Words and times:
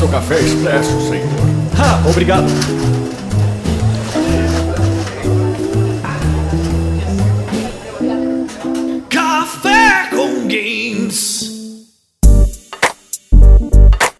Seu 0.00 0.08
café 0.08 0.40
expresso, 0.40 0.98
senhor. 1.10 1.28
Ah, 1.78 2.08
obrigado. 2.08 2.46
Café 9.10 10.08
com 10.08 10.48
Games. 10.48 11.86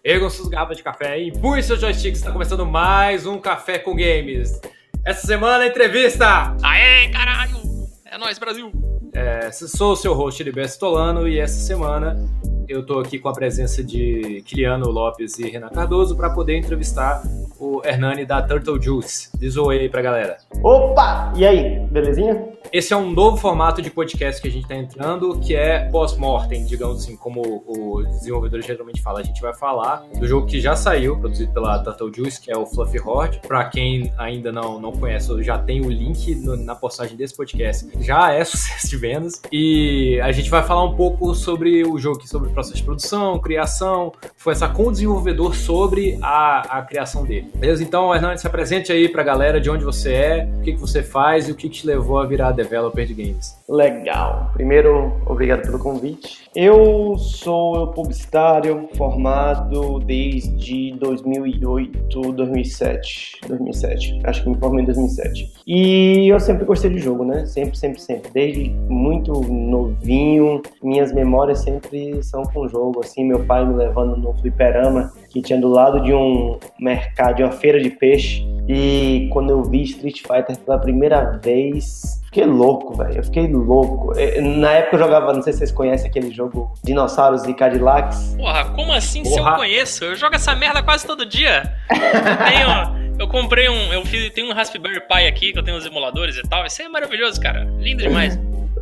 Ergam 0.03 0.29
suas 0.29 0.49
garrafas 0.49 0.77
de 0.77 0.83
café 0.83 1.19
e 1.19 1.29
empurre 1.29 1.63
seus 1.63 1.81
joysticks. 1.81 2.19
Está 2.19 2.31
começando 2.31 2.63
mais 2.63 3.25
um 3.25 3.39
Café 3.39 3.79
com 3.79 3.95
Games. 3.95 4.61
Essa 5.03 5.25
semana, 5.25 5.65
entrevista! 5.65 6.55
Aê, 6.61 7.09
caralho! 7.09 7.57
É 8.05 8.19
nóis, 8.19 8.37
Brasil! 8.37 8.71
É, 9.13 9.49
sou 9.51 9.93
o 9.93 9.95
seu 9.95 10.13
host, 10.13 10.43
Heriberto 10.43 10.73
Stolano, 10.73 11.27
e 11.27 11.39
essa 11.39 11.59
semana 11.59 12.23
eu 12.71 12.85
tô 12.85 12.99
aqui 12.99 13.19
com 13.19 13.27
a 13.27 13.33
presença 13.33 13.83
de 13.83 14.41
Kiliano 14.45 14.89
Lopes 14.89 15.37
e 15.37 15.49
Renan 15.49 15.69
Cardoso 15.69 16.15
para 16.15 16.29
poder 16.29 16.57
entrevistar 16.57 17.21
o 17.59 17.81
Hernani 17.85 18.25
da 18.25 18.41
Turtle 18.41 18.81
Juice. 18.81 19.29
Diz 19.37 19.57
oi 19.57 19.79
aí 19.79 19.89
pra 19.89 20.01
galera. 20.01 20.37
Opa! 20.63 21.33
E 21.35 21.45
aí, 21.45 21.79
belezinha? 21.91 22.51
Esse 22.71 22.93
é 22.93 22.97
um 22.97 23.11
novo 23.11 23.35
formato 23.35 23.81
de 23.81 23.89
podcast 23.89 24.41
que 24.41 24.47
a 24.47 24.51
gente 24.51 24.63
está 24.63 24.75
entrando, 24.75 25.37
que 25.39 25.53
é 25.53 25.89
pós-mortem, 25.89 26.65
digamos 26.65 27.03
assim, 27.03 27.17
como 27.17 27.63
os 27.67 28.07
desenvolvedores 28.07 28.65
geralmente 28.65 29.01
falam. 29.01 29.19
A 29.19 29.23
gente 29.23 29.41
vai 29.41 29.53
falar 29.53 30.05
do 30.17 30.25
jogo 30.25 30.47
que 30.47 30.61
já 30.61 30.73
saiu, 30.75 31.19
produzido 31.19 31.51
pela 31.51 31.79
Turtle 31.79 32.11
Juice, 32.15 32.39
que 32.39 32.49
é 32.49 32.57
o 32.57 32.65
Fluffy 32.65 33.01
Horde. 33.01 33.41
Para 33.45 33.65
quem 33.65 34.13
ainda 34.17 34.53
não, 34.53 34.79
não 34.79 34.93
conhece, 34.93 35.43
já 35.43 35.57
tem 35.57 35.81
o 35.85 35.89
link 35.89 36.33
no, 36.35 36.55
na 36.55 36.73
postagem 36.73 37.17
desse 37.17 37.35
podcast. 37.35 37.89
Já 37.99 38.33
é 38.33 38.43
sucesso 38.45 38.87
de 38.87 38.95
vendas. 38.95 39.41
E 39.51 40.19
a 40.23 40.31
gente 40.31 40.49
vai 40.49 40.63
falar 40.63 40.85
um 40.85 40.95
pouco 40.95 41.35
sobre 41.35 41.83
o 41.83 41.99
jogo, 41.99 42.25
sobre 42.25 42.49
o 42.49 42.53
processo 42.61 42.75
de 42.75 42.83
produção, 42.83 43.39
criação, 43.39 44.11
conversar 44.43 44.73
com 44.73 44.87
o 44.87 44.91
desenvolvedor 44.91 45.55
sobre 45.55 46.17
a, 46.21 46.79
a 46.79 46.81
criação 46.83 47.23
dele. 47.23 47.51
Beleza? 47.55 47.83
Então, 47.83 48.13
Hernani, 48.13 48.37
se 48.37 48.45
apresente 48.45 48.91
aí 48.91 49.09
pra 49.09 49.23
galera 49.23 49.59
de 49.59 49.69
onde 49.69 49.83
você 49.83 50.13
é, 50.13 50.49
o 50.59 50.61
que, 50.61 50.73
que 50.73 50.79
você 50.79 51.01
faz 51.01 51.47
e 51.47 51.51
o 51.51 51.55
que, 51.55 51.69
que 51.69 51.81
te 51.81 51.87
levou 51.87 52.19
a 52.19 52.25
virar 52.25 52.51
developer 52.51 53.05
de 53.05 53.13
games. 53.13 53.57
Legal. 53.67 54.51
Primeiro, 54.53 55.13
obrigado 55.25 55.61
pelo 55.61 55.79
convite. 55.79 56.49
Eu 56.55 57.17
sou 57.17 57.87
publicitário 57.87 58.89
formado 58.97 59.99
desde 59.99 60.93
2008, 60.99 62.33
2007. 62.33 63.39
2007. 63.47 64.19
Acho 64.25 64.43
que 64.43 64.49
me 64.49 64.57
formei 64.57 64.83
em 64.83 64.85
2007. 64.85 65.53
E 65.65 66.27
eu 66.27 66.39
sempre 66.39 66.65
gostei 66.65 66.89
de 66.89 66.99
jogo, 66.99 67.23
né? 67.23 67.45
Sempre, 67.45 67.77
sempre, 67.77 68.01
sempre. 68.01 68.31
Desde 68.33 68.69
muito 68.89 69.31
novinho, 69.31 70.61
minhas 70.83 71.13
memórias 71.13 71.59
sempre 71.59 72.21
são 72.21 72.43
com 72.53 72.67
jogo. 72.67 73.01
Assim, 73.03 73.23
meu 73.23 73.43
pai 73.45 73.65
me 73.65 73.75
levando 73.75 74.17
no 74.17 74.33
fliperama, 74.33 75.11
que 75.29 75.41
tinha 75.41 75.59
do 75.59 75.67
lado 75.67 76.01
de 76.01 76.13
um 76.13 76.57
mercado, 76.79 77.37
de 77.37 77.43
uma 77.43 77.51
feira 77.51 77.79
de 77.79 77.89
peixe. 77.89 78.45
E 78.67 79.29
quando 79.31 79.49
eu 79.49 79.63
vi 79.63 79.83
Street 79.83 80.21
Fighter 80.21 80.57
pela 80.59 80.79
primeira 80.79 81.39
vez, 81.43 82.21
Fiquei 82.31 82.45
louco, 82.45 82.95
velho. 82.95 83.17
Eu 83.17 83.23
fiquei 83.25 83.45
louco. 83.45 84.13
Na 84.41 84.71
época 84.71 84.95
eu 84.95 84.99
jogava, 84.99 85.33
não 85.33 85.41
sei 85.41 85.51
se 85.51 85.59
vocês 85.59 85.71
conhecem 85.71 86.09
aquele 86.09 86.31
jogo 86.31 86.73
Dinossauros 86.81 87.43
e 87.43 87.53
Cadillacs. 87.53 88.35
Porra, 88.37 88.65
como 88.73 88.93
assim 88.93 89.21
Porra. 89.21 89.35
se 89.35 89.39
eu 89.41 89.55
conheço? 89.55 90.05
Eu 90.05 90.15
jogo 90.15 90.35
essa 90.35 90.55
merda 90.55 90.81
quase 90.81 91.05
todo 91.05 91.25
dia. 91.25 91.75
tenho, 91.91 93.19
eu 93.19 93.27
comprei 93.27 93.67
um. 93.67 93.91
Eu 93.91 94.05
fiz, 94.05 94.29
tem 94.29 94.49
um 94.49 94.53
Raspberry 94.53 95.01
Pi 95.01 95.27
aqui, 95.27 95.51
que 95.51 95.59
eu 95.59 95.63
tenho 95.63 95.75
os 95.75 95.85
emuladores 95.85 96.37
e 96.37 96.41
tal. 96.43 96.65
Isso 96.65 96.81
é 96.81 96.87
maravilhoso, 96.87 97.41
cara. 97.41 97.65
Lindo 97.79 98.01
demais. 98.01 98.39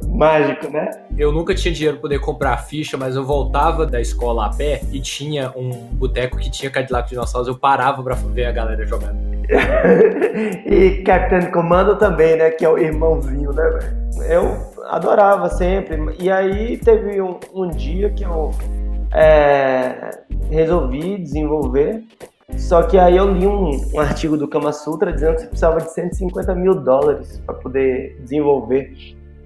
Mágico, 0.10 0.70
né? 0.70 0.90
Eu 1.18 1.32
nunca 1.32 1.54
tinha 1.54 1.74
dinheiro 1.74 1.98
pra 1.98 2.02
poder 2.02 2.20
comprar 2.20 2.58
ficha, 2.58 2.98
mas 2.98 3.16
eu 3.16 3.24
voltava 3.24 3.86
da 3.86 4.02
escola 4.02 4.48
a 4.48 4.50
pé 4.50 4.82
e 4.92 5.00
tinha 5.00 5.52
um 5.56 5.70
boteco 5.94 6.38
que 6.38 6.50
tinha 6.50 6.70
Cadillac 6.70 7.10
Dinossauros. 7.10 7.48
Eu 7.48 7.58
parava 7.58 8.04
pra 8.04 8.16
ver 8.16 8.46
a 8.46 8.52
galera 8.52 8.86
jogando. 8.86 9.18
e 10.66 11.02
Captain 11.04 11.52
Commando 11.52 11.96
também, 11.98 12.36
né? 12.36 12.52
Que 12.52 12.66
é 12.66 12.70
o 12.70 12.78
irmãozinho, 12.78 13.54
né, 13.54 13.64
velho? 13.64 14.00
Eu 14.30 14.58
adorava 14.86 15.50
sempre. 15.50 15.98
E 16.20 16.30
aí 16.30 16.78
teve 16.78 17.22
um, 17.22 17.40
um 17.54 17.70
dia 17.70 18.10
que 18.10 18.24
eu 18.24 18.52
é, 19.14 20.12
resolvi 20.50 21.18
desenvolver. 21.18 22.04
Só 22.58 22.84
que 22.84 22.98
aí 22.98 23.16
eu 23.16 23.32
li 23.32 23.46
um, 23.46 23.72
um, 23.94 24.00
artigo 24.00 24.36
do 24.36 24.48
Kama 24.48 24.74
Sutra 24.74 25.14
dizendo 25.14 25.36
que 25.36 25.42
você 25.42 25.48
precisava 25.48 25.80
de 25.80 25.94
150 25.94 26.56
mil 26.56 26.76
dólares 26.76 27.42
para 27.46 27.56
poder 27.56 28.20
desenvolver. 28.22 28.92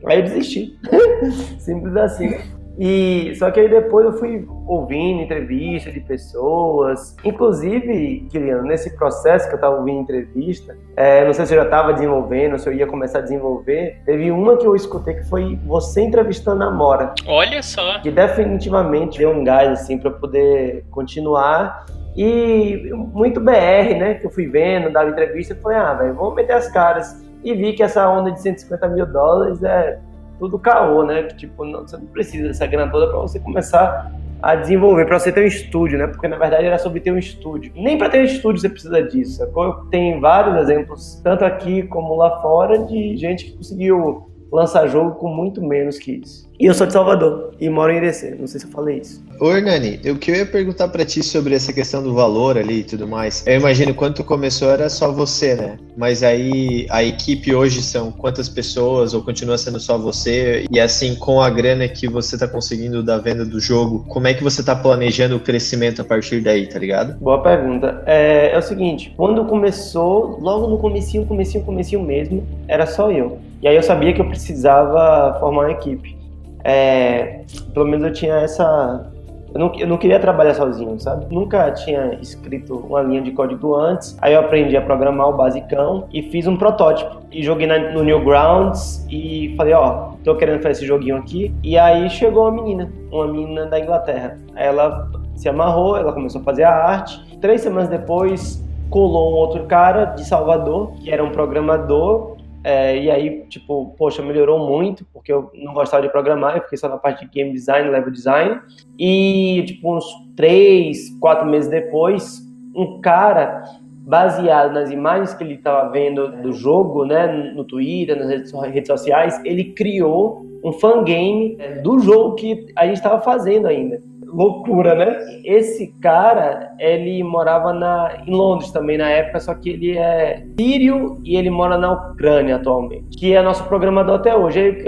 Aí 0.06 0.20
eu 0.20 0.24
desisti. 0.24 0.78
Simples 1.60 1.96
assim. 1.96 2.36
E 2.78 3.36
só 3.36 3.52
que 3.52 3.60
aí 3.60 3.70
depois 3.70 4.06
eu 4.06 4.14
fui 4.14 4.48
ouvindo 4.66 5.22
entrevista 5.22 5.92
de 5.92 6.00
pessoas, 6.00 7.16
inclusive, 7.24 8.28
Kiliano, 8.32 8.64
nesse 8.64 8.96
processo 8.96 9.48
que 9.48 9.54
eu 9.54 9.58
estava 9.58 9.76
ouvindo 9.76 10.02
entrevista, 10.02 10.76
é, 10.96 11.24
não 11.24 11.34
sei 11.34 11.46
se 11.46 11.54
eu 11.54 11.60
já 11.60 11.66
estava 11.66 11.94
desenvolvendo, 11.94 12.58
se 12.58 12.68
eu 12.68 12.74
ia 12.74 12.88
começar 12.88 13.20
a 13.20 13.22
desenvolver, 13.22 14.02
teve 14.06 14.32
uma 14.32 14.58
que 14.58 14.66
eu 14.66 14.76
escutei 14.76 15.16
que 15.16 15.30
foi 15.30 15.60
você 15.66 16.02
entrevistando 16.02 16.64
a 16.64 16.72
Mora. 16.72 17.14
Olha 17.28 17.62
só. 17.62 18.00
Que 18.00 18.10
definitivamente 18.10 19.20
deu 19.20 19.30
um 19.30 19.44
gás 19.44 19.70
assim 19.70 20.00
para 20.00 20.10
poder 20.10 20.86
continuar. 20.90 21.86
E 22.16 22.92
muito 22.94 23.40
BR, 23.40 23.98
né, 23.98 24.16
que 24.16 24.28
eu 24.28 24.30
fui 24.30 24.48
vendo, 24.48 24.92
dava 24.92 25.10
entrevista, 25.10 25.54
eu 25.54 25.58
falei, 25.58 25.78
ah, 25.78 25.94
velho, 25.94 26.14
vamos 26.14 26.36
meter 26.36 26.54
as 26.54 26.72
caras. 26.72 27.23
E 27.44 27.54
vi 27.54 27.74
que 27.74 27.84
essa 27.84 28.10
onda 28.10 28.32
de 28.32 28.42
150 28.42 28.88
mil 28.90 29.06
dólares 29.06 29.62
é 29.64 30.00
tudo 30.40 30.58
caô, 30.60 31.04
né? 31.04 31.24
Tipo, 31.24 31.66
não, 31.66 31.82
você 31.82 31.98
não 31.98 32.06
precisa 32.06 32.48
dessa 32.48 32.66
grana 32.66 32.92
toda 32.92 33.08
para 33.08 33.20
você 33.20 33.40
começar 33.40 34.12
a 34.42 34.56
desenvolver, 34.56 35.06
para 35.06 35.18
você 35.18 35.32
ter 35.32 35.42
um 35.42 35.48
estúdio, 35.48 35.98
né? 35.98 36.08
Porque 36.08 36.28
na 36.28 36.38
verdade 36.38 36.66
era 36.66 36.78
sobre 36.78 37.00
ter 37.00 37.12
um 37.12 37.18
estúdio. 37.18 37.72
Nem 37.76 37.98
para 37.98 38.10
ter 38.10 38.20
um 38.20 38.26
estúdio 38.26 38.60
você 38.60 38.70
precisa 38.70 39.02
disso. 39.02 39.42
Tem 39.90 40.20
vários 40.20 40.58
exemplos, 40.58 41.22
tanto 41.24 41.46
aqui 41.46 41.84
como 41.84 42.16
lá 42.16 42.42
fora, 42.42 42.80
de 42.80 43.16
gente 43.16 43.46
que 43.46 43.58
conseguiu 43.58 44.30
lançar 44.54 44.88
jogo 44.88 45.16
com 45.16 45.28
muito 45.28 45.62
menos 45.62 45.98
que 45.98 46.22
isso. 46.24 46.48
E 46.60 46.68
eu 46.68 46.74
sou 46.74 46.86
de 46.86 46.94
Salvador 46.94 47.56
e 47.60 47.68
moro 47.68 47.92
em 47.92 47.98
Irecê, 47.98 48.36
não 48.40 48.46
sei 48.46 48.60
se 48.60 48.68
eu 48.68 48.72
falei 48.72 49.00
isso. 49.00 49.24
Ô 49.40 49.52
Hernani, 49.52 50.00
o 50.10 50.16
que 50.16 50.30
eu 50.30 50.36
ia 50.36 50.46
perguntar 50.46 50.88
para 50.90 51.04
ti 51.04 51.24
sobre 51.24 51.56
essa 51.56 51.74
questão 51.74 52.04
do 52.04 52.14
valor 52.14 52.58
ali 52.58 52.82
e 52.82 52.84
tudo 52.84 53.08
mais. 53.08 53.44
Eu 53.48 53.60
imagino 53.60 53.94
quando 53.96 54.16
tu 54.16 54.24
começou 54.24 54.70
era 54.70 54.88
só 54.88 55.12
você, 55.12 55.56
né? 55.56 55.80
Mas 55.98 56.22
aí 56.22 56.86
a 56.92 57.04
equipe 57.04 57.54
hoje 57.54 57.82
são 57.82 58.12
quantas 58.12 58.48
pessoas 58.48 59.16
ou 59.16 59.24
continua 59.24 59.58
sendo 59.58 59.80
só 59.80 59.98
você? 59.98 60.66
E 60.70 60.80
assim, 60.80 61.16
com 61.16 61.42
a 61.42 61.50
grana 61.50 61.88
que 61.88 62.08
você 62.08 62.38
tá 62.38 62.48
conseguindo 62.48 63.02
da 63.02 63.18
venda 63.18 63.44
do 63.44 63.60
jogo, 63.60 64.06
como 64.08 64.28
é 64.28 64.34
que 64.36 64.44
você 64.44 64.64
tá 64.64 64.76
planejando 64.76 65.36
o 65.36 65.40
crescimento 65.40 66.02
a 66.02 66.06
partir 66.06 66.40
daí, 66.42 66.68
tá 66.68 66.78
ligado? 66.78 67.18
Boa 67.20 67.42
pergunta. 67.42 68.04
É, 68.06 68.52
é 68.54 68.58
o 68.58 68.62
seguinte, 68.62 69.12
quando 69.18 69.44
começou, 69.46 70.38
logo 70.40 70.68
no 70.68 70.78
comecinho, 70.78 71.26
comecinho, 71.26 71.64
comecinho 71.64 72.04
mesmo, 72.04 72.46
era 72.68 72.86
só 72.86 73.12
eu. 73.12 73.40
E 73.64 73.68
aí 73.68 73.76
eu 73.76 73.82
sabia 73.82 74.14
que 74.14 74.22
eu 74.22 74.28
precisava 74.28 75.40
formar 75.40 75.64
uma 75.64 75.72
equipe 75.72 76.24
é, 76.64 77.42
pelo 77.74 77.86
menos 77.86 78.06
eu 78.06 78.14
tinha 78.14 78.36
essa. 78.36 79.12
Eu 79.54 79.60
não, 79.60 79.72
eu 79.76 79.88
não 79.88 79.98
queria 79.98 80.20
trabalhar 80.20 80.56
sozinho, 80.56 81.00
sabe? 81.00 81.28
Nunca 81.30 81.70
tinha 81.72 82.18
escrito 82.20 82.76
uma 82.76 83.04
linha 83.04 83.22
de 83.22 83.32
código 83.32 83.76
antes. 83.76 84.18
Aí 84.20 84.34
eu 84.34 84.40
aprendi 84.40 84.76
a 84.76 84.82
programar 84.82 85.30
o 85.30 85.34
basicão 85.34 86.08
e 86.12 86.24
fiz 86.24 86.48
um 86.48 86.58
protótipo. 86.58 87.18
E 87.32 87.44
joguei 87.44 87.68
na, 87.68 87.92
no 87.92 88.04
Newgrounds 88.04 89.06
e 89.12 89.54
falei, 89.56 89.74
ó, 89.74 90.14
tô 90.24 90.36
querendo 90.36 90.58
fazer 90.58 90.72
esse 90.72 90.88
joguinho 90.88 91.18
aqui. 91.18 91.54
E 91.62 91.78
aí 91.78 92.10
chegou 92.10 92.50
uma 92.50 92.64
menina, 92.64 92.92
uma 93.12 93.28
menina 93.28 93.66
da 93.68 93.80
Inglaterra. 93.80 94.40
Ela 94.56 95.08
se 95.36 95.48
amarrou, 95.48 95.98
ela 95.98 96.14
começou 96.14 96.42
a 96.42 96.44
fazer 96.44 96.64
a 96.64 96.74
arte. 96.74 97.38
Três 97.40 97.62
semanas 97.62 97.90
depois, 97.90 98.64
colou 98.90 99.34
um 99.34 99.36
outro 99.36 99.66
cara 99.66 100.06
de 100.06 100.26
Salvador, 100.26 100.94
que 101.04 101.12
era 101.12 101.24
um 101.24 101.30
programador 101.30 102.33
é, 102.64 102.98
e 102.98 103.12
aí, 103.12 103.46
tipo, 103.50 103.94
poxa, 103.98 104.22
melhorou 104.22 104.68
muito, 104.68 105.06
porque 105.12 105.32
eu 105.32 105.52
não 105.54 105.74
gostava 105.74 106.02
de 106.02 106.10
programar, 106.10 106.56
eu 106.56 106.64
fiquei 106.64 106.78
só 106.78 106.88
na 106.88 106.98
parte 106.98 107.26
de 107.26 107.32
game 107.32 107.52
design, 107.52 107.90
level 107.90 108.12
design. 108.12 108.60
E, 108.98 109.64
tipo, 109.68 109.96
uns 109.96 110.06
três, 110.36 111.10
quatro 111.20 111.46
meses 111.46 111.70
depois, 111.70 112.42
um 112.74 113.02
cara, 113.02 113.64
baseado 114.06 114.74
nas 114.74 114.90
imagens 114.92 115.34
que 115.34 115.44
ele 115.44 115.56
estava 115.56 115.90
vendo 115.90 116.42
do 116.42 116.54
jogo, 116.54 117.06
né, 117.06 117.28
no 117.28 117.66
Twitter, 117.66 118.18
nas 118.18 118.30
redes 118.30 118.88
sociais, 118.88 119.42
ele 119.44 119.66
criou 119.74 120.46
um 120.64 120.72
fangame 120.72 121.58
do 121.84 122.00
jogo 122.00 122.36
que 122.36 122.68
a 122.78 122.86
gente 122.86 122.96
estava 122.96 123.20
fazendo 123.22 123.68
ainda 123.68 124.00
loucura, 124.34 124.96
né? 124.96 125.18
Esse 125.46 125.88
cara, 126.02 126.74
ele 126.80 127.24
morava 127.24 127.72
na, 127.72 128.24
em 128.26 128.32
Londres 128.32 128.72
também 128.72 128.98
na 128.98 129.10
época, 129.10 129.40
só 129.40 129.54
que 129.54 129.70
ele 129.70 129.98
é 129.98 130.46
sírio 130.60 131.20
e 131.24 131.36
ele 131.36 131.50
mora 131.50 131.78
na 131.78 131.92
Ucrânia 131.92 132.56
atualmente, 132.56 133.18
que 133.18 133.34
é 133.34 133.42
nosso 133.42 133.64
programador 133.66 134.16
até 134.16 134.36
hoje. 134.36 134.60
Aí, 134.60 134.86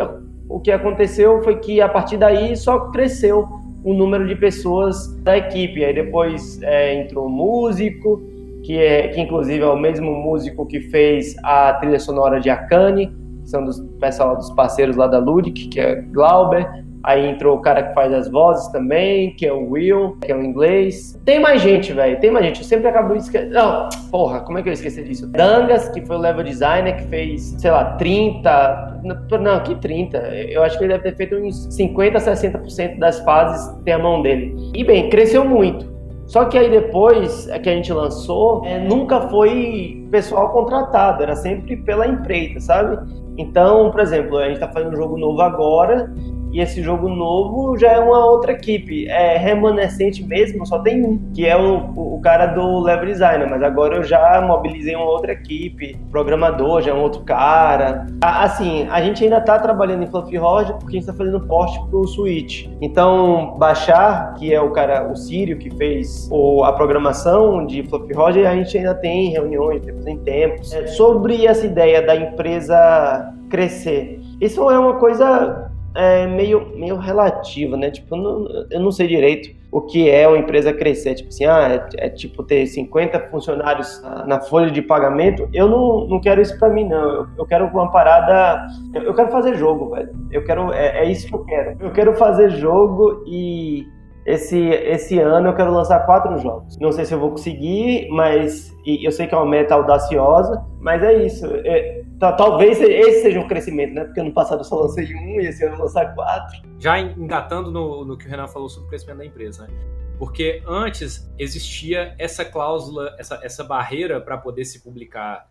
o 0.50 0.60
que 0.60 0.72
aconteceu 0.72 1.42
foi 1.44 1.58
que 1.60 1.82
a 1.82 1.90
partir 1.90 2.18
daí 2.18 2.56
só 2.56 2.92
cresceu 2.92 3.48
o 3.84 3.94
número 3.94 4.28
de 4.28 4.36
pessoas 4.36 5.16
da 5.22 5.38
equipe. 5.38 5.86
Aí 5.86 5.94
depois 5.94 6.62
é, 6.64 7.02
entrou 7.02 7.30
músico, 7.30 8.22
que, 8.64 8.80
é, 8.80 9.10
que 9.10 9.22
inclusive 9.22 9.64
é 9.64 9.68
o 9.68 9.78
mesmo 9.78 10.12
músico 10.12 10.66
que 10.66 10.80
fez 10.80 11.36
a 11.44 11.74
trilha 11.74 12.00
sonora 12.00 12.40
de 12.40 12.50
Akane, 12.50 13.08
que 13.44 13.50
são 13.50 13.64
dos 13.64 13.80
pessoal 14.00 14.36
dos 14.36 14.50
parceiros 14.52 14.96
lá 14.96 15.06
da 15.06 15.20
Ludic, 15.20 15.68
que 15.68 15.80
é 15.80 16.02
Glauber. 16.02 16.85
Aí 17.06 17.30
entrou 17.30 17.56
o 17.56 17.62
cara 17.62 17.84
que 17.84 17.94
faz 17.94 18.12
as 18.12 18.28
vozes 18.32 18.68
também, 18.70 19.36
que 19.36 19.46
é 19.46 19.54
o 19.54 19.70
Will, 19.70 20.18
que 20.26 20.32
é 20.32 20.36
o 20.36 20.42
inglês. 20.42 21.16
Tem 21.24 21.40
mais 21.40 21.62
gente, 21.62 21.94
velho. 21.94 22.20
Tem 22.20 22.32
mais 22.32 22.44
gente. 22.48 22.62
Eu 22.62 22.66
sempre 22.66 22.88
acabo 22.88 23.14
esquecendo. 23.14 23.54
Não, 23.54 23.88
porra, 24.10 24.40
como 24.40 24.58
é 24.58 24.64
que 24.64 24.70
eu 24.70 24.74
esqueci 24.74 25.04
disso? 25.04 25.28
Dangas, 25.28 25.88
que 25.90 26.04
foi 26.04 26.16
o 26.16 26.20
level 26.20 26.44
designer, 26.44 26.98
que 26.98 27.04
fez, 27.04 27.56
sei 27.60 27.70
lá, 27.70 27.94
30. 27.94 29.02
Não, 29.40 29.60
que 29.60 29.76
30. 29.76 30.18
Eu 30.18 30.64
acho 30.64 30.80
que 30.80 30.84
ele 30.84 30.94
deve 30.94 31.04
ter 31.04 31.16
feito 31.16 31.36
uns 31.36 31.68
50, 31.76 32.18
60% 32.18 32.98
das 32.98 33.20
fases 33.20 33.72
tem 33.84 33.94
a 33.94 34.00
mão 34.00 34.24
dele. 34.24 34.56
E 34.74 34.84
bem, 34.84 35.08
cresceu 35.08 35.46
muito. 35.46 35.94
Só 36.26 36.46
que 36.46 36.58
aí 36.58 36.72
depois 36.72 37.48
é 37.50 37.60
que 37.60 37.70
a 37.70 37.74
gente 37.76 37.94
lançou, 37.94 38.66
é, 38.66 38.80
nunca 38.80 39.22
foi 39.30 40.08
pessoal 40.10 40.50
contratado, 40.50 41.22
era 41.22 41.36
sempre 41.36 41.78
pela 41.78 42.08
empreita, 42.08 42.60
sabe? 42.60 42.98
Então, 43.38 43.92
por 43.92 44.00
exemplo, 44.00 44.40
a 44.40 44.46
gente 44.46 44.56
está 44.56 44.68
fazendo 44.70 44.94
um 44.94 44.96
jogo 44.96 45.18
novo 45.18 45.40
agora 45.42 46.12
e 46.56 46.62
esse 46.62 46.82
jogo 46.82 47.10
novo 47.10 47.78
já 47.78 47.92
é 47.92 48.00
uma 48.00 48.26
outra 48.26 48.54
equipe. 48.54 49.10
É 49.10 49.36
remanescente 49.36 50.24
mesmo, 50.24 50.66
só 50.66 50.80
tem 50.80 51.06
um, 51.06 51.20
que 51.34 51.46
é 51.46 51.58
o, 51.58 52.16
o 52.16 52.22
cara 52.22 52.46
do 52.46 52.80
level 52.80 53.08
designer, 53.08 53.50
mas 53.50 53.62
agora 53.62 53.98
eu 53.98 54.04
já 54.06 54.40
mobilizei 54.40 54.96
uma 54.96 55.04
outra 55.04 55.34
equipe, 55.34 55.98
programador 56.10 56.82
já 56.82 56.92
é 56.92 56.94
um 56.94 57.02
outro 57.02 57.24
cara. 57.24 58.08
Assim, 58.22 58.88
a 58.90 59.02
gente 59.02 59.22
ainda 59.22 59.42
tá 59.42 59.60
trabalhando 59.60 60.04
em 60.04 60.08
Fluffy 60.08 60.38
Rod 60.38 60.70
porque 60.80 60.96
a 60.96 61.00
gente 61.02 61.06
tá 61.06 61.14
fazendo 61.14 61.42
porte 61.42 61.78
pro 61.90 62.08
Switch. 62.08 62.70
Então, 62.80 63.58
Baixar, 63.58 64.36
que 64.36 64.54
é 64.54 64.62
o 64.62 64.72
cara, 64.72 65.12
o 65.12 65.16
Sírio 65.18 65.58
que 65.58 65.70
fez 65.72 66.30
o, 66.32 66.64
a 66.64 66.72
programação 66.72 67.66
de 67.66 67.84
Fluffy 67.84 68.14
Rod, 68.14 68.38
a 68.38 68.56
gente 68.56 68.78
ainda 68.78 68.96
tem 68.96 69.32
reuniões, 69.32 69.82
tempos 69.82 70.08
em 70.08 70.18
tempos. 70.20 70.72
É, 70.72 70.88
sobre 70.88 71.46
essa 71.46 71.66
ideia 71.66 72.02
da 72.02 72.16
empresa 72.16 73.34
crescer. 73.50 74.22
Isso 74.40 74.70
é 74.70 74.80
uma 74.80 74.96
coisa 74.96 75.65
é 75.96 76.28
meio, 76.28 76.78
meio 76.78 76.98
relativa, 76.98 77.78
né? 77.78 77.90
Tipo, 77.90 78.16
eu 78.16 78.22
não, 78.22 78.68
eu 78.70 78.80
não 78.80 78.92
sei 78.92 79.08
direito 79.08 79.56
o 79.72 79.82
que 79.82 80.10
é 80.10 80.28
uma 80.28 80.38
empresa 80.38 80.72
crescer. 80.74 81.16
Tipo 81.16 81.30
assim, 81.30 81.46
ah, 81.46 81.88
é, 81.98 82.06
é 82.06 82.10
tipo 82.10 82.44
ter 82.44 82.66
50 82.66 83.20
funcionários 83.30 84.02
na 84.26 84.40
folha 84.40 84.70
de 84.70 84.82
pagamento. 84.82 85.50
Eu 85.54 85.68
não, 85.68 86.08
não 86.08 86.20
quero 86.20 86.42
isso 86.42 86.58
para 86.60 86.70
mim, 86.70 86.88
não. 86.88 87.02
Eu, 87.02 87.28
eu, 87.40 87.46
quero 87.46 87.66
uma 87.68 87.92
parada. 87.92 88.68
Eu, 88.94 89.04
eu 89.04 89.14
quero 89.14 89.32
fazer 89.32 89.56
jogo, 89.56 89.96
velho. 89.96 90.10
Eu 90.32 90.44
quero. 90.44 90.72
É, 90.74 91.00
é 91.00 91.12
isso 91.12 91.28
que 91.28 91.36
eu 91.36 91.44
quero. 91.46 91.78
Eu 91.80 91.92
quero 91.92 92.14
fazer 92.16 92.52
jogo 92.52 93.24
e 93.26 93.88
esse, 94.26 94.58
esse 94.60 95.20
ano 95.20 95.50
eu 95.50 95.56
quero 95.56 95.72
lançar 95.72 96.04
quatro 96.06 96.36
jogos. 96.40 96.80
Não 96.80 96.92
sei 96.92 97.06
se 97.06 97.14
eu 97.14 97.20
vou 97.20 97.30
conseguir, 97.30 98.10
mas 98.10 98.76
eu 98.86 99.12
sei 99.12 99.28
que 99.28 99.36
é 99.36 99.38
uma 99.38 99.46
meta 99.46 99.76
audaciosa, 99.76 100.66
mas 100.80 101.04
é 101.04 101.26
isso. 101.26 101.46
É, 101.64 102.04
talvez 102.20 102.82
esse 102.82 103.22
seja 103.22 103.40
um 103.40 103.48
crescimento, 103.48 103.94
né? 103.94 104.04
Porque 104.04 104.20
ano 104.20 104.34
passado 104.34 104.62
eu 104.62 104.64
só 104.64 104.82
lancei 104.82 105.14
um 105.14 105.42
e 105.42 105.48
esse 105.48 105.64
ano 105.64 105.74
eu 105.74 105.78
vou 105.78 105.86
lançar 105.86 106.16
quatro. 106.16 106.58
Já 106.80 107.00
engatando 107.00 107.70
no, 107.72 108.04
no 108.04 108.18
que 108.18 108.26
o 108.26 108.30
Renan 108.30 108.48
falou 108.48 108.68
sobre 108.68 108.88
o 108.88 108.90
crescimento 108.90 109.20
da 109.20 109.26
empresa, 109.26 109.68
né? 109.68 109.74
Porque 110.18 110.64
antes 110.66 111.32
existia 111.38 112.16
essa 112.18 112.44
cláusula, 112.44 113.16
essa, 113.20 113.40
essa 113.44 113.64
barreira 113.64 114.20
para 114.20 114.38
poder 114.38 114.66
se 114.66 114.82
publicar 114.82 115.48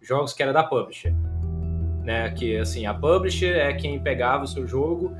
jogos 0.00 0.32
que 0.32 0.42
era 0.42 0.52
da 0.52 0.62
publisher. 0.62 1.12
Né, 2.04 2.30
que 2.32 2.56
assim, 2.58 2.84
a 2.84 2.92
publisher 2.92 3.56
é 3.56 3.72
quem 3.74 4.00
pegava 4.00 4.42
o 4.42 4.46
seu 4.46 4.66
jogo 4.66 5.12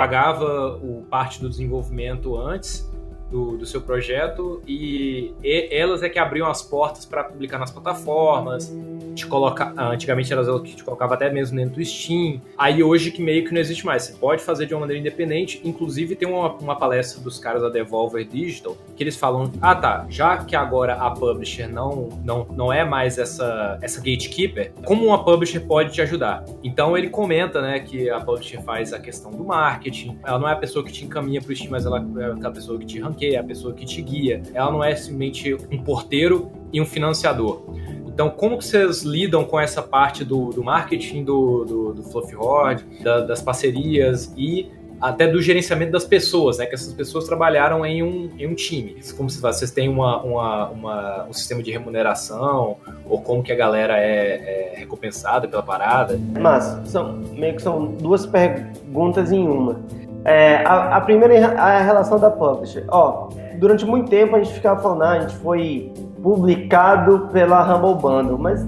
pagava 0.00 0.78
o 0.82 1.04
parte 1.10 1.42
do 1.42 1.48
desenvolvimento 1.50 2.34
antes 2.34 2.89
do, 3.30 3.56
do 3.56 3.66
seu 3.66 3.80
projeto 3.80 4.62
e, 4.66 5.32
e, 5.42 5.68
elas 5.70 6.02
é 6.02 6.08
que 6.08 6.18
abriam 6.18 6.48
as 6.48 6.62
portas 6.62 7.04
para 7.04 7.24
publicar 7.24 7.58
nas 7.58 7.70
plataformas, 7.70 8.72
te 9.14 9.26
coloca, 9.26 9.72
antigamente 9.76 10.32
elas 10.32 10.48
que 10.62 10.76
te 10.76 10.84
colocava 10.84 11.14
até 11.14 11.30
mesmo 11.30 11.56
dentro 11.56 11.76
do 11.76 11.84
Steam. 11.84 12.40
Aí 12.56 12.82
hoje 12.82 13.10
que 13.10 13.22
meio 13.22 13.44
que 13.44 13.52
não 13.52 13.60
existe 13.60 13.84
mais. 13.84 14.04
Você 14.04 14.12
pode 14.14 14.42
fazer 14.42 14.66
de 14.66 14.74
uma 14.74 14.80
maneira 14.80 15.00
independente. 15.00 15.60
Inclusive 15.64 16.16
tem 16.16 16.28
uma, 16.28 16.52
uma 16.54 16.76
palestra 16.76 17.22
dos 17.22 17.38
caras 17.38 17.62
da 17.62 17.68
Devolver 17.68 18.26
Digital 18.26 18.76
que 18.96 19.02
eles 19.02 19.16
falam: 19.16 19.50
ah 19.60 19.74
tá, 19.74 20.06
já 20.08 20.38
que 20.38 20.56
agora 20.56 20.94
a 20.94 21.10
publisher 21.10 21.66
não, 21.66 22.08
não, 22.24 22.46
não 22.50 22.72
é 22.72 22.84
mais 22.84 23.18
essa, 23.18 23.78
essa 23.82 23.98
gatekeeper, 23.98 24.72
como 24.84 25.06
uma 25.06 25.24
publisher 25.24 25.60
pode 25.60 25.92
te 25.92 26.02
ajudar? 26.02 26.44
Então 26.62 26.96
ele 26.96 27.08
comenta 27.08 27.60
né, 27.60 27.80
que 27.80 28.08
a 28.08 28.20
publisher 28.20 28.62
faz 28.62 28.92
a 28.92 28.98
questão 28.98 29.30
do 29.30 29.44
marketing. 29.44 30.18
Ela 30.24 30.38
não 30.38 30.48
é 30.48 30.52
a 30.52 30.56
pessoa 30.56 30.84
que 30.84 30.92
te 30.92 31.04
encaminha 31.04 31.40
para 31.40 31.52
o 31.52 31.56
Steam, 31.56 31.70
mas 31.70 31.86
ela 31.86 32.04
é 32.18 32.46
a 32.46 32.50
pessoa 32.50 32.78
que 32.78 32.86
te 32.86 33.00
ranqueia, 33.00 33.19
é 33.26 33.38
a 33.38 33.44
pessoa 33.44 33.72
que 33.74 33.84
te 33.84 34.00
guia. 34.02 34.42
Ela 34.54 34.70
não 34.70 34.82
é 34.82 34.94
simplesmente 34.94 35.54
um 35.70 35.82
porteiro 35.82 36.50
e 36.72 36.80
um 36.80 36.86
financiador. 36.86 37.62
Então, 38.06 38.28
como 38.28 38.58
que 38.58 38.64
vocês 38.64 39.02
lidam 39.02 39.44
com 39.44 39.58
essa 39.58 39.82
parte 39.82 40.24
do, 40.24 40.50
do 40.50 40.62
marketing 40.62 41.24
do, 41.24 41.64
do, 41.64 41.94
do 41.94 42.02
Fluffy 42.02 42.36
Horde, 42.36 42.84
da, 43.02 43.20
das 43.20 43.40
parcerias 43.40 44.32
e 44.36 44.68
até 45.00 45.26
do 45.26 45.40
gerenciamento 45.40 45.92
das 45.92 46.04
pessoas, 46.04 46.58
né? 46.58 46.66
Que 46.66 46.74
essas 46.74 46.92
pessoas 46.92 47.24
trabalharam 47.24 47.86
em 47.86 48.02
um, 48.02 48.30
em 48.38 48.46
um 48.46 48.54
time. 48.54 48.96
Como 49.16 49.30
se 49.30 49.40
vocês 49.40 49.70
têm 49.70 49.88
uma, 49.88 50.22
uma, 50.22 50.68
uma, 50.68 51.24
um 51.24 51.32
sistema 51.32 51.62
de 51.62 51.70
remuneração 51.70 52.76
ou 53.08 53.20
como 53.22 53.42
que 53.42 53.50
a 53.50 53.56
galera 53.56 53.96
é, 53.96 54.74
é 54.74 54.78
recompensada 54.78 55.48
pela 55.48 55.62
parada? 55.62 56.20
Mas 56.38 56.78
são 56.84 57.14
meio 57.32 57.56
que 57.56 57.62
são 57.62 57.86
duas 57.86 58.26
perguntas 58.26 59.32
em 59.32 59.48
uma. 59.48 59.80
É, 60.24 60.56
a, 60.66 60.96
a, 60.96 61.00
primeira 61.00 61.34
é 61.34 61.44
a 61.44 61.80
relação 61.80 62.18
da 62.18 62.30
publisher. 62.30 62.84
Ó, 62.88 63.28
durante 63.58 63.84
muito 63.86 64.10
tempo 64.10 64.36
a 64.36 64.42
gente 64.42 64.52
ficava 64.54 64.80
falando, 64.80 65.02
ah, 65.02 65.10
a 65.12 65.20
gente 65.20 65.36
foi 65.36 65.92
publicado 66.22 67.28
pela 67.32 67.62
Humble 67.64 68.00
Bundle, 68.00 68.38
mas 68.38 68.64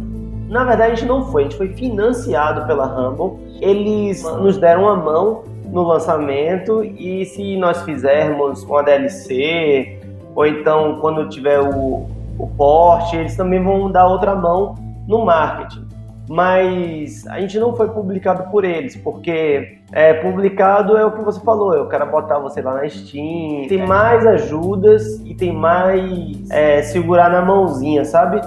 na 0.49 0.65
verdade 0.65 0.93
a 0.93 0.95
gente 0.95 1.07
não 1.07 1.31
foi, 1.31 1.43
a 1.43 1.45
gente 1.45 1.57
foi 1.57 1.69
financiado 1.69 2.67
pela 2.67 2.87
Humble. 2.87 3.39
Eles 3.61 4.23
nos 4.23 4.57
deram 4.59 4.89
a 4.89 4.97
mão 4.97 5.43
no 5.67 5.83
lançamento 5.83 6.85
e 6.85 7.25
se 7.27 7.57
nós 7.57 7.83
fizermos 7.83 8.63
uma 8.63 8.83
DLC 8.83 9.99
ou 10.35 10.47
então 10.47 10.99
quando 11.01 11.29
tiver 11.29 11.61
o, 11.61 12.07
o 12.39 12.47
porte, 12.57 13.17
eles 13.17 13.37
também 13.37 13.63
vão 13.63 13.91
dar 13.91 14.07
outra 14.07 14.35
mão 14.35 14.75
no 15.07 15.25
marketing 15.25 15.92
mas 16.29 17.27
a 17.27 17.41
gente 17.41 17.59
não 17.59 17.75
foi 17.75 17.89
publicado 17.89 18.51
por 18.51 18.65
eles, 18.65 18.97
porque 18.97 19.79
é, 19.93 20.15
publicado 20.15 20.97
é 20.97 21.05
o 21.05 21.13
que 21.13 21.23
você 21.23 21.41
falou, 21.41 21.75
eu 21.75 21.89
quero 21.89 22.11
botar 22.11 22.39
você 22.39 22.63
lá 22.63 22.75
na 22.75 22.89
Steam, 22.89 23.67
tem 23.69 23.87
mais 23.87 24.25
ajudas 24.27 25.21
e 25.25 25.35
tem 25.35 25.53
mais 25.53 26.51
é, 26.51 26.83
segurar 26.83 27.31
na 27.31 27.43
mãozinha, 27.43 28.05
sabe? 28.05 28.41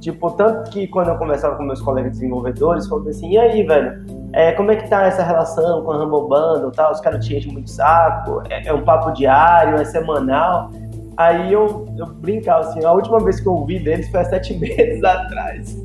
Tipo, 0.00 0.32
tanto 0.32 0.68
que 0.70 0.88
quando 0.88 1.08
eu 1.08 1.16
conversava 1.16 1.56
com 1.56 1.62
meus 1.62 1.80
colegas 1.80 2.12
desenvolvedores, 2.12 2.88
falando 2.88 3.08
assim, 3.08 3.30
e 3.30 3.38
aí, 3.38 3.62
velho, 3.62 4.04
é, 4.32 4.50
como 4.52 4.72
é 4.72 4.76
que 4.76 4.88
tá 4.88 5.06
essa 5.06 5.22
relação 5.22 5.84
com 5.84 5.92
a 5.92 5.96
Humble 5.96 6.28
Bundle 6.28 6.72
tal? 6.72 6.90
Os 6.90 7.00
caras 7.00 7.24
te 7.24 7.36
enchem 7.36 7.52
muito 7.52 7.70
saco, 7.70 8.42
é, 8.50 8.66
é 8.66 8.74
um 8.74 8.82
papo 8.82 9.12
diário, 9.12 9.76
é 9.76 9.84
semanal. 9.84 10.70
Aí 11.16 11.52
eu, 11.52 11.86
eu 11.98 12.06
brincava 12.06 12.60
assim, 12.60 12.84
a 12.84 12.92
última 12.92 13.20
vez 13.20 13.40
que 13.40 13.46
eu 13.46 13.52
ouvi 13.52 13.78
deles 13.78 14.08
foi 14.10 14.20
há 14.20 14.24
sete 14.24 14.54
meses 14.58 15.02
atrás. 15.04 15.76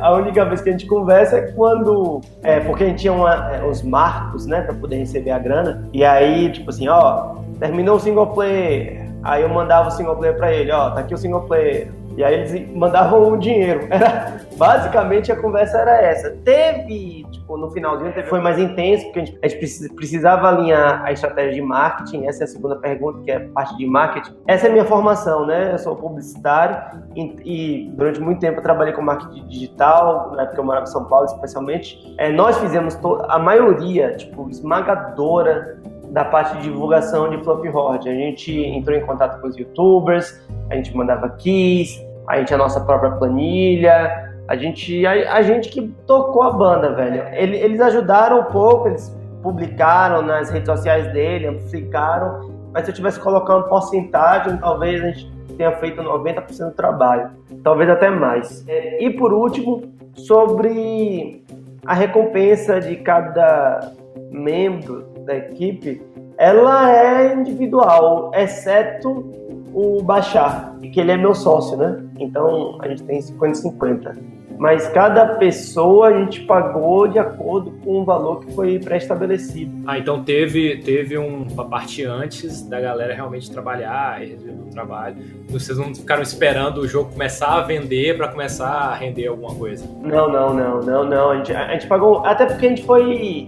A 0.00 0.12
única 0.14 0.44
vez 0.44 0.60
que 0.60 0.68
a 0.68 0.72
gente 0.72 0.86
conversa 0.86 1.38
é 1.38 1.52
quando. 1.52 2.20
É, 2.42 2.60
porque 2.60 2.84
a 2.84 2.86
gente 2.88 3.00
tinha 3.00 3.12
uma, 3.12 3.54
é, 3.54 3.64
os 3.64 3.82
marcos, 3.82 4.46
né, 4.46 4.62
pra 4.62 4.74
poder 4.74 4.96
receber 4.96 5.30
a 5.30 5.38
grana. 5.38 5.88
E 5.92 6.04
aí, 6.04 6.50
tipo 6.52 6.70
assim, 6.70 6.88
ó, 6.88 7.36
terminou 7.58 7.96
o 7.96 8.00
single 8.00 8.28
player. 8.28 9.06
Aí 9.22 9.42
eu 9.42 9.48
mandava 9.48 9.88
o 9.88 9.90
single 9.90 10.16
player 10.16 10.36
pra 10.36 10.52
ele, 10.52 10.70
ó, 10.70 10.90
tá 10.90 11.00
aqui 11.00 11.14
o 11.14 11.18
single 11.18 11.42
player. 11.42 11.88
E 12.16 12.24
aí 12.24 12.34
eles 12.34 12.74
mandavam 12.74 13.32
o 13.32 13.36
dinheiro. 13.36 13.86
Era, 13.90 14.40
basicamente 14.56 15.30
a 15.30 15.36
conversa 15.36 15.78
era 15.78 16.02
essa. 16.02 16.30
Teve, 16.44 17.24
tipo, 17.30 17.56
no 17.56 17.70
finalzinho 17.70 18.12
teve, 18.12 18.28
foi 18.28 18.40
mais 18.40 18.58
intenso, 18.58 19.04
porque 19.04 19.20
a 19.20 19.24
gente, 19.24 19.38
a 19.42 19.48
gente 19.48 19.94
precisava 19.94 20.48
alinhar 20.48 21.04
a 21.04 21.12
estratégia 21.12 21.54
de 21.54 21.62
marketing. 21.62 22.26
Essa 22.26 22.42
é 22.42 22.44
a 22.44 22.48
segunda 22.48 22.76
pergunta, 22.76 23.20
que 23.22 23.30
é 23.30 23.36
a 23.36 23.48
parte 23.48 23.76
de 23.76 23.86
marketing. 23.86 24.34
Essa 24.46 24.66
é 24.66 24.70
a 24.70 24.72
minha 24.72 24.84
formação, 24.84 25.46
né? 25.46 25.72
Eu 25.72 25.78
sou 25.78 25.96
publicitário 25.96 27.00
e, 27.14 27.36
e 27.44 27.90
durante 27.90 28.20
muito 28.20 28.40
tempo 28.40 28.58
eu 28.58 28.62
trabalhei 28.62 28.92
com 28.92 29.02
marketing 29.02 29.46
digital, 29.46 30.32
na 30.34 30.42
época 30.42 30.58
eu 30.58 30.64
morava 30.64 30.84
em 30.84 30.90
São 30.90 31.04
Paulo, 31.04 31.26
especialmente. 31.26 32.14
É, 32.18 32.32
nós 32.32 32.58
fizemos 32.58 32.98
a 33.28 33.38
maioria, 33.38 34.16
tipo, 34.16 34.48
esmagadora 34.48 35.78
da 36.10 36.24
parte 36.24 36.56
de 36.56 36.62
divulgação 36.62 37.28
de 37.28 37.42
Fluffy 37.44 37.68
Horde. 37.68 38.08
A 38.08 38.14
gente 38.14 38.52
entrou 38.52 38.96
em 38.96 39.04
contato 39.04 39.40
com 39.40 39.48
os 39.48 39.56
youtubers, 39.56 40.40
a 40.70 40.74
gente 40.74 40.96
mandava 40.96 41.28
keys, 41.30 42.00
a 42.26 42.38
gente 42.38 42.52
a 42.52 42.56
nossa 42.56 42.80
própria 42.80 43.12
planilha, 43.12 44.25
a 44.48 44.56
gente 44.56 45.04
a, 45.06 45.34
a 45.34 45.42
gente 45.42 45.68
que 45.68 45.82
tocou 46.06 46.42
a 46.42 46.52
banda, 46.52 46.92
velho. 46.92 47.22
Ele, 47.32 47.56
eles 47.56 47.80
ajudaram 47.80 48.40
um 48.40 48.44
pouco, 48.44 48.88
eles 48.88 49.14
publicaram 49.42 50.22
nas 50.22 50.50
redes 50.50 50.68
sociais 50.68 51.12
dele, 51.12 51.46
amplificaram, 51.46 52.50
mas 52.72 52.84
se 52.84 52.90
eu 52.90 52.94
tivesse 52.94 53.20
colocando 53.20 53.68
porcentagem, 53.68 54.56
talvez 54.58 55.02
a 55.02 55.08
gente 55.08 55.30
tenha 55.56 55.72
feito 55.72 56.02
90% 56.02 56.70
do 56.70 56.74
trabalho, 56.74 57.30
talvez 57.62 57.88
até 57.88 58.10
mais. 58.10 58.66
É, 58.68 59.02
e 59.02 59.10
por 59.10 59.32
último, 59.32 59.82
sobre 60.14 61.42
a 61.84 61.94
recompensa 61.94 62.80
de 62.80 62.96
cada 62.96 63.92
membro 64.30 65.06
da 65.24 65.36
equipe, 65.36 66.02
ela 66.36 66.92
é 66.92 67.34
individual, 67.34 68.30
exceto 68.34 69.32
o 69.72 70.02
Bachar, 70.02 70.76
que 70.92 71.00
ele 71.00 71.12
é 71.12 71.16
meu 71.16 71.34
sócio, 71.34 71.76
né? 71.76 72.05
Então 72.18 72.78
a 72.80 72.88
gente 72.88 73.02
tem 73.04 73.20
50-50. 73.20 74.16
mas 74.58 74.88
cada 74.88 75.34
pessoa 75.34 76.08
a 76.08 76.18
gente 76.18 76.40
pagou 76.42 77.06
de 77.06 77.18
acordo 77.18 77.72
com 77.84 78.00
o 78.00 78.04
valor 78.04 78.40
que 78.40 78.52
foi 78.54 78.78
pré-estabelecido. 78.78 79.70
Ah, 79.86 79.98
então 79.98 80.24
teve, 80.24 80.78
teve 80.78 81.18
um, 81.18 81.46
uma 81.52 81.66
parte 81.66 82.04
antes 82.04 82.62
da 82.62 82.80
galera 82.80 83.14
realmente 83.14 83.50
trabalhar 83.50 84.22
e 84.22 84.30
resolver 84.30 84.62
o 84.62 84.70
trabalho. 84.70 85.16
Vocês 85.48 85.76
não 85.76 85.94
ficaram 85.94 86.22
esperando 86.22 86.78
o 86.78 86.88
jogo 86.88 87.12
começar 87.12 87.54
a 87.54 87.60
vender 87.60 88.16
para 88.16 88.28
começar 88.28 88.66
a 88.66 88.94
render 88.94 89.26
alguma 89.26 89.54
coisa? 89.54 89.86
Não, 90.02 90.30
não, 90.30 90.54
não, 90.54 90.80
não, 90.80 91.04
não. 91.04 91.30
A 91.30 91.36
gente, 91.36 91.52
a 91.52 91.72
gente 91.72 91.86
pagou, 91.86 92.24
até 92.24 92.46
porque 92.46 92.64
a 92.64 92.68
gente 92.70 92.84
foi 92.84 93.46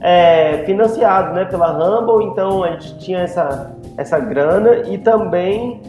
é, 0.00 0.64
financiado 0.64 1.34
né, 1.34 1.44
pela 1.44 1.70
Rumble, 1.72 2.26
então 2.26 2.62
a 2.64 2.72
gente 2.72 2.98
tinha 2.98 3.20
essa, 3.20 3.76
essa 3.96 4.18
grana 4.18 4.88
e 4.88 4.98
também 4.98 5.80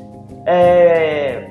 é, 0.46 1.49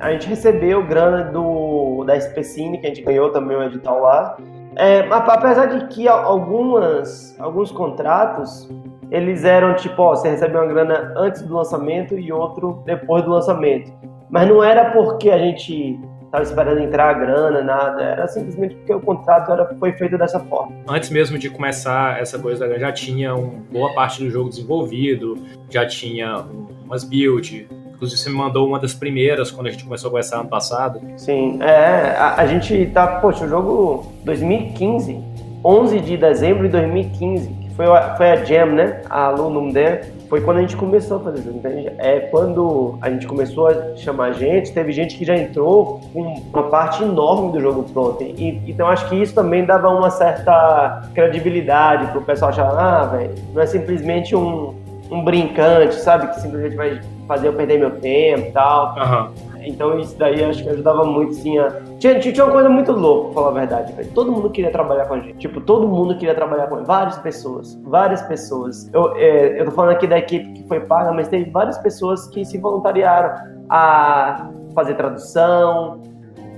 a 0.00 0.12
gente 0.12 0.28
recebeu 0.28 0.86
grana 0.86 1.24
do, 1.24 2.04
da 2.04 2.18
Specine, 2.20 2.78
que 2.78 2.86
a 2.86 2.88
gente 2.88 3.02
ganhou 3.02 3.30
também 3.30 3.56
o 3.56 3.62
edital 3.62 4.00
lá. 4.00 4.36
É, 4.76 5.06
apesar 5.10 5.66
de 5.66 5.86
que 5.86 6.08
algumas, 6.08 7.38
alguns 7.38 7.70
contratos 7.70 8.68
eles 9.10 9.44
eram 9.44 9.76
tipo, 9.76 10.02
ó, 10.02 10.16
você 10.16 10.30
recebeu 10.30 10.60
uma 10.60 10.66
grana 10.66 11.12
antes 11.16 11.42
do 11.42 11.54
lançamento 11.54 12.18
e 12.18 12.32
outro 12.32 12.82
depois 12.84 13.22
do 13.22 13.30
lançamento. 13.30 13.92
Mas 14.28 14.48
não 14.48 14.64
era 14.64 14.90
porque 14.90 15.30
a 15.30 15.38
gente 15.38 16.00
estava 16.24 16.42
esperando 16.42 16.80
entrar 16.80 17.10
a 17.10 17.12
grana, 17.12 17.62
nada. 17.62 18.02
Era 18.02 18.26
simplesmente 18.26 18.74
porque 18.74 18.92
o 18.92 19.00
contrato 19.00 19.52
era, 19.52 19.72
foi 19.78 19.92
feito 19.92 20.18
dessa 20.18 20.40
forma. 20.40 20.74
Antes 20.88 21.10
mesmo 21.10 21.38
de 21.38 21.48
começar 21.48 22.20
essa 22.20 22.38
coisa, 22.38 22.76
já 22.78 22.90
tinha 22.90 23.34
uma 23.34 23.62
boa 23.70 23.94
parte 23.94 24.24
do 24.24 24.28
jogo 24.28 24.48
desenvolvido, 24.48 25.38
já 25.70 25.86
tinha 25.86 26.44
umas 26.84 27.04
builds. 27.04 27.66
Inclusive, 27.94 28.20
você 28.20 28.28
me 28.28 28.36
mandou 28.36 28.66
uma 28.66 28.78
das 28.78 28.92
primeiras 28.92 29.50
quando 29.50 29.68
a 29.68 29.70
gente 29.70 29.84
começou 29.84 30.08
a 30.08 30.10
conversar 30.10 30.40
ano 30.40 30.48
passado. 30.48 31.00
Sim, 31.16 31.58
é. 31.62 32.16
A, 32.18 32.34
a 32.38 32.46
gente 32.46 32.86
tá, 32.86 33.06
poxa, 33.06 33.44
o 33.44 33.48
jogo 33.48 34.12
2015, 34.24 35.18
11 35.64 36.00
de 36.00 36.16
dezembro 36.16 36.64
de 36.64 36.70
2015, 36.70 37.48
que 37.48 37.74
foi, 37.74 37.86
a, 37.86 38.14
foi 38.16 38.30
a 38.30 38.44
Jam, 38.44 38.66
né? 38.66 39.02
A 39.08 39.26
Alunum 39.26 39.72
There 39.72 40.12
foi 40.28 40.40
quando 40.40 40.56
a 40.56 40.60
gente 40.62 40.76
começou 40.76 41.18
a 41.18 41.20
fazer 41.20 41.38
isso, 41.40 41.50
entende? 41.50 41.92
É 41.98 42.20
quando 42.20 42.98
a 43.00 43.08
gente 43.08 43.26
começou 43.26 43.68
a 43.68 43.96
chamar 43.96 44.32
gente, 44.32 44.72
teve 44.72 44.90
gente 44.90 45.16
que 45.16 45.24
já 45.24 45.36
entrou 45.36 46.00
com 46.12 46.22
uma 46.52 46.62
parte 46.64 47.02
enorme 47.02 47.52
do 47.52 47.60
jogo 47.60 47.84
pronto. 47.84 48.22
E, 48.22 48.60
então 48.66 48.88
acho 48.88 49.08
que 49.08 49.14
isso 49.14 49.32
também 49.32 49.64
dava 49.64 49.88
uma 49.90 50.10
certa 50.10 51.08
credibilidade 51.14 52.10
pro 52.10 52.22
pessoal 52.22 52.50
achar, 52.50 52.66
ah, 52.66 53.06
velho, 53.06 53.34
não 53.52 53.62
é 53.62 53.66
simplesmente 53.66 54.34
um, 54.34 54.74
um 55.10 55.22
brincante, 55.22 55.94
sabe? 55.96 56.28
Que 56.28 56.40
simplesmente 56.40 56.74
vai 56.74 57.00
fazer 57.26 57.48
eu 57.48 57.52
perder 57.52 57.78
meu 57.78 57.98
tempo 58.00 58.48
e 58.48 58.52
tal. 58.52 58.94
Uhum. 58.96 59.54
Então 59.66 59.98
isso 59.98 60.16
daí 60.18 60.44
acho 60.44 60.62
que 60.62 60.68
ajudava 60.68 61.04
muito, 61.04 61.34
sim. 61.34 61.58
A... 61.58 61.70
Tinha, 61.98 62.18
tinha 62.20 62.44
uma 62.44 62.52
coisa 62.52 62.68
muito 62.68 62.92
louca, 62.92 63.32
pra 63.32 63.34
falar 63.34 63.48
a 63.48 63.60
verdade, 63.60 63.92
velho. 63.94 64.10
Todo 64.12 64.30
mundo 64.30 64.50
queria 64.50 64.70
trabalhar 64.70 65.06
com 65.06 65.14
a 65.14 65.20
gente. 65.20 65.38
Tipo, 65.38 65.60
todo 65.60 65.88
mundo 65.88 66.16
queria 66.16 66.34
trabalhar 66.34 66.66
com 66.66 66.74
a 66.74 66.78
gente. 66.78 66.86
Várias 66.86 67.18
pessoas. 67.18 67.74
Várias 67.84 68.22
pessoas. 68.22 68.90
Eu, 68.92 69.16
é, 69.16 69.60
eu 69.60 69.64
tô 69.64 69.70
falando 69.70 69.92
aqui 69.92 70.06
da 70.06 70.18
equipe 70.18 70.52
que 70.52 70.68
foi 70.68 70.80
paga, 70.80 71.12
mas 71.12 71.28
teve 71.28 71.50
várias 71.50 71.78
pessoas 71.78 72.26
que 72.28 72.44
se 72.44 72.58
voluntariaram 72.58 73.34
a 73.70 74.50
fazer 74.74 74.94
tradução, 74.94 76.00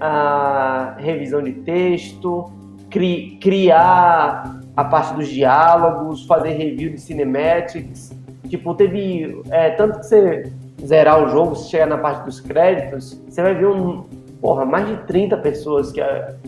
a 0.00 0.94
revisão 0.98 1.42
de 1.42 1.52
texto, 1.52 2.50
cri, 2.90 3.38
criar 3.40 4.60
a 4.76 4.84
parte 4.84 5.14
dos 5.14 5.28
diálogos, 5.28 6.26
fazer 6.26 6.50
review 6.50 6.90
de 6.90 7.00
cinematics. 7.00 8.15
Tipo, 8.48 8.74
teve. 8.74 9.42
É, 9.50 9.70
tanto 9.70 10.00
que 10.00 10.06
você 10.06 10.52
zerar 10.84 11.22
o 11.24 11.28
jogo, 11.28 11.56
se 11.56 11.70
chegar 11.70 11.86
na 11.86 11.98
parte 11.98 12.24
dos 12.24 12.40
créditos, 12.40 13.20
você 13.28 13.42
vai 13.42 13.54
ver 13.54 13.66
um, 13.66 14.04
porra, 14.40 14.64
mais 14.64 14.86
de 14.86 14.96
30 15.06 15.36
pessoas 15.38 15.90
que 15.90 16.00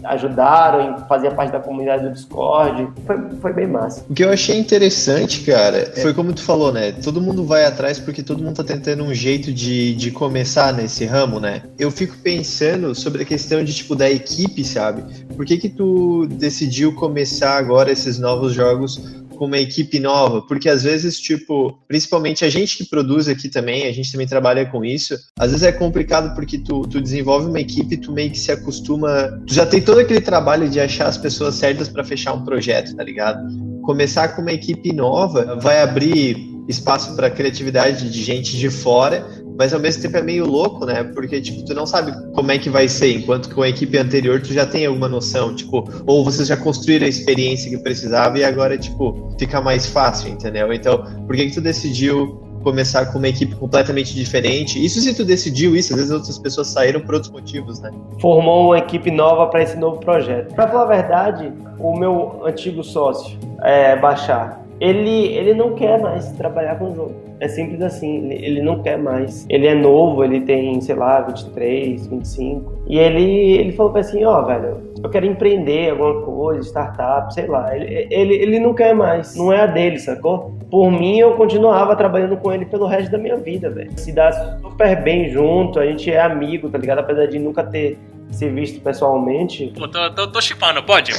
ajudaram 0.04 0.94
em 0.94 1.08
fazer 1.08 1.32
parte 1.34 1.52
da 1.52 1.60
comunidade 1.60 2.04
do 2.04 2.12
Discord. 2.12 2.88
Foi, 3.06 3.16
foi 3.40 3.52
bem 3.52 3.66
massa. 3.66 4.04
O 4.08 4.14
que 4.14 4.24
eu 4.24 4.30
achei 4.30 4.58
interessante, 4.58 5.40
cara, 5.40 5.92
foi 5.96 6.12
como 6.14 6.32
tu 6.32 6.42
falou, 6.42 6.72
né? 6.72 6.92
Todo 6.92 7.20
mundo 7.20 7.44
vai 7.44 7.64
atrás 7.64 7.98
porque 7.98 8.22
todo 8.22 8.42
mundo 8.42 8.56
tá 8.56 8.64
tentando 8.64 9.02
um 9.02 9.14
jeito 9.14 9.52
de, 9.52 9.94
de 9.94 10.10
começar 10.10 10.72
nesse 10.72 11.04
ramo, 11.04 11.40
né? 11.40 11.62
Eu 11.78 11.90
fico 11.90 12.16
pensando 12.18 12.94
sobre 12.94 13.22
a 13.22 13.26
questão 13.26 13.64
de, 13.64 13.74
tipo, 13.74 13.94
da 13.96 14.10
equipe, 14.10 14.64
sabe? 14.64 15.02
Por 15.34 15.44
que 15.44 15.56
que 15.56 15.68
tu 15.68 16.26
decidiu 16.26 16.94
começar 16.94 17.56
agora 17.56 17.90
esses 17.90 18.18
novos 18.18 18.52
jogos 18.52 19.18
com 19.38 19.46
uma 19.46 19.58
equipe 19.58 20.00
nova, 20.00 20.42
porque 20.42 20.68
às 20.68 20.82
vezes, 20.82 21.20
tipo, 21.20 21.78
principalmente 21.86 22.44
a 22.44 22.50
gente 22.50 22.76
que 22.76 22.84
produz 22.84 23.28
aqui 23.28 23.48
também, 23.48 23.86
a 23.86 23.92
gente 23.92 24.10
também 24.10 24.26
trabalha 24.26 24.66
com 24.66 24.84
isso, 24.84 25.16
às 25.38 25.52
vezes 25.52 25.64
é 25.64 25.70
complicado 25.70 26.34
porque 26.34 26.58
tu, 26.58 26.82
tu 26.82 27.00
desenvolve 27.00 27.46
uma 27.46 27.60
equipe, 27.60 27.96
tu 27.96 28.12
meio 28.12 28.30
que 28.30 28.38
se 28.38 28.50
acostuma, 28.50 29.40
tu 29.46 29.54
já 29.54 29.64
tem 29.64 29.80
todo 29.80 30.00
aquele 30.00 30.20
trabalho 30.20 30.68
de 30.68 30.80
achar 30.80 31.06
as 31.06 31.16
pessoas 31.16 31.54
certas 31.54 31.88
para 31.88 32.02
fechar 32.02 32.34
um 32.34 32.44
projeto, 32.44 32.96
tá 32.96 33.04
ligado? 33.04 33.40
Começar 33.82 34.28
com 34.28 34.42
uma 34.42 34.52
equipe 34.52 34.92
nova 34.92 35.56
vai 35.56 35.80
abrir 35.80 36.36
espaço 36.68 37.14
para 37.14 37.30
criatividade 37.30 38.10
de 38.10 38.22
gente 38.22 38.56
de 38.56 38.68
fora 38.68 39.24
mas 39.58 39.74
ao 39.74 39.80
mesmo 39.80 40.00
tempo 40.00 40.16
é 40.16 40.22
meio 40.22 40.46
louco, 40.46 40.86
né? 40.86 41.02
Porque, 41.02 41.40
tipo, 41.40 41.64
tu 41.64 41.74
não 41.74 41.84
sabe 41.84 42.12
como 42.32 42.52
é 42.52 42.58
que 42.58 42.70
vai 42.70 42.88
ser, 42.88 43.16
enquanto 43.16 43.48
que 43.48 43.56
com 43.56 43.62
a 43.62 43.68
equipe 43.68 43.98
anterior 43.98 44.40
tu 44.40 44.52
já 44.52 44.64
tem 44.64 44.86
alguma 44.86 45.08
noção, 45.08 45.52
tipo, 45.52 45.84
ou 46.06 46.24
vocês 46.24 46.46
já 46.46 46.56
construíram 46.56 47.06
a 47.06 47.08
experiência 47.08 47.68
que 47.68 47.76
precisava 47.78 48.38
e 48.38 48.44
agora, 48.44 48.78
tipo, 48.78 49.34
fica 49.36 49.60
mais 49.60 49.84
fácil, 49.86 50.30
entendeu? 50.30 50.72
Então, 50.72 51.04
por 51.26 51.34
que 51.34 51.46
que 51.46 51.54
tu 51.54 51.60
decidiu 51.60 52.40
começar 52.62 53.06
com 53.06 53.18
uma 53.18 53.28
equipe 53.28 53.56
completamente 53.56 54.14
diferente? 54.14 54.82
Isso 54.84 55.00
se 55.00 55.12
tu 55.12 55.24
decidiu 55.24 55.74
isso, 55.74 55.92
às 55.92 55.98
vezes 55.98 56.12
outras 56.12 56.38
pessoas 56.38 56.68
saíram 56.68 57.00
por 57.00 57.14
outros 57.14 57.32
motivos, 57.32 57.80
né? 57.80 57.90
Formou 58.20 58.66
uma 58.66 58.78
equipe 58.78 59.10
nova 59.10 59.48
para 59.48 59.64
esse 59.64 59.76
novo 59.76 59.98
projeto. 59.98 60.54
Para 60.54 60.68
falar 60.68 60.82
a 60.82 60.86
verdade, 60.86 61.52
o 61.80 61.98
meu 61.98 62.42
antigo 62.46 62.84
sócio, 62.84 63.36
é, 63.62 63.96
Bachar, 63.96 64.67
ele, 64.80 65.26
ele 65.34 65.54
não 65.54 65.74
quer 65.74 66.00
mais 66.00 66.30
trabalhar 66.32 66.78
com 66.78 66.90
o 66.90 66.94
jogo. 66.94 67.14
É 67.40 67.46
simples 67.46 67.80
assim, 67.82 68.30
ele 68.32 68.60
não 68.60 68.82
quer 68.82 68.98
mais. 68.98 69.46
Ele 69.48 69.66
é 69.66 69.74
novo, 69.74 70.24
ele 70.24 70.40
tem, 70.40 70.80
sei 70.80 70.94
lá, 70.94 71.20
23, 71.20 72.06
25. 72.06 72.72
E 72.88 72.98
ele, 72.98 73.52
ele 73.58 73.72
falou 73.72 73.92
pra 73.92 74.00
assim, 74.00 74.24
ó, 74.24 74.40
oh, 74.40 74.46
velho, 74.46 74.88
eu 75.02 75.08
quero 75.08 75.26
empreender 75.26 75.90
alguma 75.90 76.22
coisa, 76.22 76.62
startup, 76.62 77.32
sei 77.32 77.46
lá. 77.46 77.76
Ele, 77.76 78.08
ele, 78.10 78.34
ele 78.34 78.60
não 78.60 78.74
quer 78.74 78.94
mais, 78.94 79.36
não 79.36 79.52
é 79.52 79.60
a 79.60 79.66
dele, 79.66 79.98
sacou? 79.98 80.56
Por 80.68 80.90
mim, 80.90 81.18
eu 81.18 81.34
continuava 81.34 81.94
trabalhando 81.94 82.36
com 82.36 82.52
ele 82.52 82.66
pelo 82.66 82.86
resto 82.86 83.12
da 83.12 83.18
minha 83.18 83.36
vida, 83.36 83.70
velho. 83.70 83.90
Se 83.96 84.12
dá 84.12 84.32
super 84.60 85.00
bem 85.02 85.28
junto, 85.30 85.78
a 85.78 85.86
gente 85.86 86.10
é 86.10 86.20
amigo, 86.20 86.68
tá 86.68 86.78
ligado? 86.78 86.98
Apesar 86.98 87.26
de 87.26 87.38
nunca 87.38 87.62
ter 87.62 87.98
ser 88.30 88.52
visto 88.54 88.80
pessoalmente. 88.80 89.72
Pô, 89.78 89.88
tô, 89.88 90.10
tô, 90.14 90.26
tô 90.28 90.40
chipando, 90.40 90.82
pode? 90.82 91.12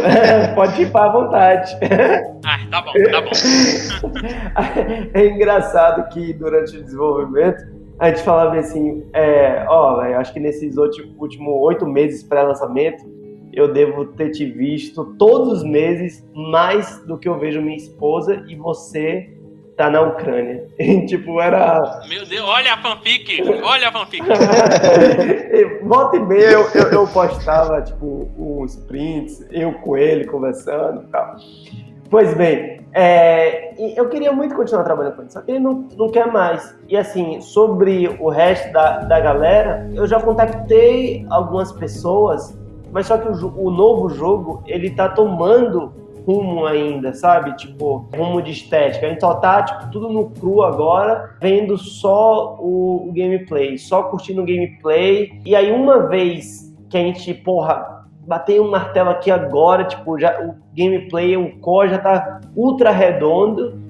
pode 0.54 0.76
chipar 0.76 1.04
à 1.04 1.12
vontade. 1.12 1.76
Ah, 2.44 2.58
tá 2.70 2.82
bom, 2.82 2.92
tá 2.92 3.20
bom. 3.20 4.12
é 5.14 5.26
engraçado 5.26 6.08
que 6.12 6.32
durante 6.32 6.76
o 6.76 6.82
desenvolvimento 6.82 7.76
a 7.98 8.08
gente 8.08 8.22
falava 8.22 8.58
assim, 8.58 9.06
é, 9.12 9.64
ó, 9.68 10.00
véio, 10.02 10.18
acho 10.18 10.32
que 10.32 10.40
nesses 10.40 10.76
últimos 10.76 11.62
oito 11.62 11.86
meses 11.86 12.22
pré-lançamento 12.22 13.04
eu 13.52 13.72
devo 13.72 14.04
ter 14.04 14.30
te 14.30 14.44
visto 14.44 15.16
todos 15.18 15.60
os 15.60 15.64
meses 15.64 16.28
mais 16.34 17.02
do 17.06 17.18
que 17.18 17.26
eu 17.26 17.38
vejo 17.38 17.62
minha 17.62 17.76
esposa 17.76 18.44
e 18.46 18.54
você 18.54 19.34
tá 19.76 19.90
na 19.90 20.00
Ucrânia. 20.00 20.66
E, 20.78 21.06
tipo, 21.06 21.40
era. 21.40 22.02
Meu 22.08 22.26
Deus, 22.26 22.46
olha 22.46 22.74
a 22.74 22.76
fanfic! 22.78 23.42
Olha 23.62 23.88
a 23.88 23.92
fanfic! 23.92 24.24
Volta 25.82 26.16
e 26.16 26.20
meia 26.20 26.50
eu, 26.50 26.68
eu, 26.74 26.92
eu, 26.92 27.08
postava, 27.08 27.80
tipo, 27.82 28.30
uns 28.38 28.76
prints, 28.76 29.44
eu 29.50 29.72
com 29.72 29.96
ele 29.96 30.26
conversando 30.26 31.02
e 31.02 31.06
tal. 31.06 31.36
Pois 32.10 32.34
bem, 32.34 32.86
é, 32.92 33.74
eu 33.98 34.08
queria 34.08 34.32
muito 34.32 34.54
continuar 34.54 34.84
trabalhando 34.84 35.16
com 35.16 35.22
ele, 35.22 35.30
só 35.30 35.40
que 35.40 35.50
ele 35.50 35.60
não, 35.60 35.88
não 35.96 36.08
quer 36.10 36.30
mais. 36.30 36.78
E 36.88 36.96
assim, 36.96 37.40
sobre 37.40 38.08
o 38.20 38.28
resto 38.28 38.70
da, 38.72 39.00
da 39.00 39.18
galera, 39.18 39.90
eu 39.92 40.06
já 40.06 40.20
contactei 40.20 41.26
algumas 41.30 41.72
pessoas, 41.72 42.56
mas 42.92 43.06
só 43.06 43.18
que 43.18 43.28
o, 43.28 43.66
o 43.66 43.70
novo 43.70 44.08
jogo, 44.08 44.62
ele 44.66 44.90
tá 44.90 45.08
tomando 45.08 46.05
rumo 46.26 46.66
ainda, 46.66 47.14
sabe? 47.14 47.56
Tipo, 47.56 48.08
rumo 48.14 48.42
de 48.42 48.50
estética. 48.50 49.06
A 49.06 49.10
gente 49.10 49.20
só 49.20 49.34
tá, 49.34 49.62
tipo, 49.62 49.90
tudo 49.92 50.08
no 50.08 50.30
cru 50.30 50.62
agora, 50.62 51.36
vendo 51.40 51.78
só 51.78 52.56
o, 52.58 53.08
o 53.08 53.12
gameplay, 53.12 53.78
só 53.78 54.02
curtindo 54.02 54.42
o 54.42 54.46
gameplay. 54.46 55.40
E 55.44 55.54
aí, 55.54 55.70
uma 55.70 56.08
vez 56.08 56.74
que 56.90 56.96
a 56.96 57.00
gente, 57.00 57.32
porra, 57.32 58.04
bater 58.26 58.60
um 58.60 58.70
martelo 58.70 59.10
aqui 59.10 59.30
agora, 59.30 59.84
tipo, 59.84 60.18
já 60.18 60.40
o 60.40 60.56
gameplay, 60.76 61.36
o 61.36 61.56
core 61.60 61.90
já 61.90 61.98
tá 61.98 62.40
ultra 62.56 62.90
redondo. 62.90 63.80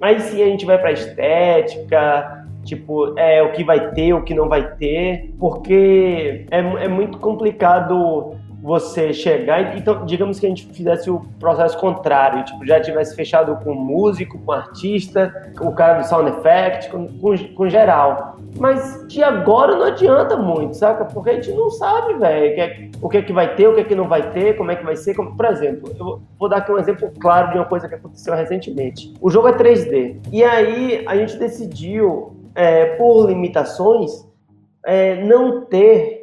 Aí 0.00 0.20
sim 0.20 0.42
a 0.42 0.46
gente 0.46 0.64
vai 0.64 0.78
pra 0.78 0.92
estética, 0.92 2.46
tipo, 2.64 3.18
é 3.18 3.42
o 3.42 3.52
que 3.52 3.64
vai 3.64 3.90
ter, 3.90 4.14
o 4.14 4.22
que 4.22 4.34
não 4.34 4.48
vai 4.48 4.74
ter, 4.76 5.34
porque 5.38 6.46
é, 6.50 6.58
é 6.58 6.88
muito 6.88 7.18
complicado 7.18 8.36
você 8.62 9.12
chegar, 9.12 9.76
então 9.76 10.04
digamos 10.04 10.38
que 10.38 10.46
a 10.46 10.48
gente 10.48 10.66
fizesse 10.66 11.10
o 11.10 11.20
processo 11.38 11.78
contrário, 11.78 12.44
tipo, 12.44 12.66
já 12.66 12.80
tivesse 12.80 13.16
fechado 13.16 13.56
com 13.64 13.74
músico, 13.74 14.38
com 14.38 14.52
artista, 14.52 15.52
com 15.58 15.68
o 15.68 15.74
cara 15.74 16.00
do 16.00 16.06
sound 16.06 16.30
effect, 16.30 16.90
com, 16.90 17.08
com, 17.08 17.36
com 17.54 17.68
geral. 17.68 18.36
Mas 18.58 19.06
de 19.08 19.22
agora 19.22 19.76
não 19.76 19.86
adianta 19.86 20.36
muito, 20.36 20.76
saca? 20.76 21.04
Porque 21.04 21.30
a 21.30 21.34
gente 21.34 21.52
não 21.52 21.70
sabe, 21.70 22.14
velho, 22.14 22.90
o 23.00 23.08
que 23.08 23.16
é 23.18 23.22
que 23.22 23.32
vai 23.32 23.54
ter, 23.54 23.68
o 23.68 23.74
que 23.74 23.80
é 23.80 23.84
que 23.84 23.94
não 23.94 24.08
vai 24.08 24.30
ter, 24.30 24.56
como 24.56 24.70
é 24.70 24.76
que 24.76 24.84
vai 24.84 24.96
ser. 24.96 25.14
Como... 25.14 25.36
Por 25.36 25.46
exemplo, 25.46 25.90
eu 25.98 26.20
vou 26.38 26.48
dar 26.48 26.58
aqui 26.58 26.72
um 26.72 26.78
exemplo 26.78 27.10
claro 27.18 27.52
de 27.52 27.58
uma 27.58 27.64
coisa 27.64 27.88
que 27.88 27.94
aconteceu 27.94 28.34
recentemente. 28.34 29.14
O 29.20 29.30
jogo 29.30 29.48
é 29.48 29.52
3D. 29.52 30.16
E 30.32 30.44
aí 30.44 31.04
a 31.06 31.16
gente 31.16 31.38
decidiu, 31.38 32.36
é, 32.54 32.96
por 32.96 33.26
limitações, 33.26 34.28
é, 34.84 35.22
não 35.24 35.64
ter 35.64 36.19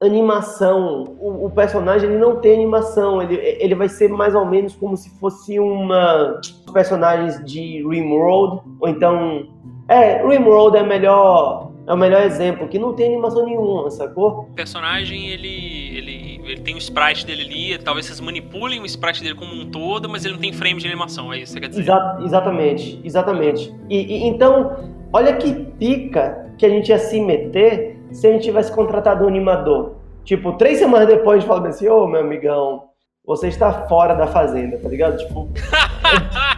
animação. 0.00 1.04
O, 1.18 1.46
o, 1.46 1.50
personagem 1.50 2.10
ele 2.10 2.18
não 2.18 2.36
tem 2.36 2.54
animação. 2.54 3.22
Ele, 3.22 3.36
ele 3.36 3.74
vai 3.74 3.88
ser 3.88 4.08
mais 4.08 4.34
ou 4.34 4.44
menos 4.44 4.74
como 4.74 4.96
se 4.96 5.10
fosse 5.18 5.58
uma 5.58 6.40
personagens 6.72 7.42
de 7.44 7.82
Rimworld 7.88 8.60
ou 8.80 8.88
então 8.88 9.48
é 9.88 10.26
Rimworld 10.26 10.76
é 10.76 10.82
melhor 10.82 11.72
é 11.86 11.94
o 11.94 11.96
melhor 11.96 12.22
exemplo 12.22 12.68
que 12.68 12.78
não 12.78 12.92
tem 12.92 13.06
animação 13.06 13.46
nenhuma, 13.46 13.90
sacou? 13.90 14.40
O 14.40 14.54
personagem 14.54 15.28
ele 15.28 15.96
ele, 15.96 16.40
ele 16.44 16.60
tem 16.60 16.74
o 16.74 16.78
sprite 16.78 17.24
dele 17.24 17.44
ali, 17.44 17.78
talvez 17.78 18.06
vocês 18.06 18.20
manipulem 18.20 18.80
o 18.80 18.84
sprite 18.84 19.22
dele 19.22 19.36
como 19.36 19.54
um 19.54 19.70
todo, 19.70 20.08
mas 20.08 20.24
ele 20.24 20.34
não 20.34 20.40
tem 20.40 20.52
frame 20.52 20.80
de 20.80 20.86
animação. 20.86 21.32
É 21.32 21.38
isso 21.38 21.46
que 21.46 21.52
você 21.52 21.60
quer 21.60 21.68
dizer? 21.68 21.82
Exa 21.82 22.18
exatamente, 22.22 23.00
exatamente. 23.02 23.74
E, 23.88 23.96
e 23.96 24.26
então 24.26 24.76
olha 25.12 25.34
que 25.36 25.54
pica 25.78 26.52
que 26.58 26.66
a 26.66 26.68
gente 26.68 26.88
ia 26.88 26.98
se 26.98 27.20
meter 27.20 27.95
se 28.16 28.26
a 28.26 28.32
gente 28.32 28.44
tivesse 28.44 28.72
contratado 28.72 29.24
um 29.24 29.28
animador. 29.28 29.96
Tipo, 30.24 30.54
três 30.54 30.78
semanas 30.78 31.06
depois 31.06 31.36
a 31.36 31.40
gente 31.40 31.48
fala 31.48 31.68
assim, 31.68 31.86
ô 31.88 32.04
oh, 32.04 32.06
meu 32.08 32.20
amigão, 32.20 32.84
você 33.24 33.48
está 33.48 33.86
fora 33.86 34.14
da 34.14 34.26
fazenda, 34.26 34.78
tá 34.78 34.88
ligado? 34.88 35.18
Tipo. 35.18 35.48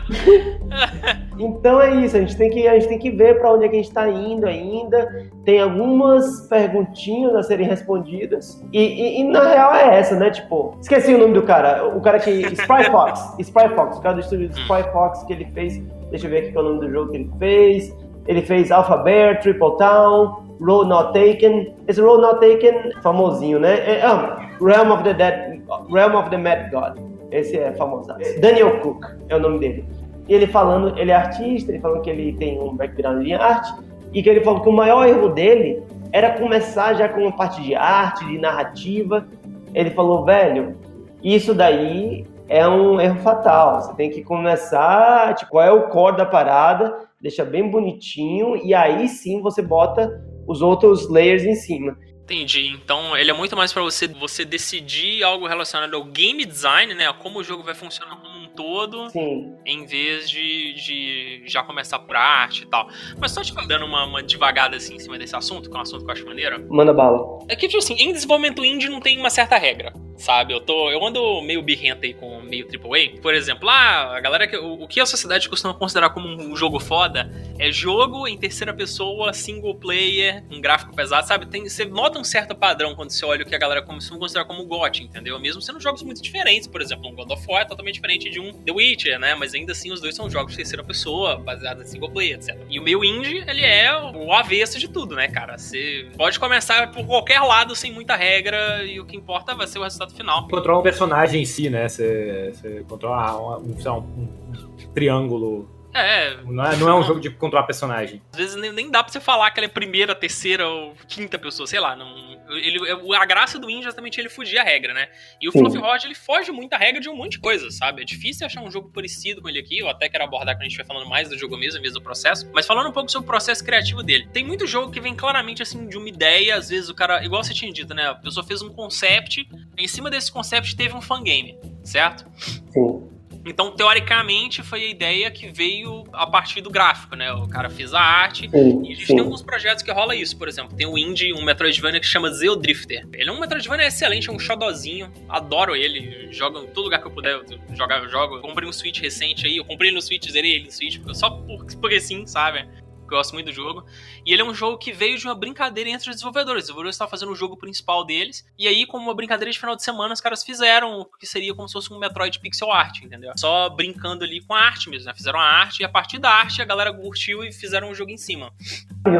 então 1.38 1.80
é 1.80 1.96
isso, 1.96 2.16
a 2.16 2.20
gente 2.20 2.36
tem 2.36 2.48
que, 2.48 2.68
a 2.68 2.74
gente 2.74 2.88
tem 2.88 2.98
que 2.98 3.10
ver 3.10 3.38
para 3.40 3.52
onde 3.52 3.64
é 3.64 3.68
que 3.68 3.74
a 3.74 3.78
gente 3.78 3.88
está 3.88 4.08
indo 4.08 4.46
ainda. 4.46 5.26
Tem 5.44 5.60
algumas 5.60 6.46
perguntinhas 6.48 7.34
a 7.34 7.42
serem 7.42 7.66
respondidas. 7.66 8.64
E, 8.72 8.80
e, 8.80 9.20
e, 9.20 9.24
na 9.24 9.48
real 9.48 9.74
é 9.74 9.98
essa, 9.98 10.14
né? 10.14 10.30
Tipo, 10.30 10.76
esqueci 10.80 11.12
o 11.12 11.18
nome 11.18 11.34
do 11.34 11.42
cara. 11.42 11.88
O 11.88 12.00
cara 12.00 12.20
que. 12.20 12.30
Spry 12.30 12.84
Fox. 12.92 13.34
Spry 13.40 13.68
Fox, 13.74 13.98
o 13.98 14.00
cara 14.00 14.14
do 14.14 14.20
estúdio 14.20 14.46
Spry 14.46 14.84
Fox 14.92 15.24
que 15.24 15.32
ele 15.32 15.46
fez. 15.46 15.82
Deixa 16.10 16.26
eu 16.26 16.30
ver 16.30 16.38
aqui 16.38 16.52
qual 16.52 16.64
é 16.64 16.68
o 16.68 16.74
nome 16.74 16.86
do 16.86 16.92
jogo 16.92 17.10
que 17.10 17.16
ele 17.16 17.30
fez. 17.38 17.96
Ele 18.28 18.42
fez 18.42 18.70
Alpha 18.70 18.98
Bear, 18.98 19.40
Triple 19.40 19.76
Town. 19.78 20.47
Road 20.60 20.88
Not 20.88 21.12
Taken. 21.12 21.74
Esse 21.86 22.00
Road 22.00 22.22
Not 22.22 22.40
Taken, 22.40 22.92
famosinho, 23.02 23.58
né? 23.58 23.74
É, 23.78 24.02
ah, 24.04 24.50
Realm 24.60 24.90
of 24.90 25.02
the 25.02 25.14
Dead, 25.14 25.62
Realm 25.90 26.14
of 26.16 26.30
the 26.30 26.36
Mad 26.36 26.70
God. 26.70 26.98
Esse 27.30 27.58
é 27.58 27.72
famoso. 27.72 28.08
Daniel 28.40 28.80
Cook 28.80 29.04
é 29.28 29.36
o 29.36 29.40
nome 29.40 29.58
dele. 29.58 29.84
E 30.28 30.34
ele 30.34 30.46
falando, 30.46 30.98
ele 30.98 31.10
é 31.10 31.14
artista, 31.14 31.72
ele 31.72 31.80
falando 31.80 32.02
que 32.02 32.10
ele 32.10 32.32
tem 32.34 32.60
um 32.60 32.76
background 32.76 33.26
em 33.26 33.34
arte, 33.34 33.72
e 34.12 34.22
que 34.22 34.28
ele 34.28 34.40
falou 34.40 34.60
que 34.60 34.68
o 34.68 34.72
maior 34.72 35.06
erro 35.06 35.28
dele 35.28 35.82
era 36.12 36.38
começar 36.38 36.94
já 36.94 37.08
com 37.08 37.20
uma 37.20 37.32
parte 37.32 37.62
de 37.62 37.74
arte, 37.74 38.24
de 38.26 38.38
narrativa. 38.38 39.26
Ele 39.74 39.90
falou, 39.90 40.24
velho, 40.24 40.76
isso 41.22 41.54
daí 41.54 42.26
é 42.48 42.66
um 42.66 43.00
erro 43.00 43.20
fatal. 43.20 43.80
Você 43.80 43.94
tem 43.94 44.10
que 44.10 44.22
começar, 44.22 45.34
tipo, 45.34 45.52
qual 45.52 45.64
é 45.64 45.70
o 45.70 45.88
core 45.88 46.16
da 46.16 46.26
parada, 46.26 46.94
deixa 47.20 47.44
bem 47.44 47.70
bonitinho, 47.70 48.56
e 48.56 48.74
aí 48.74 49.08
sim 49.08 49.42
você 49.42 49.60
bota 49.60 50.22
os 50.48 50.62
outros 50.62 51.08
layers 51.08 51.44
em 51.44 51.54
cima. 51.54 51.96
Entendi. 52.24 52.68
Então 52.68 53.16
ele 53.16 53.30
é 53.30 53.34
muito 53.34 53.56
mais 53.56 53.72
para 53.72 53.82
você 53.82 54.06
você 54.06 54.44
decidir 54.44 55.22
algo 55.22 55.46
relacionado 55.46 55.94
ao 55.94 56.04
game 56.04 56.44
design, 56.44 56.94
né? 56.94 57.10
Como 57.22 57.38
o 57.38 57.44
jogo 57.44 57.62
vai 57.62 57.74
funcionar 57.74 58.16
como 58.16 58.44
um 58.44 58.48
todo, 58.48 59.08
Sim. 59.10 59.54
em 59.64 59.86
vez 59.86 60.28
de, 60.28 60.74
de 60.74 61.42
já 61.46 61.62
começar 61.62 61.98
por 62.00 62.16
arte 62.16 62.64
e 62.64 62.66
tal. 62.66 62.88
Mas 63.18 63.30
só 63.30 63.40
te 63.40 63.54
dando 63.66 63.86
uma, 63.86 64.04
uma 64.04 64.22
devagada 64.22 64.76
assim 64.76 64.96
em 64.96 64.98
cima 64.98 65.16
desse 65.16 65.34
assunto, 65.34 65.70
que 65.70 65.76
é 65.76 65.78
um 65.78 65.82
assunto 65.82 66.04
que 66.04 66.10
eu 66.10 66.12
acho 66.12 66.26
maneiro. 66.26 66.66
Manda 66.68 66.92
bala. 66.92 67.38
É 67.48 67.56
que, 67.56 67.66
tipo 67.66 67.78
assim, 67.78 67.94
em 67.94 68.12
desenvolvimento 68.12 68.64
indie 68.64 68.90
não 68.90 69.00
tem 69.00 69.18
uma 69.18 69.30
certa 69.30 69.56
regra 69.56 69.92
sabe? 70.18 70.52
Eu 70.52 70.60
tô, 70.60 70.90
eu 70.90 71.04
ando 71.04 71.40
meio 71.42 71.62
birrento 71.62 72.04
aí 72.04 72.12
com 72.12 72.40
meio 72.42 72.66
AAA. 72.66 73.20
Por 73.22 73.32
exemplo, 73.32 73.68
ah, 73.68 74.16
a 74.16 74.20
galera 74.20 74.46
que 74.46 74.56
o, 74.56 74.82
o 74.82 74.88
que 74.88 75.00
a 75.00 75.06
sociedade 75.06 75.48
costuma 75.48 75.72
considerar 75.72 76.10
como 76.10 76.28
um, 76.28 76.56
jogo 76.56 76.80
foda 76.80 77.30
é 77.58 77.70
jogo 77.70 78.26
em 78.26 78.36
terceira 78.36 78.74
pessoa, 78.74 79.32
single 79.32 79.74
player, 79.74 80.44
um 80.50 80.60
gráfico 80.60 80.94
pesado, 80.94 81.26
sabe? 81.26 81.46
Tem, 81.46 81.68
você 81.68 81.84
nota 81.84 82.18
um 82.18 82.24
certo 82.24 82.54
padrão 82.54 82.94
quando 82.94 83.10
você 83.10 83.24
olha 83.24 83.44
o 83.44 83.46
que 83.46 83.54
a 83.54 83.58
galera 83.58 83.80
costuma 83.80 84.18
considerar 84.18 84.44
como 84.44 84.64
GOT, 84.66 85.04
entendeu? 85.04 85.38
Mesmo 85.38 85.62
sendo 85.62 85.80
jogos 85.80 86.02
muito 86.02 86.20
diferentes, 86.20 86.66
por 86.66 86.82
exemplo, 86.82 87.08
um 87.08 87.14
God 87.14 87.30
of 87.30 87.44
War 87.48 87.62
é 87.62 87.64
totalmente 87.64 87.94
diferente 87.94 88.28
de 88.28 88.40
um 88.40 88.52
The 88.52 88.72
Witcher, 88.72 89.18
né? 89.18 89.34
Mas 89.34 89.54
ainda 89.54 89.72
assim 89.72 89.92
os 89.92 90.00
dois 90.00 90.14
são 90.14 90.28
jogos 90.28 90.52
de 90.52 90.56
terceira 90.56 90.82
pessoa, 90.82 91.36
baseados 91.36 91.86
em 91.86 91.86
single 91.86 92.10
player, 92.10 92.36
etc. 92.36 92.58
E 92.68 92.80
o 92.80 92.82
meu 92.82 93.04
indie, 93.04 93.44
ele 93.46 93.64
é 93.64 93.94
o 93.96 94.32
avesso 94.32 94.78
de 94.78 94.88
tudo, 94.88 95.14
né, 95.14 95.28
cara? 95.28 95.56
Você 95.56 96.08
pode 96.16 96.38
começar 96.40 96.90
por 96.90 97.06
qualquer 97.06 97.40
lado 97.40 97.76
sem 97.76 97.92
muita 97.92 98.16
regra 98.16 98.84
e 98.84 98.98
o 98.98 99.06
que 99.06 99.16
importa 99.16 99.54
vai 99.54 99.66
ser 99.66 99.78
o 99.78 99.82
resultado 99.82 100.07
resultado 100.08 100.16
final. 100.16 100.48
Controla 100.48 100.80
um 100.80 100.82
personagem 100.82 101.42
em 101.42 101.44
si, 101.44 101.68
né? 101.70 101.88
Você, 101.88 102.52
você 102.52 102.84
controla 102.88 103.58
um, 103.58 103.74
um, 103.74 103.98
um 103.98 104.92
triângulo 104.94 105.68
é. 105.98 106.36
Não 106.44 106.64
é, 106.64 106.76
não 106.76 106.88
é 106.88 106.94
um 106.94 107.02
jogo 107.02 107.20
de 107.20 107.30
controlar 107.30 107.64
personagem. 107.64 108.22
Às 108.32 108.38
vezes 108.38 108.56
nem, 108.56 108.72
nem, 108.72 108.90
dá 108.90 109.02
pra 109.02 109.12
você 109.12 109.20
falar 109.20 109.50
que 109.50 109.60
ela 109.60 109.66
é 109.66 109.68
primeira, 109.68 110.14
terceira 110.14 110.66
ou 110.68 110.94
quinta 111.06 111.38
pessoa, 111.38 111.66
sei 111.66 111.80
lá. 111.80 111.94
Não, 111.94 112.38
ele, 112.50 112.78
a 112.90 113.24
graça 113.26 113.58
do 113.58 113.68
Indie 113.68 113.80
é 113.80 113.84
justamente 113.84 114.20
ele 114.20 114.28
fugir 114.28 114.58
a 114.58 114.62
regra, 114.62 114.94
né? 114.94 115.08
E 115.40 115.48
o 115.48 115.52
Sim. 115.52 115.60
Fluffy 115.60 115.80
Rod, 115.80 116.04
ele 116.04 116.14
foge 116.14 116.50
muito 116.50 116.72
a 116.72 116.78
regra 116.78 117.00
de 117.00 117.08
um 117.08 117.16
monte 117.16 117.32
de 117.32 117.40
coisa, 117.40 117.70
sabe? 117.70 118.02
É 118.02 118.04
difícil 118.04 118.46
achar 118.46 118.62
um 118.62 118.70
jogo 118.70 118.90
parecido 118.90 119.42
com 119.42 119.48
ele 119.48 119.58
aqui. 119.58 119.78
Eu 119.78 119.88
até 119.88 120.08
quero 120.08 120.24
abordar 120.24 120.54
quando 120.54 120.62
a 120.62 120.68
gente 120.68 120.76
vai 120.76 120.86
falando 120.86 121.08
mais 121.08 121.28
do 121.28 121.38
jogo 121.38 121.56
mesmo, 121.56 121.78
em 121.78 121.82
vez 121.82 121.94
do 121.94 122.00
processo. 122.00 122.48
Mas 122.52 122.66
falando 122.66 122.88
um 122.88 122.92
pouco 122.92 123.10
sobre 123.10 123.26
o 123.26 123.30
processo 123.30 123.64
criativo 123.64 124.02
dele. 124.02 124.28
Tem 124.32 124.44
muito 124.44 124.66
jogo 124.66 124.90
que 124.90 125.00
vem 125.00 125.14
claramente, 125.14 125.62
assim, 125.62 125.86
de 125.88 125.96
uma 125.96 126.08
ideia. 126.08 126.56
Às 126.56 126.68
vezes 126.68 126.88
o 126.88 126.94
cara, 126.94 127.24
igual 127.24 127.42
você 127.42 127.54
tinha 127.54 127.72
dito, 127.72 127.94
né? 127.94 128.08
A 128.08 128.14
pessoa 128.14 128.44
fez 128.44 128.62
um 128.62 128.70
concept. 128.70 129.48
Em 129.76 129.88
cima 129.88 130.10
desse 130.10 130.30
concept 130.32 130.76
teve 130.76 130.94
um 130.94 131.00
fangame, 131.00 131.58
certo? 131.82 132.26
Sim. 132.38 133.07
Então, 133.44 133.70
teoricamente, 133.70 134.62
foi 134.62 134.84
a 134.84 134.88
ideia 134.88 135.30
que 135.30 135.48
veio 135.48 136.04
a 136.12 136.26
partir 136.26 136.60
do 136.60 136.70
gráfico, 136.70 137.16
né? 137.16 137.32
O 137.32 137.48
cara 137.48 137.70
fez 137.70 137.94
a 137.94 138.00
arte. 138.00 138.48
Sim, 138.50 138.82
e 138.84 138.92
a 138.92 138.94
gente 138.94 139.06
sim. 139.06 139.14
tem 139.14 139.20
alguns 139.20 139.42
projetos 139.42 139.82
que 139.82 139.90
rola 139.90 140.14
isso, 140.14 140.36
por 140.36 140.48
exemplo. 140.48 140.76
Tem 140.76 140.86
o 140.86 140.98
indie, 140.98 141.32
um 141.32 141.42
Metroidvania 141.42 142.00
que 142.00 142.06
chama 142.06 142.30
Zeo 142.30 142.56
Drifter. 142.56 143.06
Ele 143.12 143.30
é 143.30 143.32
um 143.32 143.40
Metroidvania 143.40 143.86
excelente, 143.86 144.28
é 144.28 144.32
um 144.32 144.38
xodozinho. 144.38 145.12
Adoro 145.28 145.74
ele. 145.74 146.32
Jogo 146.32 146.60
em 146.60 146.66
todo 146.68 146.84
lugar 146.84 147.00
que 147.00 147.06
eu 147.06 147.10
puder 147.10 147.40
jogar, 147.74 148.02
eu 148.02 148.08
jogo. 148.08 148.36
Eu 148.36 148.40
comprei 148.42 148.68
um 148.68 148.72
Switch 148.72 149.00
recente 149.00 149.46
aí. 149.46 149.56
Eu 149.56 149.64
comprei 149.64 149.90
ele 149.90 149.96
no 149.96 150.02
Switch, 150.02 150.28
zerei 150.30 150.56
ele 150.56 150.64
no 150.66 150.72
Switch. 150.72 150.98
Só 151.14 151.30
por, 151.30 151.64
porque 151.76 152.00
sim, 152.00 152.26
sabe? 152.26 152.66
Gosto 153.08 153.32
muito 153.32 153.46
do 153.46 153.52
jogo. 153.52 153.84
E 154.24 154.32
ele 154.32 154.42
é 154.42 154.44
um 154.44 154.54
jogo 154.54 154.78
que 154.78 154.92
veio 154.92 155.18
de 155.18 155.24
uma 155.24 155.34
brincadeira 155.34 155.90
entre 155.90 156.08
os 156.10 156.16
desenvolvedores. 156.16 156.62
Os 156.62 156.66
desenvolvedores 156.66 156.94
estavam 156.94 157.10
fazendo 157.10 157.32
o 157.32 157.34
jogo 157.34 157.56
principal 157.56 158.04
deles. 158.04 158.46
E 158.58 158.68
aí, 158.68 158.86
como 158.86 159.04
uma 159.04 159.14
brincadeira 159.14 159.50
de 159.50 159.58
final 159.58 159.74
de 159.74 159.82
semana, 159.82 160.14
os 160.14 160.20
caras 160.20 160.44
fizeram 160.44 161.00
o 161.00 161.04
que 161.04 161.26
seria 161.26 161.54
como 161.54 161.68
se 161.68 161.72
fosse 161.72 161.92
um 161.92 161.98
Metroid 161.98 162.38
pixel 162.38 162.70
art, 162.70 163.02
entendeu? 163.02 163.32
Só 163.36 163.68
brincando 163.68 164.24
ali 164.24 164.40
com 164.40 164.54
a 164.54 164.60
arte 164.60 164.90
mesmo, 164.90 165.06
né? 165.06 165.14
Fizeram 165.14 165.38
a 165.38 165.44
arte 165.44 165.80
e 165.80 165.84
a 165.84 165.88
partir 165.88 166.18
da 166.18 166.30
arte 166.30 166.62
a 166.62 166.64
galera 166.64 166.92
curtiu 166.92 167.42
e 167.42 167.52
fizeram 167.52 167.90
um 167.90 167.94
jogo 167.94 168.10
em 168.10 168.16
cima. 168.16 168.52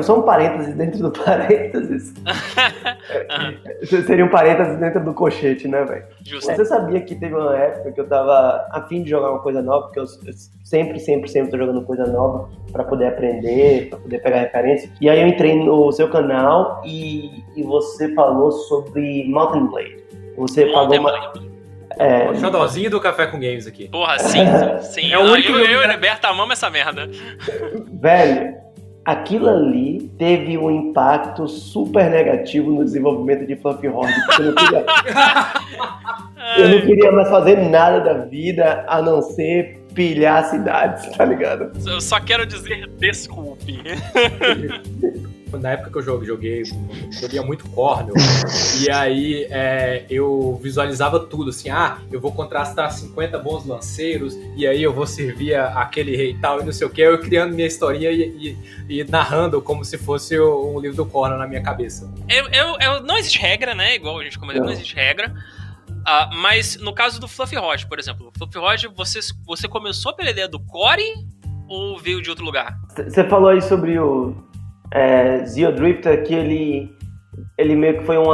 Só 0.03 0.19
um 0.19 0.23
parênteses 0.23 0.75
dentro 0.75 1.01
do 1.01 1.11
parênteses. 1.25 2.15
Seria 4.07 4.25
um 4.25 4.31
parênteses 4.31 4.79
dentro 4.79 5.05
do 5.05 5.15
cochete, 5.15 5.67
né, 5.67 5.85
velho? 5.85 6.05
Você 6.31 6.65
sabia 6.65 7.01
que 7.01 7.15
teve 7.15 7.35
uma 7.35 7.57
época 7.57 7.93
que 7.93 8.01
eu 8.01 8.09
tava 8.09 8.67
afim 8.71 9.03
de 9.03 9.11
jogar 9.11 9.31
uma 9.31 9.41
coisa 9.41 9.63
nova, 9.63 9.87
porque 9.87 10.01
eu 10.01 10.07
sempre, 10.65 10.99
sempre, 10.99 11.29
sempre 11.29 11.51
tô 11.51 11.59
jogando 11.59 11.83
coisa 11.83 12.07
nova 12.07 12.49
para 12.73 12.85
poder 12.85 13.07
aprender, 13.07 13.89
para 13.89 13.99
poder 13.99 14.19
pegar 14.21 14.41
referência. 14.41 14.91
E 15.01 15.09
aí 15.09 15.21
eu 15.21 15.29
entrei 15.29 15.55
no 15.55 15.91
seu 15.93 16.09
canal 16.11 16.83
e, 16.85 17.43
e 17.57 17.63
você 17.63 18.15
falou 18.15 18.53
sobre 18.53 19.25
Mountain 19.29 19.67
Blade. 19.67 20.05
Você 20.37 20.67
Mountain 20.67 21.03
pagou 21.03 21.41
uma... 21.41 21.49
É... 21.99 22.31
O 22.31 22.37
xodózinho 22.37 22.91
do 22.91 23.01
Café 23.01 23.27
com 23.27 23.41
Games 23.41 23.67
aqui. 23.67 23.89
Porra, 23.89 24.19
sim, 24.19 24.45
sim. 24.81 25.13
É 25.13 25.19
o 25.19 25.23
único 25.23 25.51
eu, 25.51 25.59
eu, 25.59 25.67
eu 25.67 25.83
e 25.83 25.93
Roberta 25.93 26.29
amamos 26.29 26.53
essa 26.53 26.71
merda. 26.71 27.09
Velho, 27.93 28.55
aquilo 29.09 29.49
ali 29.49 30.01
teve 30.19 30.59
um 30.59 30.71
impacto 30.71 31.49
super 31.49 32.11
negativo 32.11 32.71
no 32.71 32.85
desenvolvimento 32.85 33.47
de 33.47 33.57
Fluffy 33.57 33.89
Horde, 33.89 34.13
eu 34.39 34.45
não 34.45 34.55
queria, 34.55 34.85
eu 36.59 36.69
não 36.69 36.81
queria 36.83 37.13
mais 37.13 37.31
fazer 37.31 37.57
nada 37.71 38.01
da 38.01 38.13
vida 38.27 38.85
a 38.87 39.01
não 39.01 39.23
ser 39.23 39.81
pilhar 39.95 40.45
cidades, 40.45 41.09
tá 41.17 41.25
ligado? 41.25 41.73
Eu 41.87 42.03
só 42.03 42.21
quero 42.21 42.45
dizer 42.45 42.87
desculpe. 42.99 43.81
na 45.53 45.73
época 45.73 45.91
que 45.91 45.99
eu 45.99 46.03
joguei, 46.03 46.29
joguei 46.29 46.65
joguei 47.11 47.41
muito 47.41 47.69
Cornel, 47.71 48.15
e 48.81 48.91
aí 48.91 49.47
é, 49.51 50.05
eu 50.11 50.59
visualizava 50.63 51.21
tudo, 51.21 51.51
assim, 51.51 51.71
ah, 51.71 51.99
eu 52.11 52.21
vou 52.21 52.33
contrastar 52.33 52.91
50 52.91 53.39
bons 53.39 53.67
lanceiros, 53.67 54.37
e 54.57 54.67
aí 54.67 54.83
eu 54.83 54.93
vou 54.93 55.07
servir 55.07 55.55
aquele 55.55 56.17
rei 56.17 56.37
tal, 56.41 56.61
e 56.61 56.65
não 56.65 56.73
sei 56.73 56.87
o 56.87 56.91
que, 56.91 57.01
eu 57.01 57.19
criando 57.19 57.55
minha 57.55 57.67
historinha 57.67 58.11
e, 58.11 58.57
e, 58.89 59.01
e 59.01 59.05
narrando 59.05 59.61
como 59.63 59.85
se 59.85 59.97
fosse 59.97 60.39
um 60.39 60.79
livro 60.81 60.97
do 60.97 61.07
Cornel 61.07 61.39
na 61.39 61.47
minha 61.47 61.63
cabeça. 61.63 62.13
Eu, 62.29 62.49
eu, 62.49 62.77
eu, 62.81 63.03
não 63.03 63.17
existe 63.17 63.39
regra, 63.39 63.75
né, 63.75 63.95
igual 63.95 64.19
a 64.19 64.25
gente 64.25 64.39
comentou, 64.39 64.63
não, 64.63 64.69
não 64.69 64.75
existe 64.75 64.95
regra, 64.95 65.33
Uh, 66.09 66.35
mas 66.37 66.77
no 66.81 66.95
caso 66.95 67.21
do 67.21 67.29
Fluffy 67.29 67.59
Rod, 67.59 67.85
por 67.85 67.99
exemplo, 67.99 68.33
Fluffy 68.39 68.59
Rod, 68.59 68.85
você, 68.97 69.21
você 69.45 69.69
começou 69.69 70.15
pela 70.15 70.31
ideia 70.31 70.49
do 70.49 70.59
core 70.59 71.05
ou 71.69 71.99
veio 71.99 72.23
de 72.23 72.31
outro 72.31 72.45
lugar? 72.45 72.79
Você 72.97 73.25
falou 73.25 73.51
aí 73.51 73.61
sobre 73.61 73.99
o, 73.99 74.35
é, 74.93 75.45
Zero 75.45 75.75
Drifter, 75.75 76.25
que 76.25 76.35
ele, 76.35 76.97
ele 77.57 77.75
meio 77.75 77.99
que 77.99 78.05
foi 78.05 78.19
um 78.19 78.25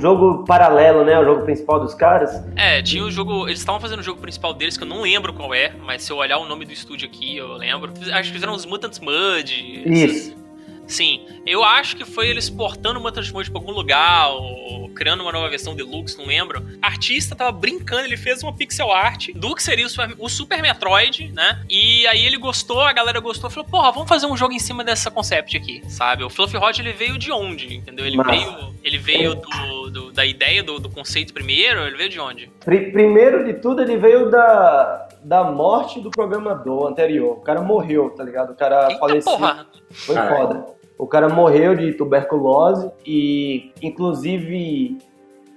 jogo 0.00 0.44
paralelo, 0.44 1.04
né? 1.04 1.18
O 1.18 1.24
jogo 1.24 1.42
principal 1.44 1.80
dos 1.80 1.94
caras. 1.94 2.42
É, 2.56 2.82
tinha 2.82 3.04
o 3.04 3.10
jogo. 3.10 3.46
Eles 3.46 3.60
estavam 3.60 3.80
fazendo 3.80 4.00
o 4.00 4.02
jogo 4.02 4.20
principal 4.20 4.54
deles, 4.54 4.76
que 4.76 4.84
eu 4.84 4.88
não 4.88 5.02
lembro 5.02 5.32
qual 5.32 5.54
é, 5.54 5.72
mas 5.84 6.02
se 6.02 6.12
eu 6.12 6.16
olhar 6.16 6.38
o 6.38 6.46
nome 6.46 6.64
do 6.64 6.72
estúdio 6.72 7.08
aqui, 7.08 7.36
eu 7.36 7.52
lembro. 7.54 7.92
Acho 8.12 8.28
que 8.28 8.34
fizeram 8.34 8.54
os 8.54 8.66
Mutants 8.66 8.98
Mud. 8.98 9.82
Isso. 9.84 10.30
Essas... 10.30 10.45
Sim, 10.86 11.26
eu 11.44 11.64
acho 11.64 11.96
que 11.96 12.04
foi 12.04 12.28
eles 12.28 12.48
portando 12.48 13.00
uma 13.00 13.12
Mode 13.32 13.50
pra 13.50 13.60
algum 13.60 13.72
lugar, 13.72 14.30
ou 14.30 14.88
criando 14.90 15.22
uma 15.22 15.32
nova 15.32 15.48
versão 15.48 15.74
deluxe, 15.74 16.16
não 16.16 16.26
lembro. 16.26 16.60
O 16.60 16.78
artista 16.82 17.34
tava 17.34 17.52
brincando, 17.52 18.02
ele 18.02 18.16
fez 18.16 18.42
uma 18.42 18.52
pixel 18.52 18.90
art 18.92 19.30
do 19.34 19.54
que 19.54 19.62
seria 19.62 19.86
o 19.86 19.88
Super, 19.88 20.14
o 20.18 20.28
Super 20.28 20.62
Metroid, 20.62 21.32
né? 21.32 21.62
E 21.68 22.06
aí 22.06 22.24
ele 22.24 22.36
gostou, 22.36 22.80
a 22.80 22.92
galera 22.92 23.20
gostou, 23.20 23.50
falou, 23.50 23.68
porra, 23.68 23.92
vamos 23.92 24.08
fazer 24.08 24.26
um 24.26 24.36
jogo 24.36 24.52
em 24.52 24.58
cima 24.58 24.82
dessa 24.84 25.10
concept 25.10 25.56
aqui, 25.56 25.82
sabe? 25.88 26.24
O 26.24 26.30
Fluffy 26.30 26.58
Rod, 26.58 26.78
ele 26.78 26.92
veio 26.92 27.18
de 27.18 27.30
onde, 27.30 27.76
entendeu? 27.76 28.06
Ele 28.06 28.22
veio, 28.22 28.74
ele 28.82 28.98
veio 28.98 29.34
do, 29.34 29.90
do, 29.90 30.12
da 30.12 30.24
ideia, 30.24 30.62
do, 30.62 30.78
do, 30.78 30.88
conceito 30.88 31.34
primeiro, 31.34 31.80
ele 31.80 31.96
veio 31.96 32.08
de 32.08 32.20
onde? 32.20 32.50
Primeiro 32.64 33.44
de 33.44 33.54
tudo, 33.54 33.82
ele 33.82 33.96
veio 33.96 34.30
da, 34.30 35.08
da 35.22 35.44
morte 35.44 36.00
do 36.00 36.10
programador 36.10 36.86
anterior. 36.86 37.38
O 37.38 37.40
cara 37.40 37.60
morreu, 37.60 38.10
tá 38.10 38.24
ligado? 38.24 38.52
O 38.52 38.56
cara 38.56 38.88
Eita 38.88 38.98
faleceu. 38.98 39.32
Porra. 39.32 39.66
Foi 39.90 40.16
foda. 40.16 40.75
O 40.98 41.06
cara 41.06 41.28
morreu 41.28 41.74
de 41.74 41.92
tuberculose 41.92 42.90
e, 43.06 43.70
inclusive, 43.82 44.98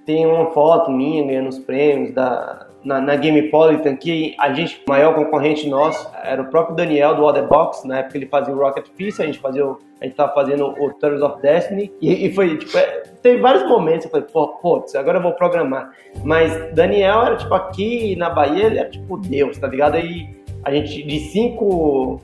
tem 0.04 0.26
uma 0.26 0.50
foto 0.50 0.90
minha 0.90 1.24
ganhando 1.24 1.48
os 1.48 1.58
prêmios 1.58 2.12
da, 2.12 2.66
na, 2.84 3.00
na 3.00 3.16
Gamepolitan 3.16 3.96
que 3.96 4.34
a 4.38 4.52
gente, 4.52 4.82
o 4.86 4.90
maior 4.90 5.14
concorrente 5.14 5.68
nosso, 5.68 6.10
era 6.22 6.42
o 6.42 6.46
próprio 6.46 6.76
Daniel 6.76 7.14
do 7.14 7.24
Other 7.24 7.46
Box, 7.46 7.86
na 7.86 7.98
época 7.98 8.16
ele 8.16 8.26
fazia 8.26 8.54
o 8.54 8.58
Rocket 8.58 8.86
Fist, 8.96 9.20
a 9.20 9.26
gente 9.26 9.38
fazia 9.38 9.66
o, 9.66 9.78
a 10.00 10.04
gente 10.04 10.16
tava 10.16 10.32
fazendo 10.34 10.66
o 10.66 10.92
Turtles 10.94 11.22
of 11.22 11.40
Destiny 11.40 11.92
e, 12.00 12.26
e 12.26 12.32
foi, 12.34 12.56
tipo, 12.56 12.76
é, 12.76 13.36
vários 13.38 13.68
momentos 13.68 14.06
eu 14.06 14.10
falei, 14.10 14.26
pô, 14.32 14.48
putz, 14.58 14.94
agora 14.94 15.18
eu 15.18 15.22
vou 15.22 15.32
programar. 15.32 15.90
Mas 16.24 16.52
Daniel 16.74 17.22
era, 17.22 17.36
tipo, 17.36 17.52
aqui 17.54 18.16
na 18.16 18.30
Bahia, 18.30 18.66
ele 18.66 18.78
era, 18.78 18.90
tipo, 18.90 19.16
Deus, 19.18 19.58
tá 19.58 19.66
ligado? 19.66 19.94
Aí 19.94 20.40
a 20.64 20.70
gente, 20.72 21.02
de 21.02 21.20
cinco 21.20 22.20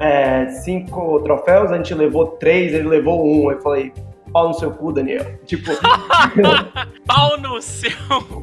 é, 0.00 0.48
cinco 0.48 1.20
troféus, 1.20 1.70
a 1.70 1.76
gente 1.76 1.94
levou 1.94 2.26
três, 2.26 2.72
ele 2.72 2.88
levou 2.88 3.24
um. 3.24 3.52
Eu 3.52 3.60
falei, 3.60 3.92
pau 4.32 4.48
no 4.48 4.54
seu 4.54 4.70
cu, 4.70 4.92
Daniel. 4.92 5.26
Tipo. 5.44 5.70
pau 7.06 7.36
no 7.38 7.60
seu 7.60 7.90
cu, 8.08 8.42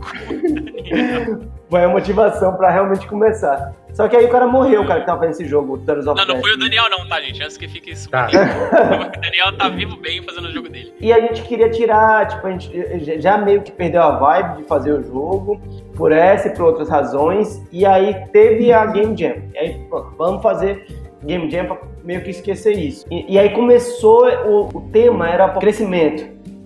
Daniel. 0.54 1.50
Foi 1.70 1.84
a 1.84 1.90
motivação 1.90 2.56
pra 2.56 2.70
realmente 2.70 3.08
começar. 3.08 3.74
Só 3.94 4.08
que 4.08 4.16
aí 4.16 4.26
o 4.26 4.30
cara 4.30 4.46
morreu, 4.46 4.84
o 4.84 4.88
cara 4.88 5.00
que 5.00 5.08
tava 5.08 5.22
fazendo 5.22 5.34
esse 5.34 5.46
jogo, 5.48 5.74
o 5.74 5.78
Thanos 5.80 6.06
of 6.06 6.16
Não, 6.16 6.36
não 6.36 6.40
foi 6.40 6.54
o 6.54 6.58
Daniel, 6.58 6.88
não, 6.92 7.08
tá, 7.08 7.20
gente? 7.20 7.42
Antes 7.42 7.58
que 7.58 7.68
fique 7.68 7.92
isso. 7.92 8.08
Tá. 8.10 8.28
o 8.30 9.20
Daniel 9.20 9.58
tá 9.58 9.68
vivo 9.70 9.98
bem 9.98 10.22
fazendo 10.22 10.46
o 10.46 10.52
jogo 10.52 10.70
dele. 10.70 10.94
E 11.02 11.12
a 11.12 11.20
gente 11.20 11.42
queria 11.42 11.70
tirar, 11.72 12.28
tipo, 12.28 12.46
a 12.46 12.52
gente 12.52 13.20
já 13.20 13.40
meio 13.40 13.64
que 13.64 13.72
perdeu 13.72 14.04
a 14.04 14.12
vibe 14.12 14.58
de 14.58 14.64
fazer 14.66 14.94
o 14.94 15.02
jogo, 15.02 15.60
por 15.96 16.12
essa 16.12 16.48
e 16.48 16.54
por 16.54 16.66
outras 16.66 16.88
razões. 16.88 17.60
E 17.72 17.88
aí 17.88 18.14
teve 18.32 18.72
a 18.72 18.86
Game 18.86 19.18
Jam. 19.18 19.42
E 19.56 19.58
aí, 19.58 19.86
pronto, 19.90 20.14
vamos 20.16 20.44
fazer 20.44 21.07
Game 21.28 21.52
Jam 21.52 21.66
para 21.66 21.78
meio 22.04 22.24
que 22.24 22.32
esquecer 22.32 22.78
isso. 22.78 23.06
E, 23.12 23.34
e 23.34 23.38
aí 23.38 23.50
começou, 23.50 24.26
o, 24.48 24.78
o, 24.78 24.82
tema 24.90 25.30
era 25.30 25.50
crescimento. 25.50 26.26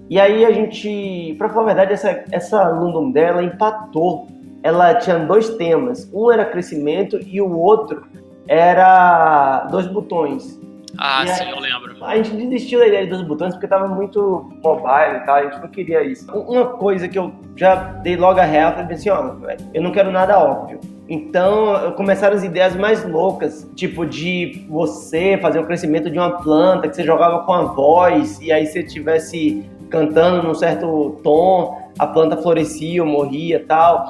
E 0.09 0.19
aí 0.19 0.45
a 0.45 0.51
gente, 0.51 1.35
para 1.37 1.49
falar 1.49 1.63
a 1.63 1.65
verdade, 1.65 1.93
essa, 1.93 2.23
essa 2.31 2.69
London 2.69 3.11
dela 3.11 3.43
empatou. 3.43 4.27
Ela 4.63 4.93
tinha 4.95 5.17
dois 5.17 5.49
temas. 5.55 6.09
Um 6.13 6.31
era 6.31 6.45
crescimento 6.45 7.19
e 7.25 7.41
o 7.41 7.57
outro 7.57 8.05
era 8.47 9.65
dois 9.71 9.87
botões. 9.87 10.59
Ah, 10.97 11.23
e 11.23 11.27
sim, 11.29 11.49
eu 11.49 11.59
lembro. 11.59 12.05
A 12.05 12.15
gente 12.17 12.31
desistiu 12.35 12.79
da 12.79 12.87
ideia 12.87 13.07
dos 13.07 13.21
botões 13.21 13.53
porque 13.53 13.67
tava 13.67 13.87
muito 13.87 14.51
mobile 14.63 15.17
e 15.17 15.25
tal, 15.25 15.35
a 15.35 15.43
gente 15.43 15.59
não 15.59 15.67
queria 15.67 16.03
isso. 16.03 16.31
Uma 16.31 16.65
coisa 16.65 17.07
que 17.07 17.17
eu 17.17 17.31
já 17.55 17.75
dei 17.75 18.15
logo 18.15 18.39
a 18.39 18.43
real, 18.43 18.73
falei 18.73 18.93
assim, 18.93 19.09
ó, 19.09 19.35
eu 19.73 19.81
não 19.81 19.91
quero 19.91 20.11
nada 20.11 20.37
óbvio. 20.37 20.79
Então 21.13 21.91
começaram 21.97 22.37
as 22.37 22.41
ideias 22.41 22.73
mais 22.73 23.03
loucas, 23.03 23.69
tipo 23.75 24.05
de 24.05 24.65
você 24.69 25.37
fazer 25.41 25.59
o 25.59 25.65
crescimento 25.65 26.09
de 26.09 26.17
uma 26.17 26.41
planta 26.41 26.87
que 26.87 26.95
você 26.95 27.03
jogava 27.03 27.39
com 27.43 27.51
a 27.51 27.63
voz 27.63 28.39
e 28.39 28.49
aí 28.49 28.65
você 28.65 28.81
tivesse 28.81 29.69
cantando 29.89 30.41
num 30.41 30.55
certo 30.55 31.19
tom, 31.21 31.77
a 31.99 32.07
planta 32.07 32.37
florescia 32.37 33.03
ou 33.03 33.09
morria 33.09 33.61
tal. 33.67 34.05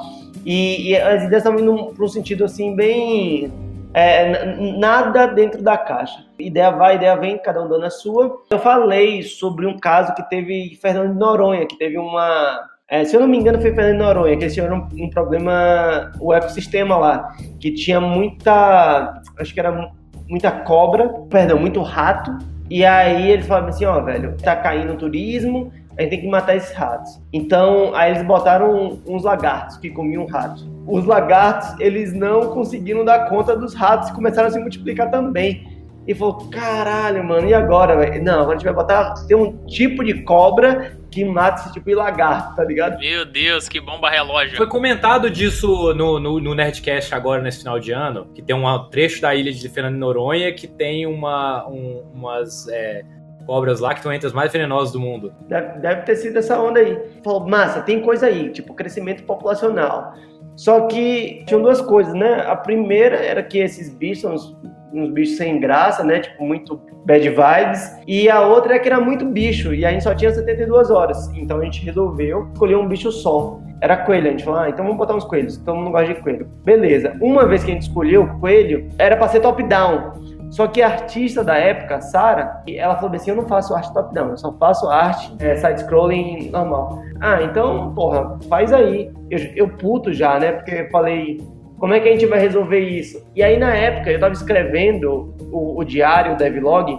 E, 0.46 0.90
e 0.90 0.96
as 0.96 1.24
ideias 1.24 1.42
estavam 1.42 1.58
indo 1.58 1.92
para 1.92 2.04
um 2.04 2.08
sentido 2.08 2.44
assim 2.44 2.76
bem 2.76 3.52
é, 3.92 4.54
nada 4.78 5.26
dentro 5.26 5.60
da 5.60 5.76
caixa. 5.76 6.24
Ideia 6.38 6.70
vai, 6.70 6.94
ideia 6.94 7.16
vem, 7.16 7.36
cada 7.36 7.64
um 7.64 7.68
dando 7.68 7.84
a 7.84 7.90
sua. 7.90 8.44
Eu 8.48 8.60
falei 8.60 9.24
sobre 9.24 9.66
um 9.66 9.76
caso 9.76 10.14
que 10.14 10.22
teve 10.30 10.78
Fernando 10.80 11.14
de 11.14 11.18
Noronha, 11.18 11.66
que 11.66 11.76
teve 11.76 11.98
uma 11.98 12.70
é, 12.92 13.06
se 13.06 13.16
eu 13.16 13.20
não 13.20 13.26
me 13.26 13.38
engano, 13.38 13.58
foi 13.58 13.72
Fernando 13.72 14.00
Noronha, 14.00 14.36
que 14.36 14.44
eles 14.44 14.52
tiveram 14.52 14.86
um, 14.92 15.04
um 15.04 15.08
problema, 15.08 16.12
o 16.20 16.30
ecossistema 16.30 16.94
lá, 16.94 17.34
que 17.58 17.72
tinha 17.72 17.98
muita, 17.98 19.22
acho 19.38 19.54
que 19.54 19.58
era 19.58 19.90
muita 20.28 20.50
cobra, 20.50 21.08
perdão, 21.30 21.58
muito 21.58 21.80
rato, 21.80 22.36
e 22.68 22.84
aí 22.84 23.30
eles 23.30 23.46
falavam 23.46 23.70
assim, 23.70 23.86
ó, 23.86 23.98
velho, 24.02 24.36
tá 24.36 24.54
caindo 24.54 24.92
o 24.92 24.96
turismo, 24.96 25.72
a 25.96 26.02
gente 26.02 26.10
tem 26.10 26.20
que 26.20 26.28
matar 26.28 26.54
esses 26.54 26.74
ratos. 26.74 27.18
Então, 27.32 27.94
aí 27.94 28.10
eles 28.10 28.26
botaram 28.26 28.98
uns 29.06 29.24
lagartos 29.24 29.78
que 29.78 29.88
comiam 29.88 30.26
ratos. 30.26 30.68
Os 30.86 31.06
lagartos, 31.06 31.80
eles 31.80 32.12
não 32.12 32.48
conseguiram 32.52 33.06
dar 33.06 33.30
conta 33.30 33.56
dos 33.56 33.72
ratos 33.72 34.10
e 34.10 34.12
começaram 34.12 34.48
a 34.48 34.50
se 34.50 34.60
multiplicar 34.60 35.10
também. 35.10 35.66
E 36.06 36.14
falou, 36.14 36.48
caralho, 36.50 37.22
mano, 37.22 37.48
e 37.48 37.54
agora, 37.54 37.96
velho? 37.96 38.22
Não, 38.22 38.40
agora 38.40 38.56
a 38.56 38.58
gente 38.58 38.64
vai 38.64 38.74
botar, 38.74 39.14
tem 39.26 39.36
um 39.36 39.64
tipo 39.66 40.02
de 40.02 40.22
cobra 40.22 40.98
que 41.12 41.24
mata 41.24 41.60
esse 41.60 41.72
tipo 41.72 41.88
de 41.88 41.94
lagarto, 41.94 42.56
tá 42.56 42.64
ligado? 42.64 42.98
Meu 42.98 43.24
Deus, 43.24 43.68
que 43.68 43.80
bomba 43.80 44.10
relógio. 44.10 44.56
Foi 44.56 44.66
comentado 44.66 45.30
disso 45.30 45.94
no, 45.94 46.18
no, 46.18 46.40
no, 46.40 46.54
Nerdcast 46.54 47.14
agora, 47.14 47.40
nesse 47.42 47.58
final 47.58 47.78
de 47.78 47.92
ano, 47.92 48.26
que 48.34 48.42
tem 48.42 48.56
um 48.56 48.88
trecho 48.88 49.20
da 49.20 49.34
ilha 49.34 49.52
de 49.52 49.68
Fernando 49.68 49.94
de 49.94 50.00
Noronha 50.00 50.52
que 50.52 50.66
tem 50.66 51.06
uma, 51.06 51.68
um, 51.68 52.02
umas 52.14 52.66
é, 52.68 53.04
cobras 53.46 53.78
lá 53.78 53.90
que 53.90 54.00
estão 54.00 54.12
entre 54.12 54.26
as 54.26 54.32
mais 54.32 54.50
venenosas 54.50 54.92
do 54.92 54.98
mundo. 54.98 55.32
Deve, 55.48 55.78
deve 55.80 56.02
ter 56.02 56.16
sido 56.16 56.38
essa 56.38 56.58
onda 56.60 56.80
aí. 56.80 56.98
Falou, 57.22 57.46
massa, 57.46 57.82
tem 57.82 58.00
coisa 58.00 58.26
aí, 58.26 58.50
tipo 58.50 58.74
crescimento 58.74 59.22
populacional. 59.24 60.14
Só 60.56 60.86
que 60.86 61.44
tinham 61.46 61.62
duas 61.62 61.80
coisas, 61.80 62.14
né? 62.14 62.44
A 62.46 62.56
primeira 62.56 63.16
era 63.16 63.42
que 63.42 63.58
esses 63.58 63.94
bichos 63.94 64.56
uns 64.92 65.10
bichos 65.10 65.36
sem 65.36 65.60
graça, 65.60 66.04
né? 66.04 66.20
Tipo, 66.20 66.44
muito 66.44 66.80
bad 67.04 67.28
vibes. 67.28 67.96
E 68.06 68.28
a 68.28 68.40
outra 68.40 68.76
é 68.76 68.78
que 68.78 68.88
era 68.88 69.00
muito 69.00 69.24
bicho, 69.26 69.74
e 69.74 69.84
a 69.84 69.90
gente 69.90 70.04
só 70.04 70.14
tinha 70.14 70.32
72 70.32 70.90
horas. 70.90 71.30
Então 71.34 71.58
a 71.58 71.64
gente 71.64 71.84
resolveu 71.84 72.48
escolher 72.52 72.76
um 72.76 72.86
bicho 72.86 73.10
só. 73.10 73.58
Era 73.80 73.96
coelho, 73.96 74.28
a 74.28 74.30
gente 74.30 74.44
falou, 74.44 74.60
ah, 74.60 74.68
então 74.68 74.84
vamos 74.84 74.98
botar 74.98 75.14
uns 75.14 75.24
coelhos. 75.24 75.56
Todo 75.56 75.76
mundo 75.76 75.90
gosta 75.90 76.14
de 76.14 76.20
coelho. 76.20 76.48
Beleza. 76.64 77.16
Uma 77.20 77.46
vez 77.46 77.64
que 77.64 77.70
a 77.70 77.74
gente 77.74 77.82
escolheu 77.82 78.22
o 78.22 78.38
coelho, 78.38 78.88
era 78.98 79.16
pra 79.16 79.28
ser 79.28 79.40
top-down. 79.40 80.12
Só 80.52 80.66
que 80.66 80.82
a 80.82 80.86
artista 80.86 81.42
da 81.42 81.56
época, 81.56 82.00
Sara, 82.02 82.62
ela 82.68 82.94
falou 82.96 83.16
assim: 83.16 83.30
eu 83.30 83.36
não 83.36 83.46
faço 83.46 83.74
arte 83.74 83.92
top-down, 83.94 84.30
eu 84.30 84.36
só 84.36 84.52
faço 84.52 84.86
arte 84.86 85.34
é, 85.40 85.56
side-scrolling 85.56 86.50
normal. 86.50 87.02
Ah, 87.20 87.42
então, 87.42 87.94
porra, 87.94 88.38
faz 88.50 88.70
aí. 88.70 89.10
Eu, 89.30 89.38
eu 89.56 89.68
puto 89.68 90.12
já, 90.12 90.38
né? 90.38 90.52
Porque 90.52 90.74
eu 90.74 90.90
falei, 90.90 91.40
como 91.82 91.94
é 91.94 91.98
que 91.98 92.08
a 92.08 92.12
gente 92.12 92.26
vai 92.26 92.38
resolver 92.38 92.78
isso? 92.78 93.28
E 93.34 93.42
aí, 93.42 93.58
na 93.58 93.74
época, 93.74 94.08
eu 94.08 94.14
estava 94.14 94.32
escrevendo 94.32 95.34
o, 95.50 95.80
o 95.80 95.82
diário, 95.82 96.34
o 96.34 96.36
devlog, 96.36 96.96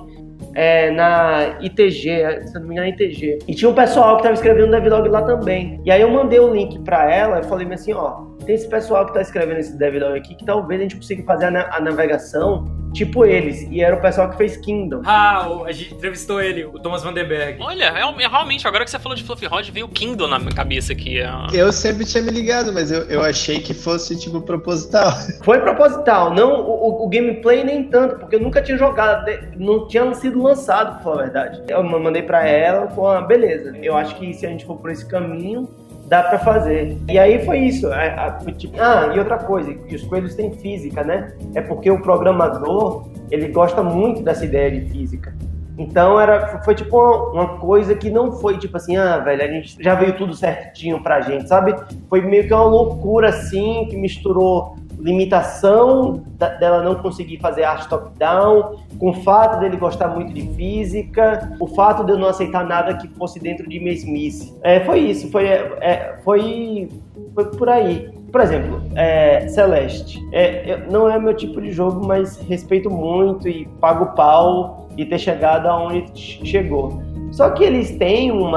é, 0.53 0.91
na 0.91 1.57
ITG, 1.61 2.47
se 2.47 2.53
não 2.55 2.67
me 2.67 2.73
engano, 2.73 2.89
na 2.89 2.89
ITG. 2.89 3.39
E 3.47 3.55
tinha 3.55 3.71
um 3.71 3.73
pessoal 3.73 4.15
que 4.15 4.23
estava 4.23 4.33
escrevendo 4.33 4.67
o 4.67 4.71
devlog 4.71 5.07
lá 5.07 5.21
também. 5.21 5.79
E 5.85 5.89
aí 5.89 6.01
eu 6.01 6.09
mandei 6.09 6.37
o 6.37 6.53
link 6.53 6.79
para 6.79 7.09
ela 7.09 7.39
e 7.39 7.43
falei 7.45 7.65
assim, 7.71 7.93
ó, 7.93 8.25
tem 8.45 8.55
esse 8.55 8.67
pessoal 8.67 9.05
que 9.05 9.11
está 9.11 9.21
escrevendo 9.21 9.59
esse 9.59 9.77
devlog 9.77 10.17
aqui 10.17 10.35
que 10.35 10.43
talvez 10.43 10.81
a 10.81 10.83
gente 10.83 10.97
consiga 10.97 11.23
fazer 11.23 11.45
a, 11.55 11.77
a 11.77 11.79
navegação 11.79 12.65
tipo 12.93 13.25
eles. 13.25 13.67
E 13.69 13.81
era 13.81 13.95
o 13.95 14.01
pessoal 14.01 14.29
que 14.29 14.37
fez 14.37 14.57
Kingdom. 14.57 15.01
Ah, 15.05 15.47
a 15.65 15.71
gente 15.71 15.93
entrevistou 15.93 16.41
ele, 16.41 16.65
o 16.65 16.79
Thomas 16.79 17.03
Vandenberg. 17.03 17.61
Olha, 17.61 17.91
realmente, 17.91 18.67
agora 18.67 18.85
que 18.85 18.91
você 18.91 18.99
falou 18.99 19.15
de 19.15 19.23
Fluffy 19.23 19.47
Rod, 19.47 19.69
veio 19.69 19.85
o 19.85 19.89
Kingdom 19.89 20.27
na 20.27 20.39
minha 20.39 20.51
cabeça 20.51 20.93
aqui. 20.93 21.17
Eu 21.53 21.71
sempre 21.71 22.05
tinha 22.05 22.23
me 22.23 22.31
ligado, 22.31 22.71
mas 22.71 22.91
eu, 22.91 23.01
eu 23.03 23.21
achei 23.21 23.59
que 23.59 23.73
fosse, 23.73 24.17
tipo, 24.17 24.41
proposital. 24.41 25.11
Foi 25.43 25.59
proposital. 25.59 26.33
Não, 26.33 26.61
o, 26.61 27.05
o 27.05 27.09
gameplay 27.09 27.63
nem 27.63 27.83
tanto, 27.83 28.19
porque 28.19 28.35
eu 28.35 28.39
nunca 28.39 28.61
tinha 28.61 28.77
jogado, 28.77 29.25
não 29.57 29.87
tinha 29.87 30.13
sido 30.13 30.41
lançado, 30.41 30.95
pra 30.95 31.03
falar 31.03 31.15
a 31.15 31.23
verdade. 31.23 31.61
Eu 31.67 31.83
mandei 31.83 32.21
pra 32.21 32.47
ela, 32.47 32.87
falou, 32.89 33.11
ah, 33.11 33.21
beleza. 33.21 33.75
Eu 33.81 33.97
acho 33.97 34.15
que 34.15 34.33
se 34.33 34.45
a 34.45 34.49
gente 34.49 34.65
for 34.65 34.77
por 34.77 34.91
esse 34.91 35.05
caminho, 35.05 35.67
dá 36.13 36.21
para 36.21 36.37
fazer. 36.37 36.95
E 37.09 37.17
aí 37.17 37.43
foi 37.43 37.57
isso. 37.57 37.91
É, 37.91 38.35
tipo, 38.55 38.79
ah, 38.79 39.11
e 39.15 39.17
outra 39.17 39.37
coisa, 39.39 39.73
que 39.73 39.95
os 39.95 40.03
coelhos 40.03 40.35
têm 40.35 40.51
física, 40.51 41.03
né? 41.03 41.33
É 41.55 41.61
porque 41.61 41.89
o 41.89 41.99
programador, 41.99 43.09
ele 43.31 43.47
gosta 43.47 43.81
muito 43.81 44.21
dessa 44.21 44.45
ideia 44.45 44.69
de 44.69 44.91
física. 44.91 45.35
Então 45.75 46.19
era, 46.19 46.61
foi 46.63 46.75
tipo 46.75 46.95
uma, 46.95 47.31
uma, 47.31 47.57
coisa 47.57 47.95
que 47.95 48.11
não 48.11 48.31
foi 48.31 48.59
tipo 48.59 48.77
assim, 48.77 48.95
ah, 48.95 49.17
velho, 49.17 49.41
a 49.41 49.47
gente 49.47 49.75
já 49.79 49.95
veio 49.95 50.15
tudo 50.15 50.35
certinho 50.35 51.01
pra 51.01 51.19
gente, 51.21 51.49
sabe? 51.49 51.73
Foi 52.07 52.21
meio 52.21 52.47
que 52.47 52.53
uma 52.53 52.63
loucura 52.63 53.29
assim, 53.29 53.87
que 53.89 53.97
misturou 53.97 54.75
limitação 55.03 56.23
da, 56.37 56.47
dela 56.47 56.81
não 56.81 56.95
conseguir 56.95 57.37
fazer 57.39 57.65
arte 57.65 57.89
top-down, 57.89 58.77
com 58.97 59.09
o 59.09 59.13
fato 59.13 59.59
dele 59.59 59.75
gostar 59.75 60.07
muito 60.07 60.33
de 60.33 60.41
física, 60.55 61.55
o 61.59 61.67
fato 61.67 62.05
de 62.05 62.13
eu 62.13 62.17
não 62.17 62.29
aceitar 62.29 62.65
nada 62.65 62.95
que 62.95 63.07
fosse 63.09 63.37
dentro 63.37 63.67
de 63.67 63.79
mesmice. 63.79 64.57
É, 64.63 64.79
foi 64.79 64.99
isso, 64.99 65.29
foi, 65.29 65.45
é, 65.45 66.17
foi, 66.23 66.89
foi 67.35 67.45
por 67.51 67.67
aí. 67.67 68.09
Por 68.31 68.41
exemplo, 68.41 68.81
é, 68.95 69.47
Celeste. 69.49 70.25
É, 70.31 70.87
não 70.89 71.07
é 71.07 71.19
meu 71.19 71.35
tipo 71.35 71.61
de 71.61 71.71
jogo, 71.71 72.03
mas 72.03 72.37
respeito 72.37 72.89
muito 72.89 73.47
e 73.47 73.67
pago 73.79 74.15
pau 74.15 74.87
de 74.95 75.05
ter 75.05 75.19
chegado 75.19 75.67
aonde 75.67 76.11
chegou. 76.43 77.02
Só 77.33 77.49
que 77.49 77.63
eles 77.63 77.97
têm 77.97 78.31
um 78.31 78.51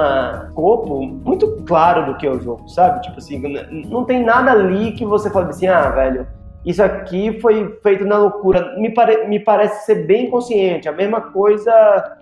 corpo 0.54 1.06
muito 1.06 1.62
claro 1.66 2.04
do 2.04 2.18
que 2.18 2.26
é 2.26 2.30
o 2.30 2.38
jogo, 2.38 2.68
sabe? 2.68 3.00
Tipo 3.00 3.16
assim, 3.16 3.42
não 3.88 4.04
tem 4.04 4.22
nada 4.22 4.50
ali 4.50 4.92
que 4.92 5.02
você 5.02 5.30
fale 5.30 5.48
assim, 5.48 5.66
ah, 5.66 5.88
velho, 5.88 6.26
isso 6.62 6.82
aqui 6.82 7.40
foi 7.40 7.78
feito 7.82 8.04
na 8.04 8.18
loucura. 8.18 8.76
Me, 8.78 8.90
pare 8.90 9.26
me 9.26 9.40
parece 9.40 9.86
ser 9.86 10.06
bem 10.06 10.28
consciente. 10.28 10.90
A 10.90 10.92
mesma 10.92 11.22
coisa 11.22 11.72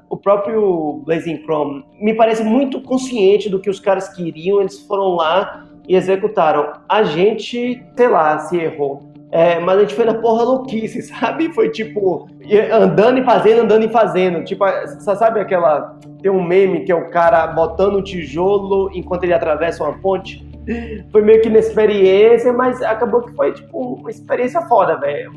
o 0.09 0.17
próprio 0.17 1.03
Blazing 1.05 1.43
Chrome. 1.43 1.85
Me 2.01 2.15
parece 2.15 2.45
muito 2.45 2.81
consciente 2.81 3.51
do 3.51 3.59
que 3.59 3.69
os 3.69 3.81
caras 3.81 4.09
queriam, 4.11 4.61
eles 4.61 4.79
foram 4.87 5.17
lá 5.17 5.67
e 5.89 5.97
executaram. 5.97 6.75
A 6.89 7.03
gente, 7.03 7.85
sei 7.97 8.09
lá, 8.09 8.39
se 8.39 8.57
errou. 8.57 9.03
É, 9.35 9.59
mas 9.59 9.79
a 9.79 9.81
gente 9.81 9.97
foi 9.97 10.05
na 10.05 10.15
porra 10.15 10.45
louquice, 10.45 11.03
sabe? 11.11 11.53
Foi 11.53 11.69
tipo, 11.69 12.29
andando 12.73 13.19
e 13.19 13.25
fazendo, 13.25 13.63
andando 13.63 13.85
e 13.85 13.89
fazendo. 13.89 14.45
Tipo, 14.45 14.65
você 14.65 15.17
sabe 15.17 15.41
aquela. 15.41 15.99
Tem 16.23 16.31
um 16.31 16.43
meme 16.43 16.85
que 16.85 16.93
é 16.93 16.95
o 16.95 17.11
cara 17.11 17.49
botando 17.49 17.97
um 17.97 18.03
tijolo 18.03 18.89
enquanto 18.95 19.25
ele 19.25 19.35
atravessa 19.35 19.83
uma 19.83 19.99
ponte? 19.99 20.47
Foi 21.11 21.21
meio 21.21 21.43
que 21.43 21.49
experiência, 21.49 22.51
mas 22.51 22.81
acabou 22.81 23.21
que 23.21 23.35
foi, 23.35 23.53
tipo, 23.53 23.97
uma 23.97 24.11
experiência 24.11 24.63
foda, 24.63 24.99
velho. 24.99 25.31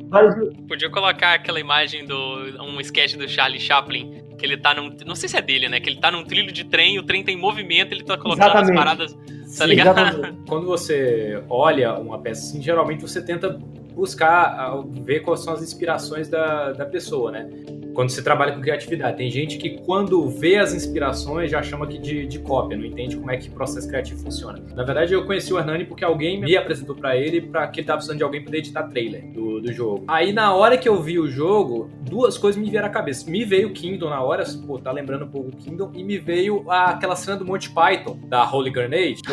Podia 0.69 0.89
colocar 0.89 1.33
aquela 1.33 1.59
imagem 1.59 2.05
do. 2.05 2.15
um 2.63 2.79
sketch 2.79 3.17
do 3.17 3.27
Charlie 3.27 3.59
Chaplin, 3.59 4.23
que 4.37 4.45
ele 4.45 4.55
tá 4.55 4.73
num. 4.73 4.95
Não 5.05 5.15
sei 5.15 5.27
se 5.27 5.35
é 5.35 5.41
dele, 5.41 5.67
né? 5.67 5.81
Que 5.81 5.89
ele 5.89 5.99
tá 5.99 6.09
num 6.09 6.23
trilho 6.23 6.53
de 6.53 6.63
trem, 6.63 6.97
o 6.97 7.03
trem 7.03 7.25
tem 7.25 7.35
movimento, 7.35 7.91
ele 7.91 8.05
tá 8.05 8.17
colocando 8.17 8.45
Exatamente. 8.45 8.71
as 8.71 8.77
paradas. 8.77 9.17
Tá 9.57 9.65
ligado? 9.65 10.37
Quando 10.47 10.65
você 10.65 11.43
olha 11.49 11.93
uma 11.95 12.19
peça 12.19 12.47
assim, 12.47 12.61
geralmente 12.61 13.01
você 13.01 13.21
tenta 13.21 13.59
buscar 13.97 14.83
ver 15.03 15.21
quais 15.21 15.39
são 15.41 15.53
as 15.53 15.61
inspirações 15.63 16.29
da, 16.29 16.71
da 16.71 16.85
pessoa, 16.85 17.31
né? 17.31 17.49
Quando 17.97 18.11
você 18.11 18.21
trabalha 18.21 18.51
com 18.51 18.61
criatividade. 18.61 19.17
Tem 19.17 19.27
gente 19.31 19.57
que 19.57 19.79
quando 19.79 20.29
vê 20.29 20.57
as 20.57 20.71
inspirações 20.71 21.49
já 21.49 21.63
chama 21.63 21.87
que 21.87 21.97
de, 21.97 22.27
de 22.27 22.37
cópia, 22.37 22.77
não 22.77 22.85
entende 22.85 23.17
como 23.17 23.31
é 23.31 23.37
que 23.37 23.49
o 23.49 23.51
processo 23.51 23.87
criativo 23.87 24.21
funciona. 24.21 24.61
Na 24.75 24.83
verdade, 24.83 25.15
eu 25.15 25.25
conheci 25.25 25.51
o 25.51 25.57
Hernani 25.57 25.83
porque 25.83 26.05
alguém 26.05 26.39
me 26.39 26.55
apresentou 26.55 26.95
para 26.95 27.17
ele 27.17 27.41
para 27.41 27.67
que 27.69 27.79
ele 27.79 27.87
tava 27.87 27.97
precisando 27.97 28.19
de 28.19 28.23
alguém 28.23 28.43
para 28.43 28.55
editar 28.55 28.83
trailer 28.83 29.25
do, 29.31 29.59
do 29.59 29.73
jogo. 29.73 30.03
Aí 30.07 30.31
na 30.31 30.53
hora 30.53 30.77
que 30.77 30.87
eu 30.87 31.01
vi 31.01 31.17
o 31.17 31.27
jogo, 31.27 31.89
duas 32.01 32.37
coisas 32.37 32.61
me 32.61 32.69
vieram 32.69 32.85
à 32.85 32.91
cabeça. 32.91 33.27
Me 33.31 33.43
veio 33.43 33.69
o 33.69 33.73
Kingdom 33.73 34.11
na 34.11 34.21
hora, 34.21 34.43
pô, 34.67 34.77
tá 34.77 34.91
lembrando 34.91 35.25
um 35.25 35.29
pouco 35.29 35.49
o 35.49 35.55
Kingdom, 35.55 35.91
e 35.95 36.03
me 36.03 36.19
veio 36.19 36.69
a, 36.69 36.91
aquela 36.91 37.15
cena 37.15 37.35
do 37.35 37.45
Monty 37.45 37.71
Python, 37.71 38.19
da 38.27 38.47
Holy 38.47 38.69
Grenade, 38.69 39.23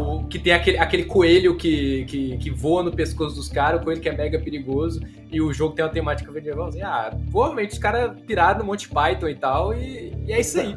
o, 0.00 0.26
que 0.26 0.40
tem 0.40 0.52
aquele, 0.52 0.78
aquele 0.78 1.04
coelho 1.04 1.56
que, 1.56 2.04
que, 2.06 2.36
que 2.36 2.50
voa 2.50 2.82
no 2.82 2.90
pescoço 2.90 3.36
dos 3.36 3.48
caras, 3.48 3.80
o 3.80 3.84
coelho 3.84 4.00
que 4.00 4.08
é 4.08 4.12
mega 4.16 4.40
perigoso, 4.40 5.00
e 5.30 5.40
o 5.40 5.52
jogo 5.52 5.74
tem 5.74 5.84
uma 5.84 5.90
temática 5.90 6.30
medieval, 6.30 6.66
assim, 6.66 6.82
ah, 6.82 7.16
provavelmente 7.30 7.72
os 7.72 7.78
caras 7.78 7.91
piraram 8.26 8.60
no 8.60 8.64
Monty 8.66 8.88
Python 8.88 9.28
e 9.28 9.34
tal, 9.34 9.74
e, 9.74 10.12
e 10.26 10.32
é 10.32 10.40
isso 10.40 10.60
aí. 10.60 10.74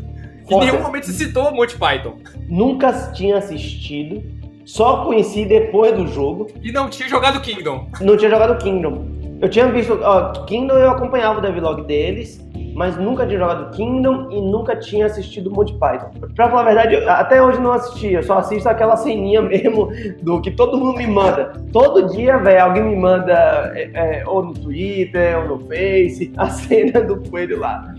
Em 0.50 0.60
nenhum 0.60 0.82
momento 0.82 1.08
se 1.08 1.14
citou 1.14 1.54
Monty 1.54 1.78
Python. 1.78 2.18
Nunca 2.48 3.12
tinha 3.14 3.38
assistido, 3.38 4.24
só 4.66 5.04
conheci 5.04 5.46
depois 5.46 5.96
do 5.96 6.08
jogo. 6.08 6.48
E 6.62 6.72
não 6.72 6.90
tinha 6.90 7.08
jogado 7.10 7.40
Kingdom. 7.42 7.90
Não 8.02 8.18
tinha 8.18 8.30
jogado 8.30 8.58
Kingdom. 8.62 9.25
Eu 9.46 9.50
tinha 9.50 9.72
visto, 9.72 10.00
ó, 10.02 10.32
Kingdom 10.46 10.74
eu 10.74 10.90
acompanhava 10.90 11.38
o 11.38 11.42
devlog 11.42 11.84
deles, 11.84 12.44
mas 12.74 12.98
nunca 12.98 13.28
tinha 13.28 13.38
jogado 13.38 13.70
Kingdom 13.76 14.32
e 14.32 14.42
nunca 14.42 14.76
tinha 14.76 15.06
assistido 15.06 15.52
Monty 15.52 15.78
Python. 15.78 16.10
Pra 16.34 16.50
falar 16.50 16.62
a 16.62 16.66
verdade, 16.66 16.96
até 17.08 17.40
hoje 17.40 17.62
não 17.62 17.72
assisti, 17.72 18.14
eu 18.14 18.24
só 18.24 18.40
assisto 18.40 18.68
aquela 18.68 18.98
ceninha 18.98 19.44
mesmo 19.46 19.92
do 20.24 20.42
que 20.42 20.50
todo 20.50 20.80
mundo 20.80 20.98
me 20.98 21.06
manda. 21.06 21.54
Todo 21.72 22.08
dia, 22.08 22.40
velho, 22.40 22.64
alguém 22.64 22.84
me 22.86 22.96
manda, 22.96 23.72
é, 23.76 23.92
é, 23.94 24.24
ou 24.26 24.46
no 24.46 24.54
Twitter, 24.56 25.38
ou 25.38 25.60
no 25.60 25.68
Face, 25.68 26.34
a 26.38 26.48
cena 26.48 27.02
do 27.02 27.30
coelho 27.30 27.60
lá. 27.60 27.94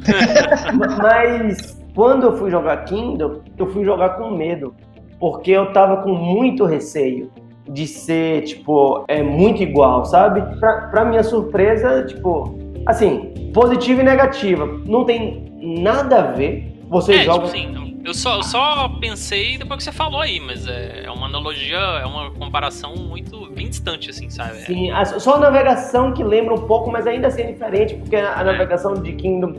mas 1.00 1.80
quando 1.94 2.26
eu 2.26 2.36
fui 2.36 2.50
jogar 2.50 2.78
Kingdom, 2.86 3.42
eu 3.56 3.68
fui 3.68 3.84
jogar 3.84 4.16
com 4.16 4.32
medo, 4.32 4.74
porque 5.20 5.52
eu 5.52 5.72
tava 5.72 5.98
com 5.98 6.12
muito 6.12 6.64
receio 6.64 7.30
de 7.68 7.86
ser, 7.86 8.42
tipo, 8.42 9.04
é 9.08 9.22
muito 9.22 9.62
igual, 9.62 10.04
sabe? 10.04 10.40
Pra, 10.58 10.88
pra 10.88 11.04
minha 11.04 11.22
surpresa, 11.22 12.04
tipo, 12.04 12.58
assim, 12.86 13.50
positiva 13.52 14.00
e 14.00 14.04
negativa. 14.04 14.66
Não 14.86 15.04
tem 15.04 15.52
nada 15.60 16.18
a 16.18 16.22
ver. 16.32 16.72
Você 16.88 17.14
é, 17.14 17.24
joga. 17.24 17.46
Tipo 17.46 17.56
assim, 17.56 17.86
eu 18.06 18.14
só, 18.14 18.36
eu 18.36 18.42
só 18.44 18.88
pensei 19.00 19.58
depois 19.58 19.78
que 19.78 19.84
você 19.84 19.90
falou 19.90 20.20
aí, 20.20 20.38
mas 20.38 20.64
é, 20.68 21.02
é 21.06 21.10
uma 21.10 21.26
analogia, 21.26 21.76
é 21.76 22.06
uma 22.06 22.30
comparação 22.30 22.94
muito 22.94 23.50
bem 23.50 23.68
distante, 23.68 24.10
assim, 24.10 24.30
sabe? 24.30 24.58
Sim, 24.60 24.90
só 25.18 25.34
a 25.34 25.38
navegação 25.40 26.12
que 26.12 26.22
lembra 26.22 26.54
um 26.54 26.68
pouco, 26.68 26.88
mas 26.88 27.04
ainda 27.04 27.26
assim 27.26 27.42
é 27.42 27.50
diferente, 27.50 27.94
porque 27.96 28.14
a, 28.14 28.38
a 28.38 28.42
é. 28.42 28.44
navegação 28.44 28.94
de 28.94 29.12
Kingdom, 29.14 29.52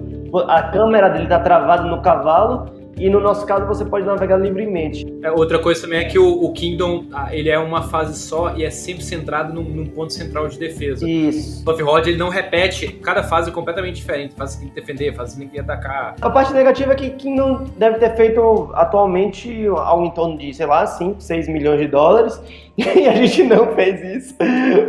a 0.47 0.63
câmera 0.63 1.09
dele 1.09 1.27
tá 1.27 1.41
travada 1.41 1.83
no 1.83 2.01
cavalo 2.01 2.76
e 2.97 3.09
no 3.09 3.19
nosso 3.19 3.45
caso 3.45 3.65
você 3.65 3.85
pode 3.85 4.05
navegar 4.05 4.37
livremente. 4.37 5.05
É, 5.21 5.31
outra 5.31 5.59
coisa 5.59 5.81
também 5.81 5.99
é 5.99 6.05
que 6.05 6.17
o, 6.17 6.43
o, 6.43 6.51
Kingdom 6.51 7.05
ele 7.31 7.49
é 7.49 7.59
uma 7.59 7.83
fase 7.83 8.17
só 8.17 8.55
e 8.55 8.63
é 8.63 8.69
sempre 8.69 9.03
centrado 9.03 9.53
num, 9.53 9.63
num 9.63 9.85
ponto 9.85 10.11
central 10.11 10.47
de 10.47 10.57
defesa. 10.57 11.07
Isso. 11.07 11.63
O 11.67 11.85
Rod 11.85 12.07
ele 12.07 12.17
não 12.17 12.29
repete, 12.29 12.87
cada 12.87 13.23
fase 13.23 13.49
é 13.49 13.53
completamente 13.53 13.95
diferente. 13.95 14.35
Fase 14.35 14.57
que 14.57 14.63
tem 14.63 14.69
que 14.69 14.81
defender, 14.81 15.15
fase 15.15 15.35
que 15.35 15.41
tem 15.41 15.49
que 15.49 15.59
atacar. 15.59 16.15
A 16.21 16.29
parte 16.29 16.53
negativa 16.53 16.93
é 16.93 16.95
que 16.95 17.09
Kingdom 17.11 17.65
deve 17.77 17.99
ter 17.99 18.15
feito 18.15 18.71
atualmente 18.73 19.67
algo 19.67 20.05
em 20.05 20.11
torno 20.11 20.37
de, 20.37 20.53
sei 20.53 20.65
lá, 20.65 20.85
5, 20.85 21.21
6 21.21 21.47
milhões 21.47 21.79
de 21.79 21.87
dólares 21.87 22.41
e 22.77 23.07
a 23.07 23.13
gente 23.13 23.43
não 23.43 23.73
fez 23.73 24.25
isso. 24.25 24.35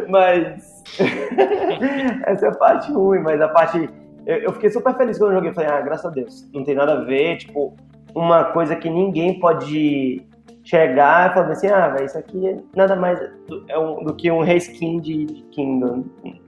Mas 0.08 0.82
essa 2.26 2.46
é 2.46 2.48
a 2.48 2.54
parte 2.54 2.90
ruim, 2.90 3.20
mas 3.20 3.40
a 3.40 3.48
parte 3.48 3.88
eu, 4.28 4.52
fiquei 4.52 4.68
super 4.68 4.94
feliz 4.94 5.16
quando 5.16 5.30
eu 5.30 5.36
joguei. 5.36 5.54
Falei, 5.54 5.70
ah, 5.70 5.80
graças 5.80 6.04
a 6.04 6.10
Deus, 6.10 6.46
não 6.52 6.62
tem 6.62 6.74
nada 6.74 6.92
a 6.92 7.04
ver. 7.04 7.38
Tipo, 7.38 7.74
uma 8.14 8.44
coisa 8.44 8.76
que 8.76 8.88
ninguém 8.88 9.38
pode 9.38 10.22
chegar 10.68 11.30
e 11.30 11.34
falar 11.34 11.50
assim, 11.50 11.66
ah, 11.68 11.88
velho, 11.88 12.04
isso 12.04 12.18
aqui 12.18 12.46
é 12.46 12.56
nada 12.76 12.94
mais 12.94 13.18
do, 13.48 13.64
é 13.68 13.78
um, 13.78 14.04
do 14.04 14.14
que 14.14 14.30
um 14.30 14.42
reskin 14.42 15.00
de, 15.00 15.24
de, 15.24 15.42
Kingdom. 15.50 16.04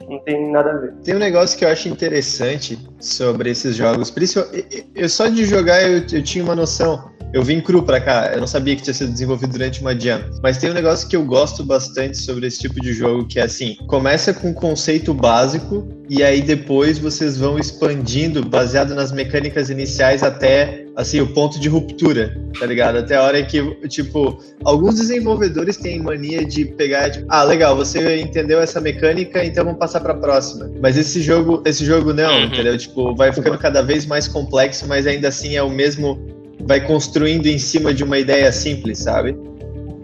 Não 0.08 0.18
tem 0.20 0.50
nada 0.52 0.70
a 0.70 0.76
ver. 0.76 0.92
Tem 1.02 1.16
um 1.16 1.18
negócio 1.18 1.58
que 1.58 1.64
eu 1.64 1.68
acho 1.70 1.88
interessante 1.88 2.78
sobre 3.00 3.50
esses 3.50 3.74
jogos. 3.76 4.10
Principalmente, 4.10 4.86
eu 4.94 5.08
só 5.08 5.28
de 5.28 5.44
jogar 5.44 5.82
eu, 5.82 6.04
eu 6.12 6.22
tinha 6.22 6.44
uma 6.44 6.54
noção. 6.54 7.10
Eu 7.32 7.44
vim 7.44 7.60
cru 7.60 7.80
pra 7.80 8.00
cá, 8.00 8.32
eu 8.32 8.40
não 8.40 8.46
sabia 8.46 8.74
que 8.74 8.82
tinha 8.82 8.92
sido 8.92 9.12
desenvolvido 9.12 9.52
durante 9.52 9.80
uma 9.80 9.98
jam. 9.98 10.20
Mas 10.42 10.58
tem 10.58 10.68
um 10.68 10.74
negócio 10.74 11.08
que 11.08 11.14
eu 11.14 11.24
gosto 11.24 11.64
bastante 11.64 12.18
sobre 12.18 12.48
esse 12.48 12.58
tipo 12.58 12.80
de 12.80 12.92
jogo, 12.92 13.24
que 13.24 13.38
é 13.38 13.44
assim, 13.44 13.76
começa 13.86 14.34
com 14.34 14.48
um 14.48 14.54
conceito 14.54 15.14
básico 15.14 15.88
e 16.08 16.24
aí 16.24 16.42
depois 16.42 16.98
vocês 16.98 17.38
vão 17.38 17.56
expandindo 17.56 18.44
baseado 18.44 18.96
nas 18.96 19.12
mecânicas 19.12 19.70
iniciais 19.70 20.24
até 20.24 20.84
assim, 20.96 21.20
o 21.20 21.26
ponto 21.26 21.58
de 21.58 21.68
ruptura, 21.68 22.36
tá 22.58 22.66
ligado? 22.66 22.98
Até 22.98 23.16
a 23.16 23.22
hora 23.22 23.42
que, 23.42 23.62
tipo, 23.88 24.38
alguns 24.64 24.96
desenvolvedores 24.96 25.76
têm 25.76 26.00
mania 26.00 26.44
de 26.44 26.64
pegar, 26.64 27.10
tipo, 27.10 27.26
ah, 27.28 27.42
legal, 27.42 27.76
você 27.76 28.20
entendeu 28.20 28.60
essa 28.60 28.80
mecânica, 28.80 29.44
então 29.44 29.64
vamos 29.64 29.78
passar 29.78 30.00
pra 30.00 30.14
próxima. 30.14 30.70
Mas 30.80 30.96
esse 30.96 31.20
jogo, 31.22 31.62
esse 31.64 31.84
jogo 31.84 32.12
não, 32.12 32.32
uhum. 32.32 32.44
entendeu? 32.44 32.76
Tipo, 32.76 33.14
vai 33.14 33.32
ficando 33.32 33.58
cada 33.58 33.82
vez 33.82 34.06
mais 34.06 34.28
complexo, 34.28 34.86
mas 34.86 35.06
ainda 35.06 35.28
assim 35.28 35.56
é 35.56 35.62
o 35.62 35.70
mesmo 35.70 36.18
vai 36.66 36.80
construindo 36.86 37.46
em 37.46 37.58
cima 37.58 37.94
de 37.94 38.04
uma 38.04 38.18
ideia 38.18 38.52
simples, 38.52 38.98
sabe? 38.98 39.36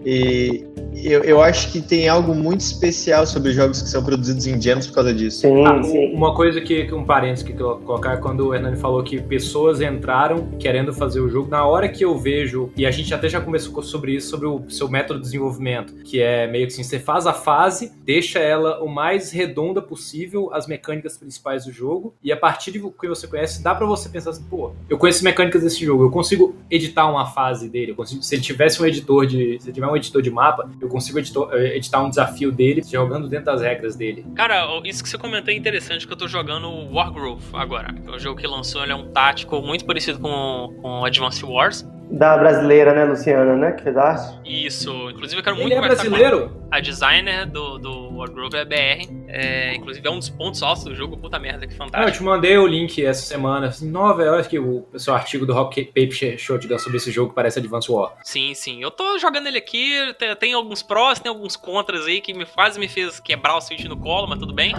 E 0.05 0.65
eu, 1.03 1.23
eu 1.23 1.41
acho 1.41 1.71
que 1.71 1.81
tem 1.81 2.07
algo 2.07 2.33
muito 2.33 2.61
especial 2.61 3.25
sobre 3.25 3.51
jogos 3.51 3.81
que 3.81 3.89
são 3.89 4.03
produzidos 4.03 4.47
em 4.47 4.59
gems 4.61 4.87
por 4.87 4.95
causa 4.95 5.13
disso. 5.13 5.41
Sim, 5.41 5.65
ah, 5.65 5.81
sim. 5.83 6.13
Uma 6.13 6.33
coisa 6.33 6.61
que, 6.61 6.91
um 6.93 7.03
parênteses 7.03 7.43
que 7.43 7.59
eu 7.59 7.77
colocar 7.79 8.13
é 8.13 8.17
quando 8.17 8.47
o 8.47 8.53
Hernani 8.53 8.77
falou 8.77 9.03
que 9.03 9.21
pessoas 9.21 9.81
entraram 9.81 10.49
querendo 10.59 10.93
fazer 10.93 11.19
o 11.19 11.29
jogo, 11.29 11.49
na 11.49 11.65
hora 11.65 11.89
que 11.89 12.03
eu 12.03 12.17
vejo, 12.17 12.71
e 12.75 12.85
a 12.85 12.91
gente 12.91 13.13
até 13.13 13.29
já 13.29 13.41
começou 13.41 13.81
sobre 13.83 14.13
isso, 14.15 14.29
sobre 14.29 14.47
o 14.47 14.69
seu 14.69 14.89
método 14.89 15.19
de 15.19 15.25
desenvolvimento, 15.25 15.93
que 16.03 16.21
é 16.21 16.47
meio 16.47 16.67
que 16.67 16.73
assim, 16.73 16.83
você 16.83 16.99
faz 16.99 17.27
a 17.27 17.33
fase, 17.33 17.91
deixa 18.03 18.39
ela 18.39 18.83
o 18.83 18.87
mais 18.87 19.31
redonda 19.31 19.81
possível, 19.81 20.49
as 20.53 20.67
mecânicas 20.67 21.17
principais 21.17 21.65
do 21.65 21.71
jogo, 21.71 22.13
e 22.23 22.31
a 22.31 22.37
partir 22.37 22.71
do 22.71 22.91
que 22.91 23.07
você 23.07 23.27
conhece, 23.27 23.63
dá 23.63 23.75
para 23.75 23.85
você 23.85 24.09
pensar 24.09 24.31
assim, 24.31 24.43
pô, 24.49 24.71
eu 24.89 24.97
conheço 24.97 25.23
mecânicas 25.23 25.63
desse 25.63 25.83
jogo, 25.85 26.03
eu 26.03 26.11
consigo 26.11 26.55
editar 26.69 27.07
uma 27.09 27.25
fase 27.25 27.69
dele, 27.69 27.93
consigo, 27.93 28.23
se 28.23 28.35
ele 28.35 28.41
tivesse 28.41 28.81
um 28.81 28.85
editor 28.85 29.25
de, 29.25 29.57
se 29.59 29.67
ele 29.67 29.73
tiver 29.73 29.87
um 29.87 29.95
editor 29.95 30.21
de 30.21 30.31
mapa, 30.31 30.69
eu 30.81 30.86
consigo 30.87 31.19
editor, 31.19 31.53
eh, 31.53 31.77
editar 31.77 32.03
um 32.03 32.09
desafio 32.09 32.51
dele 32.51 32.81
jogando 32.83 33.27
dentro 33.27 33.45
das 33.45 33.61
regras 33.61 33.95
dele. 33.95 34.25
Cara, 34.35 34.65
isso 34.83 35.03
que 35.03 35.09
você 35.09 35.17
comentou 35.17 35.53
é 35.53 35.57
interessante, 35.57 36.05
que 36.05 36.13
eu 36.13 36.17
tô 36.17 36.27
jogando 36.27 36.69
Wargrove 36.93 37.43
agora. 37.53 37.93
É 38.05 38.11
um 38.11 38.19
jogo 38.19 38.39
que 38.39 38.47
lançou, 38.47 38.83
ele 38.83 38.91
é 38.91 38.95
um 38.95 39.07
tático 39.11 39.61
muito 39.61 39.85
parecido 39.85 40.19
com, 40.19 40.73
com 40.81 41.05
Advance 41.05 41.43
Wars. 41.43 41.85
Da 42.09 42.37
brasileira, 42.37 42.93
né, 42.93 43.03
Luciana, 43.03 43.55
né, 43.55 43.71
que 43.73 43.83
fez 43.83 43.97
arte? 43.97 44.39
Isso. 44.45 44.91
Inclusive, 45.09 45.39
eu 45.39 45.43
quero 45.43 45.55
Ele 45.57 45.63
muito 45.63 45.73
é 45.73 45.81
conversar 45.81 46.03
com 46.05 46.09
brasileiro? 46.11 46.57
a 46.71 46.79
designer 46.79 47.45
do, 47.45 47.77
do 47.77 48.17
Wargrove 48.17 48.55
é 48.57 48.65
BR. 48.65 49.11
É, 49.27 49.75
inclusive, 49.75 50.07
é 50.07 50.09
um 50.11 50.17
dos 50.17 50.29
pontos 50.29 50.63
altos 50.63 50.85
do 50.85 50.95
jogo. 50.95 51.17
Puta 51.17 51.37
merda, 51.37 51.67
que 51.67 51.73
Ah, 51.73 51.75
eu 51.75 51.77
fantástico. 51.77 52.17
te 52.17 52.23
mandei 52.23 52.57
o 52.57 52.65
link 52.65 53.03
essa 53.05 53.21
semana. 53.21 53.67
Assim, 53.67 53.89
nova, 53.91 54.23
eu 54.23 54.35
acho 54.35 54.47
que 54.49 54.57
o 54.57 54.87
seu 54.95 55.13
artigo 55.13 55.45
do 55.45 55.53
Rock 55.53 55.83
Paper 55.85 56.37
Shotgun 56.39 56.79
sobre 56.79 56.97
esse 56.97 57.11
jogo 57.11 57.33
parece 57.33 57.59
Advance 57.59 57.91
War. 57.91 58.13
Sim, 58.23 58.53
sim. 58.53 58.81
Eu 58.81 58.89
tô 58.89 59.17
jogando 59.19 59.47
ele 59.47 59.57
aqui. 59.57 59.93
Tem, 60.17 60.33
tem 60.35 60.53
alguns 60.53 60.81
prós, 60.81 61.19
tem 61.19 61.29
alguns 61.29 61.57
contras 61.57 62.05
aí 62.05 62.21
que 62.21 62.33
me, 62.33 62.45
quase 62.45 62.79
me 62.79 62.87
fez 62.87 63.19
quebrar 63.19 63.57
o 63.57 63.61
Switch 63.61 63.83
no 63.83 63.97
colo, 63.97 64.27
mas 64.27 64.39
tudo 64.39 64.53
bem. 64.53 64.73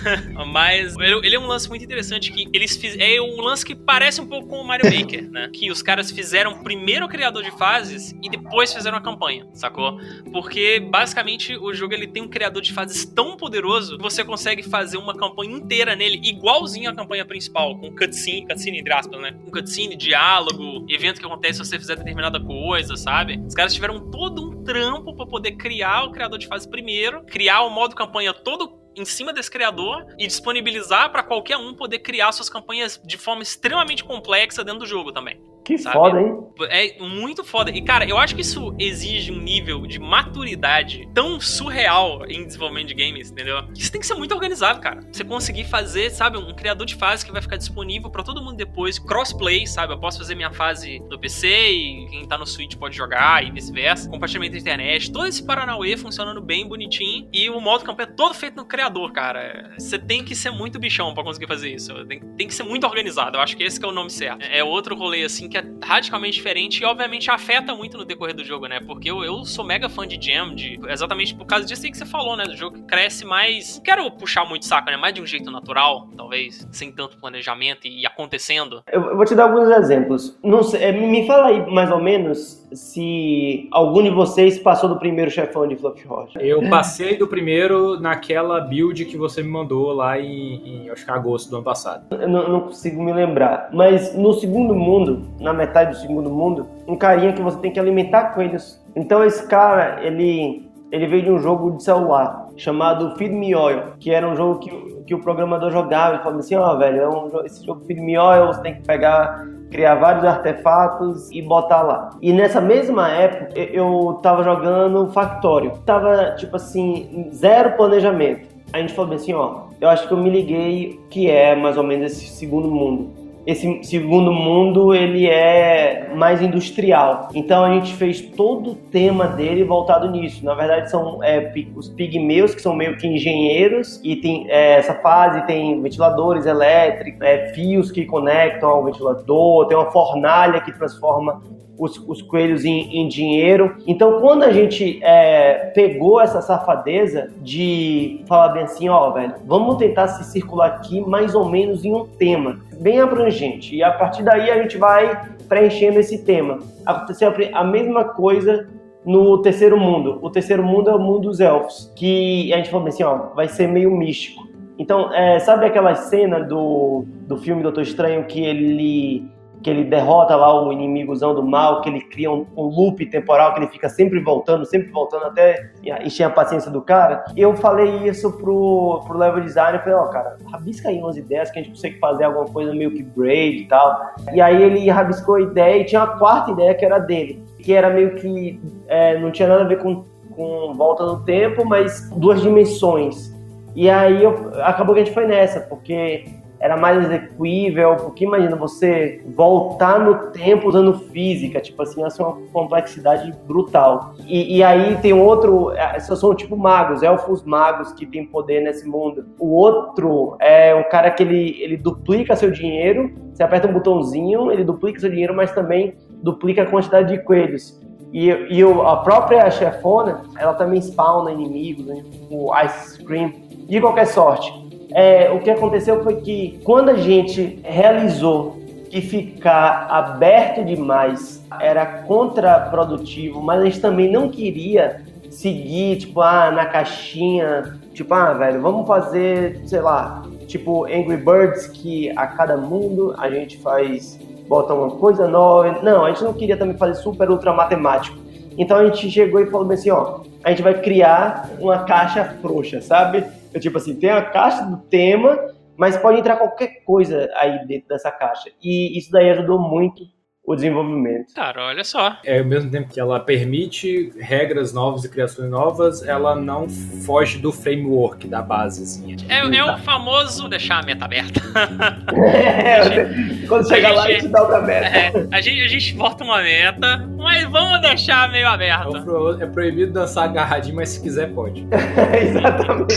mas 0.52 0.94
ele, 0.98 1.26
ele 1.26 1.36
é 1.36 1.40
um 1.40 1.46
lance 1.46 1.66
muito 1.68 1.82
interessante 1.84 2.30
que 2.30 2.46
eles 2.52 2.76
fiz, 2.76 2.94
É 2.98 3.20
um 3.22 3.40
lance 3.40 3.64
que 3.64 3.74
parece 3.74 4.20
um 4.20 4.26
pouco 4.26 4.48
com 4.48 4.56
o 4.60 4.64
Mario 4.66 4.84
Maker, 4.94 5.30
né? 5.30 5.48
Que 5.52 5.70
os 5.70 5.82
caras 5.82 6.10
fizeram 6.10 6.52
primeiro 6.62 6.73
o 6.76 7.08
criador 7.08 7.42
de 7.42 7.50
fases 7.52 8.14
e 8.22 8.28
depois 8.28 8.72
fizeram 8.72 8.98
a 8.98 9.00
campanha, 9.00 9.46
sacou? 9.52 9.98
Porque 10.32 10.80
basicamente 10.80 11.56
o 11.56 11.72
jogo 11.72 11.94
ele 11.94 12.06
tem 12.06 12.22
um 12.22 12.28
criador 12.28 12.62
de 12.62 12.72
fases 12.72 13.04
tão 13.04 13.36
poderoso 13.36 13.96
que 13.96 14.02
você 14.02 14.24
consegue 14.24 14.62
fazer 14.62 14.96
uma 14.96 15.14
campanha 15.16 15.52
inteira 15.52 15.96
nele 15.96 16.20
igualzinho 16.22 16.90
à 16.90 16.94
campanha 16.94 17.24
principal, 17.24 17.78
com 17.78 17.94
cutscene, 17.94 18.46
cutscene 18.46 18.78
entre 18.80 18.92
aspas, 18.92 19.20
né? 19.20 19.32
Com 19.44 19.50
cutscene, 19.50 19.96
diálogo, 19.96 20.86
evento 20.88 21.20
que 21.20 21.26
acontece 21.26 21.58
se 21.58 21.64
você 21.64 21.78
fizer 21.78 21.96
determinada 21.96 22.40
coisa, 22.40 22.96
sabe? 22.96 23.40
Os 23.46 23.54
caras 23.54 23.74
tiveram 23.74 24.10
todo 24.10 24.50
um 24.50 24.64
trampo 24.64 25.14
pra 25.14 25.26
poder 25.26 25.52
criar 25.52 26.04
o 26.04 26.12
criador 26.12 26.38
de 26.38 26.46
fase 26.46 26.68
primeiro, 26.68 27.24
criar 27.24 27.62
o 27.62 27.70
modo 27.70 27.94
campanha 27.94 28.32
todo 28.32 28.84
em 28.96 29.04
cima 29.04 29.32
desse 29.32 29.50
criador 29.50 30.06
e 30.18 30.26
disponibilizar 30.26 31.10
pra 31.10 31.22
qualquer 31.22 31.56
um 31.56 31.74
poder 31.74 31.98
criar 31.98 32.32
suas 32.32 32.48
campanhas 32.48 33.00
de 33.04 33.18
forma 33.18 33.42
extremamente 33.42 34.04
complexa 34.04 34.64
dentro 34.64 34.80
do 34.80 34.86
jogo 34.86 35.12
também. 35.12 35.40
Que 35.64 35.78
Sabe? 35.78 35.94
foda, 35.94 36.20
hein? 36.20 36.36
É 36.68 36.98
muito 37.02 37.42
foda. 37.42 37.70
E, 37.70 37.80
cara, 37.82 38.04
eu 38.04 38.18
acho 38.18 38.34
que 38.34 38.42
isso 38.42 38.74
exige 38.78 39.32
um 39.32 39.40
nível 39.40 39.86
de 39.86 39.98
maturidade 39.98 41.08
tão 41.14 41.40
surreal 41.40 42.24
em 42.28 42.46
desenvolvimento 42.46 42.88
de 42.88 42.94
games, 42.94 43.30
entendeu? 43.30 43.64
Isso 43.74 43.90
tem 43.90 44.00
que 44.00 44.06
ser 44.06 44.14
muito 44.14 44.34
organizado, 44.34 44.78
cara. 44.78 45.00
Você 45.10 45.24
conseguir 45.24 45.64
fazer, 45.64 46.10
sabe, 46.10 46.36
um 46.36 46.54
criador 46.54 46.86
de 46.86 46.94
fase 46.94 47.24
que 47.24 47.32
vai 47.32 47.40
ficar 47.40 47.56
disponível 47.56 48.10
pra 48.10 48.22
todo 48.22 48.42
mundo 48.42 48.56
depois. 48.56 48.98
Crossplay, 48.98 49.66
sabe? 49.66 49.94
Eu 49.94 49.98
posso 49.98 50.18
fazer 50.18 50.34
minha 50.34 50.52
fase 50.52 51.00
no 51.10 51.18
PC 51.18 51.48
e 51.48 52.06
quem 52.10 52.26
tá 52.26 52.36
no 52.36 52.46
Switch 52.46 52.76
pode 52.76 52.94
jogar 52.94 53.42
e 53.44 53.50
vice-versa. 53.50 54.08
Compartilhamento 54.10 54.52
da 54.52 54.58
internet. 54.58 55.10
Todo 55.10 55.26
esse 55.26 55.42
Paranauê 55.42 55.96
funcionando 55.96 56.42
bem, 56.42 56.68
bonitinho. 56.68 57.26
E 57.32 57.48
o 57.48 57.58
modo 57.60 57.84
campanha 57.84 58.08
todo 58.08 58.34
feito 58.34 58.56
no 58.56 58.66
criador, 58.66 59.12
cara. 59.12 59.72
Você 59.78 59.98
tem 59.98 60.22
que 60.22 60.34
ser 60.34 60.50
muito 60.50 60.78
bichão 60.78 61.14
pra 61.14 61.24
conseguir 61.24 61.46
fazer 61.46 61.74
isso. 61.74 62.04
Tem, 62.04 62.20
tem 62.20 62.46
que 62.46 62.54
ser 62.54 62.64
muito 62.64 62.86
organizado. 62.86 63.38
Eu 63.38 63.40
acho 63.40 63.56
que 63.56 63.62
esse 63.62 63.80
que 63.80 63.86
é 63.86 63.88
o 63.88 63.92
nome 63.92 64.10
certo. 64.10 64.42
É 64.42 64.62
outro 64.62 64.94
rolê, 64.94 65.24
assim, 65.24 65.48
que 65.54 65.58
é 65.58 65.64
radicalmente 65.84 66.34
diferente 66.36 66.82
e, 66.82 66.84
obviamente, 66.84 67.30
afeta 67.30 67.74
muito 67.74 67.96
no 67.96 68.04
decorrer 68.04 68.34
do 68.34 68.44
jogo, 68.44 68.66
né? 68.66 68.80
Porque 68.84 69.08
eu, 69.08 69.22
eu 69.22 69.44
sou 69.44 69.64
mega 69.64 69.88
fã 69.88 70.04
de 70.06 70.18
Jam, 70.20 70.52
de, 70.52 70.80
exatamente 70.88 71.32
por 71.34 71.46
causa 71.46 71.64
disso 71.64 71.84
aí 71.84 71.92
que 71.92 71.96
você 71.96 72.04
falou, 72.04 72.36
né? 72.36 72.44
Do 72.44 72.56
jogo 72.56 72.76
que 72.76 72.82
cresce 72.82 73.24
mais. 73.24 73.76
Não 73.76 73.84
quero 73.84 74.10
puxar 74.10 74.44
muito 74.44 74.66
saco, 74.66 74.90
né? 74.90 74.96
Mais 74.96 75.14
de 75.14 75.22
um 75.22 75.26
jeito 75.26 75.50
natural, 75.52 76.08
talvez, 76.16 76.66
sem 76.72 76.90
tanto 76.90 77.18
planejamento 77.18 77.86
e, 77.86 78.00
e 78.00 78.06
acontecendo. 78.06 78.82
Eu, 78.90 79.02
eu 79.02 79.16
vou 79.16 79.24
te 79.24 79.34
dar 79.36 79.44
alguns 79.44 79.70
exemplos. 79.70 80.36
Não 80.42 80.62
sei, 80.64 80.82
é, 80.82 80.92
me 80.92 81.24
fala 81.24 81.48
aí, 81.48 81.70
mais 81.70 81.90
ou 81.92 82.02
menos, 82.02 82.66
se 82.72 83.68
algum 83.70 84.02
de 84.02 84.10
vocês 84.10 84.58
passou 84.58 84.88
do 84.88 84.98
primeiro 84.98 85.30
chefão 85.30 85.68
de 85.68 85.76
Fluffy 85.76 86.04
Roger. 86.04 86.42
Eu 86.42 86.68
passei 86.68 87.16
do 87.16 87.28
primeiro 87.28 88.00
naquela 88.00 88.60
build 88.60 89.04
que 89.04 89.16
você 89.16 89.42
me 89.42 89.48
mandou 89.48 89.92
lá 89.92 90.18
em, 90.18 90.86
em 90.86 90.90
acho 90.90 91.04
que 91.04 91.10
agosto 91.10 91.48
do 91.50 91.56
ano 91.56 91.64
passado. 91.64 92.06
Eu 92.10 92.28
não, 92.28 92.48
não 92.48 92.60
consigo 92.62 93.00
me 93.00 93.12
lembrar. 93.12 93.70
Mas 93.72 94.16
no 94.16 94.32
segundo 94.32 94.74
mundo, 94.74 95.22
na 95.44 95.52
metade 95.52 95.90
do 95.92 95.96
segundo 95.98 96.30
mundo, 96.30 96.66
um 96.88 96.96
carinha 96.96 97.32
que 97.32 97.42
você 97.42 97.58
tem 97.58 97.70
que 97.70 97.78
alimentar 97.78 98.34
coelhos. 98.34 98.82
Então 98.96 99.22
esse 99.22 99.46
cara, 99.46 100.02
ele, 100.02 100.68
ele 100.90 101.06
veio 101.06 101.22
de 101.24 101.30
um 101.30 101.38
jogo 101.38 101.72
de 101.72 101.82
celular 101.84 102.48
chamado 102.56 103.16
Feed 103.16 103.32
Me 103.34 103.54
Oil, 103.54 103.82
que 104.00 104.10
era 104.12 104.26
um 104.28 104.34
jogo 104.34 104.58
que, 104.60 104.70
que 105.06 105.14
o 105.14 105.20
programador 105.20 105.70
jogava 105.70 106.16
e 106.16 106.18
falava 106.18 106.38
assim, 106.38 106.54
ó, 106.54 106.74
velho, 106.76 107.00
é 107.00 107.08
um, 107.08 107.44
esse 107.44 107.64
jogo 107.64 107.84
Feed 107.84 108.00
Me 108.00 108.16
Oil, 108.16 108.46
você 108.46 108.62
tem 108.62 108.74
que 108.74 108.82
pegar, 108.82 109.44
criar 109.70 109.96
vários 109.96 110.24
artefatos 110.24 111.30
e 111.32 111.42
botar 111.42 111.82
lá. 111.82 112.10
E 112.22 112.32
nessa 112.32 112.60
mesma 112.60 113.08
época, 113.08 113.58
eu- 113.58 114.18
tava 114.22 114.42
jogando 114.44 115.08
Factório. 115.12 115.72
Tava, 115.84 116.36
tipo 116.36 116.54
assim, 116.56 117.28
zero 117.32 117.72
planejamento. 117.76 118.54
A 118.72 118.78
gente 118.78 118.92
falou 118.94 119.14
assim, 119.14 119.34
ó, 119.34 119.64
eu 119.80 119.88
acho 119.88 120.06
que 120.06 120.14
eu 120.14 120.18
me 120.18 120.30
liguei 120.30 121.00
que 121.10 121.28
é 121.28 121.54
mais 121.56 121.76
ou 121.76 121.82
menos 121.82 122.12
esse 122.12 122.26
segundo 122.28 122.68
mundo. 122.70 123.23
Esse 123.46 123.82
segundo 123.84 124.32
mundo, 124.32 124.94
ele 124.94 125.28
é 125.28 126.10
mais 126.14 126.40
industrial. 126.40 127.28
Então 127.34 127.64
a 127.64 127.74
gente 127.74 127.92
fez 127.94 128.20
todo 128.20 128.70
o 128.70 128.74
tema 128.74 129.26
dele 129.26 129.64
voltado 129.64 130.10
nisso. 130.10 130.44
Na 130.44 130.54
verdade, 130.54 130.90
são 130.90 131.22
é, 131.22 131.52
os 131.74 131.88
pigmeus, 131.90 132.54
que 132.54 132.62
são 132.62 132.74
meio 132.74 132.96
que 132.96 133.06
engenheiros, 133.06 134.00
e 134.02 134.16
tem 134.16 134.46
é, 134.48 134.78
essa 134.78 134.94
fase 134.94 135.46
tem 135.46 135.80
ventiladores 135.82 136.46
elétricos, 136.46 137.20
é, 137.20 137.52
fios 137.52 137.90
que 137.90 138.06
conectam 138.06 138.70
ao 138.70 138.84
ventilador, 138.84 139.66
tem 139.66 139.76
uma 139.76 139.90
fornalha 139.90 140.60
que 140.60 140.72
transforma 140.72 141.42
os, 141.78 141.96
os 142.08 142.22
coelhos 142.22 142.64
em, 142.64 142.96
em 142.96 143.08
dinheiro. 143.08 143.76
Então, 143.86 144.20
quando 144.20 144.42
a 144.44 144.52
gente 144.52 145.00
é, 145.02 145.72
pegou 145.74 146.20
essa 146.20 146.40
safadeza 146.40 147.30
de 147.42 148.22
falar 148.26 148.48
bem 148.48 148.62
assim, 148.64 148.88
ó, 148.88 149.10
velho, 149.10 149.34
vamos 149.44 149.76
tentar 149.76 150.08
se 150.08 150.24
circular 150.24 150.66
aqui 150.66 151.00
mais 151.00 151.34
ou 151.34 151.48
menos 151.48 151.84
em 151.84 151.94
um 151.94 152.04
tema 152.04 152.60
bem 152.80 153.00
abrangente. 153.00 153.74
E 153.74 153.82
a 153.82 153.92
partir 153.92 154.22
daí 154.22 154.50
a 154.50 154.62
gente 154.62 154.76
vai 154.76 155.28
preenchendo 155.48 155.98
esse 155.98 156.24
tema. 156.24 156.58
Aconteceu 156.86 157.32
a 157.52 157.64
mesma 157.64 158.04
coisa 158.04 158.68
no 159.04 159.38
terceiro 159.42 159.78
mundo. 159.78 160.18
O 160.22 160.30
terceiro 160.30 160.62
mundo 160.62 160.90
é 160.90 160.94
o 160.94 160.98
mundo 160.98 161.28
dos 161.28 161.40
elfos, 161.40 161.92
que 161.94 162.52
a 162.52 162.56
gente 162.56 162.70
falou 162.70 162.88
assim, 162.88 163.02
ó, 163.02 163.34
vai 163.34 163.48
ser 163.48 163.68
meio 163.68 163.90
místico. 163.90 164.44
Então, 164.78 165.12
é, 165.14 165.38
sabe 165.38 165.66
aquela 165.66 165.94
cena 165.94 166.40
do, 166.40 167.04
do 167.28 167.36
filme 167.36 167.62
Doutor 167.62 167.82
Estranho 167.82 168.24
que 168.24 168.42
ele 168.42 169.24
que 169.64 169.70
ele 169.70 169.82
derrota 169.82 170.36
lá 170.36 170.62
o 170.62 170.70
inimigozão 170.70 171.34
do 171.34 171.42
mal, 171.42 171.80
que 171.80 171.88
ele 171.88 172.02
cria 172.02 172.30
um, 172.30 172.46
um 172.54 172.64
loop 172.64 173.06
temporal, 173.06 173.54
que 173.54 173.60
ele 173.60 173.68
fica 173.68 173.88
sempre 173.88 174.20
voltando, 174.20 174.66
sempre 174.66 174.90
voltando 174.90 175.24
até 175.24 175.70
encher 176.04 176.24
a 176.24 176.30
paciência 176.30 176.70
do 176.70 176.82
cara. 176.82 177.24
Eu 177.34 177.56
falei 177.56 178.06
isso 178.06 178.30
pro, 178.32 179.02
pro 179.06 179.16
level 179.16 179.42
design, 179.42 179.78
eu 179.78 179.82
falei, 179.82 179.94
ó, 179.94 180.04
cara, 180.08 180.36
rabisca 180.52 180.90
aí 180.90 180.98
umas 180.98 181.16
ideias 181.16 181.50
que 181.50 181.58
a 181.58 181.62
gente 181.62 181.72
consegue 181.72 181.98
fazer 181.98 182.24
alguma 182.24 182.44
coisa 182.44 182.74
meio 182.74 182.90
que 182.90 183.02
braid 183.02 183.62
e 183.62 183.64
tal. 183.66 184.14
E 184.34 184.38
aí 184.38 184.62
ele 184.62 184.90
rabiscou 184.90 185.36
a 185.36 185.40
ideia 185.40 185.80
e 185.80 185.84
tinha 185.86 186.04
uma 186.04 186.18
quarta 186.18 186.50
ideia 186.50 186.74
que 186.74 186.84
era 186.84 186.98
dele, 186.98 187.42
que 187.58 187.72
era 187.72 187.88
meio 187.88 188.16
que 188.16 188.60
é, 188.86 189.18
não 189.18 189.30
tinha 189.30 189.48
nada 189.48 189.62
a 189.62 189.66
ver 189.66 189.78
com, 189.78 190.04
com 190.36 190.74
volta 190.74 191.06
no 191.06 191.24
tempo, 191.24 191.64
mas 191.64 192.10
duas 192.10 192.42
dimensões. 192.42 193.34
E 193.74 193.88
aí 193.88 194.22
eu, 194.22 194.52
acabou 194.62 194.94
que 194.94 195.00
a 195.00 195.04
gente 195.04 195.14
foi 195.14 195.26
nessa, 195.26 195.60
porque 195.60 196.43
era 196.64 196.78
mais 196.78 197.04
execuível, 197.04 197.94
porque 197.96 198.24
imagina 198.24 198.56
você 198.56 199.22
voltar 199.36 200.00
no 200.00 200.30
tempo 200.30 200.66
usando 200.66 200.94
física, 201.10 201.60
tipo 201.60 201.82
assim, 201.82 202.02
essa 202.02 202.22
é 202.22 202.26
uma 202.26 202.38
complexidade 202.54 203.34
brutal. 203.46 204.14
E, 204.26 204.56
e 204.56 204.62
aí 204.62 204.96
tem 205.02 205.12
outro, 205.12 205.72
esses 205.94 206.18
são 206.18 206.34
tipo 206.34 206.56
magos, 206.56 207.02
elfos 207.02 207.44
magos 207.44 207.92
que 207.92 208.06
tem 208.06 208.24
poder 208.24 208.62
nesse 208.62 208.88
mundo. 208.88 209.26
O 209.38 209.54
outro 209.54 210.38
é 210.40 210.74
um 210.74 210.84
cara 210.84 211.10
que 211.10 211.22
ele, 211.22 211.54
ele 211.60 211.76
duplica 211.76 212.34
seu 212.34 212.50
dinheiro, 212.50 213.12
você 213.30 213.42
aperta 213.42 213.68
um 213.68 213.72
botãozinho, 213.74 214.50
ele 214.50 214.64
duplica 214.64 214.98
seu 214.98 215.10
dinheiro, 215.10 215.36
mas 215.36 215.52
também 215.52 215.92
duplica 216.22 216.62
a 216.62 216.66
quantidade 216.66 217.14
de 217.14 217.22
coelhos. 217.22 217.78
E, 218.10 218.28
e 218.28 218.62
a 218.62 218.96
própria 218.96 219.50
chefona, 219.50 220.22
ela 220.38 220.54
também 220.54 220.80
spawna 220.80 221.30
inimigos, 221.30 221.84
né? 221.84 222.02
o 222.30 222.50
Ice 222.64 223.04
Cream. 223.04 223.32
De 223.66 223.80
qualquer 223.80 224.06
sorte, 224.06 224.63
é, 224.94 225.28
o 225.32 225.40
que 225.40 225.50
aconteceu 225.50 226.04
foi 226.04 226.20
que 226.20 226.60
quando 226.62 226.90
a 226.90 226.94
gente 226.94 227.58
realizou 227.64 228.62
que 228.88 229.00
ficar 229.00 229.88
aberto 229.90 230.64
demais 230.64 231.44
era 231.60 231.84
contraprodutivo, 231.84 233.42
mas 233.42 233.60
a 233.60 233.64
gente 233.64 233.80
também 233.80 234.08
não 234.08 234.28
queria 234.28 235.02
seguir, 235.28 235.96
tipo, 235.96 236.20
ah, 236.20 236.52
na 236.52 236.66
caixinha, 236.66 237.76
tipo, 237.92 238.14
ah, 238.14 238.32
velho, 238.34 238.62
vamos 238.62 238.86
fazer, 238.86 239.60
sei 239.66 239.80
lá, 239.80 240.22
tipo 240.46 240.84
Angry 240.84 241.16
Birds, 241.16 241.66
que 241.66 242.10
a 242.16 242.28
cada 242.28 242.56
mundo 242.56 243.16
a 243.18 243.28
gente 243.28 243.58
faz, 243.58 244.16
bota 244.46 244.74
uma 244.74 244.90
coisa 244.92 245.26
nova. 245.26 245.82
Não, 245.82 246.04
a 246.04 246.10
gente 246.10 246.22
não 246.22 246.32
queria 246.32 246.56
também 246.56 246.76
fazer 246.76 246.94
super 246.94 247.28
ultra 247.28 247.52
matemático. 247.52 248.16
Então 248.56 248.76
a 248.76 248.86
gente 248.86 249.10
chegou 249.10 249.40
e 249.40 249.46
falou 249.46 249.68
assim, 249.72 249.90
ó, 249.90 250.20
a 250.44 250.50
gente 250.50 250.62
vai 250.62 250.74
criar 250.80 251.50
uma 251.58 251.80
caixa 251.80 252.36
frouxa, 252.40 252.80
sabe? 252.80 253.24
Eu, 253.54 253.60
tipo 253.60 253.78
assim, 253.78 253.94
tem 253.94 254.10
a 254.10 254.20
caixa 254.20 254.64
do 254.64 254.78
tema, 254.88 255.38
mas 255.76 255.96
pode 255.96 256.18
entrar 256.18 256.36
qualquer 256.36 256.82
coisa 256.84 257.30
aí 257.36 257.64
dentro 257.66 257.88
dessa 257.88 258.10
caixa. 258.10 258.50
E 258.60 258.98
isso 258.98 259.12
daí 259.12 259.30
ajudou 259.30 259.60
muito 259.60 260.02
o 260.46 260.54
desenvolvimento. 260.54 261.32
Cara, 261.34 261.66
olha 261.68 261.82
só. 261.84 262.18
É, 262.24 262.38
ao 262.40 262.44
mesmo 262.44 262.70
tempo 262.70 262.88
que 262.92 263.00
ela 263.00 263.18
permite 263.18 264.12
regras 264.20 264.72
novas 264.74 265.02
e 265.04 265.08
criações 265.08 265.50
novas, 265.50 266.02
ela 266.06 266.34
não 266.36 266.68
foge 266.68 267.38
do 267.38 267.50
framework 267.50 268.28
da 268.28 268.42
base, 268.42 268.82
assim. 268.82 269.16
É, 269.28 269.38
é 269.38 269.64
o 269.64 269.78
famoso 269.78 270.46
deixar 270.48 270.82
a 270.82 270.86
meta 270.86 271.04
aberta. 271.06 271.40
É, 272.14 273.46
quando 273.48 273.68
chegar 273.68 273.90
A 273.90 273.94
lá, 273.94 274.04
a 274.04 274.10
gente- 274.10 274.28
dá 274.28 274.42
o 274.42 274.62
meta. 274.66 274.86
É, 274.86 275.12
a, 275.32 275.40
gente, 275.40 275.62
a 275.62 275.68
gente 275.68 275.94
bota 275.94 276.24
uma 276.24 276.42
meta, 276.42 276.98
mas 277.16 277.44
vamos 277.50 277.80
deixar 277.80 278.30
meio 278.30 278.46
É, 278.46 278.48
aberta. 278.48 279.00
pro- 279.02 279.40
é 279.42 279.46
proibido 279.46 279.92
dançar 279.92 280.24
agarradinho, 280.24 280.76
mas 280.76 280.90
se 280.90 281.02
quiser 281.02 281.32
pode. 281.32 281.66
Exatamente. 282.20 282.94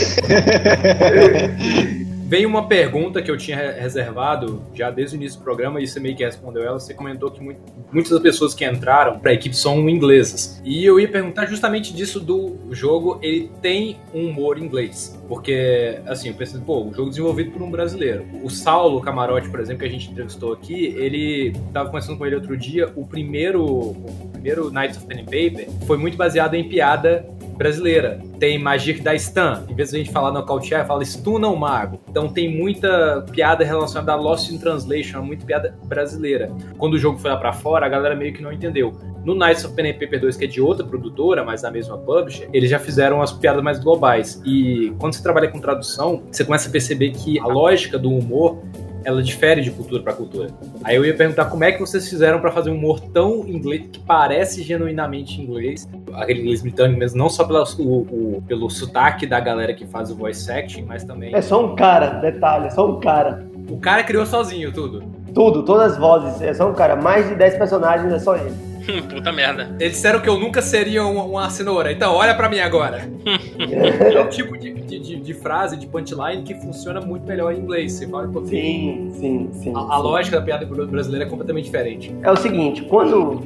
Veio 2.28 2.46
uma 2.46 2.68
pergunta 2.68 3.22
que 3.22 3.30
eu 3.30 3.38
tinha 3.38 3.56
re- 3.56 3.80
reservado 3.80 4.62
já 4.74 4.90
desde 4.90 5.16
o 5.16 5.16
início 5.16 5.38
do 5.38 5.44
programa 5.44 5.80
e 5.80 5.88
você 5.88 5.98
meio 5.98 6.14
que 6.14 6.22
respondeu 6.22 6.62
ela. 6.62 6.78
Você 6.78 6.92
comentou 6.92 7.30
que 7.30 7.42
muito- 7.42 7.58
muitas 7.90 8.12
das 8.12 8.20
pessoas 8.20 8.52
que 8.52 8.66
entraram 8.66 9.18
pra 9.18 9.32
equipe 9.32 9.56
são 9.56 9.88
inglesas. 9.88 10.60
E 10.62 10.84
eu 10.84 11.00
ia 11.00 11.08
perguntar 11.08 11.46
justamente 11.46 11.90
disso 11.94 12.20
do 12.20 12.58
jogo. 12.70 13.18
Ele 13.22 13.50
tem 13.62 13.96
um 14.12 14.28
humor 14.28 14.58
inglês. 14.58 15.18
Porque, 15.26 16.00
assim, 16.06 16.28
eu 16.28 16.34
pensei, 16.34 16.60
pô, 16.60 16.84
o 16.84 16.92
jogo 16.92 17.08
desenvolvido 17.08 17.50
por 17.50 17.62
um 17.62 17.70
brasileiro. 17.70 18.26
O 18.42 18.50
Saulo 18.50 19.00
Camarote, 19.00 19.48
por 19.48 19.58
exemplo, 19.60 19.80
que 19.80 19.88
a 19.88 19.90
gente 19.90 20.10
entrevistou 20.10 20.52
aqui, 20.52 20.94
ele 20.98 21.54
tava 21.72 21.86
conversando 21.88 22.18
com 22.18 22.26
ele 22.26 22.34
outro 22.34 22.58
dia. 22.58 22.92
O 22.94 23.06
primeiro, 23.06 23.64
o 23.64 24.28
primeiro 24.34 24.70
Knights 24.70 24.98
of 24.98 25.06
Pen 25.06 25.20
and 25.20 25.24
Paper 25.24 25.66
foi 25.86 25.96
muito 25.96 26.18
baseado 26.18 26.52
em 26.54 26.68
piada 26.68 27.26
brasileira. 27.58 28.20
Tem 28.38 28.58
magia 28.58 28.94
que 28.94 29.02
dá 29.02 29.14
stun. 29.18 29.64
Em 29.68 29.74
vez 29.74 29.90
de 29.90 29.96
a 29.96 29.98
gente 29.98 30.12
falar 30.12 30.30
nocautear, 30.32 30.86
fala 30.86 31.04
stun 31.04 31.38
não 31.38 31.56
mago. 31.56 32.00
Então 32.08 32.28
tem 32.28 32.48
muita 32.56 33.26
piada 33.32 33.64
relacionada 33.64 34.12
a 34.12 34.16
Lost 34.16 34.50
in 34.50 34.58
Translation, 34.58 35.20
muita 35.20 35.44
piada 35.44 35.76
brasileira. 35.84 36.50
Quando 36.78 36.94
o 36.94 36.98
jogo 36.98 37.18
foi 37.18 37.30
lá 37.30 37.36
pra 37.36 37.52
fora, 37.52 37.84
a 37.84 37.88
galera 37.88 38.14
meio 38.14 38.32
que 38.32 38.40
não 38.40 38.52
entendeu. 38.52 38.92
No 39.24 39.34
Knights 39.34 39.64
of 39.64 39.74
Pen 39.74 39.92
Paper 39.92 40.20
2, 40.20 40.36
que 40.36 40.44
é 40.44 40.48
de 40.48 40.60
outra 40.60 40.86
produtora, 40.86 41.44
mas 41.44 41.62
da 41.62 41.70
mesma 41.70 41.98
publisher, 41.98 42.48
eles 42.52 42.70
já 42.70 42.78
fizeram 42.78 43.20
as 43.20 43.32
piadas 43.32 43.62
mais 43.62 43.78
globais. 43.80 44.40
E 44.44 44.94
quando 44.98 45.14
você 45.14 45.22
trabalha 45.22 45.48
com 45.48 45.60
tradução, 45.60 46.22
você 46.30 46.44
começa 46.44 46.68
a 46.68 46.72
perceber 46.72 47.10
que 47.10 47.38
a 47.40 47.46
lógica 47.46 47.98
do 47.98 48.10
humor 48.10 48.62
ela 49.08 49.22
difere 49.22 49.62
de 49.62 49.70
cultura 49.70 50.02
para 50.02 50.12
cultura. 50.12 50.48
Aí 50.84 50.94
eu 50.94 51.02
ia 51.02 51.16
perguntar 51.16 51.46
como 51.46 51.64
é 51.64 51.72
que 51.72 51.80
vocês 51.80 52.06
fizeram 52.08 52.40
para 52.40 52.52
fazer 52.52 52.70
um 52.70 52.74
humor 52.74 53.00
tão 53.00 53.46
inglês 53.48 53.84
que 53.90 53.98
parece 54.00 54.62
genuinamente 54.62 55.40
inglês, 55.40 55.88
aquele 56.12 56.42
inglês 56.42 56.60
britânico 56.60 56.98
mesmo, 56.98 57.16
não 57.16 57.30
só 57.30 57.42
pela, 57.44 57.64
o, 57.78 57.82
o- 57.82 58.42
pelo 58.46 58.68
sotaque 58.68 59.26
da 59.26 59.40
galera 59.40 59.72
que 59.72 59.86
faz 59.86 60.10
o 60.10 60.14
voice 60.14 60.50
acting, 60.52 60.82
mas 60.82 61.04
também 61.04 61.34
É 61.34 61.40
só 61.40 61.64
um 61.64 61.74
cara, 61.74 62.10
detalhe, 62.20 62.66
é 62.66 62.70
só 62.70 62.86
um 62.86 63.00
cara. 63.00 63.46
o 63.70 63.78
cara 63.78 64.02
criou 64.04 64.26
sozinho 64.26 64.70
tudo. 64.72 65.02
Tudo, 65.34 65.62
todas 65.62 65.92
as 65.92 65.98
vozes, 65.98 66.42
é 66.42 66.52
só 66.52 66.68
um 66.70 66.74
cara. 66.74 66.94
Mais 66.94 67.28
de 67.28 67.34
10 67.34 67.56
personagens 67.56 68.12
é 68.12 68.18
só 68.18 68.36
ele. 68.36 68.52
Puta 69.08 69.32
merda. 69.32 69.76
Eles 69.80 69.92
disseram 69.94 70.20
que 70.20 70.28
eu 70.28 70.38
nunca 70.38 70.62
seria 70.62 71.04
uma, 71.04 71.24
uma 71.24 71.50
cenoura, 71.50 71.92
então 71.92 72.14
olha 72.14 72.34
pra 72.34 72.48
mim 72.48 72.58
agora. 72.60 73.08
é 73.58 74.20
o 74.20 74.28
tipo 74.28 74.56
de, 74.58 74.72
de, 74.74 74.98
de- 74.98 75.16
de 75.20 75.34
frase, 75.34 75.76
de 75.76 75.86
punchline 75.86 76.42
que 76.42 76.54
funciona 76.54 77.00
muito 77.00 77.26
melhor 77.26 77.52
em 77.52 77.58
inglês. 77.58 77.92
Você 77.92 78.06
fala, 78.08 78.26
pô, 78.28 78.44
Sim, 78.46 79.10
sim, 79.18 79.50
sim. 79.52 79.72
a, 79.74 79.78
a 79.80 79.96
sim. 79.96 80.02
lógica 80.02 80.38
da 80.38 80.44
piada 80.44 80.64
brasileira 80.66 81.26
é 81.26 81.28
completamente 81.28 81.64
diferente. 81.64 82.14
É 82.22 82.30
o 82.30 82.36
seguinte, 82.36 82.82
quando. 82.82 83.42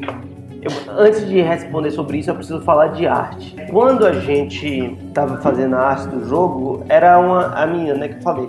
Eu- 0.63 0.71
antes 0.97 1.27
de 1.27 1.41
responder 1.41 1.91
sobre 1.91 2.19
isso, 2.19 2.31
eu 2.31 2.35
preciso 2.35 2.61
falar 2.63 2.89
de 2.89 3.07
arte. 3.07 3.57
Quando 3.71 4.07
a 4.07 4.13
gente 4.13 4.97
tava 5.13 5.39
fazendo 5.39 5.75
a 5.75 5.81
arte 5.81 6.09
do 6.09 6.25
jogo, 6.25 6.85
era 6.89 7.19
uma. 7.19 7.47
A 7.55 7.67
menina, 7.67 7.95
né, 7.95 8.09
que 8.09 8.17
eu 8.17 8.23
falei, 8.23 8.47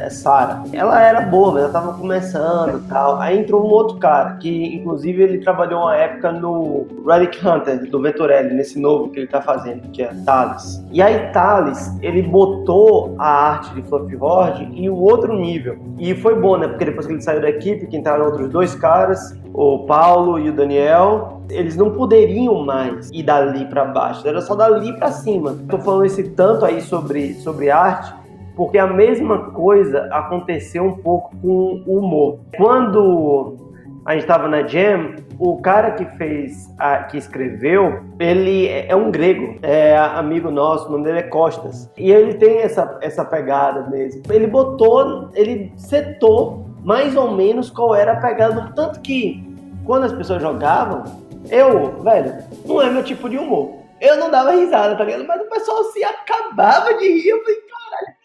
é 0.00 0.08
Sara. 0.08 0.62
Ela 0.72 1.02
era 1.02 1.20
boa, 1.22 1.58
ela 1.58 1.68
tava 1.68 1.94
começando 1.94 2.78
e 2.78 2.88
tal. 2.88 3.20
Aí 3.20 3.38
entrou 3.38 3.66
um 3.66 3.70
outro 3.70 3.96
cara, 3.98 4.34
que 4.34 4.76
inclusive 4.76 5.22
ele 5.22 5.38
trabalhou 5.38 5.82
uma 5.82 5.96
época 5.96 6.32
no 6.32 6.86
Relic 7.06 7.46
Hunter, 7.46 7.90
do 7.90 8.00
Venturelli, 8.00 8.54
nesse 8.54 8.78
novo 8.78 9.10
que 9.10 9.20
ele 9.20 9.26
tá 9.26 9.40
fazendo, 9.42 9.82
que 9.90 10.02
é 10.02 10.10
Thales. 10.24 10.84
E 10.92 11.02
aí, 11.02 11.32
Thales, 11.32 11.92
ele 12.00 12.22
botou 12.22 13.14
a 13.18 13.28
arte 13.28 13.74
de 13.74 13.82
Fluffy 13.82 14.16
Horde 14.16 14.64
em 14.64 14.88
um 14.88 14.94
outro 14.94 15.34
nível. 15.34 15.76
E 15.98 16.14
foi 16.14 16.34
bom, 16.40 16.56
né? 16.56 16.68
Porque 16.68 16.84
depois 16.84 17.06
que 17.06 17.12
ele 17.12 17.22
saiu 17.22 17.40
da 17.40 17.48
equipe, 17.48 17.86
que 17.86 17.96
entraram 17.96 18.26
outros 18.26 18.48
dois 18.48 18.74
caras, 18.74 19.36
o 19.58 19.80
Paulo 19.80 20.38
e 20.38 20.50
o 20.50 20.52
Daniel, 20.52 21.40
eles 21.50 21.76
não 21.76 21.90
poderiam 21.90 22.64
mais 22.64 23.10
ir 23.10 23.24
dali 23.24 23.64
pra 23.64 23.86
baixo, 23.86 24.26
era 24.28 24.40
só 24.40 24.54
dali 24.54 24.92
pra 24.92 25.10
cima. 25.10 25.56
Tô 25.68 25.78
falando 25.78 26.04
esse 26.04 26.30
tanto 26.30 26.64
aí 26.64 26.80
sobre, 26.80 27.34
sobre 27.34 27.68
arte, 27.68 28.14
porque 28.54 28.78
a 28.78 28.86
mesma 28.86 29.50
coisa 29.50 30.08
aconteceu 30.12 30.84
um 30.84 30.96
pouco 30.98 31.36
com 31.42 31.82
o 31.84 31.98
humor. 31.98 32.38
Quando 32.56 33.56
a 34.04 34.12
gente 34.12 34.22
estava 34.22 34.46
na 34.46 34.64
Jam, 34.64 35.16
o 35.40 35.60
cara 35.60 35.90
que 35.90 36.04
fez, 36.16 36.72
a, 36.78 36.98
que 36.98 37.16
escreveu, 37.18 38.04
ele 38.20 38.68
é 38.68 38.86
é 38.90 38.94
um 38.94 39.10
grego, 39.10 39.56
é 39.60 39.96
amigo 39.96 40.52
nosso, 40.52 40.86
o 40.86 40.92
nome 40.92 41.02
dele 41.02 41.18
é 41.18 41.22
Costas. 41.22 41.90
E 41.98 42.12
ele 42.12 42.34
tem 42.34 42.58
essa, 42.58 42.96
essa 43.02 43.24
pegada 43.24 43.90
mesmo. 43.90 44.22
Ele 44.30 44.46
botou, 44.46 45.30
ele 45.34 45.72
setou 45.76 46.64
mais 46.84 47.16
ou 47.16 47.32
menos 47.32 47.70
qual 47.70 47.92
era 47.92 48.12
a 48.12 48.20
pegada, 48.20 48.72
tanto 48.74 49.00
que 49.00 49.47
quando 49.88 50.04
as 50.04 50.12
pessoas 50.12 50.42
jogavam, 50.42 51.02
eu, 51.50 52.02
velho, 52.02 52.44
não 52.66 52.82
é 52.82 52.90
meu 52.90 53.02
tipo 53.02 53.26
de 53.26 53.38
humor. 53.38 53.78
Eu 53.98 54.18
não 54.18 54.30
dava 54.30 54.50
risada, 54.50 54.94
tá 54.94 55.02
ligado? 55.02 55.26
Mas 55.26 55.40
o 55.40 55.48
pessoal 55.48 55.82
se 55.84 56.04
acabava 56.04 56.92
de 56.98 57.08
rir. 57.08 57.30
Eu 57.30 57.42
falei, 57.42 57.56
caralho, 57.56 58.16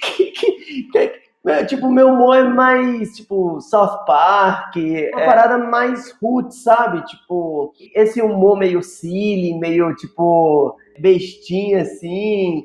que, 0.00 0.24
que, 0.32 0.82
que, 0.90 1.12
meu, 1.44 1.64
tipo, 1.64 1.92
meu 1.92 2.08
humor 2.08 2.36
é 2.38 2.42
mais, 2.42 3.12
tipo, 3.12 3.60
South 3.60 4.04
Park, 4.04 4.76
é 4.76 5.10
uma 5.14 5.24
parada 5.24 5.58
mais 5.58 6.12
roots, 6.20 6.64
sabe? 6.64 7.06
Tipo, 7.06 7.72
esse 7.94 8.20
humor 8.20 8.58
meio 8.58 8.82
silly, 8.82 9.54
meio, 9.60 9.94
tipo, 9.94 10.76
bestinha, 10.98 11.82
assim. 11.82 12.64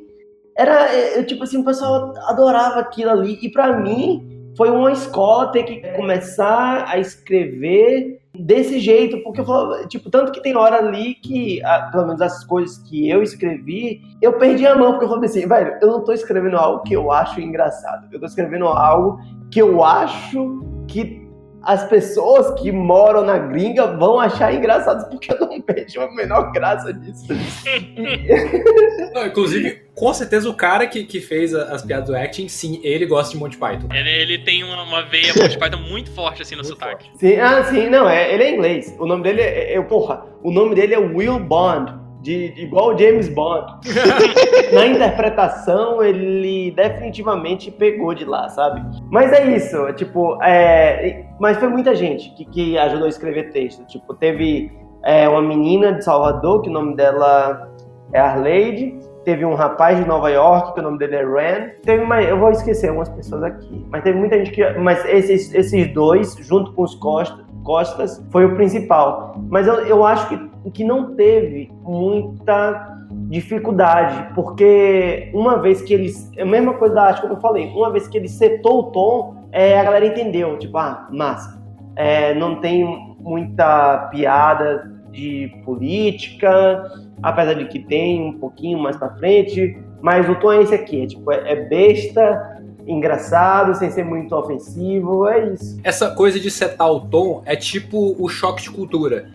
Era, 0.58 0.92
eu, 1.16 1.24
tipo 1.28 1.44
assim, 1.44 1.60
o 1.60 1.64
pessoal 1.64 2.12
adorava 2.28 2.80
aquilo 2.80 3.12
ali. 3.12 3.38
E 3.40 3.52
pra 3.52 3.78
mim, 3.78 4.52
foi 4.58 4.72
uma 4.72 4.92
escola 4.92 5.52
ter 5.52 5.62
que 5.62 5.80
começar 5.96 6.86
a 6.88 6.98
escrever 6.98 8.17
desse 8.40 8.80
jeito, 8.80 9.22
porque 9.24 9.42
eu 9.42 9.46
falava, 9.46 9.88
tipo, 9.88 10.10
tanto 10.10 10.32
que 10.32 10.42
tem 10.42 10.56
hora 10.56 10.78
ali 10.78 11.16
que, 11.16 11.62
pelo 11.92 12.08
menos 12.08 12.22
as 12.22 12.44
coisas 12.44 12.78
que 12.78 13.10
eu 13.10 13.22
escrevi, 13.22 14.02
eu 14.22 14.34
perdi 14.34 14.66
a 14.66 14.76
mão, 14.76 14.92
porque 14.92 15.06
eu 15.06 15.10
falei 15.10 15.26
assim, 15.26 15.48
velho, 15.48 15.78
eu 15.82 15.88
não 15.88 16.04
tô 16.04 16.12
escrevendo 16.12 16.58
algo 16.58 16.84
que 16.84 16.94
eu 16.94 17.12
acho 17.12 17.42
engraçado, 17.42 18.08
eu 18.12 18.20
tô 18.20 18.26
escrevendo 18.26 18.68
algo 18.68 19.20
que 19.52 19.62
eu 19.62 19.84
acho 19.84 20.62
que 20.88 21.27
as 21.68 21.84
pessoas 21.84 22.58
que 22.62 22.72
moram 22.72 23.26
na 23.26 23.38
gringa 23.38 23.88
vão 23.88 24.18
achar 24.18 24.54
engraçado, 24.54 25.10
porque 25.10 25.34
eu 25.34 25.40
não 25.42 25.62
vejo 25.68 26.00
a 26.00 26.10
menor 26.16 26.54
graça 26.54 26.94
disso. 26.94 27.28
Não, 29.14 29.26
inclusive, 29.26 29.82
com 29.94 30.14
certeza 30.14 30.50
o 30.50 30.54
cara 30.54 30.88
que, 30.88 31.04
que 31.04 31.20
fez 31.20 31.54
as 31.54 31.84
piadas 31.84 32.08
do 32.08 32.16
acting, 32.16 32.48
sim, 32.48 32.80
ele 32.84 33.06
gosta 33.06 33.34
de 33.34 33.40
Monty 33.40 33.58
Python. 33.58 33.90
Ele, 33.94 34.10
ele 34.10 34.38
tem 34.40 34.64
uma, 34.64 34.82
uma 34.84 35.02
veia 35.04 35.34
Monty 35.36 35.58
Python 35.58 35.80
muito 35.80 36.10
forte 36.12 36.42
assim 36.42 36.56
no 36.56 36.64
Muito 36.64 36.74
sotaque. 36.80 37.10
Sim, 37.18 37.36
ah, 37.36 37.64
sim, 37.66 37.90
não, 37.90 38.08
é, 38.08 38.34
ele 38.34 38.44
é 38.44 38.54
inglês. 38.54 38.96
O 38.98 39.06
nome 39.06 39.24
dele 39.24 39.42
é, 39.42 39.74
é- 39.74 39.82
porra, 39.82 40.24
o 40.42 40.52
nome 40.52 40.74
dele 40.74 40.94
é 40.94 41.00
Will 41.00 41.38
Bond, 41.38 41.94
de, 42.28 42.54
igual 42.58 42.94
o 42.94 42.98
James 42.98 43.30
Bond. 43.30 43.66
Na 44.74 44.86
interpretação, 44.86 46.04
ele 46.04 46.72
definitivamente 46.72 47.72
pegou 47.72 48.14
de 48.14 48.26
lá, 48.26 48.50
sabe? 48.50 48.84
Mas 49.10 49.32
é 49.32 49.56
isso, 49.56 49.94
tipo, 49.94 50.38
é, 50.44 51.26
mas 51.40 51.58
foi 51.58 51.70
muita 51.70 51.96
gente 51.96 52.30
que, 52.32 52.44
que 52.44 52.78
ajudou 52.78 53.06
a 53.06 53.10
escrever 53.10 53.52
texto. 53.52 53.86
Tipo, 53.86 54.14
teve 54.14 54.70
é, 55.06 55.28
uma 55.30 55.42
menina 55.42 55.94
de 55.94 56.04
Salvador, 56.04 56.62
que 56.62 56.70
o 56.70 56.74
nome 56.74 56.96
dela 56.98 57.72
é 58.12 58.20
Arleide. 58.20 59.00
Teve 59.24 59.46
um 59.46 59.56
rapaz 59.56 59.98
de 59.98 60.06
Nova 60.06 60.30
York, 60.30 60.74
que 60.74 60.80
o 60.80 60.84
nome 60.84 60.98
dele 60.98 61.16
é 61.16 61.24
Ran. 61.24 61.70
Teve 61.84 62.04
mais, 62.06 62.28
eu 62.30 62.38
vou 62.38 62.50
esquecer 62.50 62.88
algumas 62.88 63.10
pessoas 63.10 63.44
aqui. 63.44 63.86
Mas 63.90 64.04
teve 64.04 64.18
muita 64.18 64.38
gente 64.38 64.52
que. 64.52 64.70
Mas 64.80 65.04
esses, 65.06 65.54
esses 65.54 65.94
dois, 65.94 66.36
junto 66.40 66.74
com 66.74 66.84
os 66.84 66.96
Costa, 66.96 67.46
Costas, 67.64 68.26
foi 68.32 68.46
o 68.46 68.56
principal. 68.56 69.36
Mas 69.50 69.68
eu, 69.68 69.76
eu 69.86 70.06
acho 70.06 70.30
que, 70.30 70.50
que 70.72 70.84
não 70.84 71.16
teve 71.16 71.72
muita 71.84 72.98
dificuldade, 73.30 74.34
porque 74.34 75.30
uma 75.34 75.58
vez 75.58 75.82
que 75.82 75.94
eles. 75.94 76.32
É 76.38 76.44
a 76.44 76.46
mesma 76.46 76.74
coisa 76.74 76.96
da 76.96 77.04
arte, 77.04 77.22
como 77.22 77.34
eu 77.34 77.40
falei, 77.40 77.68
uma 77.68 77.92
vez 77.92 78.08
que 78.08 78.18
ele 78.18 78.28
setou 78.28 78.80
o 78.80 78.84
tom, 78.92 79.48
é, 79.52 79.80
a 79.80 79.84
galera 79.84 80.06
entendeu. 80.06 80.58
Tipo, 80.58 80.78
ah, 80.78 81.08
massa. 81.12 81.62
É, 81.96 82.34
não 82.34 82.62
tem 82.62 82.86
muita 83.20 84.10
piada 84.12 84.92
de 85.12 85.52
política, 85.66 86.92
apesar 87.24 87.54
de 87.54 87.66
que 87.66 87.80
tem 87.80 88.22
um 88.22 88.34
pouquinho 88.34 88.80
mais 88.80 88.96
pra 88.98 89.16
frente, 89.16 89.78
mas 90.02 90.30
o 90.30 90.36
tom 90.36 90.54
é 90.54 90.62
esse 90.62 90.76
aqui, 90.76 91.02
é 91.02 91.08
tipo, 91.08 91.32
é, 91.32 91.52
é 91.52 91.56
besta, 91.68 92.57
engraçado, 92.88 93.76
sem 93.76 93.92
ser 93.92 94.04
muito 94.04 94.34
ofensivo, 94.36 95.28
é 95.28 95.54
isso. 95.54 95.80
Essa 95.84 96.12
coisa 96.12 96.40
de 96.40 96.50
setar 96.50 96.92
o 96.92 97.02
tom 97.02 97.42
é 97.46 97.56
tipo 97.56 98.16
o 98.18 98.28
choque 98.30 98.64
de 98.64 98.72
cultura. 98.72 99.30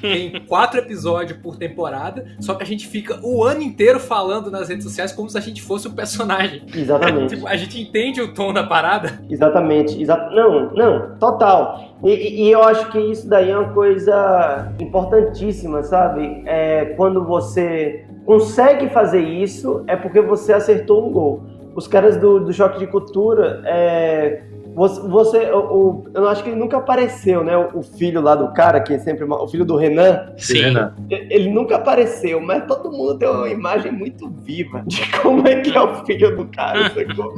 Tem 0.00 0.40
quatro 0.46 0.78
episódios 0.78 1.38
por 1.38 1.56
temporada, 1.56 2.26
só 2.40 2.54
que 2.54 2.62
a 2.62 2.66
gente 2.66 2.86
fica 2.86 3.18
o 3.22 3.42
ano 3.42 3.62
inteiro 3.62 3.98
falando 3.98 4.50
nas 4.50 4.68
redes 4.68 4.84
sociais 4.84 5.12
como 5.12 5.28
se 5.30 5.38
a 5.38 5.40
gente 5.40 5.62
fosse 5.62 5.86
o 5.86 5.92
personagem. 5.92 6.62
Exatamente. 6.74 7.34
tipo, 7.36 7.46
a 7.46 7.56
gente 7.56 7.80
entende 7.80 8.20
o 8.20 8.34
tom 8.34 8.52
da 8.52 8.64
parada. 8.64 9.20
Exatamente. 9.28 10.00
Exa 10.00 10.28
não, 10.32 10.70
não, 10.72 11.16
total. 11.18 11.96
E, 12.04 12.44
e, 12.44 12.50
eu 12.50 12.62
acho 12.62 12.90
que 12.90 12.98
isso 12.98 13.28
daí 13.28 13.50
é 13.50 13.58
uma 13.58 13.72
coisa 13.72 14.72
importantíssima, 14.78 15.82
sabe? 15.82 16.42
É, 16.46 16.86
quando 16.96 17.24
você 17.24 18.04
consegue 18.24 18.88
fazer 18.90 19.20
isso, 19.20 19.82
é 19.86 19.96
porque 19.96 20.20
você 20.20 20.52
acertou 20.52 21.08
um 21.08 21.12
gol. 21.12 21.42
Os 21.78 21.86
caras 21.86 22.16
do, 22.16 22.40
do 22.40 22.52
Choque 22.52 22.76
de 22.76 22.88
Cultura 22.88 23.62
é, 23.64 24.42
você, 24.78 25.00
você 25.08 25.50
o, 25.50 26.04
eu 26.14 26.28
acho 26.28 26.44
que 26.44 26.50
ele 26.50 26.58
nunca 26.58 26.76
apareceu, 26.76 27.42
né? 27.42 27.56
O, 27.56 27.82
filho 27.82 28.20
lá 28.20 28.36
do 28.36 28.52
cara, 28.52 28.80
que 28.80 28.94
é 28.94 28.98
sempre 29.00 29.24
o 29.24 29.48
filho 29.48 29.64
do 29.64 29.76
Renan. 29.76 30.32
Sim. 30.36 30.62
Renan. 30.62 30.94
Ele 31.10 31.50
nunca 31.50 31.76
apareceu, 31.76 32.40
mas 32.40 32.64
todo 32.66 32.92
mundo 32.92 33.18
tem 33.18 33.28
uma 33.28 33.48
imagem 33.48 33.90
muito 33.90 34.30
viva 34.30 34.84
de 34.86 35.02
como 35.20 35.48
é 35.48 35.56
que 35.56 35.76
é 35.76 35.80
o 35.80 36.04
filho 36.06 36.36
do 36.36 36.46
cara, 36.46 36.90
sacou? 36.94 37.34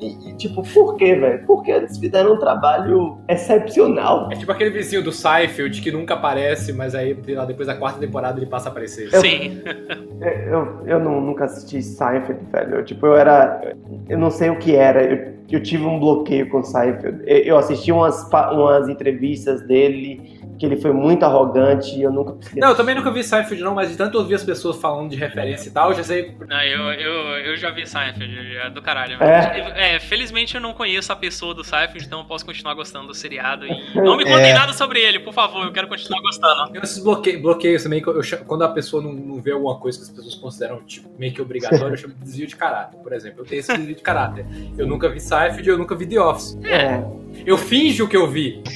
E, 0.00 0.30
e, 0.30 0.36
tipo, 0.36 0.62
por 0.72 0.96
quê, 0.96 1.16
velho? 1.16 1.44
Porque 1.46 1.70
eles 1.70 1.98
fizeram 1.98 2.32
um 2.32 2.38
trabalho 2.38 3.18
excepcional. 3.28 4.32
É 4.32 4.36
tipo 4.36 4.50
aquele 4.50 4.70
vizinho 4.70 5.04
do 5.04 5.12
Seinfeld 5.12 5.82
que 5.82 5.92
nunca 5.92 6.14
aparece, 6.14 6.72
mas 6.72 6.94
aí 6.94 7.12
depois 7.12 7.66
da 7.66 7.74
quarta 7.74 8.00
temporada 8.00 8.38
ele 8.38 8.46
passa 8.46 8.70
a 8.70 8.72
aparecer. 8.72 9.12
Eu, 9.12 9.20
Sim. 9.20 9.60
Eu, 10.20 10.82
eu 10.86 11.00
não, 11.00 11.18
nunca 11.18 11.46
assisti 11.46 11.80
Seinfeld, 11.82 12.40
velho. 12.52 12.76
Eu, 12.76 12.84
tipo, 12.84 13.06
eu 13.06 13.16
era. 13.16 13.74
Eu 14.06 14.18
não 14.18 14.30
sei 14.30 14.50
o 14.50 14.58
que 14.58 14.76
era. 14.76 15.02
Eu, 15.02 15.40
eu 15.50 15.62
tive 15.62 15.84
um 15.84 15.98
bloqueio 15.98 16.48
com 16.48 16.62
Seinfeld. 16.70 17.22
Eu 17.26 17.56
assisti 17.56 17.92
umas, 17.92 18.28
umas 18.52 18.88
entrevistas 18.88 19.62
dele 19.62 20.39
que 20.60 20.66
ele 20.66 20.76
foi 20.76 20.92
muito 20.92 21.24
arrogante 21.24 21.96
e 21.96 22.02
eu 22.02 22.12
nunca 22.12 22.36
Não, 22.54 22.68
eu 22.68 22.74
também 22.74 22.94
nunca 22.94 23.10
vi 23.10 23.24
Seinfeld 23.24 23.62
não, 23.62 23.74
mas 23.74 23.88
de 23.88 23.96
tanto 23.96 24.18
ouvir 24.18 24.34
as 24.34 24.44
pessoas 24.44 24.76
falando 24.76 25.08
de 25.08 25.16
referência 25.16 25.70
e 25.70 25.72
tal, 25.72 25.90
eu 25.90 25.96
já 25.96 26.04
sei... 26.04 26.36
Não, 26.46 26.62
eu, 26.62 26.92
eu, 26.92 27.12
eu 27.38 27.56
já 27.56 27.70
vi 27.70 27.86
Seinfeld, 27.86 28.56
é 28.56 28.68
do 28.68 28.82
caralho. 28.82 29.16
É? 29.22 29.94
é? 29.94 29.98
felizmente 29.98 30.54
eu 30.54 30.60
não 30.60 30.74
conheço 30.74 31.10
a 31.10 31.16
pessoa 31.16 31.54
do 31.54 31.64
Seinfeld, 31.64 32.04
então 32.04 32.20
eu 32.20 32.26
posso 32.26 32.44
continuar 32.44 32.74
gostando 32.74 33.06
do 33.06 33.14
seriado 33.14 33.66
e 33.66 33.70
não 33.96 34.18
me 34.18 34.24
contem 34.24 34.50
é. 34.50 34.52
nada 34.52 34.74
sobre 34.74 35.00
ele, 35.00 35.20
por 35.20 35.32
favor, 35.32 35.64
eu 35.64 35.72
quero 35.72 35.88
continuar 35.88 36.20
gostando. 36.20 36.76
Eu 36.76 36.82
esses 36.82 37.02
bloqueios, 37.02 37.40
bloqueios 37.40 37.82
também, 37.82 38.02
eu, 38.06 38.20
quando 38.46 38.62
a 38.62 38.68
pessoa 38.68 39.02
não, 39.02 39.14
não 39.14 39.40
vê 39.40 39.52
alguma 39.52 39.78
coisa 39.78 39.96
que 39.96 40.04
as 40.04 40.10
pessoas 40.10 40.34
consideram 40.34 40.82
tipo, 40.82 41.08
meio 41.18 41.32
que 41.32 41.40
obrigatório, 41.40 41.94
eu 41.94 41.96
chamo 41.96 42.12
de 42.12 42.22
desvio 42.22 42.46
de 42.46 42.56
caráter, 42.56 42.98
por 42.98 43.14
exemplo. 43.14 43.40
Eu 43.40 43.46
tenho 43.46 43.60
esse 43.60 43.74
desvio 43.74 43.94
de 43.94 44.02
caráter. 44.02 44.44
Eu 44.76 44.86
nunca 44.86 45.08
vi 45.08 45.20
Seinfeld, 45.20 45.66
eu 45.66 45.78
nunca 45.78 45.94
vi 45.94 46.06
The 46.06 46.20
Office. 46.20 46.58
É. 46.64 47.02
Eu 47.46 47.56
finjo 47.56 48.08
que 48.08 48.16
eu 48.16 48.26
vi. 48.26 48.60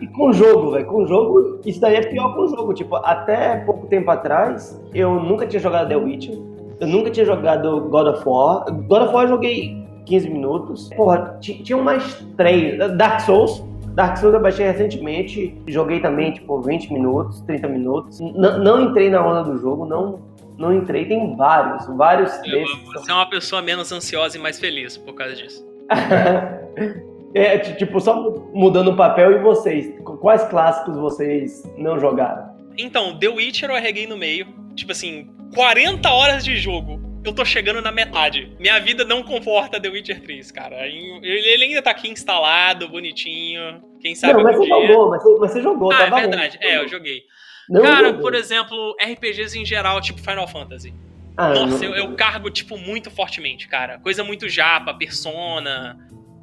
e, 0.00 0.06
com 0.08 0.32
jogo, 0.32 0.72
velho. 0.72 0.86
Com 0.86 1.06
jogo, 1.06 1.60
isso 1.64 1.80
daí 1.80 1.96
é 1.96 2.02
pior 2.02 2.34
com 2.34 2.42
o 2.42 2.48
jogo. 2.48 2.74
Tipo, 2.74 2.96
até 2.96 3.56
pouco 3.64 3.86
tempo 3.86 4.10
atrás, 4.10 4.78
eu 4.94 5.20
nunca 5.20 5.46
tinha 5.46 5.60
jogado 5.60 5.88
The 5.88 5.96
Witcher. 5.96 6.36
Eu 6.80 6.86
nunca 6.86 7.10
tinha 7.10 7.26
jogado 7.26 7.80
God 7.82 8.08
of 8.08 8.28
War. 8.28 8.64
God 8.70 9.02
of 9.02 9.14
War 9.14 9.24
eu 9.24 9.28
joguei 9.28 9.76
15 10.06 10.30
minutos. 10.30 10.90
Porra, 10.96 11.38
tinham 11.40 11.82
mais 11.82 12.24
três. 12.36 12.78
Dark 12.96 13.20
Souls. 13.20 13.64
Dark 13.94 14.16
Souls 14.16 14.34
eu 14.34 14.40
baixei 14.40 14.66
recentemente. 14.66 15.54
Joguei 15.66 16.00
também, 16.00 16.32
tipo, 16.32 16.60
20 16.60 16.92
minutos, 16.92 17.40
30 17.42 17.68
minutos. 17.68 18.20
N 18.20 18.58
não 18.58 18.80
entrei 18.80 19.10
na 19.10 19.26
onda 19.26 19.42
do 19.42 19.58
jogo, 19.58 19.84
não 19.84 20.20
não 20.58 20.74
entrei, 20.74 21.06
tem 21.06 21.36
vários, 21.36 21.86
vários 21.96 22.36
desses. 22.42 22.82
Você 22.92 23.10
é 23.10 23.14
uma 23.14 23.30
pessoa 23.30 23.62
menos 23.62 23.92
ansiosa 23.92 24.36
e 24.36 24.40
mais 24.40 24.58
feliz 24.58 24.96
por 24.96 25.14
causa 25.14 25.36
disso. 25.36 25.64
é, 27.32 27.58
tipo, 27.58 28.00
só 28.00 28.34
mudando 28.52 28.88
o 28.88 28.96
papel 28.96 29.32
e 29.32 29.38
vocês, 29.38 29.94
quais 30.20 30.42
clássicos 30.48 30.96
vocês 30.96 31.62
não 31.78 31.98
jogaram? 32.00 32.48
Então, 32.76 33.16
The 33.18 33.28
Witcher 33.28 33.70
eu 33.70 33.76
arreguei 33.76 34.06
no 34.06 34.16
meio, 34.16 34.46
tipo 34.74 34.92
assim, 34.92 35.30
40 35.54 36.10
horas 36.10 36.44
de 36.44 36.56
jogo. 36.56 37.00
Eu 37.24 37.32
tô 37.32 37.44
chegando 37.44 37.82
na 37.82 37.90
metade. 37.92 38.52
Minha 38.58 38.78
vida 38.80 39.04
não 39.04 39.22
comporta 39.22 39.80
The 39.80 39.88
Witcher 39.88 40.20
3, 40.20 40.50
cara. 40.52 40.86
Ele 40.86 41.64
ainda 41.64 41.82
tá 41.82 41.90
aqui 41.90 42.08
instalado, 42.08 42.88
bonitinho. 42.88 43.82
Quem 44.00 44.14
sabe. 44.14 44.34
Não, 44.34 44.42
mas 44.42 44.56
você 44.56 44.66
dia... 44.66 44.86
jogou, 44.88 45.10
mas 45.10 45.22
você, 45.22 45.38
mas 45.38 45.50
você 45.50 45.62
jogou, 45.62 45.92
Ah, 45.92 46.02
é 46.02 46.10
verdade. 46.10 46.58
É, 46.60 46.78
eu 46.78 46.88
joguei. 46.88 47.24
Não, 47.68 47.82
Cara, 47.82 48.12
não, 48.12 48.20
por 48.20 48.34
exemplo, 48.34 48.96
RPGs 49.00 49.58
em 49.58 49.64
geral, 49.64 50.00
tipo 50.00 50.20
Final 50.20 50.48
Fantasy. 50.48 50.94
Ah, 51.36 51.50
Nossa, 51.50 51.84
eu, 51.84 51.94
eu, 51.94 52.16
cargo, 52.16 52.50
tipo, 52.50 52.76
muito 52.76 53.10
fortemente, 53.10 53.68
cara. 53.68 53.98
Coisa 53.98 54.24
muito 54.24 54.48
japa, 54.48 54.94
persona, 54.94 55.96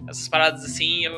essas 0.08 0.30
paradas 0.30 0.64
assim, 0.64 1.06
eu, 1.06 1.14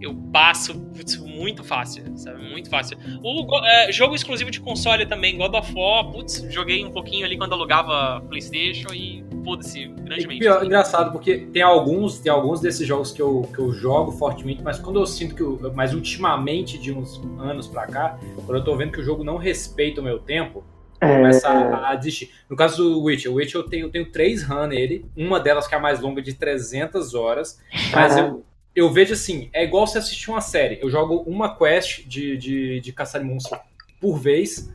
eu 0.00 0.14
passo 0.32 0.74
putz, 0.74 1.16
muito 1.16 1.64
fácil, 1.64 2.16
sabe? 2.16 2.42
Muito 2.50 2.68
fácil. 2.68 2.98
O 3.22 3.64
é, 3.64 3.92
jogo 3.92 4.14
exclusivo 4.14 4.50
de 4.50 4.60
console 4.60 5.06
também, 5.06 5.36
God 5.36 5.54
of 5.54 5.72
War, 5.74 6.10
putz, 6.10 6.46
joguei 6.50 6.84
um 6.84 6.90
pouquinho 6.90 7.24
ali 7.24 7.36
quando 7.36 7.52
alugava 7.52 8.20
PlayStation 8.28 8.92
e 8.92 9.24
foda-se, 9.44 9.86
grandemente. 9.86 10.40
Pior, 10.40 10.64
engraçado, 10.64 11.12
porque 11.12 11.38
tem 11.38 11.62
alguns, 11.62 12.18
tem 12.18 12.30
alguns 12.32 12.60
desses 12.60 12.86
jogos 12.86 13.12
que 13.12 13.22
eu, 13.22 13.48
que 13.54 13.58
eu 13.58 13.72
jogo 13.72 14.12
fortemente, 14.12 14.62
mas 14.62 14.78
quando 14.78 14.98
eu 14.98 15.06
sinto 15.06 15.34
que. 15.34 15.42
Eu, 15.42 15.72
mas 15.74 15.94
ultimamente, 15.94 16.78
de 16.78 16.92
uns 16.92 17.20
anos 17.38 17.68
pra 17.68 17.86
cá, 17.86 18.18
quando 18.44 18.58
eu 18.58 18.64
tô 18.64 18.76
vendo 18.76 18.92
que 18.92 19.00
o 19.00 19.04
jogo 19.04 19.22
não 19.22 19.36
respeita 19.36 20.00
o 20.00 20.04
meu 20.04 20.18
tempo, 20.18 20.64
é... 21.00 21.16
começa 21.16 21.48
a, 21.48 21.90
a, 21.90 21.94
desistir. 21.94 22.30
No 22.50 22.56
caso 22.56 22.82
do 22.82 23.02
Witcher, 23.04 23.30
o 23.30 23.36
Witcher 23.36 23.60
eu 23.60 23.64
tenho, 23.68 23.86
eu 23.86 23.90
tenho 23.90 24.10
três 24.10 24.42
runs 24.42 24.68
nele, 24.68 25.06
uma 25.16 25.38
delas 25.38 25.66
que 25.66 25.74
é 25.74 25.78
a 25.78 25.80
mais 25.80 26.00
longa, 26.00 26.20
de 26.20 26.34
300 26.34 27.14
horas, 27.14 27.60
mas 27.92 28.16
eu, 28.16 28.44
eu 28.76 28.92
vejo 28.92 29.14
assim, 29.14 29.48
é 29.54 29.64
igual 29.64 29.86
se 29.86 29.96
assistir 29.96 30.30
uma 30.30 30.42
série. 30.42 30.78
Eu 30.82 30.90
jogo 30.90 31.24
uma 31.26 31.56
quest 31.56 32.06
de, 32.06 32.36
de, 32.36 32.80
de 32.80 32.92
caçar 32.92 33.24
monstro 33.24 33.58
por 33.98 34.18
vez, 34.18 34.70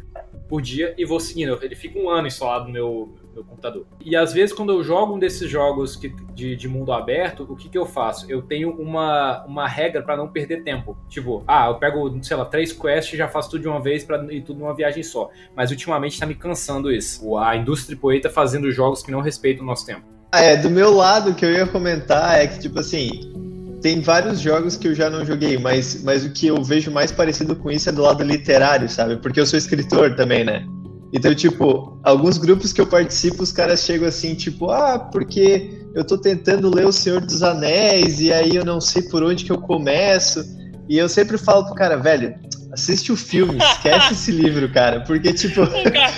por 0.49 0.60
dia, 0.60 0.95
e 0.97 1.06
vou 1.06 1.20
seguindo. 1.20 1.60
Ele 1.62 1.76
fica 1.76 1.99
um 1.99 2.10
ano 2.10 2.26
instalado 2.26 2.66
no 2.66 2.72
meu, 2.72 3.14
meu 3.32 3.43
computador. 3.43 3.86
E 4.04 4.16
às 4.16 4.34
vezes, 4.34 4.56
quando 4.56 4.72
eu 4.72 4.84
jogo 4.84 5.16
um 5.16 5.20
desses 5.20 5.47
jogos 5.47 5.95
que, 5.95 6.10
de, 6.34 6.56
de 6.56 6.68
mundo 6.68 6.91
aberto, 6.91 7.45
o 7.47 7.56
que, 7.56 7.70
que 7.70 7.78
eu 7.78 7.86
faço? 7.86 8.26
Eu 8.28 8.41
tenho 8.41 8.72
uma, 8.72 9.45
uma 9.45 9.68
regra 9.68 10.02
para 10.02 10.18
não 10.18 10.28
perder 10.28 10.64
tempo. 10.64 10.97
Tipo, 11.08 11.43
ah, 11.47 11.68
eu 11.68 11.76
pego, 11.76 12.12
sei 12.24 12.36
lá, 12.36 12.45
três 12.45 12.74
quests 12.74 13.14
e 13.14 13.18
já 13.18 13.28
faço 13.28 13.52
tudo 13.52 13.62
de 13.62 13.68
uma 13.68 13.80
vez 13.80 14.04
para 14.04 14.34
ir 14.34 14.41
tudo 14.41 14.60
numa 14.60 14.74
viagem 14.74 15.04
só. 15.04 15.30
Mas 15.56 15.70
ultimamente 15.70 16.20
tá 16.20 16.26
me 16.26 16.34
cansando 16.34 16.91
isso. 16.91 17.38
A 17.38 17.56
indústria 17.56 17.95
poeta 17.95 18.32
fazendo 18.32 18.72
jogos 18.72 19.04
que 19.04 19.12
não 19.12 19.22
respeitam 19.22 19.64
o 19.64 19.68
nosso 19.68 19.86
tempo. 19.86 20.08
É, 20.34 20.58
do 20.58 20.72
meu 20.72 20.91
lado, 20.91 21.32
o 21.32 21.36
que 21.36 21.45
eu 21.45 21.52
ia 21.52 21.68
comentar 21.68 22.39
é 22.39 22.47
que, 22.47 22.60
tipo 22.60 22.80
assim, 22.80 23.51
tem 23.82 24.00
vários 24.00 24.40
jogos 24.40 24.78
que 24.78 24.88
eu 24.88 24.96
já 24.96 25.10
não 25.10 25.26
joguei, 25.26 25.58
mas, 25.58 26.04
mas 26.04 26.24
o 26.24 26.32
que 26.32 26.48
eu 26.48 26.64
vejo 26.64 26.92
mais 26.92 27.12
parecido 27.12 27.56
com 27.56 27.72
isso 27.72 27.90
é 27.90 27.92
do 27.92 28.02
lado 28.02 28.24
literário, 28.24 28.88
sabe? 28.88 29.18
Porque 29.18 29.40
eu 29.40 29.46
sou 29.46 29.58
escritor 29.58 30.16
também, 30.16 30.44
né? 30.44 30.66
Então, 31.14 31.34
tipo, 31.36 32.00
alguns 32.04 32.38
grupos 32.38 32.72
que 32.72 32.80
eu 32.80 32.88
participo, 32.88 33.44
os 33.44 33.52
caras 33.52 33.82
chegam 33.82 34.08
assim, 34.08 34.34
tipo, 34.34 34.70
ah, 34.70 34.98
porque 34.98 35.70
eu 35.94 36.06
tô 36.06 36.18
tentando 36.18 36.74
ler 36.74 36.86
O 36.86 36.92
Senhor 36.92 37.20
dos 37.20 37.44
Anéis 37.44 38.22
e 38.22 38.32
aí 38.32 38.56
eu 38.56 38.64
não 38.64 38.80
sei 38.80 39.02
por 39.04 39.24
onde 39.24 39.44
que 39.44 39.52
eu 39.52 39.58
começo. 39.58 40.44
E 40.88 40.98
eu 40.98 41.10
sempre 41.10 41.38
falo 41.38 41.66
pro 41.66 41.76
cara, 41.76 41.98
velho, 41.98 42.36
assiste 42.72 43.12
o 43.12 43.18
filme, 43.18 43.58
esquece 43.58 44.14
esse 44.14 44.32
livro, 44.32 44.70
cara, 44.72 45.02
porque, 45.02 45.34
tipo... 45.34 45.62
Cara, 45.92 46.12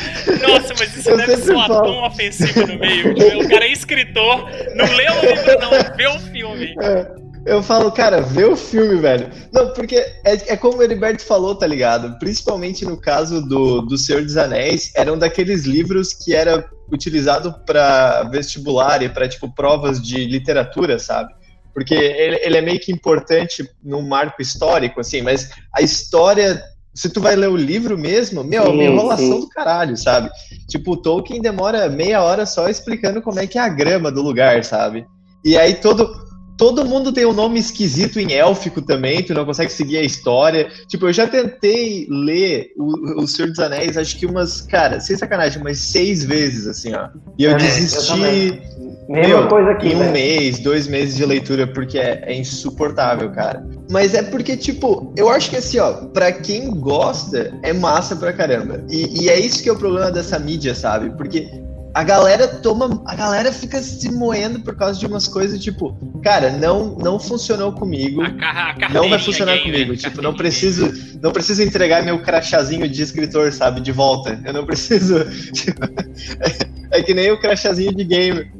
nossa, 0.47 0.73
mas 0.77 0.95
isso 0.95 1.15
deve 1.15 1.37
soar 1.37 1.67
falo. 1.67 1.83
tão 1.83 2.03
ofensivo 2.05 2.67
no 2.67 2.79
meio. 2.79 3.15
Tipo, 3.15 3.43
o 3.43 3.49
cara 3.49 3.65
é 3.65 3.71
escritor, 3.71 4.49
não 4.75 4.85
lê 4.85 5.09
o 5.09 5.25
livro 5.25 5.59
não, 5.59 5.95
vê 5.95 6.07
o 6.07 6.19
filme. 6.19 6.75
É. 6.81 7.23
Eu 7.45 7.61
falo, 7.61 7.91
cara, 7.91 8.21
vê 8.21 8.45
o 8.45 8.55
filme, 8.55 8.95
velho. 8.95 9.29
Não, 9.51 9.73
porque 9.73 9.97
é, 9.97 10.53
é 10.53 10.57
como 10.57 10.77
o 10.77 10.83
Heriberto 10.83 11.23
falou, 11.23 11.55
tá 11.55 11.67
ligado? 11.67 12.17
Principalmente 12.17 12.85
no 12.85 12.95
caso 12.97 13.41
do, 13.41 13.81
do 13.81 13.97
Senhor 13.97 14.21
dos 14.21 14.37
Anéis, 14.37 14.91
eram 14.95 15.17
daqueles 15.17 15.65
livros 15.65 16.13
que 16.13 16.33
era 16.33 16.69
utilizado 16.91 17.53
para 17.65 18.23
vestibular 18.23 19.01
e 19.01 19.09
para 19.09 19.27
tipo 19.27 19.53
provas 19.53 20.01
de 20.01 20.25
literatura, 20.25 20.97
sabe? 20.99 21.33
Porque 21.73 21.95
ele, 21.95 22.39
ele 22.43 22.57
é 22.57 22.61
meio 22.61 22.79
que 22.79 22.91
importante 22.91 23.67
no 23.83 24.01
marco 24.01 24.41
histórico, 24.41 25.01
assim, 25.01 25.21
mas 25.21 25.49
a 25.73 25.81
história 25.81 26.63
se 26.93 27.09
tu 27.09 27.19
vai 27.19 27.35
ler 27.35 27.49
o 27.49 27.57
livro 27.57 27.97
mesmo, 27.97 28.43
meu, 28.43 28.65
sim, 28.65 28.71
uma 28.71 28.83
enrolação 28.83 29.39
do 29.39 29.49
caralho, 29.49 29.97
sabe? 29.97 30.29
Tipo, 30.67 30.91
o 30.91 30.97
Tolkien 30.97 31.41
demora 31.41 31.89
meia 31.89 32.21
hora 32.21 32.45
só 32.45 32.69
explicando 32.69 33.21
como 33.21 33.39
é 33.39 33.47
que 33.47 33.57
é 33.57 33.61
a 33.61 33.69
grama 33.69 34.11
do 34.11 34.21
lugar, 34.21 34.63
sabe? 34.63 35.05
E 35.43 35.57
aí 35.57 35.73
todo, 35.73 36.22
Todo 36.57 36.85
mundo 36.85 37.11
tem 37.11 37.25
um 37.25 37.33
nome 37.33 37.59
esquisito 37.59 38.19
em 38.19 38.33
élfico 38.33 38.81
também, 38.81 39.23
tu 39.23 39.33
não 39.33 39.45
consegue 39.45 39.71
seguir 39.71 39.97
a 39.97 40.03
história. 40.03 40.69
Tipo, 40.87 41.07
eu 41.07 41.13
já 41.13 41.27
tentei 41.27 42.07
ler 42.09 42.71
o, 42.77 43.23
o 43.23 43.27
Senhor 43.27 43.49
dos 43.49 43.59
Anéis, 43.59 43.97
acho 43.97 44.17
que 44.17 44.25
umas, 44.25 44.61
cara, 44.61 44.99
sem 44.99 45.15
sacanagem, 45.15 45.61
umas 45.61 45.79
seis 45.79 46.23
vezes, 46.23 46.67
assim, 46.67 46.93
ó. 46.93 47.09
E 47.37 47.43
eu 47.43 47.51
é, 47.51 47.55
desisti. 47.55 48.61
Eu 48.69 48.83
Mesma 49.07 49.39
meu, 49.39 49.47
coisa 49.47 49.71
aqui. 49.71 49.89
Em 49.89 49.95
um 49.95 49.99
né? 49.99 50.11
mês, 50.11 50.59
dois 50.59 50.87
meses 50.87 51.15
de 51.15 51.25
leitura, 51.25 51.67
porque 51.67 51.97
é, 51.97 52.23
é, 52.25 52.35
insuportável, 52.35 53.29
cara. 53.31 53.65
Mas 53.91 54.13
é 54.13 54.23
porque, 54.23 54.55
tipo, 54.55 55.13
eu 55.17 55.29
acho 55.29 55.49
que 55.49 55.57
assim, 55.57 55.79
ó, 55.79 55.91
pra 56.07 56.31
quem 56.31 56.69
gosta, 56.71 57.53
é 57.63 57.73
massa 57.73 58.15
pra 58.15 58.31
caramba. 58.31 58.83
E, 58.89 59.23
e 59.23 59.29
é 59.29 59.39
isso 59.39 59.61
que 59.61 59.69
é 59.69 59.71
o 59.71 59.77
problema 59.77 60.11
dessa 60.11 60.39
mídia, 60.39 60.73
sabe? 60.73 61.09
Porque 61.17 61.49
a 61.93 62.03
galera 62.03 62.47
toma. 62.47 63.03
A 63.05 63.15
galera 63.15 63.51
fica 63.51 63.81
se 63.81 64.11
moendo 64.11 64.59
por 64.61 64.75
causa 64.75 64.99
de 64.99 65.05
umas 65.05 65.27
coisas, 65.27 65.61
tipo, 65.61 65.95
cara, 66.23 66.49
não, 66.49 66.95
não 66.95 67.19
funcionou 67.19 67.71
comigo. 67.71 68.23
A, 68.41 68.71
a 68.85 68.89
não 68.89 69.09
vai 69.09 69.19
funcionar 69.19 69.59
comigo. 69.59 69.95
Tipo, 69.95 70.21
não 70.21 70.33
preciso, 70.33 70.91
não 71.21 71.31
preciso 71.31 71.61
entregar 71.61 72.03
meu 72.03 72.19
crachazinho 72.19 72.89
de 72.89 73.01
escritor, 73.01 73.51
sabe, 73.51 73.79
de 73.79 73.91
volta. 73.91 74.41
Eu 74.43 74.53
não 74.53 74.65
preciso. 74.65 75.23
Tipo, 75.53 75.83
é, 75.85 76.99
é, 76.99 77.03
que 77.03 77.13
nem 77.13 77.31
o 77.31 77.39
crachazinho 77.39 77.93
de 77.93 78.03
gamer. 78.03 78.51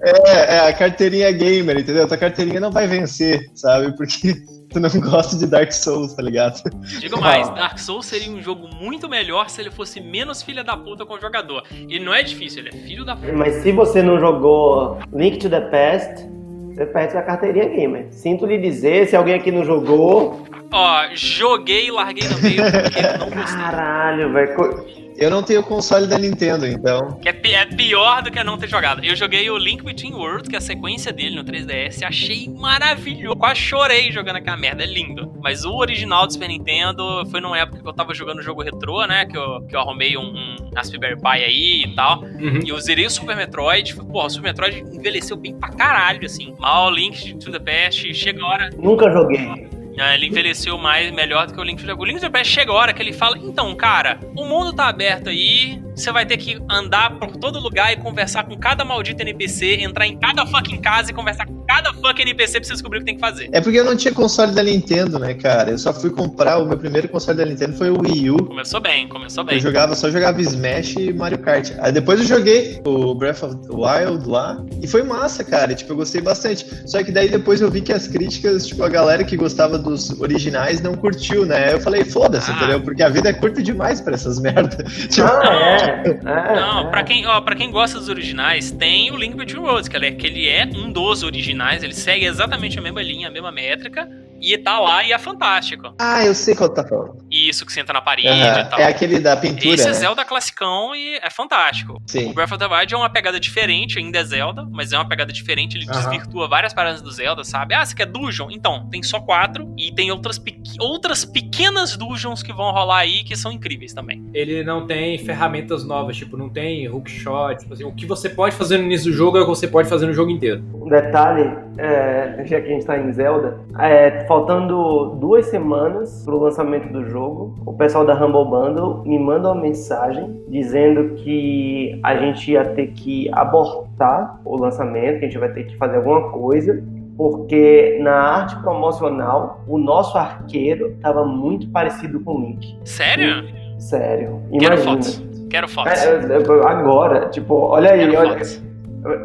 É, 0.00 0.56
é 0.56 0.68
a 0.68 0.72
carteirinha 0.72 1.30
gamer, 1.30 1.78
entendeu? 1.78 2.04
A 2.04 2.08
tua 2.08 2.16
carteirinha 2.16 2.60
não 2.60 2.70
vai 2.70 2.86
vencer, 2.86 3.50
sabe? 3.54 3.94
Porque 3.96 4.42
tu 4.72 4.80
não 4.80 4.90
gosta 5.00 5.36
de 5.36 5.46
Dark 5.46 5.72
Souls, 5.72 6.14
tá 6.14 6.22
ligado? 6.22 6.62
Digo 7.00 7.20
mais, 7.20 7.48
Dark 7.50 7.78
Souls 7.78 8.06
seria 8.06 8.30
um 8.30 8.42
jogo 8.42 8.68
muito 8.74 9.08
melhor 9.08 9.48
se 9.48 9.60
ele 9.60 9.70
fosse 9.70 10.00
menos 10.00 10.42
filha 10.42 10.62
da 10.62 10.76
puta 10.76 11.06
com 11.06 11.14
o 11.14 11.20
jogador. 11.20 11.62
Ele 11.72 12.04
não 12.04 12.12
é 12.12 12.22
difícil, 12.22 12.60
ele 12.60 12.70
é 12.70 12.86
filho 12.86 13.04
da 13.04 13.16
puta. 13.16 13.32
Mas 13.32 13.62
se 13.62 13.72
você 13.72 14.02
não 14.02 14.20
jogou 14.20 14.98
Link 15.12 15.38
to 15.38 15.48
the 15.48 15.60
Past, 15.60 16.26
você 16.74 16.86
perde 16.86 17.12
sua 17.12 17.22
carteirinha 17.22 17.68
gamer. 17.68 18.06
Sinto 18.10 18.46
lhe 18.46 18.58
dizer, 18.58 19.08
se 19.08 19.16
alguém 19.16 19.34
aqui 19.34 19.50
não 19.50 19.64
jogou. 19.64 20.46
Ó, 20.70 21.08
joguei 21.14 21.86
e 21.86 21.90
larguei 21.90 22.28
no 22.28 22.38
meio 22.40 22.62
porque 22.62 23.02
não 23.18 23.30
gostei. 23.30 23.56
Caralho, 23.56 24.32
velho. 24.32 25.07
Eu 25.18 25.30
não 25.30 25.42
tenho 25.42 25.64
console 25.64 26.06
da 26.06 26.16
Nintendo, 26.16 26.64
então. 26.64 27.18
Que 27.20 27.28
é, 27.28 27.40
é, 27.54 27.66
pior 27.66 28.22
do 28.22 28.30
que 28.30 28.42
não 28.44 28.56
ter 28.56 28.68
jogado. 28.68 29.04
Eu 29.04 29.16
joguei 29.16 29.50
o 29.50 29.58
Link 29.58 29.82
Between 29.82 30.14
Worlds, 30.14 30.48
que 30.48 30.54
é 30.54 30.58
a 30.58 30.60
sequência 30.60 31.12
dele 31.12 31.34
no 31.34 31.44
3DS, 31.44 32.04
achei 32.04 32.48
maravilhoso. 32.48 33.36
Quase 33.36 33.60
chorei 33.60 34.12
jogando 34.12 34.36
aquela 34.36 34.56
merda, 34.56 34.84
é 34.84 34.86
lindo. 34.86 35.34
Mas 35.42 35.64
o 35.64 35.74
original 35.74 36.24
do 36.24 36.32
Super 36.32 36.48
Nintendo 36.48 37.26
foi 37.30 37.40
numa 37.40 37.58
época 37.58 37.82
que 37.82 37.88
eu 37.88 37.92
tava 37.92 38.14
jogando 38.14 38.40
jogo 38.42 38.62
retrô, 38.62 39.04
né? 39.06 39.26
Que 39.26 39.36
eu, 39.36 39.60
que 39.62 39.74
eu 39.74 39.80
arrumei 39.80 40.16
um, 40.16 40.22
um 40.22 40.70
Raspberry 40.76 41.16
Pi 41.16 41.26
aí 41.26 41.82
e 41.84 41.94
tal. 41.96 42.22
Uhum. 42.22 42.60
E 42.64 42.68
eu 42.68 42.80
zerei 42.80 43.06
o 43.06 43.10
Super 43.10 43.34
Metroid. 43.34 43.96
Porra, 43.96 44.26
o 44.26 44.30
Super 44.30 44.50
Metroid 44.50 44.84
envelheceu 44.92 45.36
bem 45.36 45.58
pra 45.58 45.70
caralho, 45.70 46.24
assim. 46.24 46.54
Mal 46.60 46.90
Link 46.90 47.34
to 47.38 47.50
the 47.50 47.58
Past, 47.58 48.14
chega 48.14 48.40
a 48.40 48.46
hora. 48.46 48.70
Nunca 48.78 49.10
joguei. 49.10 49.68
Ah, 50.00 50.14
ele 50.14 50.26
envelheceu 50.26 50.78
mais, 50.78 51.10
melhor 51.12 51.46
do 51.46 51.54
que 51.54 51.60
o 51.60 51.62
Link 51.62 51.80
to 51.80 51.86
the 51.86 51.94
O 51.94 52.04
Link 52.04 52.20
to 52.20 52.26
the 52.26 52.30
Past 52.30 52.52
chega 52.52 52.70
a 52.70 52.74
hora 52.74 52.92
que 52.92 53.02
ele 53.02 53.12
fala, 53.12 53.36
então, 53.38 53.74
cara, 53.74 54.20
o 54.36 54.44
mundo 54.44 54.72
tá 54.72 54.88
aberto 54.88 55.28
aí, 55.28 55.82
você 56.02 56.12
vai 56.12 56.26
ter 56.26 56.36
que 56.36 56.58
andar 56.70 57.18
por 57.18 57.36
todo 57.36 57.58
lugar 57.58 57.92
e 57.92 57.96
conversar 57.96 58.44
com 58.44 58.56
cada 58.56 58.84
maldito 58.84 59.22
NPC, 59.22 59.80
entrar 59.80 60.06
em 60.06 60.18
cada 60.18 60.46
fucking 60.46 60.80
casa 60.80 61.10
e 61.10 61.14
conversar 61.14 61.46
com 61.46 61.58
cada 61.66 61.92
fucking 61.92 62.22
NPC 62.22 62.60
pra 62.60 62.66
você 62.66 62.72
descobrir 62.72 62.98
o 62.98 63.00
que 63.00 63.06
tem 63.06 63.14
que 63.14 63.20
fazer. 63.20 63.48
É 63.52 63.60
porque 63.60 63.78
eu 63.78 63.84
não 63.84 63.96
tinha 63.96 64.12
console 64.12 64.52
da 64.54 64.62
Nintendo, 64.62 65.18
né, 65.18 65.34
cara? 65.34 65.70
Eu 65.70 65.78
só 65.78 65.92
fui 65.92 66.10
comprar, 66.10 66.58
o 66.58 66.66
meu 66.66 66.78
primeiro 66.78 67.08
console 67.08 67.38
da 67.38 67.44
Nintendo 67.44 67.76
foi 67.76 67.90
o 67.90 68.00
Wii 68.00 68.30
U. 68.30 68.44
Começou 68.44 68.80
bem, 68.80 69.08
começou 69.08 69.44
bem. 69.44 69.56
Eu 69.56 69.60
jogava, 69.60 69.94
só 69.94 70.10
jogava 70.10 70.40
Smash 70.40 70.96
e 70.96 71.12
Mario 71.12 71.38
Kart. 71.38 71.72
Aí 71.78 71.92
depois 71.92 72.20
eu 72.20 72.26
joguei 72.26 72.80
o 72.84 73.14
Breath 73.14 73.42
of 73.42 73.56
the 73.56 73.74
Wild 73.74 74.28
lá, 74.28 74.64
e 74.82 74.86
foi 74.86 75.02
massa, 75.02 75.44
cara, 75.44 75.74
tipo, 75.74 75.92
eu 75.92 75.96
gostei 75.96 76.20
bastante. 76.20 76.66
Só 76.86 77.02
que 77.02 77.12
daí 77.12 77.28
depois 77.28 77.60
eu 77.60 77.70
vi 77.70 77.80
que 77.80 77.92
as 77.92 78.06
críticas, 78.08 78.66
tipo, 78.66 78.82
a 78.82 78.88
galera 78.88 79.24
que 79.24 79.36
gostava 79.36 79.78
dos 79.78 80.10
originais 80.20 80.80
não 80.80 80.94
curtiu, 80.94 81.44
né? 81.44 81.74
Eu 81.74 81.80
falei, 81.80 82.04
foda-se, 82.04 82.50
ah. 82.50 82.54
entendeu? 82.54 82.80
Porque 82.80 83.02
a 83.02 83.08
vida 83.08 83.28
é 83.28 83.32
curta 83.32 83.62
demais 83.62 84.00
pra 84.00 84.14
essas 84.14 84.40
merdas. 84.40 84.78
Tipo, 85.08 85.26
ah, 85.26 85.54
é. 85.54 85.87
É. 85.88 86.60
Não, 86.60 86.90
pra 86.90 87.02
quem, 87.02 87.26
ó, 87.26 87.40
pra 87.40 87.54
quem 87.54 87.70
gosta 87.70 87.98
dos 87.98 88.08
originais, 88.08 88.70
tem 88.70 89.10
o 89.10 89.16
Link 89.16 89.36
Between 89.36 89.62
Worlds, 89.62 89.88
que 89.88 89.96
ele, 89.96 90.06
é, 90.06 90.12
que 90.12 90.26
ele 90.26 90.48
é 90.48 90.64
um 90.64 90.90
dos 90.92 91.22
originais, 91.22 91.82
ele 91.82 91.94
segue 91.94 92.24
exatamente 92.24 92.78
a 92.78 92.82
mesma 92.82 93.02
linha, 93.02 93.28
a 93.28 93.30
mesma 93.30 93.52
métrica, 93.52 94.08
e 94.40 94.56
tá 94.56 94.78
lá 94.78 95.04
e 95.04 95.12
é 95.12 95.18
fantástico. 95.18 95.92
Ah, 95.98 96.24
eu 96.24 96.34
sei 96.34 96.54
qual 96.54 96.68
tá 96.68 96.86
falando. 96.86 97.16
Isso, 97.38 97.64
que 97.64 97.72
você 97.72 97.80
entra 97.80 97.92
na 97.92 98.00
parede 98.00 98.28
uhum. 98.28 98.60
e 98.60 98.64
tal. 98.64 98.80
É 98.80 98.84
aquele 98.84 99.20
da 99.20 99.36
pintura. 99.36 99.74
Esse 99.74 99.84
é 99.84 99.88
né? 99.88 99.94
Zelda 99.94 100.24
classicão 100.24 100.94
e 100.94 101.16
é 101.16 101.30
fantástico. 101.30 102.00
Sim. 102.06 102.30
O 102.30 102.34
Breath 102.34 102.52
of 102.52 102.58
the 102.58 102.66
Wild 102.66 102.94
é 102.94 102.96
uma 102.96 103.10
pegada 103.10 103.38
diferente, 103.38 103.98
ainda 103.98 104.18
é 104.18 104.24
Zelda, 104.24 104.66
mas 104.70 104.92
é 104.92 104.96
uma 104.96 105.08
pegada 105.08 105.32
diferente, 105.32 105.76
ele 105.76 105.86
uhum. 105.86 105.92
desvirtua 105.92 106.48
várias 106.48 106.72
paradas 106.72 107.02
do 107.02 107.10
Zelda, 107.10 107.44
sabe? 107.44 107.74
Ah, 107.74 107.84
você 107.84 107.94
quer 107.94 108.06
dungeon? 108.06 108.48
Então, 108.50 108.88
tem 108.90 109.02
só 109.02 109.20
quatro 109.20 109.72
e 109.76 109.92
tem 109.92 110.10
outras, 110.10 110.38
pe 110.38 110.58
outras 110.80 111.24
pequenas 111.24 111.96
dungeons 111.96 112.42
que 112.42 112.52
vão 112.52 112.70
rolar 112.72 112.98
aí 112.98 113.24
que 113.24 113.36
são 113.36 113.52
incríveis 113.52 113.92
também. 113.92 114.24
Ele 114.32 114.64
não 114.64 114.86
tem 114.86 115.18
ferramentas 115.18 115.84
novas, 115.84 116.16
tipo, 116.16 116.36
não 116.36 116.48
tem 116.48 116.88
hookshot, 116.88 117.58
tipo 117.60 117.74
assim, 117.74 117.84
o 117.84 117.92
que 117.92 118.06
você 118.06 118.28
pode 118.28 118.54
fazer 118.54 118.78
no 118.78 118.84
início 118.84 119.10
do 119.10 119.16
jogo 119.16 119.38
é 119.38 119.40
o 119.40 119.44
que 119.44 119.50
você 119.50 119.68
pode 119.68 119.88
fazer 119.88 120.06
no 120.06 120.12
jogo 120.12 120.30
inteiro. 120.30 120.62
Um 120.74 120.88
detalhe, 120.88 121.50
é, 121.76 122.42
já 122.44 122.60
que 122.60 122.66
a 122.66 122.70
gente 122.70 122.84
tá 122.84 122.98
em 122.98 123.12
Zelda, 123.12 123.60
é, 123.78 124.24
faltando 124.26 125.16
duas 125.20 125.46
semanas 125.46 126.22
pro 126.24 126.38
lançamento 126.38 126.92
do 126.92 127.08
jogo, 127.08 127.27
o 127.66 127.72
pessoal 127.74 128.04
da 128.04 128.14
Humble 128.14 128.44
Bundle 128.44 129.02
me 129.04 129.18
manda 129.18 129.52
uma 129.52 129.60
mensagem 129.60 130.42
dizendo 130.48 131.14
que 131.16 132.00
a 132.02 132.16
gente 132.16 132.50
ia 132.50 132.64
ter 132.64 132.88
que 132.88 133.28
abortar 133.32 134.40
o 134.44 134.56
lançamento, 134.56 135.18
que 135.18 135.24
a 135.24 135.28
gente 135.28 135.38
vai 135.38 135.52
ter 135.52 135.64
que 135.64 135.76
fazer 135.76 135.96
alguma 135.96 136.30
coisa, 136.30 136.82
porque 137.16 137.98
na 138.00 138.14
arte 138.14 138.56
promocional 138.56 139.64
o 139.66 139.78
nosso 139.78 140.16
arqueiro 140.16 140.92
estava 140.92 141.24
muito 141.24 141.68
parecido 141.70 142.20
com 142.20 142.34
o 142.34 142.40
Link. 142.40 142.78
Sério? 142.84 143.44
Sério. 143.78 144.42
Imagina. 144.50 144.60
Quero 144.60 144.78
fotos. 144.78 145.24
Quero 145.50 145.68
fotos. 145.68 145.92
É, 145.92 146.36
agora, 146.66 147.28
tipo, 147.28 147.54
olha 147.54 147.92
aí, 147.92 148.08
Quero 148.08 148.18
olha. 148.18 148.30
Fotos. 148.30 148.62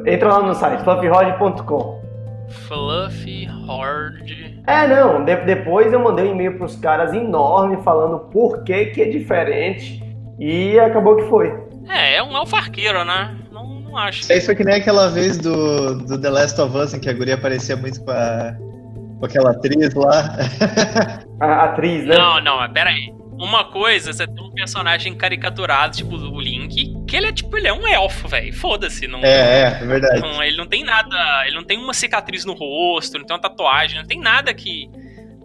Entra 0.06 0.30
lá 0.30 0.42
no 0.44 0.54
site, 0.54 0.84
fluffyhorde.com. 0.84 2.02
Fluffyhorde. 2.68 4.43
É, 4.66 4.88
não. 4.88 5.24
De 5.24 5.36
depois 5.38 5.92
eu 5.92 6.00
mandei 6.00 6.26
um 6.26 6.32
e-mail 6.32 6.58
pros 6.58 6.76
caras 6.76 7.14
enorme 7.14 7.78
falando 7.84 8.20
por 8.32 8.64
que 8.64 8.88
que 8.88 9.02
é 9.02 9.10
diferente. 9.10 10.02
E 10.40 10.80
acabou 10.80 11.16
que 11.18 11.24
foi. 11.24 11.54
É, 11.90 12.16
é 12.18 12.24
um 12.24 12.36
alfarqueiro, 12.36 13.04
né? 13.04 13.38
Não, 13.52 13.82
não 13.82 13.98
acho. 13.98 14.22
Isso 14.32 14.46
foi 14.46 14.56
que 14.56 14.64
nem 14.64 14.76
aquela 14.76 15.10
vez 15.10 15.38
do, 15.38 15.96
do 16.06 16.20
The 16.20 16.30
Last 16.30 16.60
of 16.60 16.76
Us, 16.76 16.94
em 16.94 17.00
que 17.00 17.10
a 17.10 17.14
guria 17.14 17.36
aparecia 17.36 17.76
muito 17.76 18.04
com, 18.04 18.12
a, 18.12 18.56
com 19.20 19.26
aquela 19.26 19.52
atriz 19.52 19.94
lá. 19.94 20.38
A 21.40 21.66
atriz, 21.66 22.06
né? 22.06 22.18
Não, 22.18 22.42
não, 22.42 22.72
pera 22.72 22.90
aí. 22.90 23.14
Uma 23.34 23.66
coisa, 23.66 24.14
você 24.14 24.26
tem 24.26 24.42
um 24.42 24.52
personagem 24.52 25.14
caricaturado, 25.16 25.98
tipo 25.98 26.16
o 26.16 26.40
Link, 26.40 26.94
que 27.14 27.18
ele 27.18 27.28
é 27.28 27.32
tipo, 27.32 27.56
ele 27.56 27.68
é 27.68 27.74
um 27.74 27.88
elfo, 27.88 28.28
velho. 28.28 28.52
Foda-se. 28.52 29.08
Não, 29.08 29.20
é, 29.20 29.28
é, 29.28 29.80
é 29.84 29.86
verdade. 29.86 30.20
Não, 30.20 30.42
ele 30.42 30.58
não 30.58 30.66
tem 30.66 30.84
nada. 30.84 31.44
Ele 31.46 31.56
não 31.56 31.64
tem 31.64 31.78
uma 31.78 31.94
cicatriz 31.94 32.44
no 32.44 32.54
rosto, 32.54 33.20
não 33.20 33.26
tem 33.26 33.36
uma 33.36 33.42
tatuagem, 33.42 34.00
não 34.00 34.08
tem 34.08 34.20
nada 34.20 34.52
que, 34.52 34.90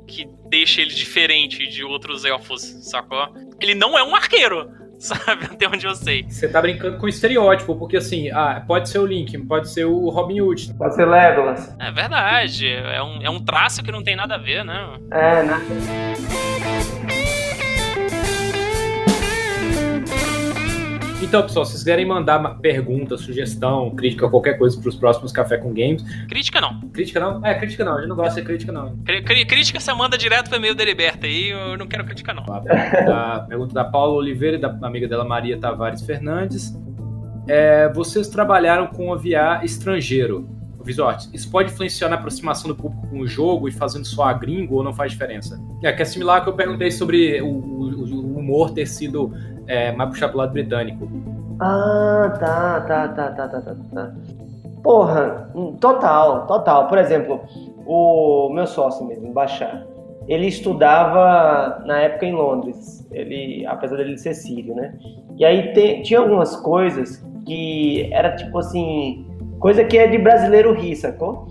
que 0.07 0.27
deixe 0.49 0.81
ele 0.81 0.95
diferente 0.95 1.67
de 1.67 1.85
outros 1.85 2.25
elfos, 2.25 2.63
sacou? 2.89 3.29
Ele 3.61 3.75
não 3.75 3.99
é 3.99 4.03
um 4.03 4.17
arqueiro. 4.17 4.71
Sabe, 4.99 5.45
até 5.45 5.69
onde 5.69 5.87
eu 5.87 5.95
sei. 5.95 6.25
Você 6.29 6.49
tá 6.49 6.61
brincando 6.61 6.99
com 6.99 7.07
o 7.07 7.09
estereótipo, 7.09 7.77
porque 7.77 7.99
assim, 7.99 8.31
ah, 8.31 8.65
pode 8.67 8.89
ser 8.89 8.99
o 8.99 9.07
Link, 9.07 9.37
pode 9.47 9.71
ser 9.71 9.85
o 9.85 10.09
Robin 10.09 10.41
Hood. 10.41 10.75
Pode 10.75 10.97
ser 10.97 11.05
Legolas. 11.05 11.73
É 11.79 11.93
verdade. 11.93 12.67
É 12.67 13.01
um, 13.01 13.23
é 13.23 13.31
um 13.31 13.39
traço 13.39 13.81
que 13.85 13.93
não 13.93 14.03
tem 14.03 14.17
nada 14.17 14.35
a 14.35 14.39
ver, 14.39 14.65
né? 14.65 14.99
É, 15.13 15.43
né? 15.45 16.58
Então, 21.29 21.43
pessoal, 21.43 21.67
se 21.67 21.73
vocês 21.73 21.83
quiserem 21.83 22.07
mandar 22.07 22.41
uma 22.41 22.55
pergunta, 22.55 23.19
sugestão, 23.19 23.95
crítica, 23.95 24.27
qualquer 24.31 24.55
coisa 24.57 24.81
para 24.81 24.89
os 24.89 24.97
próximos 24.97 25.31
Café 25.31 25.59
com 25.59 25.75
Games. 25.75 26.03
Crítica 26.27 26.59
não. 26.59 26.81
Crítica 26.89 27.21
não? 27.21 27.45
É, 27.45 27.55
crítica 27.55 27.85
não. 27.85 27.97
A 27.97 27.99
gente 27.99 28.09
não 28.09 28.17
gosta 28.17 28.41
de 28.41 28.47
crítica, 28.47 28.73
não. 28.73 28.97
crítica 29.05 29.79
você 29.79 29.93
manda 29.93 30.17
direto 30.17 30.49
pro 30.49 30.57
e-mail 30.57 30.75
da 30.75 30.83
Liberta 30.83 31.27
aí, 31.27 31.51
eu 31.51 31.77
não 31.77 31.87
quero 31.87 32.07
crítica, 32.07 32.33
não. 32.33 32.45
A 32.45 32.61
pergunta 32.63 33.05
da, 33.05 33.41
pergunta 33.41 33.75
da 33.75 33.85
Paula 33.85 34.15
Oliveira 34.15 34.57
e 34.57 34.59
da 34.59 34.71
amiga 34.83 35.07
dela 35.07 35.23
Maria 35.23 35.59
Tavares 35.59 36.01
Fernandes. 36.01 36.75
É, 37.47 37.93
vocês 37.93 38.29
trabalharam 38.29 38.87
com 38.87 39.11
o 39.11 39.19
VR 39.19 39.63
estrangeiro. 39.63 40.49
Visorte, 40.83 41.29
isso 41.35 41.51
pode 41.51 41.71
influenciar 41.71 42.09
na 42.09 42.15
aproximação 42.15 42.69
do 42.69 42.75
público 42.75 43.07
com 43.09 43.21
o 43.21 43.29
jogo 43.29 43.69
e 43.69 43.73
fazendo 43.73 44.07
só 44.07 44.25
a 44.25 44.33
gringo 44.33 44.77
ou 44.77 44.83
não 44.83 44.95
faz 44.95 45.13
diferença? 45.13 45.61
É, 45.85 45.93
que 45.93 46.01
é 46.01 46.05
similar 46.07 46.39
ao 46.39 46.45
que 46.45 46.49
eu 46.49 46.55
perguntei 46.55 46.91
sobre 46.91 47.43
o, 47.43 47.47
o, 47.47 48.05
o 48.15 48.39
humor 48.39 48.71
ter 48.71 48.87
sido 48.87 49.35
é, 49.69 49.93
mais 49.93 50.11
puxar 50.11 50.29
pro 50.29 50.39
lado 50.39 50.53
britânico. 50.53 51.09
Ah, 51.61 52.37
tá, 52.41 52.81
tá, 52.81 53.09
tá, 53.09 53.31
tá, 53.31 53.49
tá, 53.49 53.61
tá, 53.61 53.77
tá. 53.95 54.15
Porra, 54.83 55.51
hum, 55.55 55.77
total, 55.79 56.47
total. 56.47 56.89
Por 56.89 56.99
exemplo, 56.99 57.41
o 57.87 58.49
meu 58.51 58.67
sócio 58.67 59.07
mesmo, 59.07 59.33
Bachar, 59.33 59.87
ele 60.27 60.47
estudava 60.47 61.83
na 61.85 62.01
época 62.01 62.27
em 62.27 62.33
Londres, 62.33 63.07
ele, 63.13 63.67
apesar 63.67 63.97
dele 63.97 64.17
ser 64.17 64.35
sírio, 64.35 64.75
né? 64.75 64.95
E 65.37 65.45
aí 65.45 65.73
te, 65.73 66.03
tinha 66.03 66.21
algumas 66.21 66.57
coisas 66.57 67.25
que 67.45 68.09
era 68.13 68.37
tipo 68.37 68.59
assim, 68.59 69.27
coisa 69.59 69.85
que 69.85 69.99
é 69.99 70.07
de 70.07 70.19
brasileiro 70.19 70.73
rir, 70.73 70.97
sacou? 70.97 71.49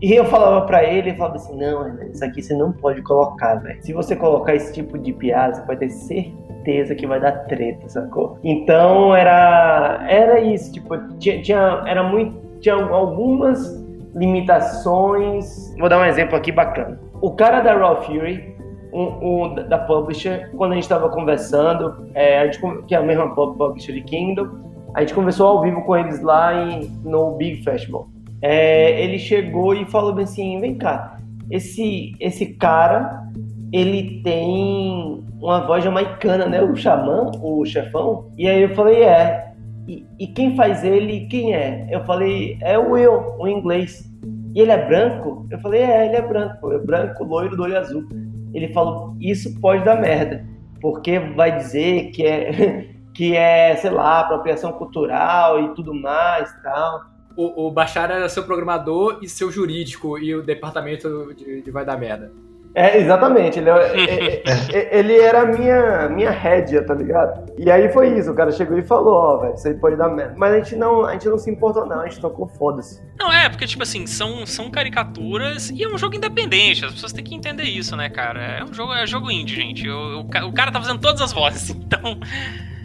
E 0.00 0.12
eu 0.12 0.24
falava 0.26 0.64
para 0.66 0.84
ele, 0.84 1.10
ele 1.10 1.16
falava 1.16 1.36
assim, 1.36 1.56
não, 1.56 2.02
isso 2.04 2.24
aqui 2.24 2.40
você 2.40 2.54
não 2.54 2.70
pode 2.70 3.02
colocar, 3.02 3.56
velho. 3.56 3.82
Se 3.82 3.92
você 3.92 4.14
colocar 4.14 4.54
esse 4.54 4.72
tipo 4.72 4.96
de 4.96 5.12
piada, 5.12 5.54
você 5.54 5.62
pode 5.62 5.80
ter 5.80 5.90
certeza 5.90 6.47
certeza 6.68 6.94
que 6.94 7.06
vai 7.06 7.18
dar 7.18 7.32
treta, 7.46 7.88
sacou? 7.88 8.38
Então 8.44 9.16
era 9.16 10.04
era 10.08 10.40
isso, 10.40 10.72
tipo, 10.72 10.96
tinha, 11.18 11.40
tinha 11.40 11.82
era 11.86 12.02
muito 12.02 12.36
tinha 12.60 12.74
algumas 12.74 13.82
limitações. 14.14 15.74
Vou 15.78 15.88
dar 15.88 15.98
um 15.98 16.04
exemplo 16.04 16.36
aqui 16.36 16.52
bacana. 16.52 17.00
O 17.22 17.30
cara 17.32 17.60
da 17.60 17.74
Raw 17.74 18.02
Fury, 18.02 18.54
um, 18.92 19.44
um 19.44 19.54
da 19.54 19.78
publisher, 19.78 20.50
quando 20.56 20.72
a 20.72 20.74
gente 20.74 20.84
estava 20.84 21.08
conversando, 21.08 22.08
é, 22.14 22.40
a 22.40 22.44
gente, 22.46 22.60
que 22.86 22.94
é 22.94 22.98
a 22.98 23.02
mesma 23.02 23.34
publisher 23.34 23.92
de 23.92 24.02
Kingdom, 24.02 24.48
A 24.94 25.00
gente 25.00 25.14
conversou 25.14 25.46
ao 25.46 25.62
vivo 25.62 25.82
com 25.82 25.96
eles 25.96 26.20
lá 26.20 26.52
em, 26.54 26.90
no 27.04 27.36
Big 27.36 27.62
Festival. 27.62 28.08
É, 28.42 29.00
ele 29.02 29.18
chegou 29.18 29.74
e 29.74 29.84
falou 29.84 30.12
bem 30.12 30.24
assim: 30.24 30.60
vem 30.60 30.76
cá, 30.76 31.16
esse, 31.50 32.16
esse 32.18 32.54
cara 32.54 33.28
ele 33.72 34.22
tem 34.22 35.24
uma 35.40 35.66
voz 35.66 35.84
jamaicana, 35.84 36.46
né? 36.46 36.62
O 36.62 36.74
xamã, 36.74 37.30
o 37.40 37.64
chefão. 37.64 38.32
E 38.36 38.48
aí 38.48 38.62
eu 38.62 38.74
falei: 38.74 39.02
é. 39.02 39.52
E, 39.86 40.06
e 40.18 40.26
quem 40.26 40.56
faz 40.56 40.84
ele, 40.84 41.26
quem 41.26 41.54
é? 41.54 41.88
Eu 41.90 42.04
falei: 42.04 42.58
é 42.60 42.78
o 42.78 42.92
Will, 42.92 43.34
o 43.38 43.48
inglês. 43.48 44.08
E 44.54 44.60
ele 44.60 44.72
é 44.72 44.86
branco? 44.86 45.46
Eu 45.50 45.58
falei: 45.60 45.82
é, 45.82 46.06
ele 46.06 46.16
é 46.16 46.22
branco. 46.22 46.72
É 46.72 46.78
branco, 46.78 47.24
loiro, 47.24 47.56
do 47.56 47.62
olho 47.62 47.78
azul. 47.78 48.06
Ele 48.52 48.68
falou: 48.72 49.14
isso 49.20 49.60
pode 49.60 49.84
dar 49.84 50.00
merda. 50.00 50.44
Porque 50.80 51.18
vai 51.18 51.56
dizer 51.56 52.10
que 52.10 52.24
é, 52.24 52.88
que 53.14 53.36
é, 53.36 53.76
sei 53.76 53.90
lá, 53.90 54.20
apropriação 54.20 54.72
cultural 54.72 55.62
e 55.62 55.74
tudo 55.74 55.92
mais 55.94 56.50
tal 56.62 57.18
o, 57.38 57.68
o 57.68 57.70
Bachar 57.70 58.10
era 58.10 58.28
seu 58.28 58.42
programador 58.42 59.20
e 59.22 59.28
seu 59.28 59.48
jurídico 59.48 60.18
e 60.18 60.34
o 60.34 60.42
departamento 60.42 61.32
de, 61.36 61.62
de 61.62 61.70
vai 61.70 61.84
dar 61.84 61.96
merda. 61.96 62.32
É, 62.74 62.98
exatamente. 62.98 63.58
Ele, 63.58 63.70
é, 63.70 63.74
é, 63.74 64.42
é, 64.72 64.98
ele 64.98 65.18
era 65.18 65.42
a 65.42 65.46
minha, 65.46 66.08
minha 66.08 66.30
rédea, 66.30 66.84
tá 66.84 66.94
ligado? 66.94 67.52
E 67.58 67.70
aí 67.70 67.88
foi 67.92 68.18
isso, 68.18 68.30
o 68.30 68.34
cara 68.34 68.52
chegou 68.52 68.78
e 68.78 68.82
falou, 68.82 69.14
ó, 69.14 69.34
oh, 69.34 69.40
velho, 69.40 69.54
isso 69.54 69.68
aí 69.68 69.74
pode 69.74 69.96
dar 69.96 70.08
merda. 70.08 70.34
Mas 70.36 70.52
a 70.52 70.58
gente 70.58 70.76
não, 70.76 71.04
a 71.04 71.12
gente 71.12 71.28
não 71.28 71.38
se 71.38 71.50
importou, 71.50 71.86
não, 71.86 72.00
a 72.00 72.08
gente 72.08 72.20
tocou 72.20 72.46
foda-se. 72.46 73.02
Não, 73.18 73.32
é, 73.32 73.48
porque, 73.48 73.66
tipo 73.66 73.82
assim, 73.82 74.06
são, 74.06 74.46
são 74.46 74.70
caricaturas 74.70 75.70
e 75.70 75.82
é 75.82 75.88
um 75.88 75.98
jogo 75.98 76.16
independente, 76.16 76.84
as 76.84 76.92
pessoas 76.92 77.12
têm 77.12 77.24
que 77.24 77.34
entender 77.34 77.64
isso, 77.64 77.96
né, 77.96 78.08
cara? 78.08 78.40
É 78.58 78.64
um 78.64 78.72
jogo, 78.72 78.94
é 78.94 79.06
jogo 79.06 79.30
indie, 79.30 79.56
gente. 79.56 79.88
O, 79.88 80.20
o, 80.20 80.48
o 80.48 80.52
cara 80.52 80.70
tá 80.70 80.80
fazendo 80.80 81.00
todas 81.00 81.20
as 81.20 81.32
vozes, 81.32 81.70
então. 81.74 82.18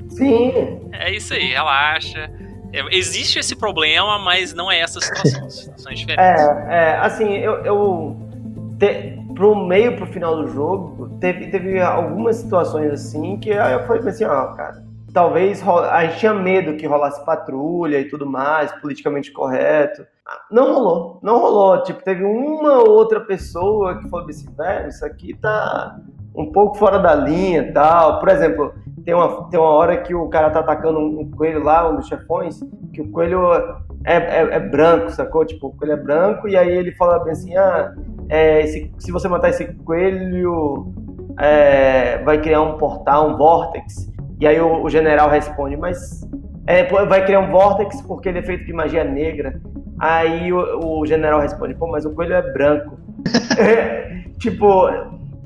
Sim. 0.09 0.89
É 0.91 1.11
isso 1.11 1.33
aí, 1.33 1.51
relaxa. 1.51 2.29
É, 2.73 2.83
existe 2.95 3.37
esse 3.37 3.55
problema, 3.55 4.17
mas 4.17 4.53
não 4.53 4.71
é 4.71 4.79
essa 4.79 4.99
situação. 4.99 5.49
Situações 5.49 5.99
diferentes. 5.99 6.41
É, 6.41 6.67
é 6.69 6.97
assim, 6.97 7.31
eu. 7.37 7.63
eu 7.63 8.17
te, 8.79 9.22
pro 9.35 9.55
meio, 9.55 9.95
pro 9.95 10.05
final 10.05 10.35
do 10.35 10.47
jogo, 10.47 11.17
teve, 11.19 11.47
teve 11.47 11.81
algumas 11.81 12.37
situações 12.37 12.91
assim 12.91 13.37
que 13.37 13.51
aí 13.51 13.73
eu 13.73 13.85
falei 13.85 14.07
assim, 14.07 14.25
ó, 14.25 14.53
cara, 14.53 14.83
talvez 15.13 15.65
a 15.67 16.05
gente 16.05 16.19
tinha 16.19 16.33
medo 16.33 16.75
que 16.75 16.87
rolasse 16.87 17.23
patrulha 17.25 17.99
e 17.99 18.09
tudo 18.09 18.25
mais, 18.25 18.71
politicamente 18.81 19.31
correto. 19.31 20.05
Não 20.49 20.73
rolou, 20.73 21.19
não 21.21 21.39
rolou. 21.39 21.83
Tipo, 21.83 22.03
teve 22.03 22.23
uma 22.23 22.79
outra 22.79 23.19
pessoa 23.19 23.99
que 23.99 24.09
falou 24.09 24.27
assim, 24.27 24.47
velho, 24.55 24.87
isso 24.87 25.05
aqui 25.05 25.33
tá 25.35 25.97
um 26.35 26.51
pouco 26.51 26.77
fora 26.77 26.97
da 26.97 27.13
linha 27.13 27.61
e 27.61 27.71
tal. 27.71 28.19
Por 28.19 28.29
exemplo, 28.29 28.73
tem 29.05 29.13
uma, 29.13 29.49
tem 29.49 29.59
uma 29.59 29.69
hora 29.69 29.97
que 29.97 30.15
o 30.15 30.27
cara 30.29 30.49
tá 30.49 30.61
atacando 30.61 30.99
um, 30.99 31.29
coelho 31.29 31.63
lá, 31.63 31.89
um 31.89 31.97
dos 31.97 32.07
chefões, 32.07 32.59
que 32.93 33.01
o 33.01 33.11
coelho 33.11 33.41
é, 34.05 34.15
é, 34.15 34.55
é, 34.55 34.59
branco, 34.59 35.11
sacou? 35.11 35.45
Tipo, 35.45 35.67
o 35.67 35.71
coelho 35.71 35.93
é 35.93 35.97
branco, 35.97 36.47
e 36.47 36.57
aí 36.57 36.69
ele 36.69 36.91
fala 36.93 37.19
bem 37.19 37.33
assim, 37.33 37.55
ah, 37.55 37.93
é, 38.29 38.61
esse, 38.61 38.91
se 38.99 39.11
você 39.11 39.27
matar 39.27 39.49
esse 39.49 39.65
coelho, 39.85 40.93
é, 41.39 42.17
vai 42.23 42.39
criar 42.39 42.61
um 42.61 42.77
portal, 42.77 43.29
um 43.29 43.37
vortex. 43.37 44.11
E 44.39 44.47
aí 44.47 44.59
o, 44.59 44.83
o 44.83 44.89
general 44.89 45.29
responde, 45.29 45.77
mas 45.77 46.27
é, 46.65 46.83
vai 46.83 47.25
criar 47.25 47.39
um 47.39 47.51
vortex 47.51 48.01
porque 48.01 48.29
ele 48.29 48.39
é 48.39 48.43
feito 48.43 48.65
de 48.65 48.73
magia 48.73 49.03
negra. 49.03 49.61
Aí 49.99 50.51
o, 50.51 50.99
o 50.99 51.05
general 51.05 51.39
responde, 51.39 51.75
pô, 51.75 51.87
mas 51.87 52.05
o 52.05 52.11
coelho 52.11 52.33
é 52.33 52.41
branco. 52.41 52.97
tipo, 54.37 54.89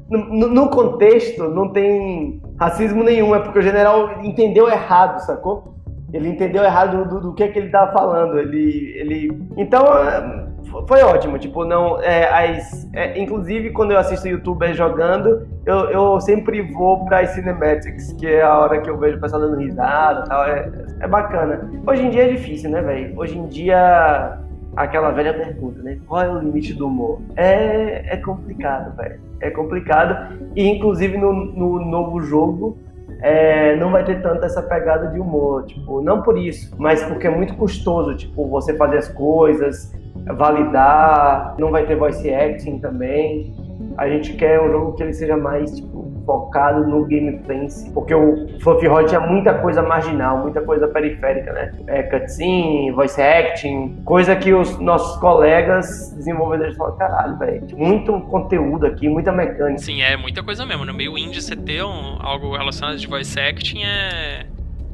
no, 0.10 0.48
no, 0.48 0.70
contexto 0.70 1.50
não 1.50 1.70
tem 1.70 2.42
racismo 2.60 3.04
nenhum, 3.04 3.36
é 3.36 3.40
porque 3.40 3.60
o 3.60 3.62
general 3.62 4.24
entendeu 4.24 4.68
errado, 4.68 5.20
sacou? 5.20 5.77
Ele 6.14 6.30
entendeu 6.30 6.64
errado 6.64 7.06
do, 7.06 7.20
do 7.20 7.34
que, 7.34 7.44
é 7.44 7.48
que 7.50 7.60
ele 7.60 7.70
tava 7.70 7.92
falando. 7.92 8.40
Ele, 8.40 8.94
ele... 8.96 9.48
Então, 9.58 9.84
é, 9.98 10.48
foi 10.88 11.02
ótimo. 11.02 11.38
Tipo, 11.38 11.66
não. 11.66 12.02
É, 12.02 12.56
as, 12.56 12.88
é, 12.94 13.20
inclusive, 13.20 13.72
quando 13.72 13.92
eu 13.92 14.00
assisto 14.00 14.28
youtuber 14.28 14.74
jogando, 14.74 15.46
eu, 15.66 15.90
eu 15.90 16.22
sempre 16.22 16.62
vou 16.62 17.06
para 17.06 17.20
as 17.20 17.32
cinematics, 17.32 18.14
que 18.14 18.26
é 18.26 18.42
a 18.42 18.58
hora 18.58 18.82
que 18.82 18.90
eu 18.90 18.98
vejo 18.98 19.18
o 19.18 19.22
pessoal 19.22 19.42
dando 19.42 19.58
risada 19.58 20.24
tal. 20.24 20.46
É, 20.46 20.72
é 21.00 21.08
bacana. 21.08 21.70
Hoje 21.86 22.06
em 22.06 22.10
dia 22.10 22.24
é 22.24 22.34
difícil, 22.34 22.70
né, 22.70 22.82
velho? 22.82 23.20
Hoje 23.20 23.38
em 23.38 23.48
dia 23.48 24.38
aquela 24.78 25.10
velha 25.10 25.34
pergunta, 25.34 25.82
né? 25.82 25.98
Qual 26.08 26.22
é 26.22 26.30
o 26.30 26.40
limite 26.40 26.74
do 26.74 26.88
humor? 26.88 27.20
É, 27.36 28.14
é 28.14 28.18
complicado, 28.18 28.96
velho. 28.96 29.20
É 29.42 29.50
complicado. 29.50 30.38
E 30.56 30.68
inclusive 30.68 31.18
no, 31.18 31.34
no 31.34 31.84
novo 31.84 32.22
jogo 32.22 32.78
é, 33.22 33.76
não 33.76 33.92
vai 33.92 34.04
ter 34.04 34.22
tanta 34.22 34.46
essa 34.46 34.62
pegada 34.62 35.08
de 35.08 35.20
humor. 35.20 35.66
Tipo, 35.66 36.02
não 36.02 36.22
por 36.22 36.38
isso, 36.38 36.74
mas 36.78 37.04
porque 37.04 37.28
é 37.28 37.30
muito 37.30 37.56
custoso, 37.56 38.16
tipo, 38.16 38.48
você 38.48 38.76
fazer 38.76 38.98
as 38.98 39.08
coisas, 39.08 39.94
validar, 40.36 41.56
não 41.58 41.72
vai 41.72 41.86
ter 41.86 41.96
voice 41.96 42.34
acting 42.34 42.80
também. 42.80 43.54
A 43.98 44.08
gente 44.08 44.34
quer 44.34 44.62
um 44.62 44.72
jogo 44.72 44.94
que 44.94 45.04
ele 45.04 45.14
seja 45.14 45.38
mais, 45.38 45.76
tipo, 45.76 46.07
focado 46.28 46.86
no 46.86 47.06
gameplay 47.06 47.48
porque 47.94 48.14
o 48.14 48.60
Fluffy 48.60 48.88
Rod 48.88 49.08
tinha 49.08 49.22
muita 49.22 49.54
coisa 49.56 49.82
marginal, 49.82 50.40
muita 50.40 50.62
coisa 50.62 50.88
periférica, 50.88 51.54
né? 51.54 51.74
É, 51.88 52.04
cutscene, 52.04 52.92
voice 52.92 53.22
acting, 53.22 54.02
coisa 54.04 54.36
que 54.36 54.54
os 54.54 54.78
nossos 54.80 55.18
colegas 55.20 56.14
desenvolvedores 56.16 56.76
falam, 56.76 56.98
caralho, 56.98 57.38
velho, 57.38 57.64
muito 57.78 58.20
conteúdo 58.22 58.86
aqui, 58.86 59.08
muita 59.08 59.32
mecânica. 59.32 59.82
Sim, 59.82 60.02
é 60.02 60.18
muita 60.18 60.44
coisa 60.44 60.66
mesmo. 60.66 60.86
No 60.86 60.94
meio 60.94 61.18
indie 61.18 61.42
você 61.42 61.56
ter 61.56 61.84
um, 61.84 62.18
algo 62.20 62.56
relacionado 62.56 62.98
de 62.98 63.08
voice 63.08 63.40
acting 63.40 63.84
é 63.84 64.46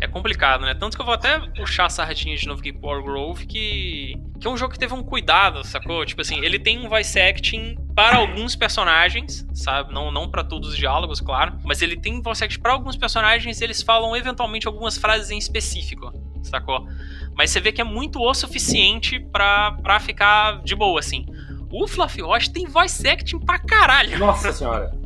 é 0.03 0.07
complicado, 0.07 0.65
né? 0.65 0.73
Tanto 0.73 0.97
que 0.97 1.01
eu 1.01 1.05
vou 1.05 1.15
até 1.15 1.39
puxar 1.39 1.85
a 1.85 1.89
sardinha 1.89 2.35
de 2.35 2.45
novo 2.45 2.59
aqui 2.59 2.73
pro 2.73 3.01
Grove, 3.01 3.45
que, 3.45 4.15
que 4.37 4.45
é 4.45 4.49
um 4.49 4.57
jogo 4.57 4.73
que 4.73 4.79
teve 4.79 4.93
um 4.93 5.01
cuidado, 5.01 5.65
sacou? 5.65 6.05
Tipo 6.05 6.21
assim, 6.21 6.43
ele 6.43 6.59
tem 6.59 6.85
um 6.85 6.89
voice 6.89 7.17
acting 7.17 7.77
para 7.95 8.17
alguns 8.17 8.53
personagens, 8.53 9.47
sabe? 9.53 9.93
Não, 9.93 10.11
não 10.11 10.29
para 10.29 10.43
todos 10.43 10.69
os 10.69 10.77
diálogos, 10.77 11.21
claro. 11.21 11.57
Mas 11.63 11.81
ele 11.81 11.95
tem 11.95 12.21
voice 12.21 12.43
acting 12.43 12.59
para 12.59 12.73
alguns 12.73 12.97
personagens 12.97 13.61
eles 13.61 13.81
falam 13.81 14.13
eventualmente 14.13 14.67
algumas 14.67 14.97
frases 14.97 15.31
em 15.31 15.37
específico, 15.37 16.11
sacou? 16.43 16.85
Mas 17.33 17.51
você 17.51 17.61
vê 17.61 17.71
que 17.71 17.79
é 17.79 17.85
muito 17.85 18.19
o 18.19 18.33
suficiente 18.33 19.21
pra, 19.31 19.71
pra 19.81 20.01
ficar 20.01 20.61
de 20.63 20.75
boa, 20.75 20.99
assim. 20.99 21.25
O 21.71 21.87
Fluffy 21.87 22.21
Roche 22.21 22.51
tem 22.51 22.67
voice 22.67 23.07
acting 23.07 23.39
pra 23.39 23.57
caralho. 23.57 24.19
Nossa 24.19 24.51
senhora. 24.51 25.02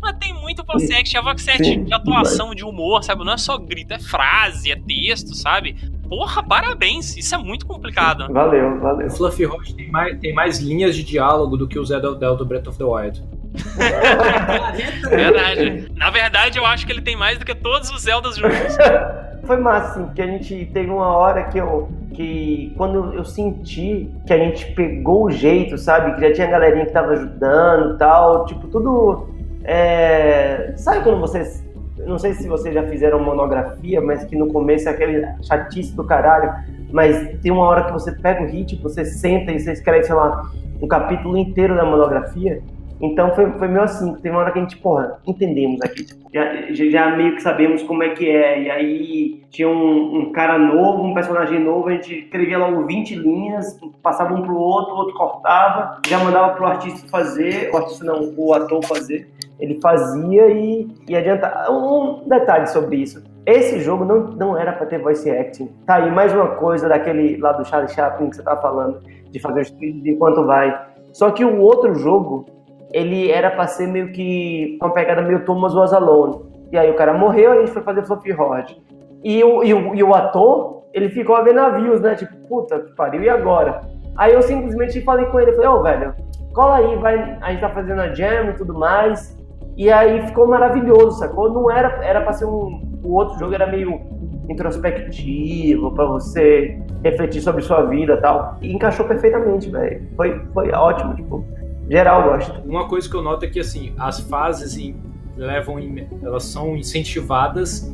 Mas 0.00 0.16
tem 0.18 0.32
muito 0.34 0.64
voice 0.64 0.92
acting, 0.92 1.16
é 1.16 1.22
voice 1.22 1.50
acting 1.50 1.84
de 1.84 1.94
atuação, 1.94 2.54
de 2.54 2.64
humor, 2.64 3.04
sabe? 3.04 3.24
Não 3.24 3.32
é 3.32 3.38
só 3.38 3.58
grito, 3.58 3.92
é 3.92 3.98
frase, 3.98 4.72
é 4.72 4.76
texto, 4.76 5.34
sabe? 5.34 5.76
Porra, 6.08 6.42
parabéns, 6.42 7.16
isso 7.16 7.34
é 7.34 7.38
muito 7.38 7.66
complicado. 7.66 8.32
Valeu, 8.32 8.80
valeu. 8.80 9.06
O 9.06 9.10
Fluffy 9.10 9.44
Roach 9.44 9.74
tem 9.74 9.90
mais, 9.90 10.18
tem 10.18 10.34
mais 10.34 10.58
linhas 10.58 10.96
de 10.96 11.04
diálogo 11.04 11.56
do 11.56 11.68
que 11.68 11.78
o 11.78 11.84
Zelda 11.84 12.12
do 12.12 12.44
Breath 12.44 12.66
of 12.66 12.78
the 12.78 12.84
Wild. 12.84 13.22
verdade. 15.08 15.92
Na 15.96 16.10
verdade, 16.10 16.58
eu 16.58 16.66
acho 16.66 16.86
que 16.86 16.92
ele 16.92 17.02
tem 17.02 17.16
mais 17.16 17.38
do 17.38 17.44
que 17.44 17.54
todos 17.54 17.90
os 17.90 18.02
Zeldas 18.02 18.36
juntos. 18.36 18.76
Foi 19.44 19.56
massa, 19.56 19.90
assim, 19.90 20.04
porque 20.04 20.22
a 20.22 20.26
gente 20.26 20.66
teve 20.72 20.90
uma 20.90 21.08
hora 21.16 21.44
que 21.44 21.58
eu. 21.58 21.88
que 22.14 22.72
quando 22.76 23.14
eu 23.14 23.24
senti 23.24 24.10
que 24.26 24.32
a 24.32 24.38
gente 24.38 24.66
pegou 24.72 25.24
o 25.24 25.30
jeito, 25.30 25.78
sabe? 25.78 26.14
Que 26.14 26.28
já 26.28 26.32
tinha 26.32 26.46
galerinha 26.46 26.86
que 26.86 26.92
tava 26.92 27.12
ajudando 27.12 27.94
e 27.94 27.98
tal, 27.98 28.46
tipo, 28.46 28.68
tudo 28.68 29.29
é, 29.64 30.72
sabe 30.76 31.02
quando 31.02 31.20
vocês. 31.20 31.68
Não 31.98 32.18
sei 32.18 32.32
se 32.32 32.48
vocês 32.48 32.74
já 32.74 32.82
fizeram 32.88 33.22
monografia, 33.22 34.00
mas 34.00 34.24
que 34.24 34.34
no 34.34 34.48
começo 34.48 34.88
é 34.88 34.92
aquele 34.92 35.26
chatice 35.42 35.94
do 35.94 36.04
caralho. 36.04 36.52
Mas 36.90 37.38
tem 37.40 37.52
uma 37.52 37.64
hora 37.64 37.84
que 37.84 37.92
você 37.92 38.10
pega 38.12 38.42
o 38.42 38.46
ritmo, 38.46 38.82
você 38.82 39.04
senta 39.04 39.52
e 39.52 39.60
você 39.60 39.72
escreve, 39.72 40.04
sei 40.04 40.14
lá, 40.14 40.50
um 40.80 40.88
capítulo 40.88 41.36
inteiro 41.36 41.76
da 41.76 41.84
monografia. 41.84 42.62
Então 43.00 43.34
foi, 43.34 43.50
foi 43.52 43.66
meio 43.66 43.82
assim, 43.82 44.14
tem 44.16 44.30
uma 44.30 44.40
hora 44.40 44.52
que 44.52 44.58
a 44.58 44.62
gente, 44.62 44.76
porra, 44.76 45.18
entendemos 45.26 45.80
aqui. 45.80 46.04
Tipo, 46.04 46.28
já, 46.32 46.70
já 46.70 47.16
meio 47.16 47.34
que 47.34 47.42
sabemos 47.42 47.82
como 47.82 48.02
é 48.02 48.10
que 48.10 48.28
é. 48.28 48.62
E 48.62 48.70
aí 48.70 49.42
tinha 49.50 49.68
um, 49.68 50.18
um, 50.18 50.32
cara 50.32 50.58
novo, 50.58 51.02
um 51.02 51.14
personagem 51.14 51.58
novo, 51.58 51.88
a 51.88 51.92
gente 51.92 52.24
escrevia 52.24 52.58
logo 52.58 52.84
20 52.84 53.14
linhas, 53.14 53.78
passava 54.02 54.34
um 54.34 54.42
pro 54.42 54.54
outro, 54.54 54.94
o 54.94 54.98
outro 54.98 55.14
cortava, 55.14 55.98
já 56.06 56.18
mandava 56.18 56.54
pro 56.54 56.66
artista 56.66 57.08
fazer, 57.08 57.70
o 57.72 57.78
artista 57.78 58.04
não, 58.04 58.34
o 58.36 58.52
ator 58.52 58.84
fazer. 58.84 59.30
Ele 59.60 59.78
fazia 59.80 60.48
e, 60.48 60.88
e 61.08 61.16
adiantava. 61.16 61.70
Um 61.70 62.26
detalhe 62.26 62.66
sobre 62.66 62.96
isso. 62.96 63.22
Esse 63.44 63.80
jogo 63.80 64.04
não, 64.04 64.28
não 64.28 64.56
era 64.56 64.72
para 64.72 64.86
ter 64.86 64.98
voice 64.98 65.30
acting. 65.30 65.68
Tá 65.86 65.96
aí 65.96 66.10
mais 66.10 66.32
uma 66.32 66.48
coisa 66.56 66.88
daquele 66.88 67.36
lá 67.36 67.52
do 67.52 67.64
Charlie 67.64 67.90
Chaplin 67.90 68.30
que 68.30 68.36
você 68.36 68.42
tava 68.42 68.60
falando, 68.60 69.00
de 69.30 69.38
fazer 69.38 69.62
os 69.62 69.70
trilhos 69.70 70.06
enquanto 70.06 70.46
vai. 70.46 70.88
Só 71.12 71.30
que 71.30 71.44
o 71.44 71.60
outro 71.60 71.94
jogo, 71.94 72.46
ele 72.92 73.30
era 73.30 73.50
para 73.50 73.66
ser 73.66 73.86
meio 73.86 74.12
que 74.12 74.78
uma 74.80 74.92
pegada 74.92 75.22
meio 75.22 75.44
Thomas 75.44 75.74
Was 75.74 75.92
Alone. 75.92 76.40
E 76.72 76.78
aí 76.78 76.90
o 76.90 76.94
cara 76.94 77.12
morreu, 77.12 77.52
a 77.52 77.56
gente 77.56 77.72
foi 77.72 77.82
fazer 77.82 78.04
Fluffy 78.04 78.32
Horde. 78.32 78.80
E 79.24 79.42
o, 79.42 79.62
e 79.64 79.74
o, 79.74 79.94
e 79.94 80.02
o 80.02 80.14
ator, 80.14 80.84
ele 80.94 81.08
ficou 81.08 81.36
a 81.36 81.42
ver 81.42 81.54
navios, 81.54 82.00
né? 82.00 82.14
Tipo, 82.14 82.36
puta 82.48 82.78
que 82.80 82.94
pariu, 82.94 83.22
e 83.22 83.28
agora? 83.28 83.80
Aí 84.16 84.32
eu 84.32 84.42
simplesmente 84.42 85.00
falei 85.02 85.26
com 85.26 85.40
ele, 85.40 85.52
falei, 85.52 85.68
ô 85.68 85.74
oh, 85.74 85.82
velho, 85.82 86.14
cola 86.52 86.76
aí, 86.76 86.96
vai, 86.96 87.38
a 87.40 87.50
gente 87.50 87.60
tá 87.60 87.70
fazendo 87.70 88.00
a 88.00 88.14
jam 88.14 88.50
e 88.50 88.52
tudo 88.54 88.74
mais. 88.74 89.39
E 89.80 89.90
aí 89.90 90.26
ficou 90.26 90.46
maravilhoso, 90.46 91.18
sacou? 91.18 91.50
Não 91.50 91.70
era, 91.70 92.04
era 92.04 92.20
pra 92.20 92.34
ser 92.34 92.44
um. 92.44 93.00
O 93.02 93.14
outro 93.14 93.38
jogo 93.38 93.54
era 93.54 93.66
meio 93.66 93.98
introspectivo, 94.46 95.90
para 95.94 96.04
você 96.04 96.78
refletir 97.02 97.40
sobre 97.40 97.62
sua 97.62 97.86
vida 97.86 98.18
tal. 98.18 98.58
E 98.60 98.74
encaixou 98.74 99.06
perfeitamente, 99.06 99.70
velho. 99.70 100.06
Foi, 100.14 100.38
foi 100.52 100.70
ótimo, 100.72 101.14
tipo, 101.14 101.42
geral 101.88 102.24
gosta. 102.24 102.60
Uma 102.66 102.88
coisa 102.88 103.08
que 103.08 103.16
eu 103.16 103.22
noto 103.22 103.46
é 103.46 103.48
que 103.48 103.58
assim, 103.58 103.94
as 103.98 104.20
fases 104.20 104.76
em, 104.76 104.96
levam 105.34 105.80
em, 105.80 106.06
elas 106.22 106.44
são 106.44 106.76
incentivadas 106.76 107.90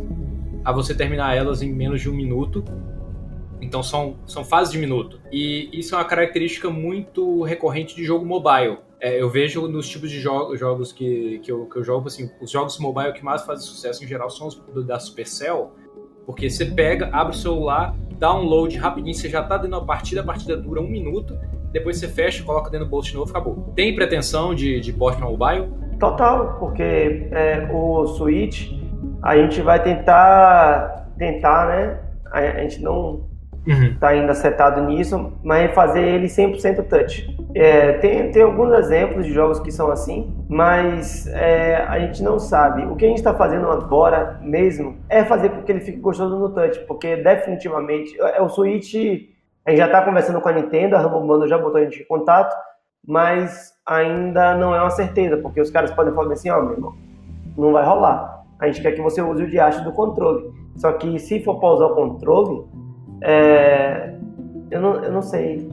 a 0.65 0.73
você 0.73 0.93
terminar 0.93 1.37
elas 1.37 1.63
em 1.63 1.73
menos 1.73 2.01
de 2.01 2.11
um 2.11 2.15
minuto. 2.15 2.65
Então 3.61 3.81
são, 3.81 4.17
são 4.27 4.45
fases 4.45 4.73
de 4.73 4.79
minuto. 4.81 5.21
E 5.31 5.71
isso 5.73 5.95
é 5.95 5.99
uma 5.99 6.05
característica 6.05 6.69
muito 6.69 7.45
recorrente 7.45 7.95
de 7.95 8.03
jogo 8.03 8.27
mobile. 8.27 8.79
É, 9.01 9.21
eu 9.21 9.29
vejo 9.29 9.69
nos 9.69 9.89
tipos 9.89 10.11
de 10.11 10.21
jo 10.21 10.57
jogos 10.57 10.93
que, 10.93 11.39
que, 11.41 11.53
eu, 11.53 11.67
que 11.67 11.77
eu 11.77 11.85
jogo, 11.85 12.09
assim, 12.09 12.31
os 12.41 12.51
jogos 12.51 12.79
mobile 12.79 13.13
que 13.13 13.25
mais 13.25 13.43
fazem 13.43 13.67
sucesso 13.67 14.03
em 14.03 14.07
geral 14.07 14.31
são 14.31 14.47
os 14.47 14.87
da 14.87 14.99
Supercell, 14.99 15.73
porque 16.25 16.49
você 16.49 16.65
pega, 16.65 17.11
abre 17.13 17.35
o 17.35 17.39
celular, 17.39 17.95
download 18.19 18.77
rapidinho, 18.79 19.15
você 19.15 19.29
já 19.29 19.43
tá 19.43 19.59
dentro 19.59 19.79
da 19.79 19.85
partida, 19.85 20.23
a 20.23 20.25
partida 20.25 20.57
dura 20.57 20.81
um 20.81 20.89
minuto, 20.89 21.39
depois 21.73 21.99
você 21.99 22.09
fecha, 22.09 22.43
coloca 22.43 22.71
dentro 22.71 22.87
do 22.87 22.91
bolso 22.91 23.11
de 23.11 23.17
novo, 23.17 23.31
acabou. 23.31 23.73
Tem 23.75 23.95
pretensão 23.95 24.55
de, 24.55 24.81
de 24.81 24.93
port 24.93 25.19
para 25.19 25.29
mobile? 25.29 25.69
Total, 26.01 26.59
porque 26.59 27.29
é, 27.33 27.69
o 27.73 28.07
Switch 28.07 28.73
a 29.23 29.37
gente 29.37 29.61
vai 29.61 29.83
tentar, 29.83 31.11
tentar, 31.19 31.69
né? 31.69 32.01
A, 32.33 32.39
a 32.39 32.63
gente 32.63 32.83
não 32.83 33.29
uhum. 33.67 33.97
ainda 34.01 34.33
acertado 34.33 34.83
nisso, 34.83 35.33
mas 35.43 35.75
fazer 35.75 36.03
ele 36.03 36.27
100% 36.27 36.87
touch. 36.89 37.37
É, 37.55 37.95
tem, 37.95 38.31
tem 38.31 38.43
alguns 38.43 38.73
exemplos 38.79 39.27
de 39.27 39.33
jogos 39.33 39.59
que 39.59 39.73
são 39.73 39.91
assim, 39.91 40.35
mas 40.49 41.27
é, 41.29 41.77
a 41.77 41.99
gente 41.99 42.23
não 42.23 42.39
sabe. 42.39 42.85
O 42.87 42.97
que 42.97 43.05
a 43.05 43.09
gente 43.09 43.19
está 43.19 43.35
fazendo 43.35 43.71
agora 43.71 44.39
mesmo 44.43 44.99
é 45.09 45.25
fazer 45.25 45.51
com 45.51 45.63
que 45.63 45.73
ele 45.73 45.81
fique 45.81 45.99
gostoso 45.99 46.39
no 46.39 46.51
touch, 46.51 46.79
porque 46.81 47.17
definitivamente 47.17 48.19
é, 48.21 48.41
o 48.41 48.49
Switch. 48.49 48.95
A 49.65 49.71
gente 49.71 49.79
já 49.79 49.87
está 49.87 50.03
conversando 50.03 50.41
com 50.41 50.49
a 50.49 50.53
Nintendo, 50.53 50.95
a 50.95 51.01
Rumble 51.01 51.27
Bundle 51.27 51.49
já 51.49 51.59
botou 51.59 51.81
a 51.81 51.85
gente 51.85 52.01
em 52.01 52.07
contato, 52.07 52.55
mas 53.05 53.73
ainda 53.85 54.55
não 54.55 54.73
é 54.73 54.81
uma 54.81 54.91
certeza, 54.91 55.37
porque 55.39 55.61
os 55.61 55.71
caras 55.71 55.91
podem 55.91 56.15
falar 56.15 56.33
assim: 56.33 56.51
ó, 56.51 56.61
oh, 56.61 56.63
meu 56.63 56.73
irmão, 56.75 56.95
não 57.57 57.73
vai 57.73 57.85
rolar. 57.85 58.45
A 58.61 58.67
gente 58.67 58.81
quer 58.81 58.93
que 58.93 59.03
você 59.03 59.21
use 59.21 59.43
o 59.43 59.51
diacho 59.51 59.83
do 59.83 59.93
controle. 59.93 60.53
Só 60.77 60.93
que 60.93 61.19
se 61.19 61.43
for 61.43 61.59
para 61.59 61.71
usar 61.71 61.87
o 61.87 61.95
controle, 61.95 62.65
é, 63.23 64.15
eu, 64.71 64.81
não, 64.81 65.05
eu 65.05 65.13
não 65.13 65.23
sei. 65.23 65.69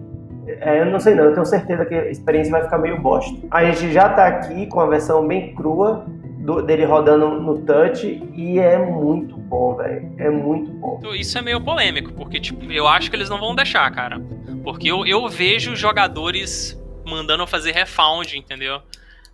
É, 0.46 0.82
eu 0.82 0.86
não 0.88 1.00
sei 1.00 1.16
não, 1.16 1.26
eu 1.26 1.34
tenho 1.34 1.46
certeza 1.46 1.86
que 1.86 1.94
a 1.94 2.10
experiência 2.10 2.52
vai 2.52 2.64
ficar 2.64 2.78
meio 2.78 3.02
bosta. 3.02 3.34
A 3.50 3.64
gente 3.66 3.92
já 3.94 4.10
tá 4.10 4.28
aqui 4.28 4.68
com 4.68 4.80
a 4.80 4.86
versão 4.88 5.26
bem 5.26 5.56
crua 5.56 6.06
do, 6.44 6.62
dele 6.62 6.84
rodando 6.84 7.30
no 7.30 7.60
touch 7.60 8.22
e 8.36 8.60
é 8.60 8.78
muito 8.78 9.38
bom, 9.38 9.76
velho. 9.76 10.14
É 10.18 10.30
muito 10.30 10.72
bom. 10.72 11.00
Isso 11.16 11.38
é 11.38 11.42
meio 11.42 11.62
polêmico, 11.62 12.12
porque 12.14 12.40
tipo, 12.40 12.70
eu 12.72 12.88
acho 12.88 13.10
que 13.10 13.16
eles 13.16 13.30
não 13.30 13.40
vão 13.40 13.56
deixar, 13.56 13.90
cara. 13.92 14.22
Porque 14.64 14.90
eu, 14.90 15.06
eu 15.06 15.28
vejo 15.30 15.76
jogadores 15.76 16.80
mandando 17.06 17.48
fazer 17.48 17.72
refound, 17.72 18.38
entendeu? 18.38 18.82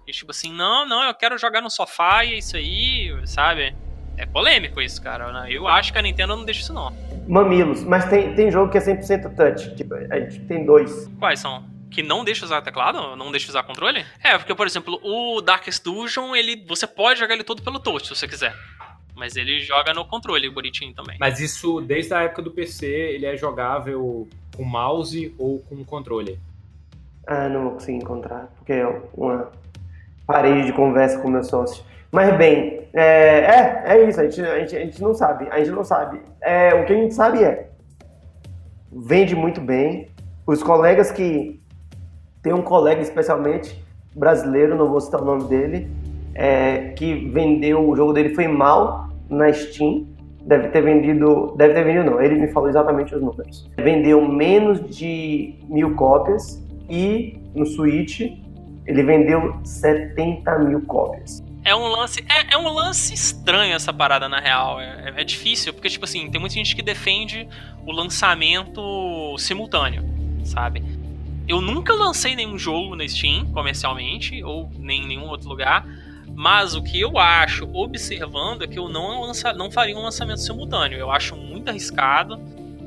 E 0.07 0.11
tipo 0.11 0.31
assim, 0.31 0.51
não, 0.51 0.87
não, 0.87 1.03
eu 1.03 1.13
quero 1.13 1.37
jogar 1.37 1.61
no 1.61 1.69
sofá 1.69 2.23
e 2.23 2.33
é 2.33 2.37
isso 2.37 2.55
aí, 2.55 3.15
sabe? 3.25 3.75
É 4.17 4.25
polêmico 4.25 4.81
isso, 4.81 5.01
cara. 5.01 5.49
Eu 5.49 5.67
acho 5.67 5.93
que 5.93 5.99
a 5.99 6.01
Nintendo 6.01 6.35
não 6.35 6.45
deixa 6.45 6.61
isso 6.61 6.73
não. 6.73 6.93
Mamilos, 7.29 7.83
mas 7.83 8.09
tem, 8.09 8.33
tem 8.33 8.49
jogo 8.49 8.71
que 8.71 8.79
é 8.79 8.81
100% 8.81 9.35
touch. 9.35 9.75
Tipo, 9.75 9.93
a 9.93 10.19
gente 10.19 10.39
tem 10.45 10.65
dois. 10.65 11.07
Quais 11.19 11.39
são? 11.39 11.63
Que 11.91 12.01
não 12.01 12.23
deixa 12.23 12.43
usar 12.43 12.63
teclado? 12.63 13.15
Não 13.15 13.29
deixa 13.29 13.49
usar 13.49 13.61
controle? 13.61 14.03
É, 14.23 14.35
porque, 14.35 14.55
por 14.55 14.65
exemplo, 14.65 14.99
o 15.03 15.39
Darkest 15.39 15.83
Dungeon, 15.83 16.35
ele, 16.35 16.65
você 16.67 16.87
pode 16.87 17.19
jogar 17.19 17.35
ele 17.35 17.43
todo 17.43 17.61
pelo 17.61 17.79
touch, 17.79 18.07
se 18.07 18.15
você 18.15 18.27
quiser. 18.27 18.55
Mas 19.15 19.35
ele 19.35 19.59
joga 19.59 19.93
no 19.93 20.05
controle 20.05 20.49
bonitinho 20.49 20.91
também. 20.91 21.17
Mas 21.19 21.39
isso, 21.39 21.79
desde 21.81 22.15
a 22.15 22.23
época 22.23 22.41
do 22.41 22.49
PC, 22.49 22.87
ele 22.87 23.27
é 23.27 23.37
jogável 23.37 24.27
com 24.57 24.63
mouse 24.63 25.31
ou 25.37 25.59
com 25.59 25.83
controle? 25.85 26.39
Ah, 27.27 27.47
não 27.47 27.61
vou 27.61 27.71
conseguir 27.73 27.97
encontrar, 27.97 28.49
porque 28.57 28.73
é 28.73 29.01
uma 29.13 29.51
parede 30.25 30.65
de 30.65 30.73
conversa 30.73 31.19
com 31.19 31.29
meu 31.29 31.43
sócio. 31.43 31.83
Mas 32.11 32.35
bem, 32.37 32.87
é, 32.93 33.03
é, 33.03 33.83
é 33.85 34.09
isso, 34.09 34.19
a 34.19 34.23
gente, 34.23 34.41
a, 34.41 34.59
gente, 34.59 34.75
a 34.75 34.79
gente 34.79 35.01
não 35.01 35.13
sabe, 35.13 35.47
a 35.51 35.59
gente 35.59 35.71
não 35.71 35.83
sabe. 35.83 36.21
É, 36.41 36.73
o 36.73 36.85
que 36.85 36.93
a 36.93 36.95
gente 36.95 37.13
sabe 37.13 37.43
é, 37.43 37.69
vende 38.91 39.35
muito 39.35 39.61
bem, 39.61 40.07
os 40.45 40.63
colegas 40.63 41.11
que, 41.11 41.59
tem 42.41 42.53
um 42.53 42.61
colega 42.61 43.01
especialmente 43.01 43.83
brasileiro, 44.15 44.75
não 44.75 44.89
vou 44.89 45.01
citar 45.01 45.21
o 45.21 45.25
nome 45.25 45.43
dele, 45.45 45.89
é, 46.33 46.89
que 46.95 47.29
vendeu, 47.29 47.87
o 47.87 47.95
jogo 47.95 48.13
dele 48.13 48.33
foi 48.33 48.47
mal 48.47 49.09
na 49.29 49.51
Steam, 49.51 50.07
deve 50.45 50.69
ter 50.69 50.81
vendido, 50.81 51.53
deve 51.57 51.73
ter 51.73 51.83
vendido 51.83 52.09
não, 52.09 52.21
ele 52.21 52.35
me 52.35 52.47
falou 52.47 52.69
exatamente 52.69 53.13
os 53.13 53.21
números. 53.21 53.69
Vendeu 53.77 54.25
menos 54.25 54.79
de 54.95 55.55
mil 55.67 55.95
cópias 55.95 56.65
e 56.89 57.37
no 57.53 57.65
Switch 57.65 58.21
ele 58.85 59.03
vendeu 59.03 59.55
70 59.63 60.59
mil 60.59 60.81
cópias. 60.85 61.43
É 61.69 61.75
um 61.75 61.85
lance. 61.85 62.25
É, 62.27 62.55
é, 62.55 62.57
um 62.57 62.67
lance 62.67 63.13
estranho 63.13 63.75
essa 63.75 63.93
parada, 63.93 64.27
na 64.27 64.39
real. 64.39 64.81
É, 64.81 65.13
é, 65.17 65.23
difícil, 65.23 65.71
porque, 65.71 65.87
tipo 65.87 66.03
assim, 66.03 66.27
tem 66.31 66.41
muita 66.41 66.55
gente 66.55 66.75
que 66.75 66.81
defende 66.81 67.47
o 67.85 67.91
lançamento 67.91 69.35
simultâneo, 69.37 70.03
sabe? 70.43 70.81
Eu 71.47 71.61
nunca 71.61 71.93
lancei 71.93 72.35
nenhum 72.35 72.57
jogo 72.57 72.95
na 72.95 73.07
Steam 73.07 73.45
comercialmente, 73.53 74.43
ou 74.43 74.67
nem 74.79 75.03
em 75.03 75.07
nenhum 75.09 75.27
outro 75.27 75.47
lugar. 75.47 75.85
Mas 76.33 76.73
o 76.73 76.81
que 76.81 76.99
eu 76.99 77.19
acho, 77.19 77.69
observando, 77.71 78.63
é 78.63 78.67
que 78.67 78.79
eu 78.79 78.89
não, 78.89 79.21
lança, 79.21 79.53
não 79.53 79.69
faria 79.69 79.95
um 79.95 80.01
lançamento 80.01 80.41
simultâneo. 80.41 80.97
Eu 80.97 81.11
acho 81.11 81.35
muito 81.35 81.69
arriscado. 81.69 82.39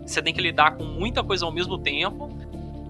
Você 0.04 0.20
tem 0.20 0.34
que 0.34 0.40
lidar 0.40 0.72
com 0.72 0.82
muita 0.82 1.22
coisa 1.22 1.46
ao 1.46 1.52
mesmo 1.52 1.78
tempo. 1.78 2.36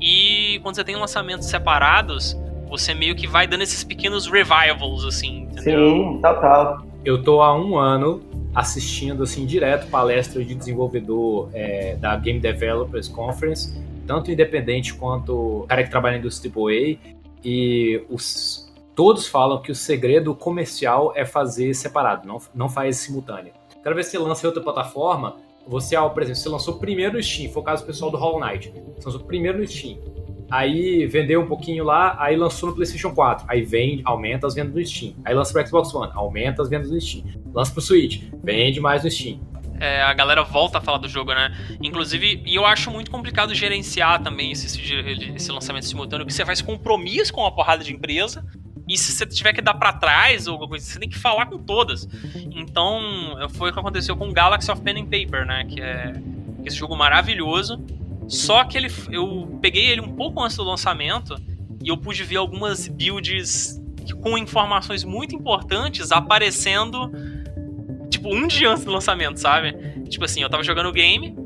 E 0.00 0.58
quando 0.62 0.74
você 0.74 0.84
tem 0.84 0.96
lançamentos 0.96 1.48
separados, 1.48 2.34
você 2.72 2.94
meio 2.94 3.14
que 3.14 3.26
vai 3.26 3.46
dando 3.46 3.60
esses 3.60 3.84
pequenos 3.84 4.26
revivals, 4.26 5.04
assim, 5.04 5.42
entendeu? 5.42 5.90
Sim, 5.90 6.20
total. 6.22 6.82
Eu 7.04 7.22
tô 7.22 7.42
há 7.42 7.54
um 7.54 7.76
ano 7.76 8.22
assistindo, 8.54 9.22
assim, 9.22 9.44
direto 9.44 9.88
palestras 9.90 10.46
de 10.46 10.54
desenvolvedor 10.54 11.50
é, 11.52 11.96
da 11.96 12.16
Game 12.16 12.40
Developers 12.40 13.08
Conference, 13.08 13.78
tanto 14.06 14.30
independente 14.30 14.94
quanto 14.94 15.62
o 15.62 15.66
cara 15.66 15.84
que 15.84 15.90
trabalha 15.90 16.14
na 16.14 16.20
indústria 16.20 16.50
AAA, 16.50 16.96
e 17.44 18.02
os, 18.08 18.72
todos 18.94 19.26
falam 19.26 19.60
que 19.60 19.70
o 19.70 19.74
segredo 19.74 20.34
comercial 20.34 21.12
é 21.14 21.26
fazer 21.26 21.74
separado, 21.74 22.26
não, 22.26 22.38
não 22.54 22.70
faz 22.70 22.96
simultâneo. 22.96 23.52
Quero 23.82 23.94
ver 23.94 24.04
se 24.04 24.12
você 24.12 24.18
lança 24.18 24.46
em 24.46 24.48
outra 24.48 24.62
plataforma, 24.62 25.36
você, 25.66 25.94
por 25.96 26.22
exemplo, 26.22 26.40
você 26.40 26.48
lançou 26.48 26.78
primeiro 26.78 27.14
no 27.16 27.22
Steam, 27.22 27.52
foi 27.52 27.60
o 27.60 27.64
caso 27.64 27.82
do 27.82 27.86
pessoal 27.86 28.10
do 28.10 28.16
Hollow 28.16 28.40
Knight, 28.40 28.72
você 28.96 29.06
lançou 29.06 29.20
primeiro 29.20 29.58
no 29.58 29.66
Steam, 29.66 29.98
Aí 30.52 31.06
vendeu 31.06 31.40
um 31.40 31.46
pouquinho 31.46 31.82
lá, 31.82 32.14
aí 32.20 32.36
lançou 32.36 32.68
no 32.68 32.74
PlayStation 32.74 33.14
4. 33.14 33.46
Aí 33.48 33.62
vende, 33.62 34.02
aumenta 34.04 34.46
as 34.46 34.54
vendas 34.54 34.74
no 34.74 34.84
Steam. 34.84 35.14
Aí 35.24 35.34
lança 35.34 35.50
pro 35.50 35.66
Xbox 35.66 35.94
One, 35.94 36.12
aumenta 36.14 36.60
as 36.60 36.68
vendas 36.68 36.90
no 36.90 37.00
Steam. 37.00 37.24
Lança 37.54 37.72
pro 37.72 37.80
Switch, 37.80 38.24
vende 38.44 38.78
mais 38.78 39.02
no 39.02 39.10
Steam. 39.10 39.40
É, 39.80 40.02
a 40.02 40.12
galera 40.12 40.42
volta 40.42 40.76
a 40.76 40.80
falar 40.82 40.98
do 40.98 41.08
jogo, 41.08 41.32
né? 41.32 41.56
Inclusive, 41.82 42.42
e 42.44 42.54
eu 42.54 42.66
acho 42.66 42.90
muito 42.90 43.10
complicado 43.10 43.54
gerenciar 43.54 44.22
também 44.22 44.52
esse, 44.52 44.66
esse 45.34 45.50
lançamento 45.50 45.86
simultâneo, 45.86 46.26
porque 46.26 46.36
você 46.36 46.44
faz 46.44 46.60
compromisso 46.60 47.32
com 47.32 47.40
uma 47.40 47.50
porrada 47.50 47.82
de 47.82 47.90
empresa, 47.90 48.44
e 48.86 48.98
se 48.98 49.10
você 49.10 49.24
tiver 49.24 49.54
que 49.54 49.62
dar 49.62 49.72
para 49.72 49.94
trás 49.94 50.46
ou 50.46 50.52
alguma 50.52 50.68
coisa, 50.68 50.84
você 50.84 50.98
tem 50.98 51.08
que 51.08 51.18
falar 51.18 51.46
com 51.46 51.56
todas. 51.56 52.06
Então, 52.34 53.00
foi 53.54 53.70
o 53.70 53.72
que 53.72 53.80
aconteceu 53.80 54.14
com 54.16 54.30
Galaxy 54.30 54.70
of 54.70 54.82
Pen 54.82 55.00
and 55.00 55.06
Paper, 55.06 55.46
né? 55.46 55.64
Que 55.64 55.80
é 55.80 56.12
esse 56.62 56.76
jogo 56.76 56.94
maravilhoso 56.94 57.82
só 58.32 58.64
que 58.64 58.78
ele, 58.78 58.90
eu 59.10 59.58
peguei 59.60 59.88
ele 59.88 60.00
um 60.00 60.14
pouco 60.14 60.42
antes 60.42 60.56
do 60.56 60.64
lançamento 60.64 61.36
e 61.84 61.88
eu 61.88 61.98
pude 61.98 62.24
ver 62.24 62.36
algumas 62.36 62.88
builds 62.88 63.78
com 64.22 64.38
informações 64.38 65.04
muito 65.04 65.36
importantes 65.36 66.10
aparecendo 66.10 67.12
tipo 68.08 68.34
um 68.34 68.46
dia 68.46 68.70
antes 68.70 68.86
do 68.86 68.90
lançamento, 68.90 69.36
sabe? 69.38 69.74
Tipo 70.08 70.24
assim, 70.24 70.40
eu 70.40 70.48
tava 70.48 70.62
jogando 70.62 70.88
o 70.88 70.92
game, 70.92 71.36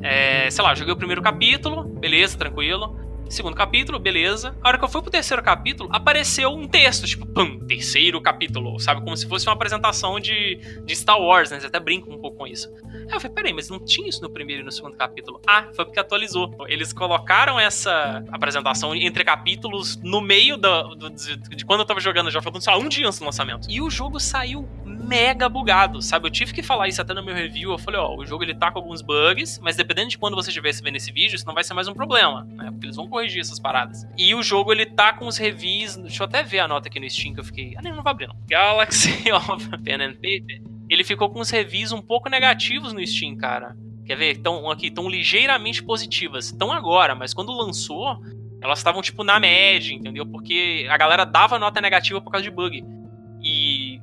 é, 0.00 0.48
sei 0.50 0.62
lá, 0.62 0.72
joguei 0.72 0.94
o 0.94 0.96
primeiro 0.96 1.20
capítulo, 1.20 1.82
beleza, 1.82 2.38
tranquilo. 2.38 2.96
Segundo 3.30 3.54
capítulo, 3.54 3.96
beleza. 4.00 4.56
A 4.60 4.68
hora 4.68 4.76
que 4.76 4.84
eu 4.84 4.88
fui 4.88 5.00
pro 5.00 5.10
terceiro 5.10 5.40
capítulo, 5.40 5.88
apareceu 5.92 6.50
um 6.52 6.66
texto, 6.66 7.06
tipo, 7.06 7.24
pum, 7.24 7.60
terceiro 7.60 8.20
capítulo, 8.20 8.78
sabe? 8.80 9.00
Como 9.02 9.16
se 9.16 9.28
fosse 9.28 9.46
uma 9.46 9.52
apresentação 9.52 10.18
de, 10.18 10.56
de 10.84 10.96
Star 10.96 11.16
Wars, 11.16 11.48
né? 11.48 11.58
Eles 11.58 11.64
até 11.64 11.78
brincam 11.78 12.12
um 12.12 12.18
pouco 12.18 12.38
com 12.38 12.46
isso. 12.46 12.68
Aí 12.92 13.12
eu 13.12 13.20
falei, 13.20 13.34
peraí, 13.34 13.52
mas 13.52 13.70
não 13.70 13.78
tinha 13.78 14.08
isso 14.08 14.20
no 14.20 14.30
primeiro 14.30 14.62
e 14.62 14.64
no 14.64 14.72
segundo 14.72 14.96
capítulo. 14.96 15.40
Ah, 15.46 15.68
foi 15.76 15.84
porque 15.84 16.00
atualizou. 16.00 16.52
Eles 16.66 16.92
colocaram 16.92 17.58
essa 17.58 18.24
apresentação 18.32 18.96
entre 18.96 19.22
capítulos 19.22 19.96
no 20.02 20.20
meio 20.20 20.56
do, 20.56 20.96
do 20.96 21.10
de, 21.10 21.36
de, 21.36 21.64
quando 21.64 21.80
eu 21.80 21.86
tava 21.86 22.00
jogando, 22.00 22.32
já 22.32 22.42
faltando 22.42 22.64
só 22.64 22.76
um 22.76 22.88
dia 22.88 23.06
antes 23.06 23.20
do 23.20 23.24
lançamento. 23.24 23.70
E 23.70 23.80
o 23.80 23.88
jogo 23.88 24.18
saiu 24.18 24.68
mega 24.84 25.48
bugado, 25.48 26.02
sabe? 26.02 26.26
Eu 26.26 26.30
tive 26.30 26.52
que 26.52 26.62
falar 26.62 26.88
isso 26.88 27.00
até 27.00 27.14
no 27.14 27.24
meu 27.24 27.34
review. 27.34 27.72
Eu 27.72 27.78
falei, 27.78 27.98
ó, 28.00 28.14
o 28.14 28.24
jogo 28.24 28.44
ele 28.44 28.54
tá 28.54 28.70
com 28.70 28.78
alguns 28.78 29.02
bugs, 29.02 29.58
mas 29.60 29.76
dependendo 29.76 30.08
de 30.08 30.18
quando 30.18 30.36
você 30.36 30.50
estiver 30.50 30.72
vendo 30.82 30.96
esse 30.96 31.10
vídeo, 31.10 31.34
isso 31.34 31.46
não 31.46 31.54
vai 31.54 31.64
ser 31.64 31.74
mais 31.74 31.88
um 31.88 31.94
problema, 31.94 32.44
né? 32.52 32.70
Porque 32.70 32.86
eles 32.86 32.96
vão 32.96 33.08
corrigir 33.20 33.40
essas 33.40 33.60
paradas. 33.60 34.06
E 34.16 34.34
o 34.34 34.42
jogo, 34.42 34.72
ele 34.72 34.86
tá 34.86 35.12
com 35.12 35.26
os 35.26 35.36
reviews. 35.36 35.96
Deixa 35.96 36.22
eu 36.22 36.26
até 36.26 36.42
ver 36.42 36.60
a 36.60 36.68
nota 36.68 36.88
aqui 36.88 36.98
no 36.98 37.08
Steam 37.08 37.34
que 37.34 37.40
eu 37.40 37.44
fiquei. 37.44 37.74
Ah, 37.76 37.82
nem 37.82 37.92
não 37.92 38.02
vai 38.02 38.12
abrir, 38.12 38.26
não. 38.26 38.36
Galaxy 38.48 39.30
of 39.32 39.68
Pen 39.82 40.02
and 40.02 40.14
Paper. 40.14 40.62
ele 40.88 41.04
ficou 41.04 41.30
com 41.30 41.40
os 41.40 41.50
reviews 41.50 41.92
um 41.92 42.02
pouco 42.02 42.28
negativos 42.28 42.92
no 42.92 43.06
Steam, 43.06 43.36
cara. 43.36 43.76
Quer 44.04 44.16
ver? 44.16 44.32
Estão 44.32 44.70
aqui, 44.70 44.88
estão 44.88 45.08
ligeiramente 45.08 45.82
positivas. 45.82 46.46
Estão 46.46 46.72
agora, 46.72 47.14
mas 47.14 47.32
quando 47.32 47.52
lançou, 47.52 48.18
elas 48.62 48.78
estavam 48.78 49.02
tipo 49.02 49.22
na 49.22 49.38
média, 49.38 49.94
entendeu? 49.94 50.26
Porque 50.26 50.86
a 50.90 50.96
galera 50.96 51.24
dava 51.24 51.58
nota 51.58 51.80
negativa 51.80 52.20
por 52.20 52.30
causa 52.30 52.42
de 52.42 52.50
bug. 52.50 52.84
E 53.42 54.00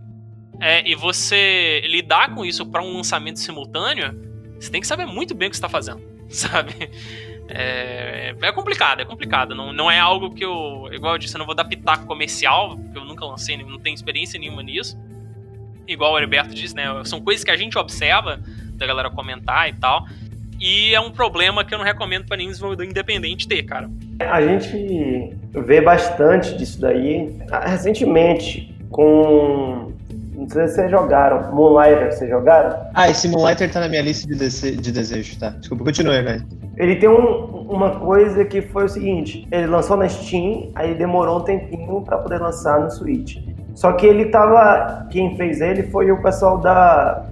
é, 0.59 0.89
e 0.89 0.95
você 0.95 1.82
lidar 1.86 2.34
com 2.34 2.43
isso 2.43 2.65
para 2.65 2.82
um 2.82 2.93
lançamento 2.93 3.38
simultâneo, 3.38 4.20
você 4.59 4.72
tem 4.72 4.82
que 4.82 4.88
saber 4.88 5.05
muito 5.05 5.36
bem 5.36 5.47
o 5.47 5.51
que 5.51 5.55
está 5.55 5.70
fazendo, 5.70 6.01
sabe? 6.30 6.74
É, 7.49 8.35
é, 8.41 8.51
complicado, 8.51 9.01
é 9.01 9.05
complicado. 9.05 9.55
Não, 9.55 9.71
não 9.71 9.89
é 9.89 9.99
algo 9.99 10.33
que 10.33 10.43
eu, 10.43 10.89
igual 10.91 11.13
eu 11.13 11.17
disse, 11.17 11.35
eu 11.35 11.39
não 11.39 11.45
vou 11.45 11.55
dar 11.55 11.65
pitaco 11.65 12.05
comercial, 12.05 12.77
porque 12.77 12.97
eu 12.97 13.05
nunca 13.05 13.25
lancei, 13.25 13.57
não 13.57 13.79
tenho 13.79 13.95
experiência 13.95 14.39
nenhuma 14.39 14.61
nisso. 14.61 14.97
Igual 15.87 16.13
o 16.13 16.17
Heriberto 16.17 16.53
disse, 16.53 16.75
né? 16.75 16.85
São 17.05 17.21
coisas 17.21 17.43
que 17.43 17.51
a 17.51 17.55
gente 17.55 17.77
observa 17.77 18.39
da 18.73 18.85
galera 18.85 19.09
comentar 19.09 19.69
e 19.69 19.73
tal. 19.73 20.05
E 20.59 20.93
é 20.93 20.99
um 20.99 21.11
problema 21.11 21.63
que 21.63 21.73
eu 21.73 21.77
não 21.77 21.85
recomendo 21.85 22.25
para 22.25 22.37
nenhum 22.37 22.49
desenvolvedor 22.49 22.85
independente 22.85 23.47
ter, 23.47 23.63
cara. 23.63 23.89
A 24.19 24.41
gente 24.41 25.35
vê 25.53 25.79
bastante 25.79 26.57
disso 26.57 26.81
daí. 26.81 27.31
Recentemente, 27.65 28.75
com 28.89 29.93
não 30.38 30.47
sei 30.47 30.67
se 30.67 30.75
vocês 30.75 30.91
jogaram. 30.91 31.51
Moonlighter, 31.51 32.13
vocês 32.13 32.29
jogaram? 32.29 32.77
Ah, 32.93 33.09
esse 33.09 33.27
Moonlighter 33.27 33.71
tá 33.71 33.79
na 33.79 33.89
minha 33.89 34.03
lista 34.03 34.27
de, 34.27 34.35
dese 34.35 34.77
de 34.77 34.91
desejos, 34.91 35.35
tá? 35.38 35.49
Desculpa, 35.49 35.83
continue, 35.83 36.21
velho. 36.21 36.45
Ele 36.77 36.95
tem 36.97 37.09
um, 37.09 37.65
uma 37.67 37.99
coisa 37.99 38.45
que 38.45 38.61
foi 38.61 38.85
o 38.85 38.89
seguinte: 38.89 39.47
ele 39.51 39.65
lançou 39.65 39.97
na 39.97 40.07
Steam, 40.07 40.69
aí 40.75 40.93
demorou 40.93 41.39
um 41.39 41.43
tempinho 41.43 42.01
para 42.01 42.19
poder 42.19 42.39
lançar 42.39 42.79
no 42.79 42.91
Switch. 42.91 43.38
Só 43.73 43.93
que 43.93 44.05
ele 44.05 44.25
tava. 44.25 45.07
Quem 45.09 45.35
fez 45.35 45.59
ele 45.59 45.83
foi 45.83 46.11
o 46.11 46.21
pessoal 46.21 46.59
da, 46.59 47.25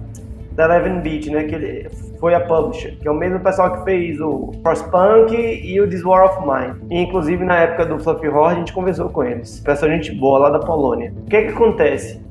da 0.52 0.64
Eleven 0.64 1.00
Beat, 1.00 1.26
né? 1.26 1.44
Que 1.44 1.54
ele 1.54 1.88
foi 2.18 2.34
a 2.34 2.40
publisher, 2.40 2.96
que 2.98 3.06
é 3.06 3.10
o 3.10 3.14
mesmo 3.14 3.38
pessoal 3.38 3.76
que 3.76 3.84
fez 3.84 4.20
o 4.20 4.52
Frostpunk 4.62 5.32
e 5.32 5.80
o 5.80 5.88
This 5.88 6.02
War 6.02 6.24
of 6.24 6.40
Mine. 6.40 6.74
E, 6.90 7.02
inclusive, 7.02 7.44
na 7.44 7.56
época 7.58 7.86
do 7.86 8.00
Fluffy 8.00 8.28
Horror, 8.28 8.48
a 8.48 8.54
gente 8.54 8.72
conversou 8.72 9.10
com 9.10 9.22
eles. 9.22 9.60
Pessoal, 9.60 9.92
gente 9.92 10.12
boa 10.12 10.40
lá 10.40 10.50
da 10.50 10.58
Polônia. 10.58 11.12
O 11.24 11.28
que 11.28 11.42
que 11.42 11.52
acontece? 11.52 12.25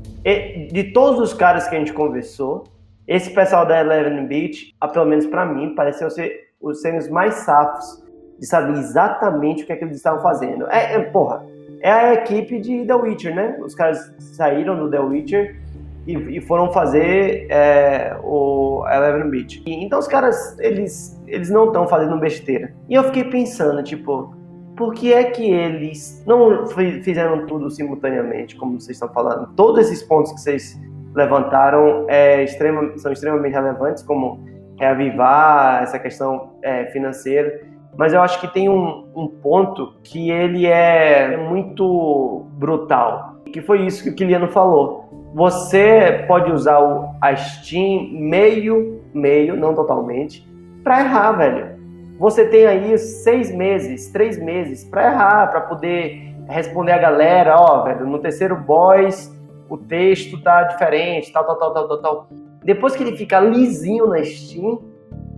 De 0.71 0.85
todos 0.85 1.19
os 1.19 1.33
caras 1.33 1.67
que 1.67 1.75
a 1.75 1.79
gente 1.79 1.93
conversou, 1.93 2.63
esse 3.07 3.29
pessoal 3.29 3.65
da 3.65 3.79
Eleven 3.79 4.25
Beach, 4.25 4.73
pelo 4.91 5.05
menos 5.05 5.27
para 5.27 5.45
mim, 5.45 5.75
pareceu 5.75 6.09
ser 6.09 6.45
os 6.59 6.81
serem 6.81 7.07
mais 7.11 7.35
safos 7.35 8.03
de 8.39 8.45
saber 8.47 8.77
exatamente 8.77 9.63
o 9.63 9.65
que, 9.65 9.73
é 9.73 9.75
que 9.75 9.83
eles 9.83 9.97
estavam 9.97 10.21
fazendo. 10.21 10.67
É, 10.69 10.95
é, 10.95 10.99
porra, 10.99 11.45
é 11.81 11.91
a 11.91 12.13
equipe 12.15 12.59
de 12.59 12.85
The 12.85 12.95
Witcher, 12.95 13.35
né? 13.35 13.57
Os 13.61 13.75
caras 13.75 14.13
saíram 14.19 14.75
do 14.75 14.89
The 14.89 14.99
Witcher 14.99 15.61
e, 16.07 16.13
e 16.37 16.41
foram 16.41 16.71
fazer 16.71 17.47
é, 17.49 18.17
o 18.23 18.83
Eleven 18.87 19.29
Beach. 19.29 19.61
E, 19.65 19.85
então 19.85 19.99
os 19.99 20.07
caras, 20.07 20.57
eles, 20.59 21.21
eles 21.27 21.49
não 21.49 21.67
estão 21.67 21.87
fazendo 21.87 22.19
besteira. 22.19 22.73
E 22.89 22.95
eu 22.95 23.03
fiquei 23.05 23.25
pensando, 23.25 23.83
tipo, 23.83 24.35
por 24.75 24.93
que 24.93 25.13
é 25.13 25.23
que 25.25 25.49
eles 25.49 26.23
não 26.25 26.67
fizeram 26.67 27.45
tudo 27.45 27.69
simultaneamente, 27.69 28.55
como 28.55 28.79
vocês 28.79 28.97
estão 28.97 29.09
falando? 29.09 29.49
Todos 29.55 29.85
esses 29.85 30.03
pontos 30.03 30.33
que 30.33 30.41
vocês 30.41 30.79
levantaram 31.13 32.05
é, 32.09 32.43
extrema, 32.43 32.97
são 32.97 33.11
extremamente 33.11 33.53
relevantes, 33.53 34.03
como 34.03 34.43
reavivar 34.77 35.81
essa 35.83 35.97
questão 35.97 36.55
é, 36.61 36.85
financeira, 36.87 37.61
mas 37.97 38.11
eu 38.11 38.21
acho 38.21 38.41
que 38.41 38.47
tem 38.49 38.67
um, 38.67 39.07
um, 39.15 39.27
ponto 39.27 39.93
que 40.03 40.29
ele 40.29 40.65
é 40.65 41.37
muito 41.37 42.45
brutal, 42.57 43.37
que 43.45 43.61
foi 43.61 43.85
isso 43.85 44.03
que 44.03 44.09
o 44.09 44.15
Kiliano 44.15 44.49
falou. 44.49 45.05
Você 45.33 46.25
pode 46.27 46.51
usar 46.51 46.79
o, 46.79 47.15
a 47.21 47.33
Steam 47.35 48.09
meio, 48.11 49.01
meio, 49.13 49.55
não 49.55 49.73
totalmente, 49.73 50.45
para 50.83 50.99
errar, 50.99 51.31
velho 51.31 51.74
você 52.17 52.45
tem 52.45 52.65
aí 52.65 52.97
seis 52.97 53.53
meses, 53.53 54.09
três 54.11 54.37
meses 54.37 54.83
para 54.83 55.11
errar, 55.11 55.47
para 55.47 55.61
poder 55.61 56.35
responder 56.47 56.91
a 56.91 56.97
galera, 56.97 57.55
ó, 57.57 57.83
velho, 57.83 58.05
no 58.05 58.19
terceiro 58.19 58.55
boss 58.55 59.33
o 59.69 59.77
texto 59.77 60.41
tá 60.41 60.63
diferente, 60.63 61.31
tal, 61.31 61.43
tal, 61.43 61.57
tal, 61.57 61.73
tal, 61.73 61.87
tal, 61.87 62.01
tal. 62.01 62.27
Depois 62.63 62.95
que 62.95 63.03
ele 63.03 63.17
fica 63.17 63.39
lisinho 63.39 64.07
na 64.07 64.23
Steam, 64.23 64.79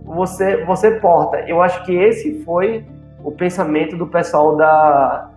você, 0.04 0.64
você 0.64 0.92
porta. 0.92 1.40
Eu 1.40 1.62
acho 1.62 1.84
que 1.84 1.94
esse 1.94 2.42
foi 2.44 2.84
o 3.22 3.32
pensamento 3.32 3.96
do 3.96 4.06
pessoal 4.06 4.56
da, 4.56 5.30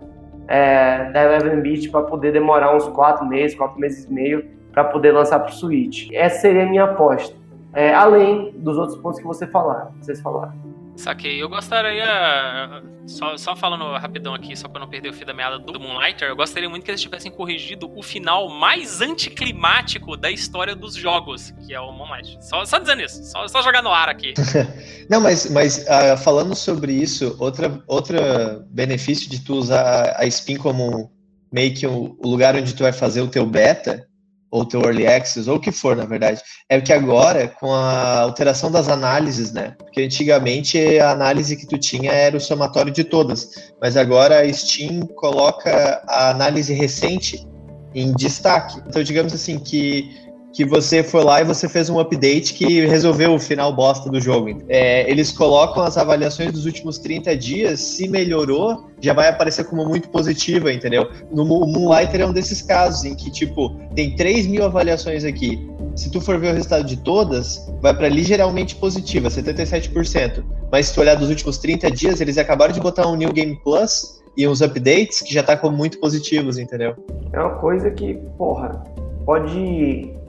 é, 0.48 1.10
da 1.10 1.24
Eleven 1.24 1.60
Beat 1.60 1.90
para 1.90 2.02
poder 2.02 2.32
demorar 2.32 2.74
uns 2.74 2.88
quatro 2.88 3.26
meses, 3.26 3.56
quatro 3.56 3.78
meses 3.78 4.04
e 4.04 4.12
meio 4.12 4.44
para 4.72 4.84
poder 4.84 5.12
lançar 5.12 5.38
para 5.40 5.50
o 5.50 5.52
Switch. 5.52 6.10
Essa 6.12 6.40
seria 6.40 6.62
a 6.64 6.66
minha 6.66 6.84
aposta. 6.84 7.36
É, 7.74 7.94
além 7.94 8.52
dos 8.58 8.76
outros 8.78 8.98
pontos 8.98 9.18
que 9.18 9.26
você 9.26 9.46
falar, 9.46 9.90
vocês 10.00 10.20
falaram. 10.20 10.71
Saquei. 10.96 11.42
Eu 11.42 11.48
gostaria, 11.48 12.82
só, 13.06 13.36
só 13.36 13.56
falando 13.56 13.84
rapidão 13.96 14.34
aqui, 14.34 14.54
só 14.56 14.68
pra 14.68 14.80
não 14.80 14.88
perder 14.88 15.08
o 15.08 15.12
fio 15.12 15.26
da 15.26 15.32
meada 15.32 15.58
do 15.58 15.80
Moonlighter, 15.80 16.28
eu 16.28 16.36
gostaria 16.36 16.68
muito 16.68 16.84
que 16.84 16.90
eles 16.90 17.00
tivessem 17.00 17.30
corrigido 17.30 17.90
o 17.96 18.02
final 18.02 18.48
mais 18.48 19.00
anticlimático 19.00 20.16
da 20.16 20.30
história 20.30 20.76
dos 20.76 20.94
jogos, 20.94 21.52
que 21.66 21.74
é 21.74 21.80
o 21.80 21.92
Moonlighter. 21.92 22.42
Só, 22.42 22.64
só 22.64 22.78
dizendo 22.78 23.02
isso, 23.02 23.24
só, 23.24 23.46
só 23.48 23.62
jogar 23.62 23.82
no 23.82 23.90
ar 23.90 24.08
aqui. 24.08 24.34
não, 25.08 25.20
mas, 25.20 25.50
mas 25.50 25.78
uh, 25.78 26.16
falando 26.22 26.54
sobre 26.54 26.92
isso, 26.92 27.36
outra, 27.38 27.82
outra 27.86 28.64
benefício 28.70 29.28
de 29.30 29.40
tu 29.40 29.54
usar 29.54 30.14
a 30.16 30.26
Spin 30.26 30.56
como 30.56 31.10
meio 31.52 31.74
que 31.74 31.86
o, 31.86 32.16
o 32.18 32.28
lugar 32.28 32.54
onde 32.54 32.74
tu 32.74 32.82
vai 32.82 32.92
fazer 32.92 33.20
o 33.20 33.28
teu 33.28 33.46
beta 33.46 34.06
ou 34.52 34.66
teu 34.66 34.82
early 34.82 35.06
access, 35.06 35.48
ou 35.48 35.56
o 35.56 35.60
que 35.60 35.72
for, 35.72 35.96
na 35.96 36.04
verdade, 36.04 36.42
é 36.68 36.78
que 36.78 36.92
agora, 36.92 37.48
com 37.48 37.72
a 37.72 38.20
alteração 38.20 38.70
das 38.70 38.86
análises, 38.86 39.50
né? 39.50 39.74
Porque 39.78 40.02
antigamente 40.02 40.78
a 40.98 41.10
análise 41.10 41.56
que 41.56 41.66
tu 41.66 41.78
tinha 41.78 42.12
era 42.12 42.36
o 42.36 42.40
somatório 42.40 42.92
de 42.92 43.02
todas, 43.02 43.72
mas 43.80 43.96
agora 43.96 44.42
a 44.42 44.52
Steam 44.52 45.06
coloca 45.16 46.02
a 46.06 46.28
análise 46.28 46.74
recente 46.74 47.48
em 47.94 48.12
destaque. 48.12 48.78
Então, 48.86 49.02
digamos 49.02 49.32
assim, 49.32 49.58
que 49.58 50.14
que 50.52 50.64
você 50.64 51.02
foi 51.02 51.24
lá 51.24 51.40
e 51.40 51.44
você 51.44 51.68
fez 51.68 51.88
um 51.88 51.98
update 51.98 52.54
que 52.54 52.84
resolveu 52.86 53.34
o 53.34 53.38
final 53.38 53.74
bosta 53.74 54.10
do 54.10 54.20
jogo. 54.20 54.62
É, 54.68 55.10
eles 55.10 55.32
colocam 55.32 55.82
as 55.82 55.96
avaliações 55.96 56.52
dos 56.52 56.66
últimos 56.66 56.98
30 56.98 57.36
dias, 57.36 57.80
se 57.80 58.06
melhorou, 58.06 58.90
já 59.00 59.14
vai 59.14 59.28
aparecer 59.28 59.64
como 59.64 59.84
muito 59.86 60.10
positiva, 60.10 60.72
entendeu? 60.72 61.08
No 61.32 61.44
Moonlighter 61.44 62.20
é 62.20 62.26
um 62.26 62.32
desses 62.32 62.60
casos 62.60 63.04
em 63.04 63.14
que, 63.14 63.30
tipo, 63.30 63.74
tem 63.94 64.14
3 64.14 64.46
mil 64.46 64.64
avaliações 64.64 65.24
aqui. 65.24 65.66
Se 65.96 66.10
tu 66.10 66.20
for 66.20 66.38
ver 66.38 66.52
o 66.52 66.54
resultado 66.54 66.84
de 66.84 66.96
todas, 66.98 67.66
vai 67.80 67.94
para 67.94 68.08
ligeiramente 68.08 68.76
positiva, 68.76 69.28
77%. 69.28 70.44
Mas 70.70 70.86
se 70.86 70.94
tu 70.94 71.00
olhar 71.00 71.14
dos 71.14 71.28
últimos 71.28 71.58
30 71.58 71.90
dias, 71.90 72.20
eles 72.20 72.36
acabaram 72.36 72.72
de 72.72 72.80
botar 72.80 73.06
um 73.08 73.16
New 73.16 73.32
Game 73.32 73.58
Plus 73.62 74.22
e 74.36 74.46
uns 74.46 74.62
updates 74.62 75.20
que 75.20 75.32
já 75.32 75.42
tá 75.42 75.56
como 75.56 75.76
muito 75.76 75.98
positivos, 75.98 76.58
entendeu? 76.58 76.94
É 77.32 77.40
uma 77.40 77.56
coisa 77.56 77.90
que, 77.90 78.14
porra, 78.38 78.82
pode 79.26 80.21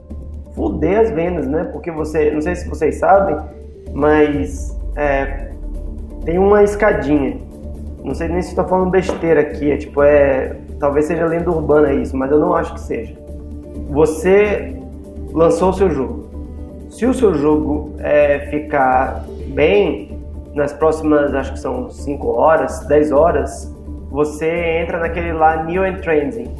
fuder 0.54 1.00
as 1.00 1.10
vendas, 1.10 1.46
né? 1.46 1.64
Porque 1.64 1.90
você, 1.90 2.30
não 2.30 2.40
sei 2.40 2.54
se 2.54 2.68
vocês 2.68 2.96
sabem, 2.96 3.36
mas 3.92 4.76
é, 4.96 5.50
tem 6.24 6.38
uma 6.38 6.62
escadinha. 6.62 7.36
Não 8.02 8.14
sei 8.14 8.28
nem 8.28 8.42
se 8.42 8.50
estou 8.50 8.64
falando 8.66 8.90
besteira 8.90 9.40
aqui, 9.40 9.70
é 9.70 9.76
tipo, 9.76 10.02
é. 10.02 10.56
Talvez 10.78 11.06
seja 11.06 11.24
lenda 11.24 11.50
urbana 11.50 11.92
isso, 11.92 12.16
mas 12.16 12.30
eu 12.30 12.38
não 12.38 12.54
acho 12.54 12.74
que 12.74 12.80
seja. 12.80 13.14
Você 13.88 14.76
lançou 15.32 15.70
o 15.70 15.72
seu 15.72 15.90
jogo. 15.90 16.24
Se 16.90 17.06
o 17.06 17.14
seu 17.14 17.34
jogo 17.34 17.94
é, 17.98 18.40
ficar 18.50 19.24
bem 19.48 20.18
nas 20.54 20.72
próximas, 20.72 21.34
acho 21.34 21.54
que 21.54 21.58
são 21.58 21.90
5 21.90 22.26
horas, 22.28 22.80
10 22.86 23.12
horas, 23.12 23.74
você 24.10 24.48
entra 24.82 24.98
naquele 24.98 25.32
lá 25.32 25.64
New 25.64 25.82
and 25.82 25.96
Trending. 25.96 26.54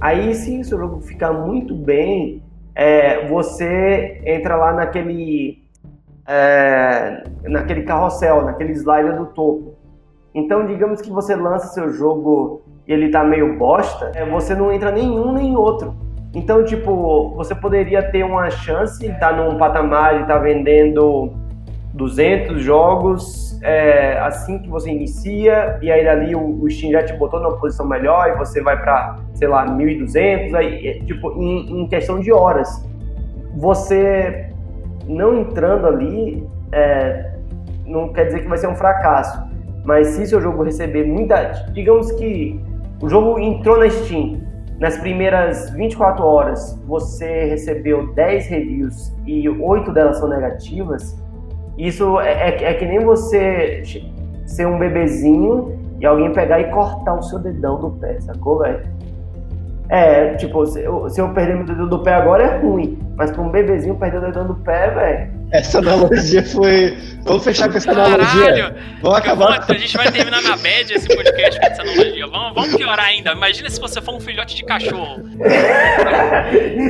Aí, 0.00 0.34
se 0.34 0.60
o 0.60 0.64
seu 0.64 0.78
jogo 0.78 1.00
ficar 1.00 1.32
muito 1.32 1.74
bem, 1.74 2.42
é, 2.74 3.26
você 3.26 4.20
entra 4.26 4.56
lá 4.56 4.72
naquele, 4.72 5.62
é, 6.26 7.22
naquele 7.44 7.82
carrossel, 7.82 8.44
naquele 8.44 8.72
slider 8.72 9.16
do 9.16 9.26
topo. 9.26 9.74
Então, 10.34 10.66
digamos 10.66 11.00
que 11.00 11.10
você 11.10 11.36
lança 11.36 11.68
seu 11.68 11.92
jogo 11.92 12.62
e 12.86 12.92
ele 12.92 13.10
tá 13.10 13.22
meio 13.22 13.56
bosta, 13.56 14.10
é, 14.14 14.24
você 14.24 14.54
não 14.54 14.72
entra 14.72 14.90
nenhum 14.90 15.32
nem 15.32 15.56
outro. 15.56 15.94
Então, 16.34 16.64
tipo, 16.64 17.32
você 17.36 17.54
poderia 17.54 18.02
ter 18.10 18.24
uma 18.24 18.50
chance 18.50 18.98
de 18.98 19.06
estar 19.06 19.30
tá 19.30 19.36
num 19.36 19.56
patamar 19.56 20.16
de 20.16 20.22
estar 20.22 20.34
tá 20.34 20.40
vendendo 20.40 21.32
200 21.94 22.60
jogos 22.60 23.58
é, 23.62 24.18
assim 24.18 24.58
que 24.58 24.68
você 24.68 24.90
inicia, 24.90 25.78
e 25.80 25.90
aí 25.90 26.04
dali 26.04 26.34
o, 26.34 26.62
o 26.62 26.70
Steam 26.70 26.92
já 26.92 27.04
te 27.04 27.14
botou 27.14 27.40
numa 27.40 27.56
posição 27.56 27.86
melhor 27.86 28.28
e 28.28 28.36
você 28.36 28.60
vai 28.60 28.78
para, 28.78 29.20
sei 29.32 29.48
lá, 29.48 29.66
1.200, 29.66 30.54
aí, 30.54 30.88
é, 30.88 30.92
tipo, 31.04 31.32
em, 31.32 31.82
em, 31.82 31.88
questão 31.88 32.20
de 32.20 32.32
horas. 32.32 32.86
Você 33.56 34.50
não 35.06 35.40
entrando 35.40 35.86
ali, 35.86 36.46
é, 36.72 37.32
não 37.86 38.12
quer 38.12 38.26
dizer 38.26 38.42
que 38.42 38.48
vai 38.48 38.58
ser 38.58 38.66
um 38.66 38.74
fracasso, 38.74 39.42
mas 39.84 40.08
se 40.08 40.26
seu 40.26 40.40
jogo 40.40 40.64
receber 40.64 41.06
muita. 41.06 41.64
Digamos 41.72 42.10
que 42.12 42.60
o 43.00 43.08
jogo 43.08 43.38
entrou 43.38 43.78
na 43.78 43.88
Steam, 43.88 44.42
nas 44.80 44.98
primeiras 44.98 45.70
24 45.70 46.24
horas 46.24 46.82
você 46.84 47.44
recebeu 47.44 48.12
10 48.12 48.46
reviews 48.48 49.14
e 49.24 49.48
8 49.48 49.92
delas 49.92 50.18
são 50.18 50.28
negativas, 50.28 51.16
isso 51.76 52.20
é, 52.20 52.50
é, 52.50 52.64
é 52.64 52.74
que 52.74 52.86
nem 52.86 53.00
você 53.00 53.82
ser 54.46 54.66
um 54.66 54.78
bebezinho 54.78 55.78
e 56.00 56.06
alguém 56.06 56.32
pegar 56.32 56.60
e 56.60 56.70
cortar 56.70 57.14
o 57.14 57.22
seu 57.22 57.38
dedão 57.38 57.80
do 57.80 57.90
pé, 57.92 58.20
sacou, 58.20 58.60
velho? 58.60 58.82
É, 59.88 60.34
tipo, 60.34 60.64
se 60.66 60.82
eu, 60.82 61.08
se 61.10 61.20
eu 61.20 61.28
perder 61.30 61.56
meu 61.56 61.66
dedo 61.66 61.86
do 61.88 62.02
pé 62.02 62.14
agora 62.14 62.42
é 62.42 62.58
ruim, 62.58 62.98
mas 63.16 63.30
pra 63.30 63.42
um 63.42 63.50
bebezinho 63.50 63.94
perder 63.96 64.18
o 64.18 64.20
dedão 64.20 64.46
do 64.46 64.54
pé, 64.54 64.90
velho. 64.90 65.30
Essa 65.54 65.78
analogia 65.78 66.42
foi. 66.42 66.98
Vamos 67.22 67.44
fechar 67.44 67.70
com 67.70 67.76
essa 67.76 67.92
analogia. 67.92 68.74
Vamos 69.00 69.18
acabar. 69.18 69.60
Vamos, 69.60 69.70
a 69.70 69.74
gente 69.74 69.96
vai 69.96 70.10
terminar 70.10 70.42
na 70.42 70.56
bad 70.56 70.92
esse 70.92 71.06
podcast 71.06 71.60
com 71.60 71.66
essa 71.66 71.82
analogia. 71.82 72.26
Vamos, 72.26 72.54
vamos 72.54 72.76
piorar 72.76 73.06
ainda. 73.06 73.30
Imagina 73.30 73.70
se 73.70 73.80
você 73.80 74.02
for 74.02 74.16
um 74.16 74.20
filhote 74.20 74.56
de 74.56 74.64
cachorro. 74.64 75.22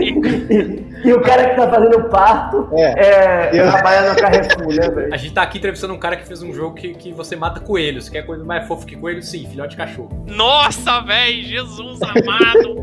e, 0.00 1.06
e, 1.06 1.12
o 1.12 1.20
cara 1.20 1.50
que 1.50 1.56
tá 1.56 1.68
fazendo 1.68 2.04
parto 2.04 2.70
é, 2.72 3.50
é 3.50 3.50
eu... 3.52 3.70
trabalha 3.70 4.08
no 4.08 4.16
Carrefour, 4.16 4.74
né, 4.74 4.88
velho? 4.88 5.12
A 5.12 5.16
gente 5.18 5.34
tá 5.34 5.42
aqui 5.42 5.58
entrevistando 5.58 5.92
um 5.92 5.98
cara 5.98 6.16
que 6.16 6.26
fez 6.26 6.42
um 6.42 6.54
jogo 6.54 6.74
que, 6.74 6.94
que 6.94 7.12
você 7.12 7.36
mata 7.36 7.60
coelhos. 7.60 8.08
Quer 8.08 8.22
coisa 8.22 8.42
mais 8.44 8.66
fofa 8.66 8.86
que 8.86 8.96
coelho? 8.96 9.22
Sim, 9.22 9.46
filhote 9.46 9.72
de 9.72 9.76
cachorro. 9.76 10.24
Nossa, 10.26 11.02
velho, 11.02 11.42
Jesus 11.42 12.00
amado. 12.00 12.80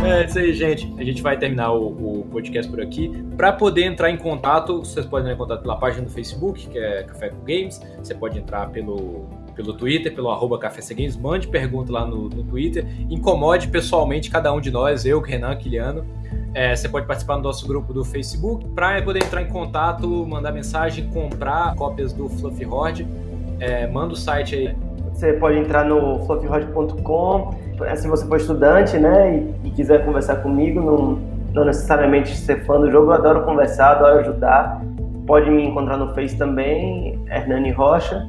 É 0.09 0.25
isso 0.25 0.39
aí, 0.39 0.55
gente. 0.55 0.95
A 0.99 1.05
gente 1.05 1.21
vai 1.21 1.39
terminar 1.39 1.73
o, 1.73 2.21
o 2.21 2.25
podcast 2.31 2.71
por 2.71 2.81
aqui. 2.81 3.11
Para 3.37 3.53
poder 3.53 3.85
entrar 3.85 4.11
em 4.11 4.17
contato, 4.17 4.79
vocês 4.79 5.05
podem 5.05 5.31
entrar 5.31 5.35
em 5.35 5.39
contato 5.39 5.63
pela 5.63 5.77
página 5.77 6.05
do 6.05 6.11
Facebook, 6.11 6.67
que 6.67 6.79
é 6.79 7.03
Café 7.03 7.29
com 7.29 7.39
Games. 7.45 7.81
Você 7.99 8.15
pode 8.15 8.39
entrar 8.39 8.71
pelo, 8.71 9.29
pelo 9.55 9.75
Twitter, 9.75 10.15
pelo 10.15 10.31
arroba 10.31 10.59
Games. 10.59 11.17
Mande 11.17 11.47
pergunta 11.49 11.93
lá 11.93 12.07
no, 12.07 12.29
no 12.29 12.43
Twitter. 12.43 12.87
Incomode 13.11 13.69
pessoalmente 13.69 14.31
cada 14.31 14.53
um 14.53 14.61
de 14.61 14.71
nós, 14.71 15.05
eu, 15.05 15.21
Renan, 15.21 15.55
Quiliano. 15.57 16.07
É, 16.55 16.75
você 16.75 16.89
pode 16.89 17.07
participar 17.07 17.37
do 17.37 17.43
nosso 17.43 17.67
grupo 17.67 17.93
do 17.93 18.05
Facebook 18.05 18.67
para 18.69 19.01
poder 19.03 19.23
entrar 19.23 19.43
em 19.43 19.49
contato, 19.49 20.09
mandar 20.27 20.53
mensagem, 20.53 21.09
comprar 21.11 21.75
cópias 21.75 22.13
do 22.13 22.29
Fluffy 22.29 22.67
Horde. 22.67 23.07
É, 23.61 23.87
manda 23.87 24.15
o 24.15 24.17
site 24.17 24.55
aí. 24.55 24.88
Você 25.19 25.33
pode 25.33 25.59
entrar 25.59 25.85
no 25.85 26.25
fluffyhorde.com 26.27 27.51
se 27.97 28.07
você 28.07 28.25
for 28.25 28.37
estudante, 28.37 28.97
né, 28.99 29.35
e, 29.35 29.69
e 29.69 29.71
quiser 29.73 30.05
conversar 30.05 30.37
comigo, 30.37 30.81
não, 30.81 31.19
não, 31.53 31.65
necessariamente 31.65 32.37
ser 32.37 32.65
fã 32.65 32.79
do 32.79 32.89
jogo, 32.89 33.11
eu 33.11 33.15
adoro 33.15 33.45
conversar, 33.45 33.97
adoro 33.97 34.21
ajudar. 34.21 34.81
Pode 35.27 35.51
me 35.51 35.65
encontrar 35.65 35.97
no 35.97 36.15
Face 36.15 36.39
também, 36.39 37.19
Hernani 37.29 37.73
Rocha. 37.73 38.29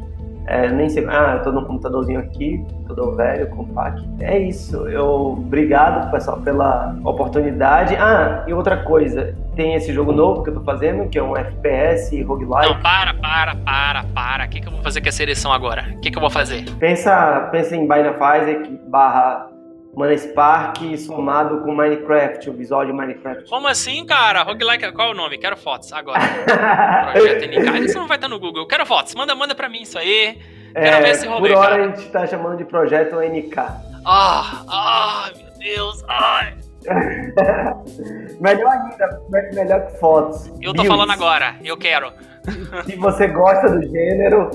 É, 0.49 0.67
nem 0.67 0.89
sei, 0.89 1.05
ah, 1.07 1.35
eu 1.37 1.43
tô 1.43 1.51
no 1.51 1.63
computadorzinho 1.63 2.19
aqui, 2.19 2.65
todo 2.87 3.15
velho, 3.15 3.47
compacto. 3.49 4.03
É 4.19 4.35
isso. 4.39 4.89
Eu 4.89 5.37
obrigado, 5.37 6.09
pessoal, 6.09 6.41
pela 6.41 6.97
oportunidade. 7.03 7.95
Ah, 7.95 8.43
e 8.47 8.53
outra 8.53 8.77
coisa, 8.77 9.35
tem 9.55 9.75
esse 9.75 9.93
jogo 9.93 10.11
novo 10.11 10.41
que 10.41 10.49
eu 10.49 10.55
tô 10.55 10.61
fazendo, 10.61 11.07
que 11.07 11.19
é 11.19 11.23
um 11.23 11.37
FPS 11.37 12.19
roguelike. 12.23 12.73
Não, 12.73 12.81
para, 12.81 13.13
para, 13.13 13.55
para, 13.57 14.03
para. 14.05 14.45
O 14.45 14.49
que, 14.49 14.59
que 14.59 14.67
eu 14.67 14.71
vou 14.71 14.81
fazer 14.81 15.01
com 15.01 15.09
essa 15.09 15.21
eleição 15.21 15.53
agora? 15.53 15.85
O 15.95 15.99
que, 15.99 16.09
que 16.09 16.17
eu 16.17 16.21
vou 16.21 16.31
fazer? 16.31 16.65
Pensa, 16.79 17.47
pensa 17.51 17.75
em 17.75 17.83
Isaac 17.85 18.81
barra 18.87 19.49
Mana 19.95 20.17
Spark 20.17 20.77
somado 20.97 21.61
com 21.61 21.73
Minecraft, 21.73 22.49
o 22.49 22.53
visual 22.53 22.85
de 22.85 22.93
Minecraft. 22.93 23.49
Como 23.49 23.67
assim, 23.67 24.05
cara? 24.05 24.43
Roguelike, 24.43 24.91
qual 24.93 25.09
é 25.09 25.11
o 25.11 25.15
nome? 25.15 25.37
Quero 25.37 25.57
fotos, 25.57 25.91
agora. 25.91 26.19
Projeto 27.11 27.45
NK. 27.47 27.85
Isso 27.85 27.99
não 27.99 28.07
vai 28.07 28.17
estar 28.17 28.27
no 28.27 28.39
Google. 28.39 28.67
Quero 28.67 28.85
fotos. 28.85 29.15
Manda, 29.15 29.35
manda 29.35 29.55
pra 29.55 29.67
mim 29.67 29.81
isso 29.81 29.97
aí. 29.97 30.37
Quero 30.73 30.95
é, 30.95 31.01
ver 31.01 31.09
esse 31.09 31.27
rolê, 31.27 31.49
Por 31.49 31.57
hora 31.57 31.69
cara. 31.71 31.83
a 31.83 31.87
gente 31.87 32.09
tá 32.09 32.27
chamando 32.27 32.57
de 32.57 32.65
Projeto 32.65 33.15
NK. 33.15 33.57
Ah, 34.05 34.63
ah, 34.67 35.29
meu 35.35 35.51
Deus, 35.57 36.03
ai. 36.07 36.55
melhor 38.39 38.71
ainda, 38.71 39.21
melhor 39.53 39.85
que 39.87 39.99
fotos. 39.99 40.51
Eu 40.61 40.73
tô 40.73 40.85
falando 40.85 41.11
agora, 41.11 41.55
eu 41.63 41.75
quero. 41.75 42.13
Se 42.85 42.95
você 42.95 43.27
gosta 43.27 43.69
do 43.69 43.81
gênero, 43.87 44.49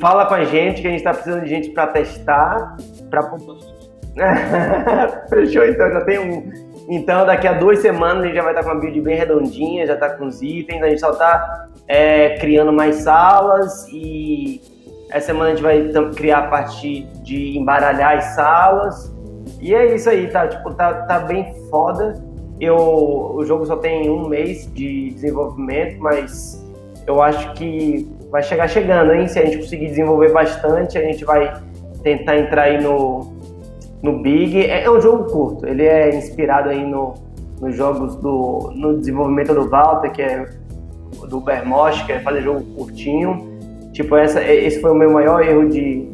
fala 0.00 0.26
com 0.26 0.34
a 0.34 0.44
gente 0.44 0.82
que 0.82 0.88
a 0.88 0.90
gente 0.90 1.02
tá 1.02 1.14
precisando 1.14 1.44
de 1.44 1.48
gente 1.48 1.70
pra 1.70 1.86
testar, 1.86 2.76
pra 3.08 3.22
Fechou 5.28 5.64
então, 5.64 5.90
já 5.90 6.00
tem 6.02 6.18
um. 6.18 6.72
Então 6.88 7.24
daqui 7.24 7.46
a 7.46 7.54
duas 7.54 7.78
semanas 7.78 8.24
a 8.24 8.26
gente 8.26 8.34
já 8.34 8.42
vai 8.42 8.52
estar 8.52 8.64
com 8.64 8.70
uma 8.70 8.80
build 8.80 9.00
bem 9.00 9.16
redondinha, 9.16 9.86
já 9.86 9.94
está 9.94 10.10
com 10.10 10.26
os 10.26 10.42
itens, 10.42 10.82
a 10.82 10.88
gente 10.88 11.00
só 11.00 11.12
está 11.12 11.68
é, 11.86 12.36
criando 12.38 12.72
mais 12.72 12.96
salas 12.96 13.86
e 13.88 14.60
essa 15.10 15.26
semana 15.26 15.50
a 15.50 15.54
gente 15.54 15.62
vai 15.62 16.10
criar 16.14 16.38
a 16.38 16.46
parte 16.48 17.04
de 17.22 17.56
embaralhar 17.56 18.18
as 18.18 18.24
salas. 18.34 19.14
E 19.60 19.74
é 19.74 19.94
isso 19.94 20.08
aí, 20.08 20.26
tá? 20.28 20.48
Tipo, 20.48 20.74
tá, 20.74 20.94
tá 21.02 21.20
bem 21.20 21.54
foda. 21.70 22.14
Eu, 22.58 22.76
o 22.76 23.44
jogo 23.44 23.66
só 23.66 23.76
tem 23.76 24.10
um 24.10 24.28
mês 24.28 24.72
de 24.72 25.10
desenvolvimento, 25.10 26.00
mas 26.00 26.64
eu 27.06 27.20
acho 27.20 27.52
que 27.54 28.08
vai 28.30 28.42
chegar 28.42 28.68
chegando, 28.68 29.12
hein? 29.12 29.28
Se 29.28 29.38
a 29.38 29.44
gente 29.44 29.58
conseguir 29.58 29.88
desenvolver 29.88 30.32
bastante, 30.32 30.96
a 30.96 31.02
gente 31.02 31.24
vai 31.24 31.52
tentar 32.02 32.38
entrar 32.38 32.62
aí 32.62 32.82
no, 32.82 33.32
no 34.02 34.18
Big. 34.20 34.58
É, 34.58 34.84
é, 34.84 34.90
um 34.90 35.00
jogo 35.00 35.30
curto, 35.30 35.66
ele 35.66 35.84
é 35.84 36.14
inspirado 36.14 36.68
aí 36.68 36.84
no, 36.84 37.14
nos 37.60 37.76
jogos 37.76 38.16
do 38.16 38.72
no 38.74 38.98
desenvolvimento 38.98 39.54
do 39.54 39.68
Walter, 39.68 40.10
que 40.10 40.22
é 40.22 40.46
do 41.28 41.40
Bermosh, 41.40 42.02
que 42.02 42.12
é 42.12 42.20
fazer 42.20 42.42
jogo 42.42 42.62
curtinho. 42.74 43.50
Tipo, 43.92 44.16
essa, 44.16 44.42
esse 44.42 44.80
foi 44.80 44.90
o 44.90 44.94
meu 44.94 45.10
maior 45.10 45.42
erro 45.42 45.68
de, 45.68 46.10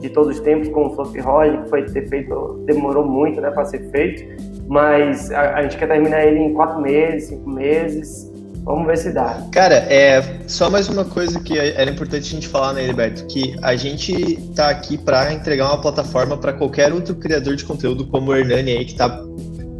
de 0.00 0.08
todos 0.08 0.36
os 0.36 0.40
tempos 0.40 0.68
com 0.68 0.86
o 0.86 0.94
Fluffy 0.94 1.20
Rod, 1.20 1.62
que 1.62 1.68
foi 1.68 1.84
ter 1.84 2.08
feito, 2.08 2.62
demorou 2.64 3.04
muito 3.04 3.40
né, 3.40 3.50
para 3.50 3.64
ser 3.64 3.90
feito, 3.90 4.24
mas 4.68 5.30
a, 5.32 5.56
a 5.56 5.62
gente 5.62 5.76
quer 5.76 5.88
terminar 5.88 6.24
ele 6.24 6.38
em 6.38 6.54
quatro 6.54 6.80
meses, 6.80 7.28
cinco 7.28 7.50
meses. 7.50 8.32
Vamos 8.68 8.86
ver 8.86 8.98
se 8.98 9.14
dá. 9.14 9.42
Cara, 9.50 9.76
é 9.76 10.42
só 10.46 10.68
mais 10.68 10.90
uma 10.90 11.02
coisa 11.02 11.40
que 11.40 11.58
é, 11.58 11.80
era 11.80 11.90
importante 11.90 12.28
a 12.28 12.30
gente 12.34 12.46
falar, 12.46 12.74
né, 12.74 12.84
Heriberto? 12.84 13.24
Que 13.26 13.56
a 13.62 13.74
gente 13.74 14.36
tá 14.54 14.68
aqui 14.68 14.98
para 14.98 15.32
entregar 15.32 15.68
uma 15.68 15.80
plataforma 15.80 16.36
para 16.36 16.52
qualquer 16.52 16.92
outro 16.92 17.14
criador 17.14 17.56
de 17.56 17.64
conteúdo, 17.64 18.06
como 18.06 18.30
o 18.30 18.36
Hernani 18.36 18.72
aí, 18.72 18.84
que 18.84 18.94
tá 18.94 19.24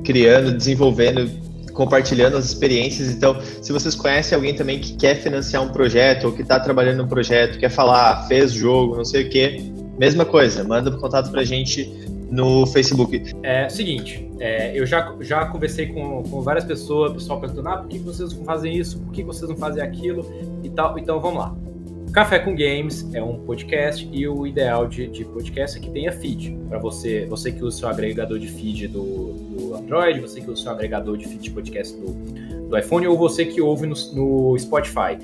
criando, 0.03 0.57
desenvolvendo, 0.57 1.31
compartilhando 1.75 2.39
as 2.39 2.47
experiências. 2.47 3.11
Então, 3.11 3.37
se 3.61 3.71
vocês 3.75 3.95
conhecem 3.95 4.35
alguém 4.35 4.55
também 4.55 4.81
que 4.81 4.97
quer 4.97 5.17
financiar 5.17 5.63
um 5.63 5.69
projeto 5.69 6.25
ou 6.25 6.33
que 6.33 6.41
está 6.41 6.59
trabalhando 6.59 6.97
num 7.03 7.09
projeto, 7.09 7.59
quer 7.59 7.71
falar, 7.71 8.27
fez 8.27 8.53
jogo, 8.53 8.97
não 8.97 9.05
sei 9.05 9.27
o 9.27 9.29
quê, 9.29 9.71
mesma 9.99 10.25
coisa, 10.25 10.65
manda 10.65 10.89
um 10.89 10.99
contato 10.99 11.31
pra 11.31 11.45
gente 11.45 12.08
no 12.31 12.67
Facebook. 12.67 13.35
É 13.43 13.69
seguinte, 13.69 14.29
é, 14.39 14.79
eu 14.79 14.87
já, 14.87 15.15
já 15.21 15.47
conversei 15.47 15.87
com, 15.87 16.23
com 16.23 16.41
várias 16.43 16.65
pessoas, 16.65 17.13
o 17.13 17.15
pessoal 17.15 17.41
perguntando, 17.41 17.69
ah, 17.69 17.77
por 17.79 17.89
que 17.89 17.99
vocês 17.99 18.33
não 18.35 18.45
fazem 18.45 18.77
isso? 18.77 18.99
Por 19.01 19.13
que 19.13 19.23
vocês 19.23 19.49
não 19.49 19.57
fazem 19.57 19.83
aquilo? 19.83 20.27
E 20.63 20.69
tal. 20.71 20.99
Então 20.99 21.21
vamos 21.21 21.39
lá. 21.39 21.57
Café 22.13 22.39
com 22.39 22.55
Games 22.55 23.07
é 23.13 23.23
um 23.23 23.39
podcast 23.41 24.09
e 24.11 24.27
o 24.27 24.47
ideal 24.47 24.87
de, 24.87 25.07
de 25.09 25.25
podcast 25.27 25.79
é 25.79 25.81
que 25.81 25.91
tenha 25.91 26.11
feed. 26.11 26.59
Para 26.69 26.79
você, 26.79 27.27
você 27.27 27.53
que 27.53 27.63
usa 27.63 27.79
seu 27.79 27.89
agregador 27.89 28.39
de 28.39 28.49
feed 28.49 28.89
do, 28.89 29.35
do 29.35 29.75
Android, 29.75 30.21
você 30.21 30.41
que 30.41 30.51
usa 30.51 30.63
seu 30.63 30.73
agregador 30.73 31.19
de 31.19 31.27
feed 31.27 31.43
de 31.43 31.51
podcast 31.51 31.95
do, 31.97 32.69
do 32.69 32.79
iPhone 32.79 33.07
ou 33.07 33.17
você 33.17 33.45
que 33.45 33.61
ouve 33.61 33.87
no, 33.87 33.95
no 34.15 34.59
Spotify. 34.59 35.19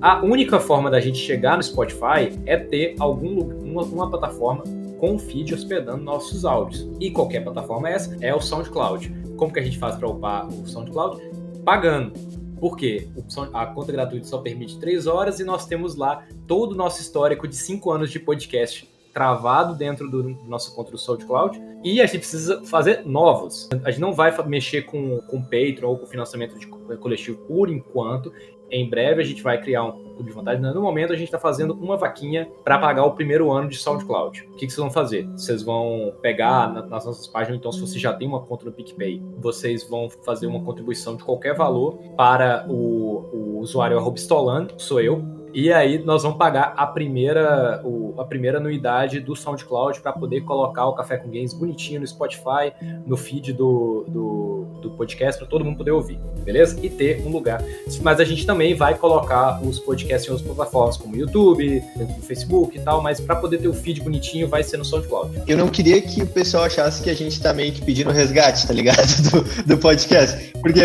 A 0.00 0.24
única 0.24 0.58
forma 0.58 0.90
da 0.90 1.00
gente 1.00 1.18
chegar 1.18 1.56
no 1.56 1.62
Spotify 1.62 2.32
é 2.46 2.56
ter 2.56 2.96
algum 2.98 3.40
uma, 3.40 3.82
uma 3.82 4.10
plataforma 4.10 4.64
com 5.02 5.16
o 5.16 5.18
feed 5.18 5.52
hospedando 5.52 6.04
nossos 6.04 6.44
áudios. 6.44 6.88
E 7.00 7.10
qualquer 7.10 7.42
plataforma 7.42 7.90
essa 7.90 8.16
é 8.20 8.32
o 8.32 8.40
SoundCloud. 8.40 9.12
Como 9.36 9.52
que 9.52 9.58
a 9.58 9.62
gente 9.62 9.76
faz 9.76 9.96
para 9.96 10.08
upar 10.08 10.46
o 10.46 10.64
SoundCloud? 10.64 11.20
Pagando. 11.64 12.12
Por 12.60 12.76
quê? 12.76 13.08
A 13.52 13.66
conta 13.66 13.90
gratuita 13.90 14.28
só 14.28 14.38
permite 14.38 14.78
3 14.78 15.08
horas 15.08 15.40
e 15.40 15.44
nós 15.44 15.66
temos 15.66 15.96
lá 15.96 16.24
todo 16.46 16.70
o 16.70 16.76
nosso 16.76 17.00
histórico 17.00 17.48
de 17.48 17.56
5 17.56 17.90
anos 17.90 18.12
de 18.12 18.20
podcast 18.20 18.88
travado 19.12 19.74
dentro 19.74 20.08
do 20.08 20.22
nosso 20.46 20.72
conta 20.72 20.92
do 20.92 20.98
SoundCloud 20.98 21.60
e 21.82 22.00
a 22.00 22.06
gente 22.06 22.20
precisa 22.20 22.62
fazer 22.64 23.04
novos. 23.04 23.68
A 23.84 23.90
gente 23.90 24.00
não 24.00 24.12
vai 24.12 24.32
mexer 24.46 24.82
com, 24.82 25.20
com 25.22 25.42
Patreon 25.42 25.88
ou 25.88 25.98
com 25.98 26.06
financiamento 26.06 26.56
de 26.56 26.68
coletivo 26.68 27.38
por 27.48 27.68
enquanto 27.68 28.32
em 28.72 28.88
breve 28.88 29.20
a 29.20 29.24
gente 29.24 29.42
vai 29.42 29.60
criar 29.60 29.84
um 29.84 29.92
clube 29.92 30.30
de 30.30 30.32
vantagem. 30.32 30.62
No 30.62 30.80
momento 30.80 31.12
a 31.12 31.16
gente 31.16 31.26
está 31.26 31.38
fazendo 31.38 31.74
uma 31.74 31.96
vaquinha 31.96 32.50
para 32.64 32.78
pagar 32.78 33.04
o 33.04 33.12
primeiro 33.12 33.52
ano 33.52 33.68
de 33.68 33.76
SoundCloud. 33.76 34.48
O 34.50 34.56
que, 34.56 34.66
que 34.66 34.72
vocês 34.72 34.82
vão 34.82 34.90
fazer? 34.90 35.26
Vocês 35.28 35.62
vão 35.62 36.14
pegar 36.22 36.72
nas 36.72 37.04
nossas 37.04 37.26
páginas, 37.26 37.58
então 37.58 37.70
se 37.70 37.80
você 37.80 37.98
já 37.98 38.12
tem 38.12 38.26
uma 38.26 38.40
conta 38.40 38.64
no 38.64 38.72
PicPay, 38.72 39.22
vocês 39.38 39.84
vão 39.84 40.08
fazer 40.24 40.46
uma 40.46 40.62
contribuição 40.64 41.16
de 41.16 41.22
qualquer 41.22 41.54
valor 41.54 41.98
para 42.16 42.66
o, 42.68 43.28
o 43.32 43.58
usuário 43.60 44.02
Stolan, 44.16 44.68
sou 44.78 45.00
eu, 45.00 45.41
E 45.54 45.72
aí 45.72 45.98
nós 45.98 46.22
vamos 46.22 46.38
pagar 46.38 46.72
a 46.76 46.86
primeira, 46.86 47.82
o, 47.84 48.14
a 48.18 48.24
primeira 48.24 48.58
anuidade 48.58 49.20
do 49.20 49.36
SoundCloud 49.36 50.00
para 50.00 50.12
poder 50.12 50.40
colocar 50.42 50.86
o 50.86 50.94
Café 50.94 51.18
com 51.18 51.28
Games 51.28 51.52
bonitinho 51.52 52.00
no 52.00 52.06
Spotify, 52.06 52.72
no 53.06 53.16
feed 53.16 53.52
do, 53.52 54.04
do, 54.08 54.66
do 54.80 54.90
podcast, 54.92 55.38
para 55.38 55.48
todo 55.48 55.64
mundo 55.64 55.76
poder 55.76 55.90
ouvir, 55.90 56.18
beleza? 56.42 56.78
E 56.82 56.88
ter 56.88 57.22
um 57.26 57.30
lugar. 57.30 57.62
Mas 58.00 58.18
a 58.18 58.24
gente 58.24 58.46
também 58.46 58.74
vai 58.74 58.96
colocar 58.96 59.62
os 59.62 59.78
podcasts 59.78 60.28
em 60.28 60.32
outras 60.32 60.54
plataformas, 60.54 60.96
como 60.96 61.16
YouTube, 61.16 61.82
dentro 61.96 62.22
Facebook 62.22 62.76
e 62.76 62.80
tal, 62.80 63.02
mas 63.02 63.20
para 63.20 63.36
poder 63.36 63.58
ter 63.58 63.68
o 63.68 63.74
feed 63.74 64.00
bonitinho 64.00 64.48
vai 64.48 64.62
ser 64.62 64.78
no 64.78 64.84
SoundCloud. 64.84 65.42
Eu 65.46 65.58
não 65.58 65.68
queria 65.68 66.00
que 66.00 66.22
o 66.22 66.26
pessoal 66.26 66.64
achasse 66.64 67.02
que 67.02 67.10
a 67.10 67.14
gente 67.14 67.40
tá 67.40 67.52
meio 67.52 67.72
que 67.72 67.82
pedindo 67.82 68.10
resgate, 68.10 68.66
tá 68.66 68.72
ligado? 68.72 69.02
Do, 69.32 69.64
do 69.64 69.78
podcast. 69.78 70.52
Porque 70.60 70.80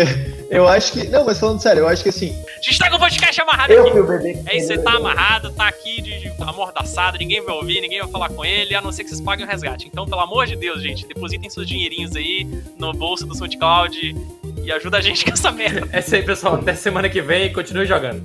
eu 0.50 0.66
acho 0.68 0.92
que. 0.92 1.08
Não, 1.08 1.24
mas 1.24 1.38
falando 1.38 1.60
sério, 1.60 1.80
eu 1.80 1.88
acho 1.88 2.02
que 2.02 2.08
assim. 2.08 2.34
A 2.58 2.62
gente 2.62 2.78
tá 2.78 2.90
com 2.90 2.96
o 2.96 2.98
podcast 2.98 3.40
amarrado 3.40 3.72
Eu 3.72 3.82
aqui. 3.82 3.90
fui 3.92 4.00
o 4.00 4.06
bebê. 4.06 4.34
que 4.34 4.50
É 4.50 4.56
isso, 4.56 4.66
você 4.68 4.78
tá 4.78 4.92
amarrado, 4.92 5.52
tá 5.52 5.68
aqui 5.68 6.02
de, 6.02 6.18
de 6.20 6.32
amordaçado, 6.42 7.16
ninguém 7.18 7.40
vai 7.42 7.54
ouvir, 7.54 7.80
ninguém 7.80 8.00
vai 8.00 8.08
falar 8.10 8.28
com 8.30 8.44
ele, 8.44 8.74
a 8.74 8.80
não 8.80 8.90
ser 8.90 9.04
que 9.04 9.10
vocês 9.10 9.20
paguem 9.20 9.46
o 9.46 9.48
resgate. 9.48 9.86
Então, 9.86 10.06
pelo 10.06 10.20
amor 10.20 10.46
de 10.46 10.56
Deus, 10.56 10.82
gente, 10.82 11.06
depositem 11.06 11.48
seus 11.48 11.66
dinheirinhos 11.66 12.16
aí 12.16 12.46
no 12.78 12.92
bolso 12.92 13.24
do 13.26 13.34
SoundCloud 13.36 14.16
e 14.64 14.72
ajuda 14.72 14.98
a 14.98 15.00
gente 15.00 15.24
com 15.24 15.32
essa 15.32 15.50
merda. 15.52 15.88
É 15.92 16.00
isso 16.00 16.14
aí, 16.14 16.22
pessoal. 16.22 16.56
Até 16.56 16.74
semana 16.74 17.08
que 17.08 17.22
vem 17.22 17.46
e 17.46 17.50
continue 17.52 17.86
jogando. 17.86 18.22